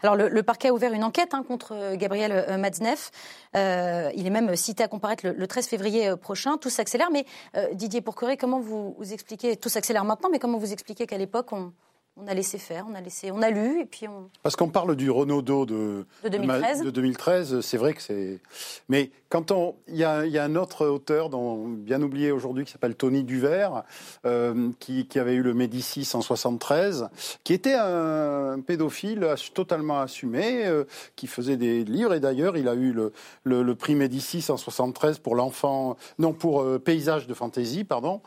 Alors 0.04 0.16
le, 0.16 0.44
parquet 0.44 0.68
a 0.68 0.74
ouvert 0.74 0.94
une 0.94 1.06
enquête 1.06 1.34
hein, 1.34 1.42
contre 1.42 1.96
Gabriel 1.96 2.60
Matzneff. 2.60 3.10
Il 3.56 4.28
est 4.28 4.30
même 4.30 4.56
cité 4.56 4.84
à 4.84 4.88
comparaître 4.88 5.26
le, 5.26 5.34
le 5.34 5.48
13 5.48 5.68
février 5.68 6.16
prochain. 6.18 6.58
Tout 6.58 6.70
s'accélère, 6.70 7.10
mais 7.12 7.26
Didier 7.74 8.02
Pourqueret, 8.02 8.38
comment 8.38 8.60
vous, 8.60 8.94
vous 9.00 9.14
expliquez 9.14 9.56
Tout 9.56 9.70
s'accélère 9.70 10.04
maintenant, 10.04 10.30
mais 10.32 10.38
comment 10.38 10.60
vous 10.60 10.74
expliquez 10.74 11.08
qu'à 11.08 11.18
l'époque 11.18 11.54
on 11.54 11.72
on 12.18 12.28
a 12.28 12.34
laissé 12.34 12.58
faire, 12.58 12.86
on 12.90 12.96
a 12.96 13.02
laissé, 13.02 13.32
on 13.32 13.42
a 13.42 13.50
lu 13.50 13.82
et 13.82 13.86
puis 13.86 14.08
on. 14.08 14.30
Parce 14.42 14.56
qu'on 14.56 14.70
parle 14.70 14.96
du 14.96 15.12
Renaudot 15.12 15.66
de, 15.66 16.06
de 16.24 16.30
2013. 16.30 16.82
De 16.82 16.90
2013, 16.90 17.60
c'est 17.62 17.78
vrai 17.78 17.94
que 17.94 18.02
c'est. 18.02 18.40
Mais 18.88 19.12
quand 19.30 19.52
on, 19.52 19.76
il 19.90 19.98
y 19.98 20.06
a, 20.06 20.26
y 20.26 20.38
a, 20.38 20.44
un 20.46 20.56
autre 20.56 20.86
auteur, 20.86 21.30
dont, 21.30 21.68
bien 21.68 22.02
oublié 22.02 22.32
aujourd'hui, 22.32 22.64
qui 22.64 22.72
s'appelle 22.72 22.96
Tony 22.96 23.24
Duvert, 23.24 23.84
euh, 24.26 24.72
qui, 24.80 25.08
qui, 25.08 25.20
avait 25.20 25.34
eu 25.34 25.42
le 25.42 25.54
Médicis 25.54 26.10
en 26.14 26.22
73, 26.22 27.10
qui 27.44 27.54
était 27.54 27.74
un 27.74 28.62
pédophile 28.66 29.28
totalement 29.54 30.00
assumé, 30.00 30.66
euh, 30.66 30.86
qui 31.18 31.28
faisait 31.28 31.58
des 31.58 31.84
livres 31.84 32.14
et 32.14 32.22
d'ailleurs 32.22 32.56
il 32.56 32.70
a 32.70 32.76
eu 32.76 32.94
le, 32.94 33.12
le, 33.44 33.62
le, 33.62 33.76
prix 33.76 33.96
Médicis 33.96 34.46
en 34.50 34.58
73 34.58 35.20
pour 35.20 35.36
l'enfant, 35.36 35.98
non 36.18 36.32
pour 36.32 36.62
euh, 36.62 36.80
paysage 36.80 37.28
de 37.28 37.34
fantaisie, 37.34 37.84
pardon, 37.84 38.22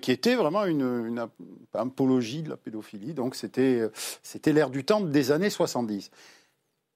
qui 0.00 0.10
était 0.10 0.34
vraiment 0.34 0.64
une, 0.64 1.06
une 1.06 1.28
apologie 1.74 2.42
de 2.42 2.50
la 2.50 2.56
pédophilie. 2.56 3.14
Donc 3.14 3.27
donc 3.28 3.34
c'était, 3.34 3.82
c'était 4.22 4.54
l'ère 4.54 4.70
du 4.70 4.84
temps 4.84 5.02
des 5.02 5.32
années 5.32 5.50
70. 5.50 6.10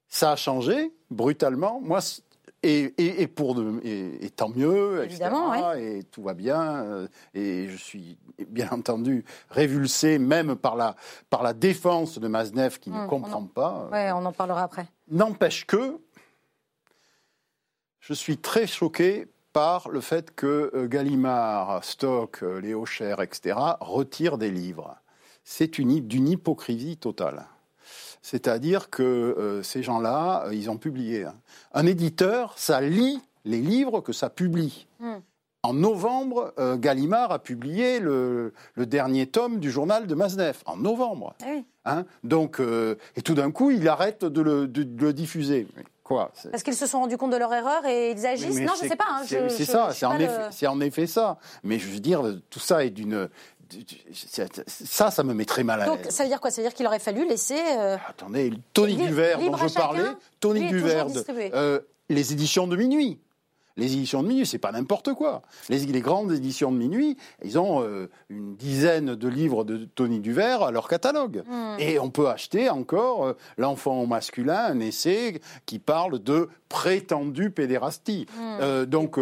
Ça 0.08 0.32
a 0.32 0.36
changé 0.36 0.90
brutalement. 1.10 1.78
Moi, 1.82 2.00
et, 2.62 2.94
et, 2.96 3.20
et 3.20 3.26
pour 3.26 3.54
de, 3.54 3.78
et, 3.84 4.24
et, 4.24 4.30
tant 4.30 4.48
mieux, 4.48 5.04
Évidemment, 5.04 5.52
etc., 5.74 5.98
et 5.98 6.04
tout 6.04 6.22
va 6.22 6.32
bien. 6.32 7.06
Et 7.34 7.68
je 7.68 7.76
suis 7.76 8.16
bien 8.48 8.70
entendu 8.70 9.26
révulsé 9.50 10.18
même 10.18 10.56
par 10.56 10.74
la, 10.74 10.96
par 11.28 11.42
la 11.42 11.52
défense 11.52 12.18
de 12.18 12.28
Maznev 12.28 12.78
qui 12.78 12.88
ne 12.88 13.06
comprend 13.06 13.40
on 13.40 13.44
en, 13.44 13.46
pas. 13.46 13.88
Ouais, 13.92 14.10
on 14.12 14.24
en 14.24 14.32
parlera 14.32 14.62
après. 14.62 14.86
N'empêche 15.10 15.66
que 15.66 15.98
je 18.00 18.14
suis 18.14 18.38
très 18.38 18.66
choqué 18.66 19.26
par 19.52 19.90
le 19.90 20.00
fait 20.00 20.34
que 20.34 20.70
euh, 20.74 20.88
Gallimard, 20.88 21.84
Stock, 21.84 22.42
euh, 22.42 22.58
Léo 22.58 22.86
Cher, 22.86 23.20
etc., 23.20 23.54
retirent 23.80 24.38
des 24.38 24.50
livres 24.50 25.01
c'est 25.44 25.78
d'une 25.78 26.28
hypocrisie 26.28 26.96
totale. 26.96 27.46
C'est-à-dire 28.22 28.88
que 28.88 29.02
euh, 29.02 29.62
ces 29.62 29.82
gens-là, 29.82 30.44
euh, 30.46 30.54
ils 30.54 30.70
ont 30.70 30.76
publié. 30.76 31.24
Hein. 31.24 31.34
Un 31.72 31.86
éditeur, 31.86 32.54
ça 32.56 32.80
lit 32.80 33.20
les 33.44 33.60
livres 33.60 34.00
que 34.00 34.12
ça 34.12 34.30
publie. 34.30 34.86
Mm. 35.00 35.16
En 35.64 35.74
novembre, 35.74 36.52
euh, 36.58 36.76
Gallimard 36.76 37.30
a 37.30 37.38
publié 37.38 38.00
le, 38.00 38.52
le, 38.74 38.84
dernier 38.84 39.26
tome 39.26 39.60
du 39.60 39.70
journal 39.70 40.08
de 40.08 40.14
Maznev. 40.16 40.56
En 40.66 40.76
novembre. 40.76 41.34
Oui. 41.46 41.64
Hein 41.84 42.04
Donc, 42.24 42.58
euh, 42.58 42.96
et 43.14 43.22
tout 43.22 43.34
d'un 43.34 43.52
coup, 43.52 43.70
il 43.70 43.86
arrête 43.88 44.24
de 44.24 44.40
le, 44.40 44.66
de, 44.66 44.82
de 44.82 45.06
le 45.06 45.12
diffuser. 45.12 45.68
Quoi 46.02 46.32
Parce 46.50 46.64
qu'ils 46.64 46.74
se 46.74 46.86
sont 46.86 46.98
rendus 46.98 47.16
compte 47.16 47.30
de 47.30 47.36
leur 47.36 47.54
erreur 47.54 47.86
et 47.86 48.10
ils 48.10 48.26
agissent. 48.26 48.58
non, 48.60 48.72
je 48.76 48.84
ne 48.84 48.88
sais 48.88 48.96
pas. 48.96 49.04
Hein, 49.08 49.22
c'est 49.24 49.64
ça, 49.64 49.90
c'est 49.92 50.04
en, 50.04 50.18
le... 50.18 50.26
en, 50.66 50.80
effet 50.80 51.06
ça. 51.06 51.38
Mais 51.62 51.78
je 51.78 51.88
veux 51.88 52.00
dire, 52.00 52.22
tout 52.50 52.58
ça 52.58 52.84
est 52.84 52.90
d'une 52.90 53.28
ça, 54.12 55.10
ça 55.10 55.22
me 55.22 55.34
met 55.34 55.44
très 55.44 55.64
mal 55.64 55.80
à 55.80 55.86
l'aise. 55.86 56.02
Donc, 56.02 56.12
ça 56.12 56.22
veut 56.22 56.28
dire 56.28 56.40
quoi? 56.40 56.50
Ça 56.50 56.62
veut 56.62 56.68
dire 56.68 56.74
qu'il 56.74 56.86
aurait 56.86 56.98
fallu 56.98 57.26
laisser. 57.26 57.60
Euh... 57.78 57.96
Attendez, 58.08 58.52
Tony 58.72 58.96
Duvert, 58.96 59.38
dont 59.38 59.56
je 59.56 59.74
parlais, 59.74 60.04
Tony 60.40 60.68
Duvert, 60.68 61.06
euh, 61.54 61.80
les 62.08 62.32
éditions 62.32 62.66
de 62.66 62.76
minuit. 62.76 63.18
Les 63.78 63.94
éditions 63.94 64.22
de 64.22 64.28
minuit, 64.28 64.44
c'est 64.44 64.58
pas 64.58 64.70
n'importe 64.70 65.14
quoi. 65.14 65.40
Les, 65.70 65.78
les, 65.78 66.00
grandes 66.02 66.30
éditions 66.30 66.70
de 66.70 66.76
minuit, 66.76 67.16
ils 67.42 67.58
ont 67.58 67.82
euh, 67.82 68.10
une 68.28 68.54
dizaine 68.54 69.14
de 69.14 69.28
livres 69.28 69.64
de 69.64 69.86
Tony 69.86 70.20
Duvert 70.20 70.62
à 70.62 70.70
leur 70.70 70.88
catalogue. 70.88 71.42
Hmm. 71.48 71.54
Mmh. 71.54 71.76
Et 71.78 71.98
on 71.98 72.10
peut 72.10 72.28
acheter 72.28 72.68
encore 72.68 73.24
euh, 73.24 73.32
L'enfant 73.56 74.06
masculin, 74.06 74.66
un 74.66 74.80
essai 74.80 75.40
qui 75.64 75.78
parle 75.78 76.18
de 76.18 76.50
prétendue 76.68 77.50
pédérastie. 77.50 78.26
Mmh. 78.36 78.84
donc, 78.84 79.18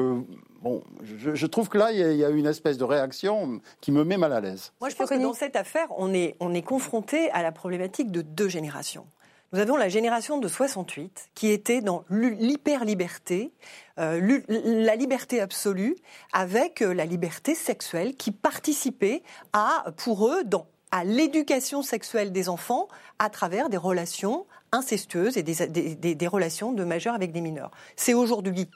bon, 0.61 0.83
je, 1.03 1.35
je, 1.35 1.47
trouve 1.47 1.69
que 1.69 1.79
là, 1.79 1.93
il 1.93 1.99
y, 1.99 2.03
a, 2.03 2.13
il 2.13 2.19
y, 2.19 2.25
a 2.25 2.31
une 2.31 2.47
espèce 2.47 2.79
de 2.79 2.85
réaction 2.85 3.61
qui 3.81 3.93
me 3.93 4.05
met 4.05 4.17
mal 4.17 4.33
à 4.33 4.41
l'aise. 4.41 4.73
Moi, 4.81 4.91
je 4.91 4.97
pense 4.97 5.11
que 5.11 5.21
dans 5.21 5.33
cette 5.33 5.57
affaire, 5.57 5.89
on 5.97 6.13
est, 6.15 6.37
on 6.41 6.55
est 6.55 6.63
confronté 6.63 7.31
à 7.31 7.43
la 7.43 7.53
problématique 7.53 8.11
de 8.11 8.23
deux 8.23 8.49
générations. 8.49 9.07
Nous 9.53 9.59
avons 9.59 9.77
la 9.77 9.89
génération 9.89 10.39
de 10.39 10.47
68 10.47 11.31
qui 11.35 11.51
était 11.51 11.81
dans 11.81 12.05
l'hyper-liberté, 12.09 13.53
euh, 13.99 14.41
la 14.49 14.95
liberté 14.95 15.41
absolue, 15.41 15.97
avec 16.33 16.83
euh, 16.83 16.95
la 16.95 17.05
liberté 17.05 17.57
sexuelle 17.57 18.15
qui 18.15 18.31
participait 18.31 19.25
à, 19.53 19.87
pour 19.97 20.29
eux, 20.29 20.45
dans, 20.45 20.67
à 20.93 21.03
l'éducation 21.03 21.83
sexuelle 21.83 22.31
des 22.31 22.49
enfants 22.49 22.87
à 23.19 23.29
travers 23.29 23.71
des 23.71 23.77
relations 23.77 24.47
incestueuses 24.71 25.37
et 25.37 25.43
des, 25.43 25.67
des, 25.67 25.97
des, 25.97 26.15
des 26.15 26.27
relations 26.29 26.73
de 26.73 26.85
majeurs 26.85 27.15
avec 27.15 27.33
des 27.33 27.41
mineurs. 27.41 27.73
C'est 27.97 28.15
aujourd'hui 28.15 28.69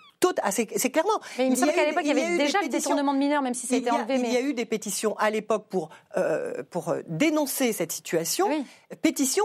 c'est 0.51 0.90
clairement. 0.90 1.20
Mais 1.38 1.46
il 1.46 1.51
me 1.51 1.56
semble 1.56 1.72
qu'à 1.72 1.84
l'époque, 1.84 2.05
il 2.05 2.09
y 2.09 2.22
avait 2.22 2.36
déjà 2.36 2.60
le 2.62 2.68
détournement 2.68 3.12
de 3.12 3.18
mineurs, 3.18 3.42
même 3.42 3.55
si 3.55 3.66
ça 3.66 3.74
a 3.74 3.78
été 3.78 3.90
enlevé. 3.90 4.16
Il 4.16 4.32
y 4.32 4.36
a 4.36 4.40
eu 4.40 4.55
des 4.55 4.66
pétitions 4.66 5.16
à 5.18 5.30
l'époque 5.30 5.66
pour, 5.68 5.90
euh, 6.16 6.62
pour 6.70 6.94
dénoncer 7.06 7.72
cette 7.72 7.92
situation. 7.92 8.48
Oui. 8.48 8.64
Pétitions 9.02 9.44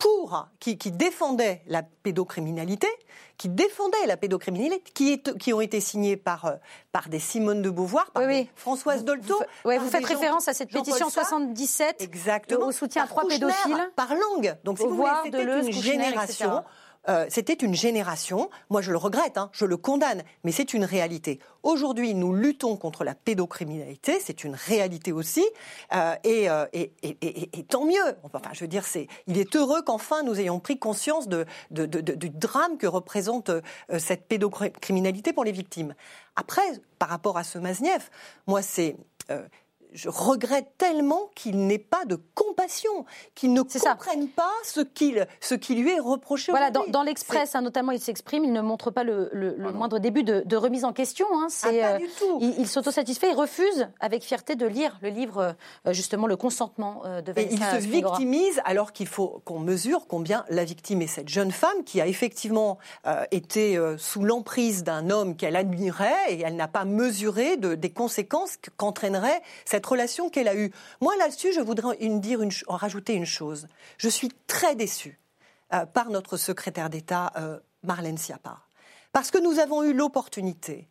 pour, 0.00 0.48
qui, 0.58 0.78
qui 0.78 0.90
défendaient 0.90 1.62
la 1.66 1.82
pédocriminalité, 1.82 2.88
qui 3.36 3.48
défendaient 3.48 4.06
la 4.06 4.16
pédocriminalité, 4.16 4.82
qui, 4.92 5.12
est, 5.12 5.38
qui 5.38 5.52
ont 5.52 5.60
été 5.60 5.78
signées 5.80 6.16
par, 6.16 6.54
par 6.90 7.08
des 7.10 7.18
Simone 7.18 7.62
de 7.62 7.70
Beauvoir, 7.70 8.10
par 8.10 8.24
oui, 8.24 8.28
oui. 8.28 8.50
Françoise 8.56 9.04
Dolto. 9.04 9.34
Vous, 9.34 9.68
ouais, 9.68 9.78
vous 9.78 9.88
faites 9.88 10.04
référence 10.04 10.48
à 10.48 10.54
cette 10.54 10.70
pétition 10.70 11.10
77 11.10 12.00
Exactement. 12.00 12.66
au 12.66 12.72
soutien 12.72 13.04
à 13.04 13.06
trois 13.06 13.28
pédophiles. 13.28 13.90
Par 13.94 14.14
langue. 14.14 14.56
Donc, 14.64 14.78
si 14.78 14.84
vous 14.84 14.96
voulez, 14.96 15.10
c'était 15.24 15.42
une 15.42 15.72
génération. 15.72 16.64
Euh, 17.10 17.26
c'était 17.28 17.54
une 17.54 17.74
génération, 17.74 18.50
moi 18.68 18.82
je 18.82 18.92
le 18.92 18.96
regrette, 18.96 19.36
hein, 19.36 19.50
je 19.52 19.64
le 19.64 19.76
condamne, 19.76 20.22
mais 20.44 20.52
c'est 20.52 20.74
une 20.74 20.84
réalité. 20.84 21.40
Aujourd'hui, 21.64 22.14
nous 22.14 22.32
luttons 22.32 22.76
contre 22.76 23.02
la 23.02 23.14
pédocriminalité, 23.14 24.20
c'est 24.20 24.44
une 24.44 24.54
réalité 24.54 25.10
aussi, 25.10 25.44
euh, 25.92 26.14
et, 26.22 26.48
euh, 26.48 26.66
et, 26.72 26.92
tant 27.68 27.84
mieux. 27.84 28.16
Enfin, 28.22 28.40
je 28.52 28.60
veux 28.60 28.68
dire, 28.68 28.84
il 29.26 29.38
est 29.38 29.56
heureux 29.56 29.82
qu'enfin 29.82 30.22
nous 30.22 30.38
ayons 30.38 30.60
pris 30.60 30.78
conscience 30.78 31.28
du 31.28 32.30
drame 32.30 32.78
que 32.78 32.86
représente 32.86 33.50
cette 33.98 34.26
pédocriminalité 34.26 35.32
pour 35.32 35.44
les 35.44 35.52
victimes. 35.52 35.94
Après, 36.36 36.62
par 36.98 37.08
rapport 37.08 37.36
à 37.36 37.44
ce 37.44 37.58
Mazniev, 37.58 38.08
moi 38.46 38.62
c'est 38.62 38.96
je 39.92 40.08
regrette 40.08 40.72
tellement 40.78 41.30
qu'il 41.34 41.66
n'ait 41.66 41.78
pas 41.78 42.04
de 42.04 42.16
compassion, 42.34 43.04
qu'il 43.34 43.52
ne 43.52 43.62
comprenne 43.62 44.28
pas 44.28 44.52
ce, 44.64 44.80
qu'il, 44.80 45.26
ce 45.40 45.54
qui 45.54 45.74
lui 45.74 45.90
est 45.90 46.00
reproché. 46.00 46.52
Voilà, 46.52 46.70
dans, 46.70 46.84
dans 46.88 47.02
l'Express, 47.02 47.54
hein, 47.54 47.62
notamment, 47.62 47.92
il 47.92 48.00
s'exprime, 48.00 48.44
il 48.44 48.52
ne 48.52 48.60
montre 48.60 48.90
pas 48.90 49.04
le, 49.04 49.30
le, 49.32 49.56
ah 49.64 49.72
moindre 49.72 49.98
début 49.98 50.22
de, 50.22 50.42
de, 50.44 50.56
remise 50.56 50.84
en 50.84 50.92
question. 50.92 51.26
Hein, 51.32 51.46
c'est, 51.48 51.82
ah, 51.82 51.92
pas 51.92 51.98
du 51.98 52.08
tout. 52.18 52.38
il, 52.40 52.54
il 52.58 52.68
s'autosatisfait, 52.68 53.30
il 53.30 53.34
refuse 53.34 53.88
avec 54.00 54.22
fierté 54.22 54.56
de 54.56 54.66
lire 54.66 54.98
le 55.02 55.08
livre, 55.08 55.54
justement, 55.88 56.26
Le 56.26 56.36
consentement 56.36 57.02
de 57.24 57.32
Vanessa 57.32 57.74
Et 57.74 57.78
il 57.78 57.82
se 57.82 57.88
victimise 57.88 58.60
alors 58.64 58.92
qu'il 58.92 59.06
faut 59.06 59.42
qu'on 59.44 59.58
mesure 59.58 60.06
combien 60.06 60.44
la 60.48 60.64
victime 60.64 61.02
est 61.02 61.06
cette 61.06 61.28
jeune 61.28 61.50
femme 61.50 61.84
qui 61.84 62.00
a 62.00 62.06
effectivement 62.06 62.78
été 63.30 63.78
sous 63.98 64.22
l'emprise 64.22 64.84
d'un 64.84 65.10
homme 65.10 65.36
qu'elle 65.36 65.56
admirait 65.56 66.14
et 66.28 66.40
elle 66.40 66.56
n'a 66.56 66.68
pas 66.68 66.84
mesuré 66.84 67.56
de, 67.56 67.74
des 67.74 67.90
conséquences 67.90 68.56
qu'entraînerait 68.76 69.42
cette 69.64 69.79
relation 69.86 70.30
qu'elle 70.30 70.48
a 70.48 70.54
eue. 70.54 70.72
Moi, 71.00 71.16
là-dessus, 71.16 71.52
je 71.52 71.60
voudrais 71.60 71.96
une, 71.98 72.20
rajouter 72.68 73.14
une 73.14 73.26
chose. 73.26 73.68
Je 73.98 74.08
suis 74.08 74.30
très 74.46 74.74
déçue 74.74 75.20
euh, 75.72 75.86
par 75.86 76.10
notre 76.10 76.36
secrétaire 76.36 76.90
d'État, 76.90 77.32
euh, 77.36 77.58
Marlène 77.82 78.18
Schiappa. 78.18 78.58
Parce 79.12 79.30
que 79.30 79.38
nous 79.38 79.58
avons 79.58 79.82
eu 79.82 79.92
l'opportunité 79.92 80.88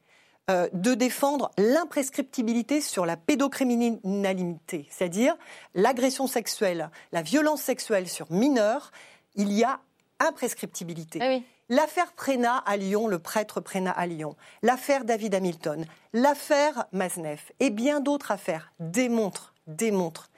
euh, 0.50 0.68
de 0.74 0.94
défendre 0.94 1.52
l'imprescriptibilité 1.58 2.82
sur 2.82 3.06
la 3.06 3.18
pédocriminalité, 3.18 4.88
c'est-à-dire 4.90 5.36
l'agression 5.76 6.28
sexuelle, 6.28 6.90
la 7.12 7.22
violence 7.22 7.62
sexuelle 7.62 8.08
sur 8.08 8.32
mineurs. 8.32 8.92
Il 9.36 9.52
y 9.54 9.64
a 9.64 9.80
imprescriptibilité. 10.20 11.20
Ah 11.22 11.40
L'affaire 11.72 12.14
Prénat 12.14 12.58
à 12.58 12.78
Lyon, 12.78 13.08
le 13.08 13.20
prêtre 13.20 13.62
Prénat 13.62 13.92
à 13.92 14.08
Lyon, 14.08 14.36
l'affaire 14.64 15.06
David 15.06 15.36
Hamilton, 15.36 15.86
l'affaire 16.14 16.88
Maznev 16.94 17.40
et 17.60 17.70
bien 17.70 18.00
d'autres 18.00 18.32
affaires. 18.32 18.74
Démontrent, 18.80 19.54
démontrent 19.68 20.32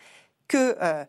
que 0.50 0.76
euh, 0.82 1.06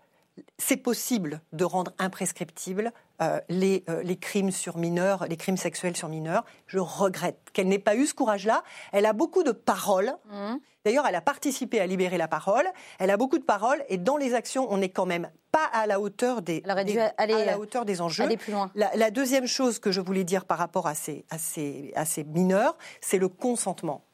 c'est 0.58 0.76
possible 0.76 1.40
de 1.52 1.64
rendre 1.64 1.92
imprescriptible 1.98 2.92
euh, 3.22 3.40
les, 3.48 3.84
euh, 3.88 4.02
les, 4.02 4.16
crimes 4.16 4.50
sur 4.50 4.76
mineurs, 4.76 5.26
les 5.28 5.36
crimes 5.36 5.56
sexuels 5.56 5.96
sur 5.96 6.08
mineurs. 6.08 6.44
Je 6.66 6.78
regrette 6.78 7.38
qu'elle 7.52 7.68
n'ait 7.68 7.78
pas 7.78 7.94
eu 7.94 8.06
ce 8.06 8.14
courage-là. 8.14 8.62
Elle 8.92 9.06
a 9.06 9.12
beaucoup 9.12 9.44
de 9.44 9.52
paroles. 9.52 10.12
Mmh. 10.30 10.56
D'ailleurs, 10.84 11.06
elle 11.06 11.14
a 11.14 11.20
participé 11.20 11.80
à 11.80 11.86
libérer 11.86 12.18
la 12.18 12.26
parole. 12.26 12.66
Elle 12.98 13.10
a 13.10 13.16
beaucoup 13.16 13.38
de 13.38 13.44
paroles 13.44 13.84
et 13.88 13.96
dans 13.96 14.16
les 14.16 14.34
actions, 14.34 14.66
on 14.70 14.78
n'est 14.78 14.88
quand 14.88 15.06
même 15.06 15.30
pas 15.52 15.64
à 15.72 15.86
la 15.86 16.00
hauteur 16.00 16.42
des, 16.42 16.62
aller, 16.66 16.98
à 16.98 17.44
la 17.44 17.58
hauteur 17.58 17.84
des 17.84 18.00
enjeux. 18.00 18.24
Aller 18.24 18.36
plus 18.36 18.52
loin. 18.52 18.70
La, 18.74 19.10
deuxième 19.10 19.46
chose 19.46 19.78
que 19.78 19.92
je 19.92 20.00
voulais 20.00 20.24
dire 20.24 20.44
par 20.44 20.58
rapport 20.58 20.88
à 20.88 20.94
ces, 20.94 21.24
à 21.30 21.38
ces, 21.38 21.92
à 21.94 22.04
ces 22.04 22.24
mineurs, 22.24 22.76
c'est 23.00 23.18
le 23.18 23.28
consentement. 23.28 24.04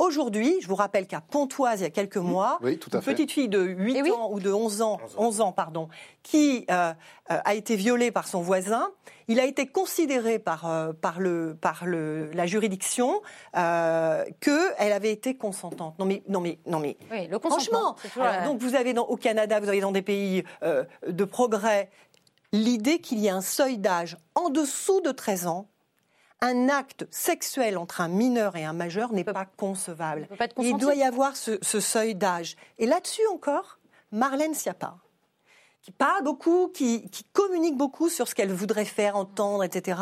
Aujourd'hui, 0.00 0.56
je 0.60 0.66
vous 0.66 0.74
rappelle 0.74 1.06
qu'à 1.06 1.20
Pontoise, 1.20 1.80
il 1.80 1.84
y 1.84 1.86
a 1.86 1.90
quelques 1.90 2.16
mois, 2.16 2.58
une 2.64 2.78
petite 2.78 3.30
fille 3.30 3.48
de 3.48 3.60
8 3.60 3.96
eh 3.96 4.10
ans 4.10 4.28
ou 4.32 4.40
de 4.40 4.50
11 4.50 4.82
ans, 4.82 4.98
11 5.16 5.40
ans, 5.40 5.52
pardon, 5.52 5.88
qui 6.24 6.66
euh, 6.68 6.92
euh, 7.30 7.38
a 7.44 7.54
été 7.54 7.76
violée 7.76 8.10
par 8.10 8.26
son 8.26 8.40
voisin, 8.40 8.90
il 9.28 9.38
a 9.38 9.44
été 9.44 9.68
considéré 9.68 10.40
par, 10.40 10.68
euh, 10.68 10.92
par, 10.92 11.20
le, 11.20 11.56
par 11.60 11.86
le, 11.86 12.28
la 12.32 12.44
juridiction 12.46 13.22
euh, 13.56 14.24
qu'elle 14.40 14.92
avait 14.92 15.12
été 15.12 15.36
consentante. 15.36 15.96
Non 16.00 16.06
mais, 16.06 16.24
non 16.28 16.40
mais, 16.40 16.58
non 16.66 16.80
mais 16.80 16.96
oui, 17.12 17.28
le 17.28 17.38
franchement, 17.38 17.94
donc 18.44 18.60
vous 18.60 18.74
avez 18.74 18.94
dans, 18.94 19.06
au 19.06 19.16
Canada, 19.16 19.60
vous 19.60 19.68
avez 19.68 19.80
dans 19.80 19.92
des 19.92 20.02
pays 20.02 20.42
de 21.06 21.24
progrès, 21.24 21.88
l'idée 22.52 22.98
qu'il 22.98 23.20
y 23.20 23.28
ait 23.28 23.30
un 23.30 23.40
seuil 23.40 23.78
d'âge 23.78 24.16
en 24.34 24.50
dessous 24.50 25.00
de 25.02 25.12
13 25.12 25.46
ans 25.46 25.68
un 26.44 26.68
acte 26.68 27.06
sexuel 27.10 27.78
entre 27.78 28.02
un 28.02 28.08
mineur 28.08 28.54
et 28.54 28.64
un 28.64 28.74
majeur 28.74 29.12
n'est 29.12 29.24
pas 29.24 29.46
concevable. 29.46 30.28
Il 30.58 30.76
doit 30.76 30.94
y 30.94 31.02
avoir 31.02 31.36
ce, 31.36 31.58
seuil 31.62 32.14
d'âge. 32.14 32.56
Et 32.78 32.86
là-dessus 32.86 33.26
encore, 33.32 33.78
Marlène 34.12 34.54
Schiappa, 34.54 34.98
qui 35.80 35.90
parle 35.90 36.22
beaucoup, 36.22 36.68
qui, 36.68 37.08
communique 37.32 37.76
beaucoup 37.76 38.10
sur 38.10 38.28
ce 38.28 38.34
qu'elle 38.34 38.52
voudrait 38.52 38.84
faire, 38.84 39.16
entendre, 39.16 39.64
etc., 39.64 40.00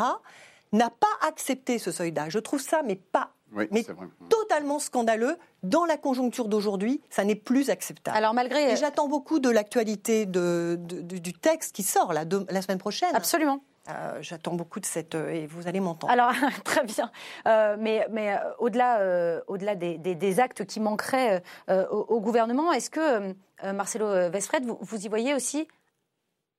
n'a 0.73 0.89
pas 0.89 1.27
accepté 1.27 1.79
ce 1.79 1.91
seuil 1.91 2.11
d'âge. 2.11 2.33
Je 2.33 2.39
trouve 2.39 2.61
ça, 2.61 2.81
mais 2.83 2.95
pas 2.95 3.31
mais 3.71 3.85
totalement 4.29 4.79
scandaleux. 4.79 5.37
Dans 5.61 5.85
la 5.85 5.95
conjoncture 5.95 6.47
d'aujourd'hui, 6.47 7.01
ça 7.11 7.23
n'est 7.23 7.35
plus 7.35 7.69
acceptable. 7.69 8.17
Alors 8.17 8.33
malgré, 8.33 8.71
et 8.71 8.75
j'attends 8.75 9.07
beaucoup 9.07 9.39
de 9.39 9.49
l'actualité 9.49 10.25
de, 10.25 10.77
du 10.79 11.33
texte 11.33 11.75
qui 11.75 11.83
sort 11.83 12.11
la 12.11 12.61
semaine 12.61 12.79
prochaine. 12.79 13.15
Absolument. 13.15 13.61
Euh, 13.89 14.19
j'attends 14.21 14.53
beaucoup 14.53 14.79
de 14.79 14.85
cette 14.85 15.13
euh, 15.13 15.29
et 15.29 15.45
vous 15.45 15.67
allez 15.67 15.81
m'entendre. 15.81 16.11
Alors 16.11 16.31
très 16.63 16.85
bien, 16.85 17.11
euh, 17.47 17.75
mais, 17.77 18.07
au-delà 18.59 19.75
des, 19.75 20.39
actes 20.39 20.65
qui 20.65 20.79
manqueraient 20.79 21.43
au, 21.67 22.19
gouvernement, 22.21 22.71
est-ce 22.71 22.89
que 22.89 23.35
Marcelo 23.63 24.29
Vesfred, 24.29 24.65
vous, 24.65 25.05
y 25.05 25.09
voyez 25.09 25.33
aussi 25.33 25.67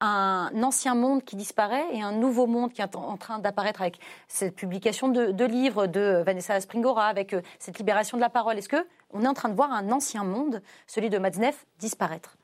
un 0.01 0.51
ancien 0.63 0.95
monde 0.95 1.25
qui 1.25 1.35
disparaît 1.37 1.87
et 1.93 2.03
un 2.03 2.13
nouveau 2.13 2.47
monde 2.47 2.73
qui 2.73 2.83
est 2.83 2.97
en, 2.97 3.17
train 3.17 3.39
d'apparaître 3.39 3.81
avec 3.81 3.99
cette 4.29 4.55
publication 4.55 5.09
de, 5.09 5.33
de, 5.33 5.45
livres 5.45 5.87
de 5.87 6.23
Vanessa 6.27 6.61
Springora, 6.61 7.07
avec 7.07 7.35
cette 7.59 7.79
libération 7.79 8.19
de 8.19 8.21
la 8.21 8.31
parole? 8.31 8.59
Est-ce 8.59 8.69
que 8.69 8.87
on 9.13 9.23
est 9.23 9.29
en 9.29 9.35
train 9.35 9.49
de 9.49 9.55
voir 9.55 9.73
un 9.73 9.91
ancien 9.93 10.25
monde, 10.25 10.63
celui 10.87 11.09
de 11.09 11.19
Matzneff, 11.19 11.67
disparaître? 11.79 12.37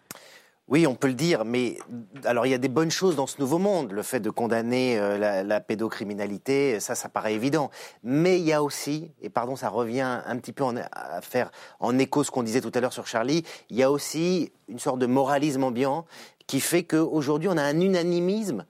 Oui, 0.71 0.87
on 0.87 0.95
peut 0.95 1.09
le 1.09 1.15
dire, 1.15 1.45
mais 1.45 1.79
alors 2.25 2.47
il 2.47 2.51
y 2.51 2.55
a 2.55 2.59
des 2.59 2.69
bonnes 2.69 2.93
choses 2.93 3.17
dans 3.17 3.27
ce 3.27 3.41
nouveau 3.41 3.59
monde. 3.59 3.91
Le 3.91 4.03
fait 4.03 4.21
de 4.21 4.31
condamner 4.31 4.99
euh, 4.99 5.43
la, 5.43 5.61
pédocriminalité, 5.61 6.79
ça, 6.79 6.95
ça 6.95 7.09
paraît 7.09 7.35
évident. 7.35 7.71
Mais 8.05 8.39
il 8.39 8.47
y 8.47 8.53
a 8.53 8.63
aussi, 8.63 9.11
et 9.21 9.31
pardon, 9.31 9.57
ça 9.57 9.69
revient 9.69 10.21
un 10.25 10.37
petit 10.39 10.53
peu 10.53 10.65
à 10.93 11.21
faire 11.23 11.51
en 11.81 11.99
écho 11.99 12.23
ce 12.23 12.31
qu'on 12.31 12.45
disait 12.45 12.61
tout 12.61 12.71
à 12.73 12.81
l'heure 12.81 12.93
sur 12.93 13.09
Charlie, 13.09 13.45
il 13.69 13.77
y 13.77 13.83
a 13.83 13.91
aussi 13.91 14.53
une 14.69 14.79
sorte 14.79 15.01
de 15.01 15.07
moralisme 15.07 15.65
ambiant 15.65 16.07
qui 16.47 16.61
fait 16.61 16.85
qu'aujourd'hui 16.85 17.49
on 17.49 17.57
a 17.57 17.63
un 17.63 17.81
unanimisme 17.81 18.65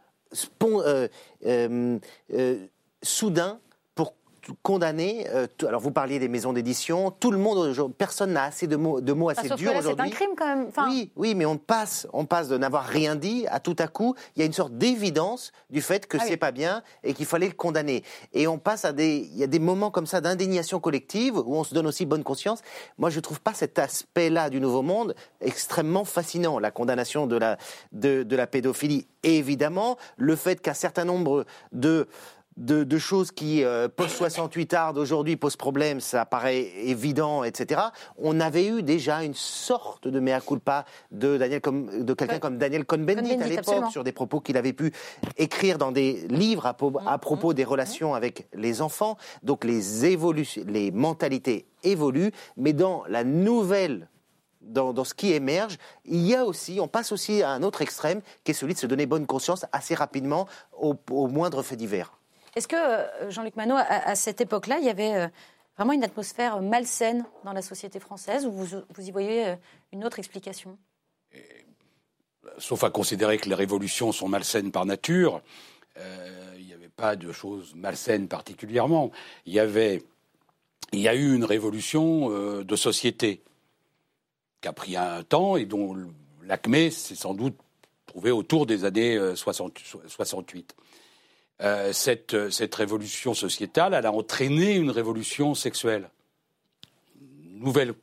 euh, 0.62 1.08
euh, 1.46 2.66
soudain 3.02 3.60
condamné. 4.62 5.26
Euh, 5.30 5.46
alors 5.66 5.80
vous 5.80 5.90
parliez 5.90 6.18
des 6.18 6.28
maisons 6.28 6.52
d'édition, 6.52 7.10
tout 7.10 7.30
le 7.30 7.38
monde, 7.38 7.74
personne 7.96 8.32
n'a 8.32 8.44
assez 8.44 8.66
de 8.66 8.76
mots, 8.76 9.00
de 9.00 9.12
mots 9.12 9.28
assez 9.28 9.48
durs 9.50 9.76
aujourd'hui. 9.76 10.08
C'est 10.08 10.14
un 10.14 10.26
crime 10.26 10.30
quand 10.36 10.46
même. 10.46 10.70
Oui, 10.88 11.12
oui, 11.16 11.34
mais 11.34 11.46
on 11.46 11.56
passe, 11.56 12.06
on 12.12 12.24
passe 12.24 12.48
de 12.48 12.56
n'avoir 12.56 12.84
rien 12.84 13.16
dit 13.16 13.46
à 13.48 13.60
tout 13.60 13.76
à 13.78 13.88
coup, 13.88 14.14
il 14.36 14.40
y 14.40 14.42
a 14.42 14.46
une 14.46 14.52
sorte 14.52 14.72
d'évidence 14.72 15.52
du 15.70 15.82
fait 15.82 16.06
que 16.06 16.18
ah 16.20 16.24
c'est 16.26 16.36
pas 16.36 16.52
bien 16.52 16.82
et 17.04 17.14
qu'il 17.14 17.26
fallait 17.26 17.48
le 17.48 17.54
condamner. 17.54 18.02
Et 18.32 18.46
on 18.46 18.58
passe 18.58 18.84
à 18.84 18.92
des, 18.92 19.28
il 19.32 19.38
y 19.38 19.44
a 19.44 19.46
des 19.46 19.58
moments 19.58 19.90
comme 19.90 20.06
ça 20.06 20.20
d'indignation 20.20 20.80
collective 20.80 21.36
où 21.36 21.54
on 21.54 21.64
se 21.64 21.74
donne 21.74 21.86
aussi 21.86 22.06
bonne 22.06 22.24
conscience. 22.24 22.60
Moi, 22.98 23.10
je 23.10 23.20
trouve 23.20 23.40
pas 23.40 23.54
cet 23.54 23.78
aspect-là 23.78 24.50
du 24.50 24.60
Nouveau 24.60 24.82
Monde 24.82 25.14
extrêmement 25.40 26.04
fascinant. 26.04 26.58
La 26.58 26.70
condamnation 26.70 27.26
de 27.26 27.36
la 27.36 27.58
de, 27.92 28.22
de 28.22 28.36
la 28.36 28.46
pédophilie, 28.46 29.06
évidemment, 29.22 29.96
le 30.16 30.36
fait 30.36 30.60
qu'un 30.60 30.74
certain 30.74 31.04
nombre 31.04 31.44
de 31.72 32.08
de, 32.60 32.98
choses 32.98 33.32
qui, 33.32 33.64
euh, 33.64 33.88
post-68 33.88 34.66
tard 34.66 34.96
aujourd'hui, 34.96 35.36
posent 35.36 35.56
problème, 35.56 36.00
ça 36.00 36.26
paraît 36.26 36.60
évident, 36.84 37.42
etc. 37.42 37.80
On 38.18 38.38
avait 38.38 38.66
eu 38.66 38.82
déjà 38.82 39.24
une 39.24 39.34
sorte 39.34 40.06
de 40.06 40.20
mea 40.20 40.40
culpa 40.40 40.84
de, 41.10 41.38
Daniel, 41.38 41.60
comme, 41.62 42.04
de 42.04 42.14
quelqu'un 42.14 42.38
comme 42.38 42.58
Daniel 42.58 42.84
Cohn-Bendit 42.84 43.42
à 43.42 43.48
l'époque, 43.48 43.90
sur 43.90 44.04
des 44.04 44.12
propos 44.12 44.40
qu'il 44.40 44.58
avait 44.58 44.74
pu 44.74 44.92
écrire 45.38 45.78
dans 45.78 45.90
des 45.90 46.26
livres 46.28 46.66
à, 46.66 46.76
à 47.06 47.16
mm, 47.16 47.20
propos 47.20 47.50
mm, 47.50 47.54
des 47.54 47.64
relations 47.64 48.12
mm. 48.12 48.16
avec 48.16 48.48
les 48.52 48.82
enfants. 48.82 49.16
Donc 49.42 49.64
les, 49.64 50.04
évolutions, 50.04 50.62
les 50.66 50.90
mentalités 50.90 51.66
évoluent, 51.82 52.32
mais 52.58 52.74
dans 52.74 53.04
la 53.08 53.24
nouvelle 53.24 54.08
dans, 54.60 54.92
dans, 54.92 55.04
ce 55.04 55.14
qui 55.14 55.32
émerge, 55.32 55.78
il 56.04 56.20
y 56.26 56.36
a 56.36 56.44
aussi, 56.44 56.78
on 56.80 56.86
passe 56.86 57.12
aussi 57.12 57.42
à 57.42 57.50
un 57.50 57.62
autre 57.62 57.80
extrême, 57.80 58.20
qui 58.44 58.50
est 58.50 58.54
celui 58.54 58.74
de 58.74 58.78
se 58.78 58.86
donner 58.86 59.06
bonne 59.06 59.26
conscience 59.26 59.64
assez 59.72 59.94
rapidement 59.94 60.46
au, 60.78 60.94
au 61.10 61.28
moindre 61.28 61.62
fait 61.62 61.76
divers. 61.76 62.19
Est-ce 62.56 62.66
que, 62.66 62.76
euh, 62.76 63.30
Jean-Luc 63.30 63.56
Manot, 63.56 63.76
à, 63.76 64.14
cette 64.14 64.40
époque-là, 64.40 64.78
il 64.78 64.84
y 64.84 64.90
avait 64.90 65.14
euh, 65.14 65.28
vraiment 65.76 65.92
une 65.92 66.04
atmosphère 66.04 66.60
malsaine 66.60 67.24
dans 67.44 67.52
la 67.52 67.62
société 67.62 68.00
française 68.00 68.44
ou 68.46 68.50
vous, 68.52 68.76
y 68.98 69.10
voyez 69.10 69.46
euh, 69.46 69.56
une 69.92 70.04
autre 70.04 70.18
explication? 70.18 70.76
Sauf 72.58 72.82
à 72.84 72.90
considérer 72.90 73.38
que 73.38 73.48
les 73.48 73.54
révolutions 73.54 74.12
sont 74.12 74.28
malsaines 74.28 74.72
par 74.72 74.84
nature, 74.84 75.40
il 76.58 76.66
n'y 76.66 76.72
avait 76.72 76.88
pas 76.88 77.14
de 77.14 77.30
choses 77.32 77.74
malsaines 77.74 78.28
particulièrement. 78.28 79.12
Il 79.46 79.52
y 79.52 79.60
avait, 79.60 80.02
il 80.92 81.00
y 81.00 81.08
a 81.08 81.14
eu 81.14 81.34
une 81.34 81.44
révolution 81.44 82.28
de 82.62 82.76
société 82.76 83.42
qui 84.60 84.68
a 84.68 84.72
pris 84.72 84.96
un 84.96 85.22
temps 85.22 85.56
et 85.56 85.64
dont 85.64 85.96
l'acmé 86.42 86.90
s'est 86.90 87.14
sans 87.14 87.34
doute 87.34 87.56
trouvé 88.06 88.30
autour 88.30 88.66
des 88.66 88.84
années 88.84 89.18
68. 89.36 90.74
Euh, 91.62 91.92
cette, 91.92 92.50
cette, 92.50 92.74
révolution 92.74 93.34
sociétale, 93.34 93.94
elle 93.94 94.06
a 94.06 94.12
entraîné 94.12 94.76
une 94.76 94.90
révolution 94.90 95.54
sexuelle. 95.54 96.08
Nouvel 97.58 97.94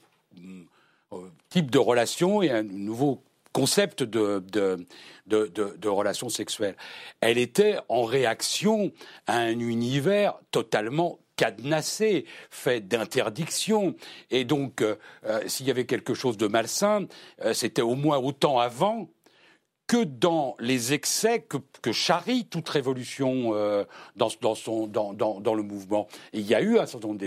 euh, 1.13 1.17
type 1.49 1.71
de 1.71 1.79
relation 1.79 2.43
et 2.43 2.51
un 2.51 2.63
nouveau 2.63 3.23
concept 3.57 4.03
de, 4.03 5.89
relation 5.89 6.29
sexuelle. 6.29 6.75
Elle 7.21 7.39
était 7.39 7.77
en 7.89 8.03
réaction 8.03 8.91
à 9.25 9.37
un 9.37 9.59
univers 9.59 10.35
totalement 10.51 11.17
cadenassé, 11.37 12.25
fait 12.51 12.81
d'interdiction. 12.81 13.95
Et 14.29 14.43
donc, 14.43 14.81
euh, 14.81 14.95
euh, 15.25 15.41
s'il 15.47 15.67
y 15.67 15.71
avait 15.71 15.85
quelque 15.85 16.13
chose 16.13 16.37
de 16.37 16.47
malsain, 16.47 17.07
euh, 17.43 17.53
c'était 17.53 17.81
au 17.81 17.95
moins 17.95 18.17
autant 18.17 18.59
avant 18.59 19.09
que 19.87 20.03
dans 20.03 20.55
les 20.59 20.93
excès 20.93 21.39
que, 21.39 21.57
que 21.81 21.91
charrie 21.91 22.45
toute 22.45 22.67
révolution 22.67 23.51
dans, 24.15 24.29
dans, 24.41 24.55
son, 24.55 24.85
dans, 24.85 25.13
dans, 25.13 25.39
dans, 25.39 25.53
le 25.53 25.63
mouvement. 25.63 26.07
Et 26.33 26.39
il 26.39 26.45
y 26.45 26.55
a 26.55 26.61
eu 26.61 26.77
un 26.77 26.85
certain 26.85 27.07
nombre 27.07 27.25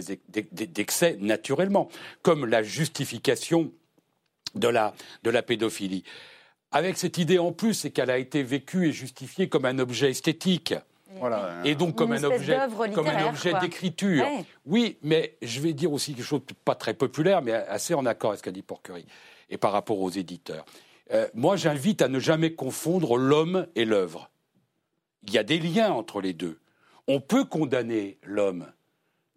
d'excès 0.52 1.16
naturellement, 1.20 1.88
comme 2.22 2.44
la 2.44 2.62
justification 2.62 3.72
de 4.54 4.68
la, 4.68 4.94
de 5.22 5.30
la 5.30 5.42
pédophilie. 5.42 6.04
Avec 6.72 6.98
cette 6.98 7.18
idée 7.18 7.38
en 7.38 7.52
plus, 7.52 7.74
c'est 7.74 7.90
qu'elle 7.90 8.10
a 8.10 8.18
été 8.18 8.42
vécue 8.42 8.88
et 8.88 8.92
justifiée 8.92 9.48
comme 9.48 9.64
un 9.64 9.78
objet 9.78 10.10
esthétique. 10.10 10.74
Et 11.64 11.74
donc 11.74 11.96
comme 11.96 12.12
un, 12.12 12.22
objet, 12.22 12.56
comme 12.94 13.08
un 13.08 13.28
objet 13.28 13.52
d'écriture. 13.60 14.24
Oui, 14.64 14.96
mais 15.02 15.36
je 15.42 15.60
vais 15.60 15.72
dire 15.72 15.92
aussi 15.92 16.14
quelque 16.14 16.24
chose 16.24 16.42
de 16.46 16.54
pas 16.54 16.76
très 16.76 16.94
populaire, 16.94 17.42
mais 17.42 17.52
assez 17.52 17.94
en 17.94 18.06
accord 18.06 18.30
avec 18.30 18.38
ce 18.38 18.44
qu'a 18.44 18.52
dit 18.52 18.62
Porquerie, 18.62 19.06
et 19.50 19.58
par 19.58 19.72
rapport 19.72 20.00
aux 20.00 20.10
éditeurs. 20.10 20.64
Euh, 21.12 21.28
moi, 21.34 21.56
j'invite 21.56 22.02
à 22.02 22.08
ne 22.08 22.18
jamais 22.18 22.52
confondre 22.52 23.16
l'homme 23.16 23.66
et 23.74 23.84
l'œuvre. 23.84 24.30
Il 25.24 25.32
y 25.32 25.38
a 25.38 25.42
des 25.42 25.58
liens 25.58 25.92
entre 25.92 26.20
les 26.20 26.32
deux. 26.32 26.58
On 27.08 27.20
peut 27.20 27.44
condamner 27.44 28.18
l'homme, 28.22 28.66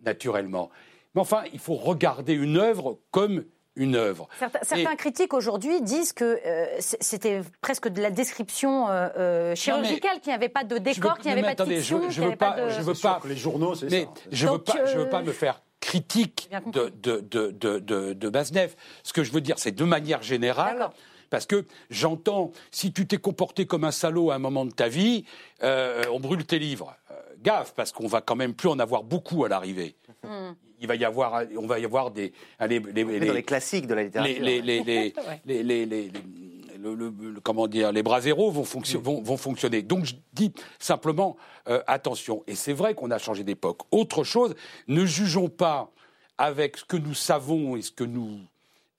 naturellement. 0.04 0.70
Mais 1.16 1.22
enfin, 1.22 1.44
il 1.52 1.60
faut 1.60 1.76
regarder 1.76 2.34
une 2.34 2.58
œuvre 2.58 3.00
comme 3.12 3.44
une 3.76 3.96
œuvre. 3.96 4.28
Certains, 4.62 4.96
critiques 4.96 5.34
aujourd'hui 5.34 5.82
disent 5.82 6.14
que 6.14 6.40
euh, 6.46 6.68
c'était 6.80 7.42
presque 7.62 7.88
de 7.88 8.02
la 8.02 8.12
description 8.12 8.88
euh, 8.90 9.56
chirurgicale, 9.56 10.20
qu'il 10.20 10.30
n'y 10.30 10.36
avait 10.36 10.50
pas 10.50 10.64
de 10.64 10.78
décor, 10.78 11.18
qu'il 11.18 11.34
n'y 11.34 11.40
avait 11.40 11.56
pas 11.56 11.66
de 11.66 11.74
fiction, 11.74 12.10
je, 12.10 12.22
ne 12.22 12.30
veux 12.30 12.36
pas, 12.36 12.52
de... 12.52 12.70
je 12.70 12.82
veux 12.82 12.94
pas, 12.94 13.20
les 13.26 13.36
journaux, 13.36 13.74
c'est 13.74 13.90
mais 13.90 14.08
je 14.32 14.48
veux 14.48 14.60
pas, 14.60 14.86
je 14.86 15.00
veux 15.00 15.10
pas 15.10 15.24
me 15.24 15.32
faire 15.32 15.64
critique 15.80 16.50
de 16.72 16.90
de, 17.02 17.20
de, 17.20 17.50
de, 17.52 18.14
de, 18.14 18.70
Ce 19.04 19.12
que 19.12 19.24
je 19.24 19.32
veux 19.32 19.42
dire, 19.42 19.58
c'est 19.58 19.72
de 19.72 19.84
manière 19.84 20.22
générale. 20.22 20.92
Parce 21.34 21.48
que 21.48 21.66
j'entends, 21.90 22.52
si 22.70 22.94
tu 22.94 23.08
t'es 23.08 23.18
comporté 23.18 23.66
comme 23.66 23.86
un 23.86 23.92
salaud 23.92 24.30
à 24.30 24.36
un 24.36 24.40
moment 24.40 24.66
de 24.66 24.72
ta 24.72 24.88
vie, 24.88 25.26
on 25.62 26.20
brûle 26.20 26.46
tes 26.46 26.60
livres. 26.60 26.96
gaffe, 27.42 27.74
parce 27.74 27.92
qu'on 27.92 28.06
va 28.08 28.22
quand 28.22 28.36
même 28.36 28.54
plus 28.54 28.70
en 28.70 28.78
avoir 28.78 29.04
beaucoup 29.04 29.44
à 29.44 29.50
l'arrivée. 29.50 29.96
Hmm 30.24 30.52
il 30.84 30.88
va 30.88 30.96
y 30.96 31.06
avoir, 31.06 31.44
on 31.58 31.66
va 31.66 31.80
y 31.80 31.86
avoir 31.86 32.12
des, 32.12 32.34
les, 32.60 32.80
les, 32.80 33.04
les, 33.06 33.20
les 33.20 33.44
classiques 33.44 33.88
de 33.88 33.94
la 33.94 34.04
littérature. 34.04 34.44
Les, 34.44 34.62
les, 34.62 36.14
comment 37.42 37.68
dire, 37.68 37.94
les 37.94 38.04
bras 38.04 38.20
zéros 38.20 38.52
vont, 38.52 38.64
vont, 38.64 39.22
vont, 39.22 39.38
fonctionner. 39.38 39.82
Donc 39.82 40.04
je 40.04 40.16
dis 40.34 40.52
simplement 40.80 41.38
euh, 41.70 41.82
attention. 41.88 42.44
Et 42.48 42.56
c'est 42.56 42.74
vrai 42.74 42.96
qu'on 42.96 43.12
a 43.12 43.18
changé 43.18 43.46
d'époque. 43.46 43.80
Autre 43.92 44.26
chose, 44.26 44.56
ne 44.90 45.06
jugeons 45.06 45.48
pas 45.48 45.90
avec 46.38 46.78
ce 46.78 46.84
que 46.84 46.98
nous 46.98 47.14
savons 47.14 47.78
et 47.78 47.82
ce 47.82 47.92
que 47.92 48.04
nous, 48.04 48.42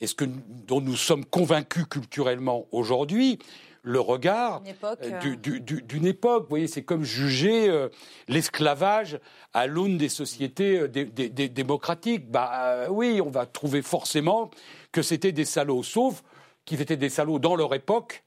et 0.00 0.06
ce 0.06 0.14
que, 0.14 0.24
dont 0.66 0.80
nous 0.80 0.96
sommes 0.96 1.24
convaincus 1.24 1.86
culturellement 1.88 2.66
aujourd'hui 2.72 3.38
le 3.84 4.00
regard 4.00 4.62
euh, 4.82 5.36
d'une 5.36 6.06
époque. 6.06 6.44
Vous 6.44 6.48
voyez, 6.48 6.66
c'est 6.66 6.82
comme 6.82 7.04
juger 7.04 7.68
euh, 7.68 7.90
l'esclavage 8.28 9.20
à 9.52 9.66
l'aune 9.66 9.98
des 9.98 10.08
sociétés 10.08 10.78
euh, 10.78 10.88
démocratiques. 10.88 12.30
Bah 12.30 12.88
oui, 12.88 13.20
on 13.20 13.30
va 13.30 13.46
trouver 13.46 13.82
forcément 13.82 14.50
que 14.90 15.02
c'était 15.02 15.32
des 15.32 15.44
salauds, 15.44 15.82
sauf 15.82 16.24
qu'ils 16.64 16.80
étaient 16.80 16.96
des 16.96 17.10
salauds 17.10 17.38
dans 17.38 17.54
leur 17.54 17.74
époque. 17.74 18.24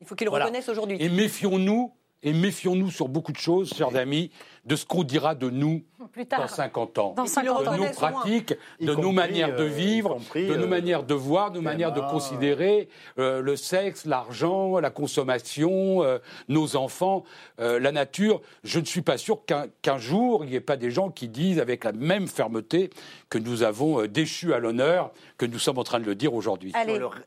Il 0.00 0.06
faut 0.06 0.16
qu'ils 0.16 0.26
le 0.26 0.32
reconnaissent 0.32 0.68
aujourd'hui. 0.68 0.96
Et 1.00 1.08
méfions-nous, 1.08 1.92
et 2.24 2.32
méfions-nous 2.32 2.90
sur 2.90 3.08
beaucoup 3.08 3.32
de 3.32 3.38
choses, 3.38 3.72
chers 3.72 3.94
amis, 3.94 4.32
de 4.68 4.76
ce 4.76 4.84
qu'on 4.84 5.02
dira 5.02 5.34
de 5.34 5.48
nous 5.48 5.82
dans 6.30 6.48
50 6.48 6.98
ans. 6.98 7.14
Dans 7.16 7.26
50 7.26 7.72
de 7.72 7.76
nos 7.76 7.90
pratiques, 7.90 8.54
de 8.80 8.94
nos 8.94 9.12
manières 9.12 9.56
de 9.56 9.64
euh, 9.64 9.68
vivre, 9.68 10.18
de 10.34 10.54
nos 10.54 10.64
euh, 10.64 10.66
manières 10.66 11.02
de 11.02 11.14
voir, 11.14 11.50
de 11.50 11.56
nos 11.56 11.62
manières 11.62 11.92
de 11.92 12.00
considérer 12.00 12.88
euh, 13.18 13.40
le 13.40 13.56
sexe, 13.56 14.04
l'argent, 14.04 14.78
la 14.78 14.90
consommation, 14.90 16.04
nos 16.48 16.76
enfants, 16.76 17.24
la 17.58 17.92
nature. 17.92 18.40
Je 18.64 18.80
ne 18.80 18.84
suis 18.84 19.02
pas 19.02 19.18
sûr 19.18 19.40
qu'un 19.46 19.98
jour, 19.98 20.44
il 20.44 20.50
n'y 20.50 20.56
ait 20.56 20.60
pas 20.60 20.76
des 20.76 20.90
gens 20.90 21.10
qui 21.10 21.28
disent 21.28 21.60
avec 21.60 21.84
la 21.84 21.92
même 21.92 22.26
fermeté 22.26 22.90
que 23.30 23.38
nous 23.38 23.62
avons 23.62 24.06
déchu 24.06 24.52
à 24.54 24.58
l'honneur, 24.58 25.12
que 25.36 25.46
nous 25.46 25.58
sommes 25.58 25.78
en 25.78 25.84
train 25.84 26.00
de 26.00 26.04
le 26.04 26.14
dire 26.14 26.34
aujourd'hui. 26.34 26.72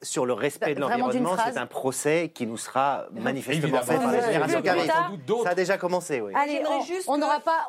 Sur, 0.01 0.26
le 0.26 0.34
respect 0.34 0.76
de 0.76 0.80
l'environnement, 0.80 1.35
c'est 1.43 1.57
un 1.57 1.65
procès 1.65 2.31
qui 2.34 2.45
nous 2.45 2.57
sera 2.57 3.05
manifestement 3.11 3.81
fait 3.81 3.95
par 3.95 4.11
les 4.11 4.22
générations 4.22 4.61
qui. 4.61 5.43
Ça 5.43 5.49
a 5.49 5.55
déjà 5.55 5.77
commencé, 5.77 6.22
oui. 6.22 6.34
Allez, 6.35 6.61
on 7.07 7.22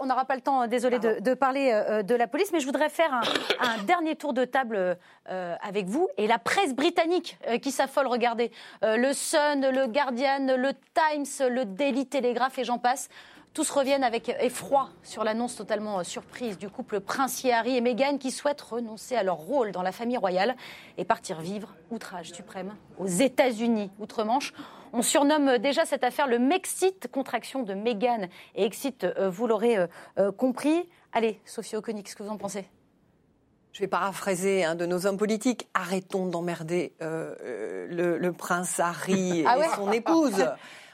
n'aura 0.05 0.21
pas, 0.21 0.25
pas 0.25 0.35
le 0.35 0.41
temps, 0.41 0.67
désolé, 0.67 0.99
de, 0.99 1.35
parler 1.35 1.71
euh, 1.73 2.03
de 2.03 2.15
la 2.15 2.27
police, 2.27 2.51
mais 2.53 2.61
je 2.61 2.67
voudrais 2.67 2.89
faire 2.89 3.13
un, 3.61 3.83
dernier 3.85 4.17
tour 4.17 4.33
de 4.33 4.45
table 4.45 4.97
euh, 5.29 5.55
avec 5.63 5.87
vous 5.87 6.09
et 6.17 6.27
la 6.27 6.39
presse 6.39 6.75
britannique 6.75 7.39
euh, 7.49 7.59
qui 7.59 7.71
s'affole. 7.71 8.07
Regardez, 8.07 8.51
le 8.83 9.13
Sun, 9.13 9.69
le 9.71 9.87
Guardian, 9.87 10.57
le 10.57 10.73
Times, 10.95 11.49
le 11.49 11.65
Daily 11.65 12.07
Telegraph 12.07 12.59
et 12.59 12.65
j'en 12.65 12.79
passe. 12.79 13.09
Tous 13.55 13.69
reviennent 13.69 14.05
avec 14.05 14.31
effroi 14.41 14.89
sur 15.03 15.25
l'annonce 15.25 15.57
totalement 15.57 16.03
surprise 16.05 16.57
du 16.57 16.71
couple 16.71 17.01
princier 17.01 17.53
Harry 17.53 17.77
et 17.77 17.83
Meghan 17.83 18.17
qui 18.17 18.31
souhaitent 18.31 18.63
renoncer 18.63 19.15
à 19.15 19.23
leur 19.23 19.37
rôle 19.37 19.73
dans 19.73 19.83
la 19.83 19.93
famille 19.93 20.17
royale 20.17 20.57
et 20.97 21.05
partir 21.05 21.41
vivre, 21.41 21.75
outrage 21.91 22.33
suprême, 22.33 22.75
aux 22.99 23.07
États-Unis, 23.07 23.91
outre-Manche. 23.99 24.55
On 24.95 25.01
surnomme 25.01 25.57
déjà 25.57 25.87
cette 25.87 26.05
affaire 26.05 26.27
le 26.27 26.39
Mexit, 26.39 27.09
contraction 27.11 27.63
de 27.63 27.73
Meghan 27.73 28.29
et 28.55 28.65
Exit, 28.65 29.05
euh, 29.05 29.31
vous 29.31 29.47
l'aurez 29.47 29.79
euh, 29.79 29.87
euh, 30.19 30.33
compris. 30.33 30.87
Allez, 31.13 31.41
Sophie 31.47 31.77
Oconi, 31.77 32.03
qu'est-ce 32.03 32.15
que 32.15 32.23
vous 32.23 32.29
en 32.29 32.37
pensez? 32.37 32.67
Je 33.73 33.81
vais 33.81 33.87
paraphraser 33.87 34.65
un 34.65 34.75
de 34.75 34.85
nos 34.85 35.07
hommes 35.07 35.17
politiques. 35.17 35.67
Arrêtons 35.73 36.27
d'emmerder 36.27 36.93
le, 37.01 38.31
prince 38.33 38.79
Harry 38.81 39.45
ah 39.47 39.57
et 39.57 39.77
son 39.77 39.91
épouse. 39.93 40.45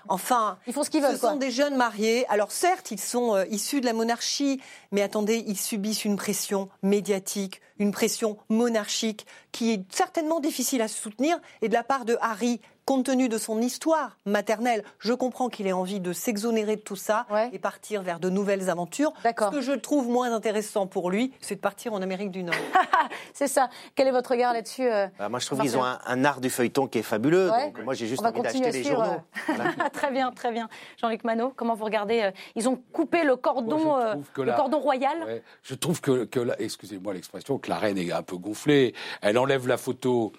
Enfin, 0.07 0.59
ils 0.69 0.73
font 0.73 0.85
ce 0.85 0.91
qu'ils 0.91 1.03
veulent. 1.03 1.17
Ce 1.17 1.19
sont 1.19 1.37
des 1.37 1.51
jeunes 1.51 1.75
mariés. 1.75 2.25
Alors 2.29 2.53
certes, 2.53 2.93
ils 2.93 3.01
sont 3.01 3.37
issus 3.51 3.81
de 3.81 3.87
la 3.87 3.95
monarchie, 3.95 4.61
mais 4.93 5.03
attendez, 5.03 5.43
ils 5.45 5.59
subissent 5.59 6.05
une 6.05 6.15
pression 6.15 6.69
médiatique, 6.85 7.61
une 7.81 7.91
pression 7.91 8.39
monarchique 8.49 9.27
qui 9.51 9.73
est 9.73 9.83
certainement 9.93 10.39
difficile 10.39 10.81
à 10.81 10.87
soutenir. 10.87 11.41
Et 11.63 11.69
de 11.69 11.75
la 11.75 11.83
part 11.83 12.05
de 12.05 12.17
Harry, 12.21 12.61
compte 12.89 13.05
tenu 13.05 13.29
de 13.29 13.37
son 13.37 13.61
histoire 13.61 14.17
maternelle, 14.25 14.83
je 14.99 15.13
comprends 15.13 15.51
qu'il 15.51 15.67
ait 15.67 15.75
envie 15.75 16.01
de 16.01 16.15
s'exonérer 16.15 16.77
de 16.77 16.81
tout 16.81 16.97
ça 16.97 17.27
et 17.53 17.59
partir 17.59 18.01
vers 18.01 18.19
de 18.19 18.31
nouvelles 18.31 18.71
aventures. 18.71 19.13
Ce 19.23 19.51
que 19.51 19.61
je 19.61 19.73
trouve 19.73 20.09
moins 20.09 20.33
intéressant 20.33 20.87
pour 20.87 21.11
lui, 21.11 21.35
c'est 21.43 21.57
de 21.57 21.61
partir 21.61 21.93
en 21.93 22.01
Amérique 22.01 22.31
du 22.31 22.43
Nord. 22.43 22.55
c'est 23.35 23.47
ça. 23.47 23.69
Quel 23.95 24.09
est 24.09 24.11
votre 24.11 24.31
regard 24.31 24.55
là-dessus 24.55 24.91
euh, 24.91 25.07
bah, 25.19 25.29
Moi, 25.29 25.39
je 25.39 25.45
trouve 25.45 25.61
qu'ils 25.61 25.77
ont 25.77 25.85
un, 25.85 26.25
art 26.25 26.41
du 26.41 26.49
feuilleton 26.49 26.87
qui 26.87 26.97
est 26.97 27.03
fabuleux. 27.03 27.49
Donc, 27.49 27.85
moi, 27.85 27.93
j'ai 27.93 28.07
juste 28.07 28.25
envie 28.25 28.41
d'acheter 28.41 28.71
les 28.71 28.85
journaux. 28.85 29.21
très 29.93 30.11
bien, 30.11 30.33
très 30.33 30.51
bien. 30.51 30.71
Jean-Luc 30.97 31.25
Manot, 31.25 31.53
comment 31.55 31.75
vous 31.75 31.85
regardez 31.85 32.23
euh, 32.23 32.31
Ils 32.57 32.71
ont 32.71 32.83
coupé 32.95 33.23
le 33.23 33.37
cordon, 33.37 33.99
euh, 33.99 34.15
le 34.39 34.57
cordon 34.57 34.79
royal? 34.79 35.43
je 35.63 35.75
trouve 35.75 36.01
que, 36.01 36.25
que 36.25 36.41
excusez-moi 36.59 37.13
l'expression, 37.13 37.59
que 37.59 37.69
la 37.69 37.77
reine 37.77 37.99
est 37.99 38.13
un 38.13 38.23
peu 38.23 38.39
gonflée. 38.39 38.95
Elle 39.21 39.37
enlève 39.37 39.69
la 39.69 39.77
photo 39.77 40.33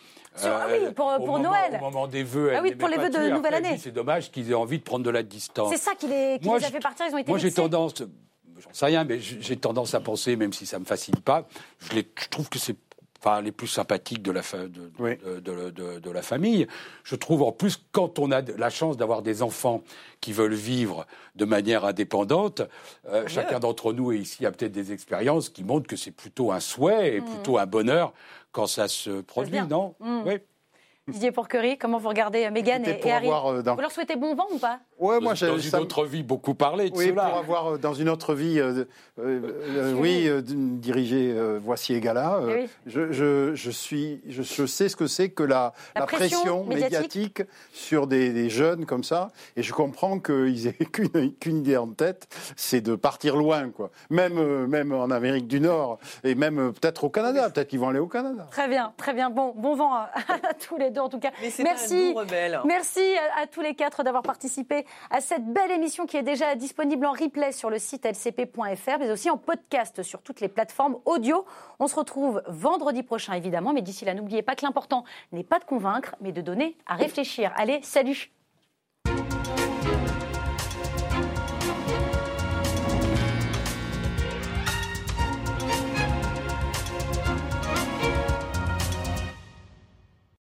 ah 0.46 0.68
oui, 0.72 0.94
pour, 0.94 1.12
pour 1.26 1.40
Noël. 1.40 1.78
au 1.80 1.84
moment 1.86 2.08
des 2.08 2.24
vœux. 2.24 2.54
Ah 2.56 2.62
oui, 2.62 2.76
pour 2.76 2.88
les 2.88 2.98
vœux 2.98 3.10
de 3.10 3.30
nouvelle 3.30 3.54
année. 3.56 3.78
C'est 3.78 3.92
dommage 3.92 4.32
qu'ils 4.32 4.52
aient 4.52 4.56
envie 4.56 4.80
de 4.80 4.84
prendre 4.84 5.06
de 5.06 5.10
la 5.10 5.24
distance. 5.24 5.72
C'est 5.72 5.78
ça 5.78 5.92
qui 5.96 6.08
les, 6.08 6.40
qui 6.40 6.48
les 6.50 6.56
a 6.56 6.70
fait 6.70 6.80
partir, 6.80 7.06
ils 7.08 7.16
ont 7.16 7.18
été 7.18 7.30
Moi, 7.30 7.40
j'ai 7.40 7.52
tendance, 7.52 7.94
j'en 8.00 8.74
sais 8.74 8.86
rien, 8.86 9.04
mais 9.04 9.20
j'ai 9.20 9.58
tendance 9.58 9.94
à 9.94 10.00
penser, 10.00 10.36
même 10.36 10.54
si 10.54 10.66
ça 10.66 10.78
ne 10.78 10.82
me 10.82 10.86
fascine 10.86 11.16
pas, 11.16 11.48
je, 11.80 11.94
les, 11.96 12.08
je 12.22 12.28
trouve 12.30 12.50
que 12.50 12.60
c'est 12.60 12.76
enfin, 13.20 13.42
les 13.42 13.52
plus 13.52 13.68
sympathiques 13.68 14.22
de 14.22 14.32
la, 14.32 14.42
de, 14.42 15.40
de, 15.40 16.00
de, 16.00 16.12
la 16.12 16.22
famille. 16.22 16.68
Je 17.04 17.16
trouve 17.16 17.44
en 17.44 17.52
plus, 17.52 17.84
quand 17.92 18.20
on 18.20 18.32
a 18.32 18.42
la 18.42 18.70
chance 18.70 18.98
d'avoir 18.98 19.22
des 19.22 19.42
enfants 19.42 19.84
qui 20.22 20.34
veulent 20.34 20.54
vivre 20.54 21.06
de 21.36 21.46
manière 21.46 21.86
indépendante, 21.86 22.62
euh, 23.10 23.24
chacun 23.28 23.60
d'entre 23.60 23.94
nous 23.94 24.12
ici 24.12 24.46
a 24.46 24.52
peut-être 24.52 24.72
des 24.72 24.92
expériences 24.92 25.50
qui 25.50 25.64
montrent 25.64 25.88
que 25.88 25.96
c'est 25.96 26.12
plutôt 26.12 26.52
un 26.52 26.60
souhait 26.60 27.16
et 27.16 27.22
mmh. 27.22 27.26
plutôt 27.26 27.58
un 27.58 27.66
bonheur 27.66 28.14
quand 28.52 28.68
ça 28.68 28.88
se 28.88 29.22
produit, 29.22 29.62
non? 29.62 29.96
Mmh. 30.00 30.22
Oui. 30.26 30.34
Didier 31.08 31.32
Pourquerie, 31.32 31.78
comment 31.78 31.98
vous 31.98 32.10
regardez 32.10 32.46
euh, 32.46 32.52
Mégane 32.52 32.86
et, 32.86 33.12
Harry? 33.12 33.30
euh, 33.30 33.62
Vous 33.64 33.82
leur 33.82 33.92
souhaitez 33.92 34.16
bon 34.16 34.36
vent 34.36 34.48
ou 34.52 34.60
pas? 34.60 34.80
Ouais, 35.00 35.20
moi, 35.20 35.34
Dans 35.34 35.58
une 35.58 35.76
autre 35.76 36.06
vie, 36.06 36.24
beaucoup 36.24 36.54
parlé 36.54 36.90
de 36.90 36.96
oui, 36.96 37.08
cela. 37.08 37.26
pour 37.26 37.38
avoir 37.38 37.68
euh, 37.68 37.78
dans 37.78 37.94
une 37.94 38.10
autre 38.10 38.34
vie, 38.34 38.62
oui, 39.18 40.30
diriger 40.44 41.36
Voici 41.62 41.94
et 41.94 42.00
Gala, 42.00 42.42
eh 42.50 42.68
je, 42.86 43.12
je, 43.12 43.56
je, 43.56 43.72
suis, 43.72 44.22
je, 44.28 44.44
je, 44.44 44.66
sais 44.66 44.90
ce 44.90 44.96
que 44.96 45.08
c'est 45.08 45.30
que 45.30 45.44
la, 45.44 45.74
la, 45.96 46.06
pression, 46.06 46.64
médiatique. 46.66 47.44
sur 47.74 48.08
des, 48.08 48.32
des, 48.32 48.50
jeunes 48.50 48.86
comme 48.86 49.04
ça, 49.04 49.30
et 49.56 49.64
je 49.64 49.74
comprends 49.74 50.20
qu'ils 50.20 50.68
aient 50.68 50.74
qu'une 51.40 51.58
idée 51.58 51.78
en 51.78 51.88
tête, 51.88 52.28
c'est 52.56 52.82
de 52.82 52.96
partir 52.96 53.36
loin, 53.36 53.70
quoi. 53.70 53.92
Même, 54.10 54.68
même 54.68 54.94
en 54.94 55.10
Amérique 55.12 55.48
du 55.48 55.60
Nord, 55.60 56.00
et 56.24 56.36
même 56.36 56.74
peut-être 56.74 57.04
au 57.04 57.10
Canada, 57.10 57.50
peut-être 57.50 57.68
qu'ils 57.68 57.80
vont 57.80 57.90
aller 57.90 58.00
au 58.00 58.08
Canada. 58.08 58.48
Très 58.52 58.68
bien, 58.68 58.94
très 58.98 59.14
bien. 59.14 59.30
Bon, 59.30 59.54
bon 59.56 59.76
vent 59.76 59.94
à 59.94 60.10
tous 60.68 60.78
les 60.78 60.90
deux 60.90 61.02
en 61.02 61.10
tout 61.10 61.20
cas. 61.20 61.32
merci, 61.60 62.16
merci 62.66 63.02
à, 63.36 63.48
tous 63.48 63.62
les 63.62 63.76
quatre 63.76 64.04
d'avoir 64.04 64.24
participé 64.24 64.86
à 65.10 65.22
cette 65.22 65.46
belle 65.46 65.72
émission 65.72 66.06
qui 66.06 66.18
est 66.18 66.24
déjà 66.24 66.56
disponible 66.56 67.06
en 67.06 67.12
replay 67.12 67.52
sur 67.52 67.70
le 67.70 67.80
site 67.80 68.06
lcp.fr, 68.06 69.00
mais 69.00 69.12
aussi 69.12 69.30
en 69.30 69.38
podcast 69.38 70.04
sur 70.04 70.22
toutes 70.22 70.42
les 70.42 70.50
plateformes 70.50 70.98
audio. 71.06 71.46
On 71.80 71.88
se 71.88 71.96
retrouve 71.96 72.42
vendredi 72.48 73.04
prochain, 73.04 73.34
évidemment, 73.34 73.74
mais 73.74 73.82
d'ici 73.82 74.06
là, 74.06 74.14
n'oubliez 74.14 74.42
pas 74.42 74.56
que 74.56 74.66
l'important 74.66 75.04
n'est 75.32 75.44
pas 75.44 75.60
de 75.60 75.66
convaincre, 75.66 76.16
mais 76.22 76.32
de 76.32 76.42
donner 76.42 76.78
à 76.86 76.96
réfléchir. 76.96 77.52
Allez, 77.56 77.80
salut 77.84 78.32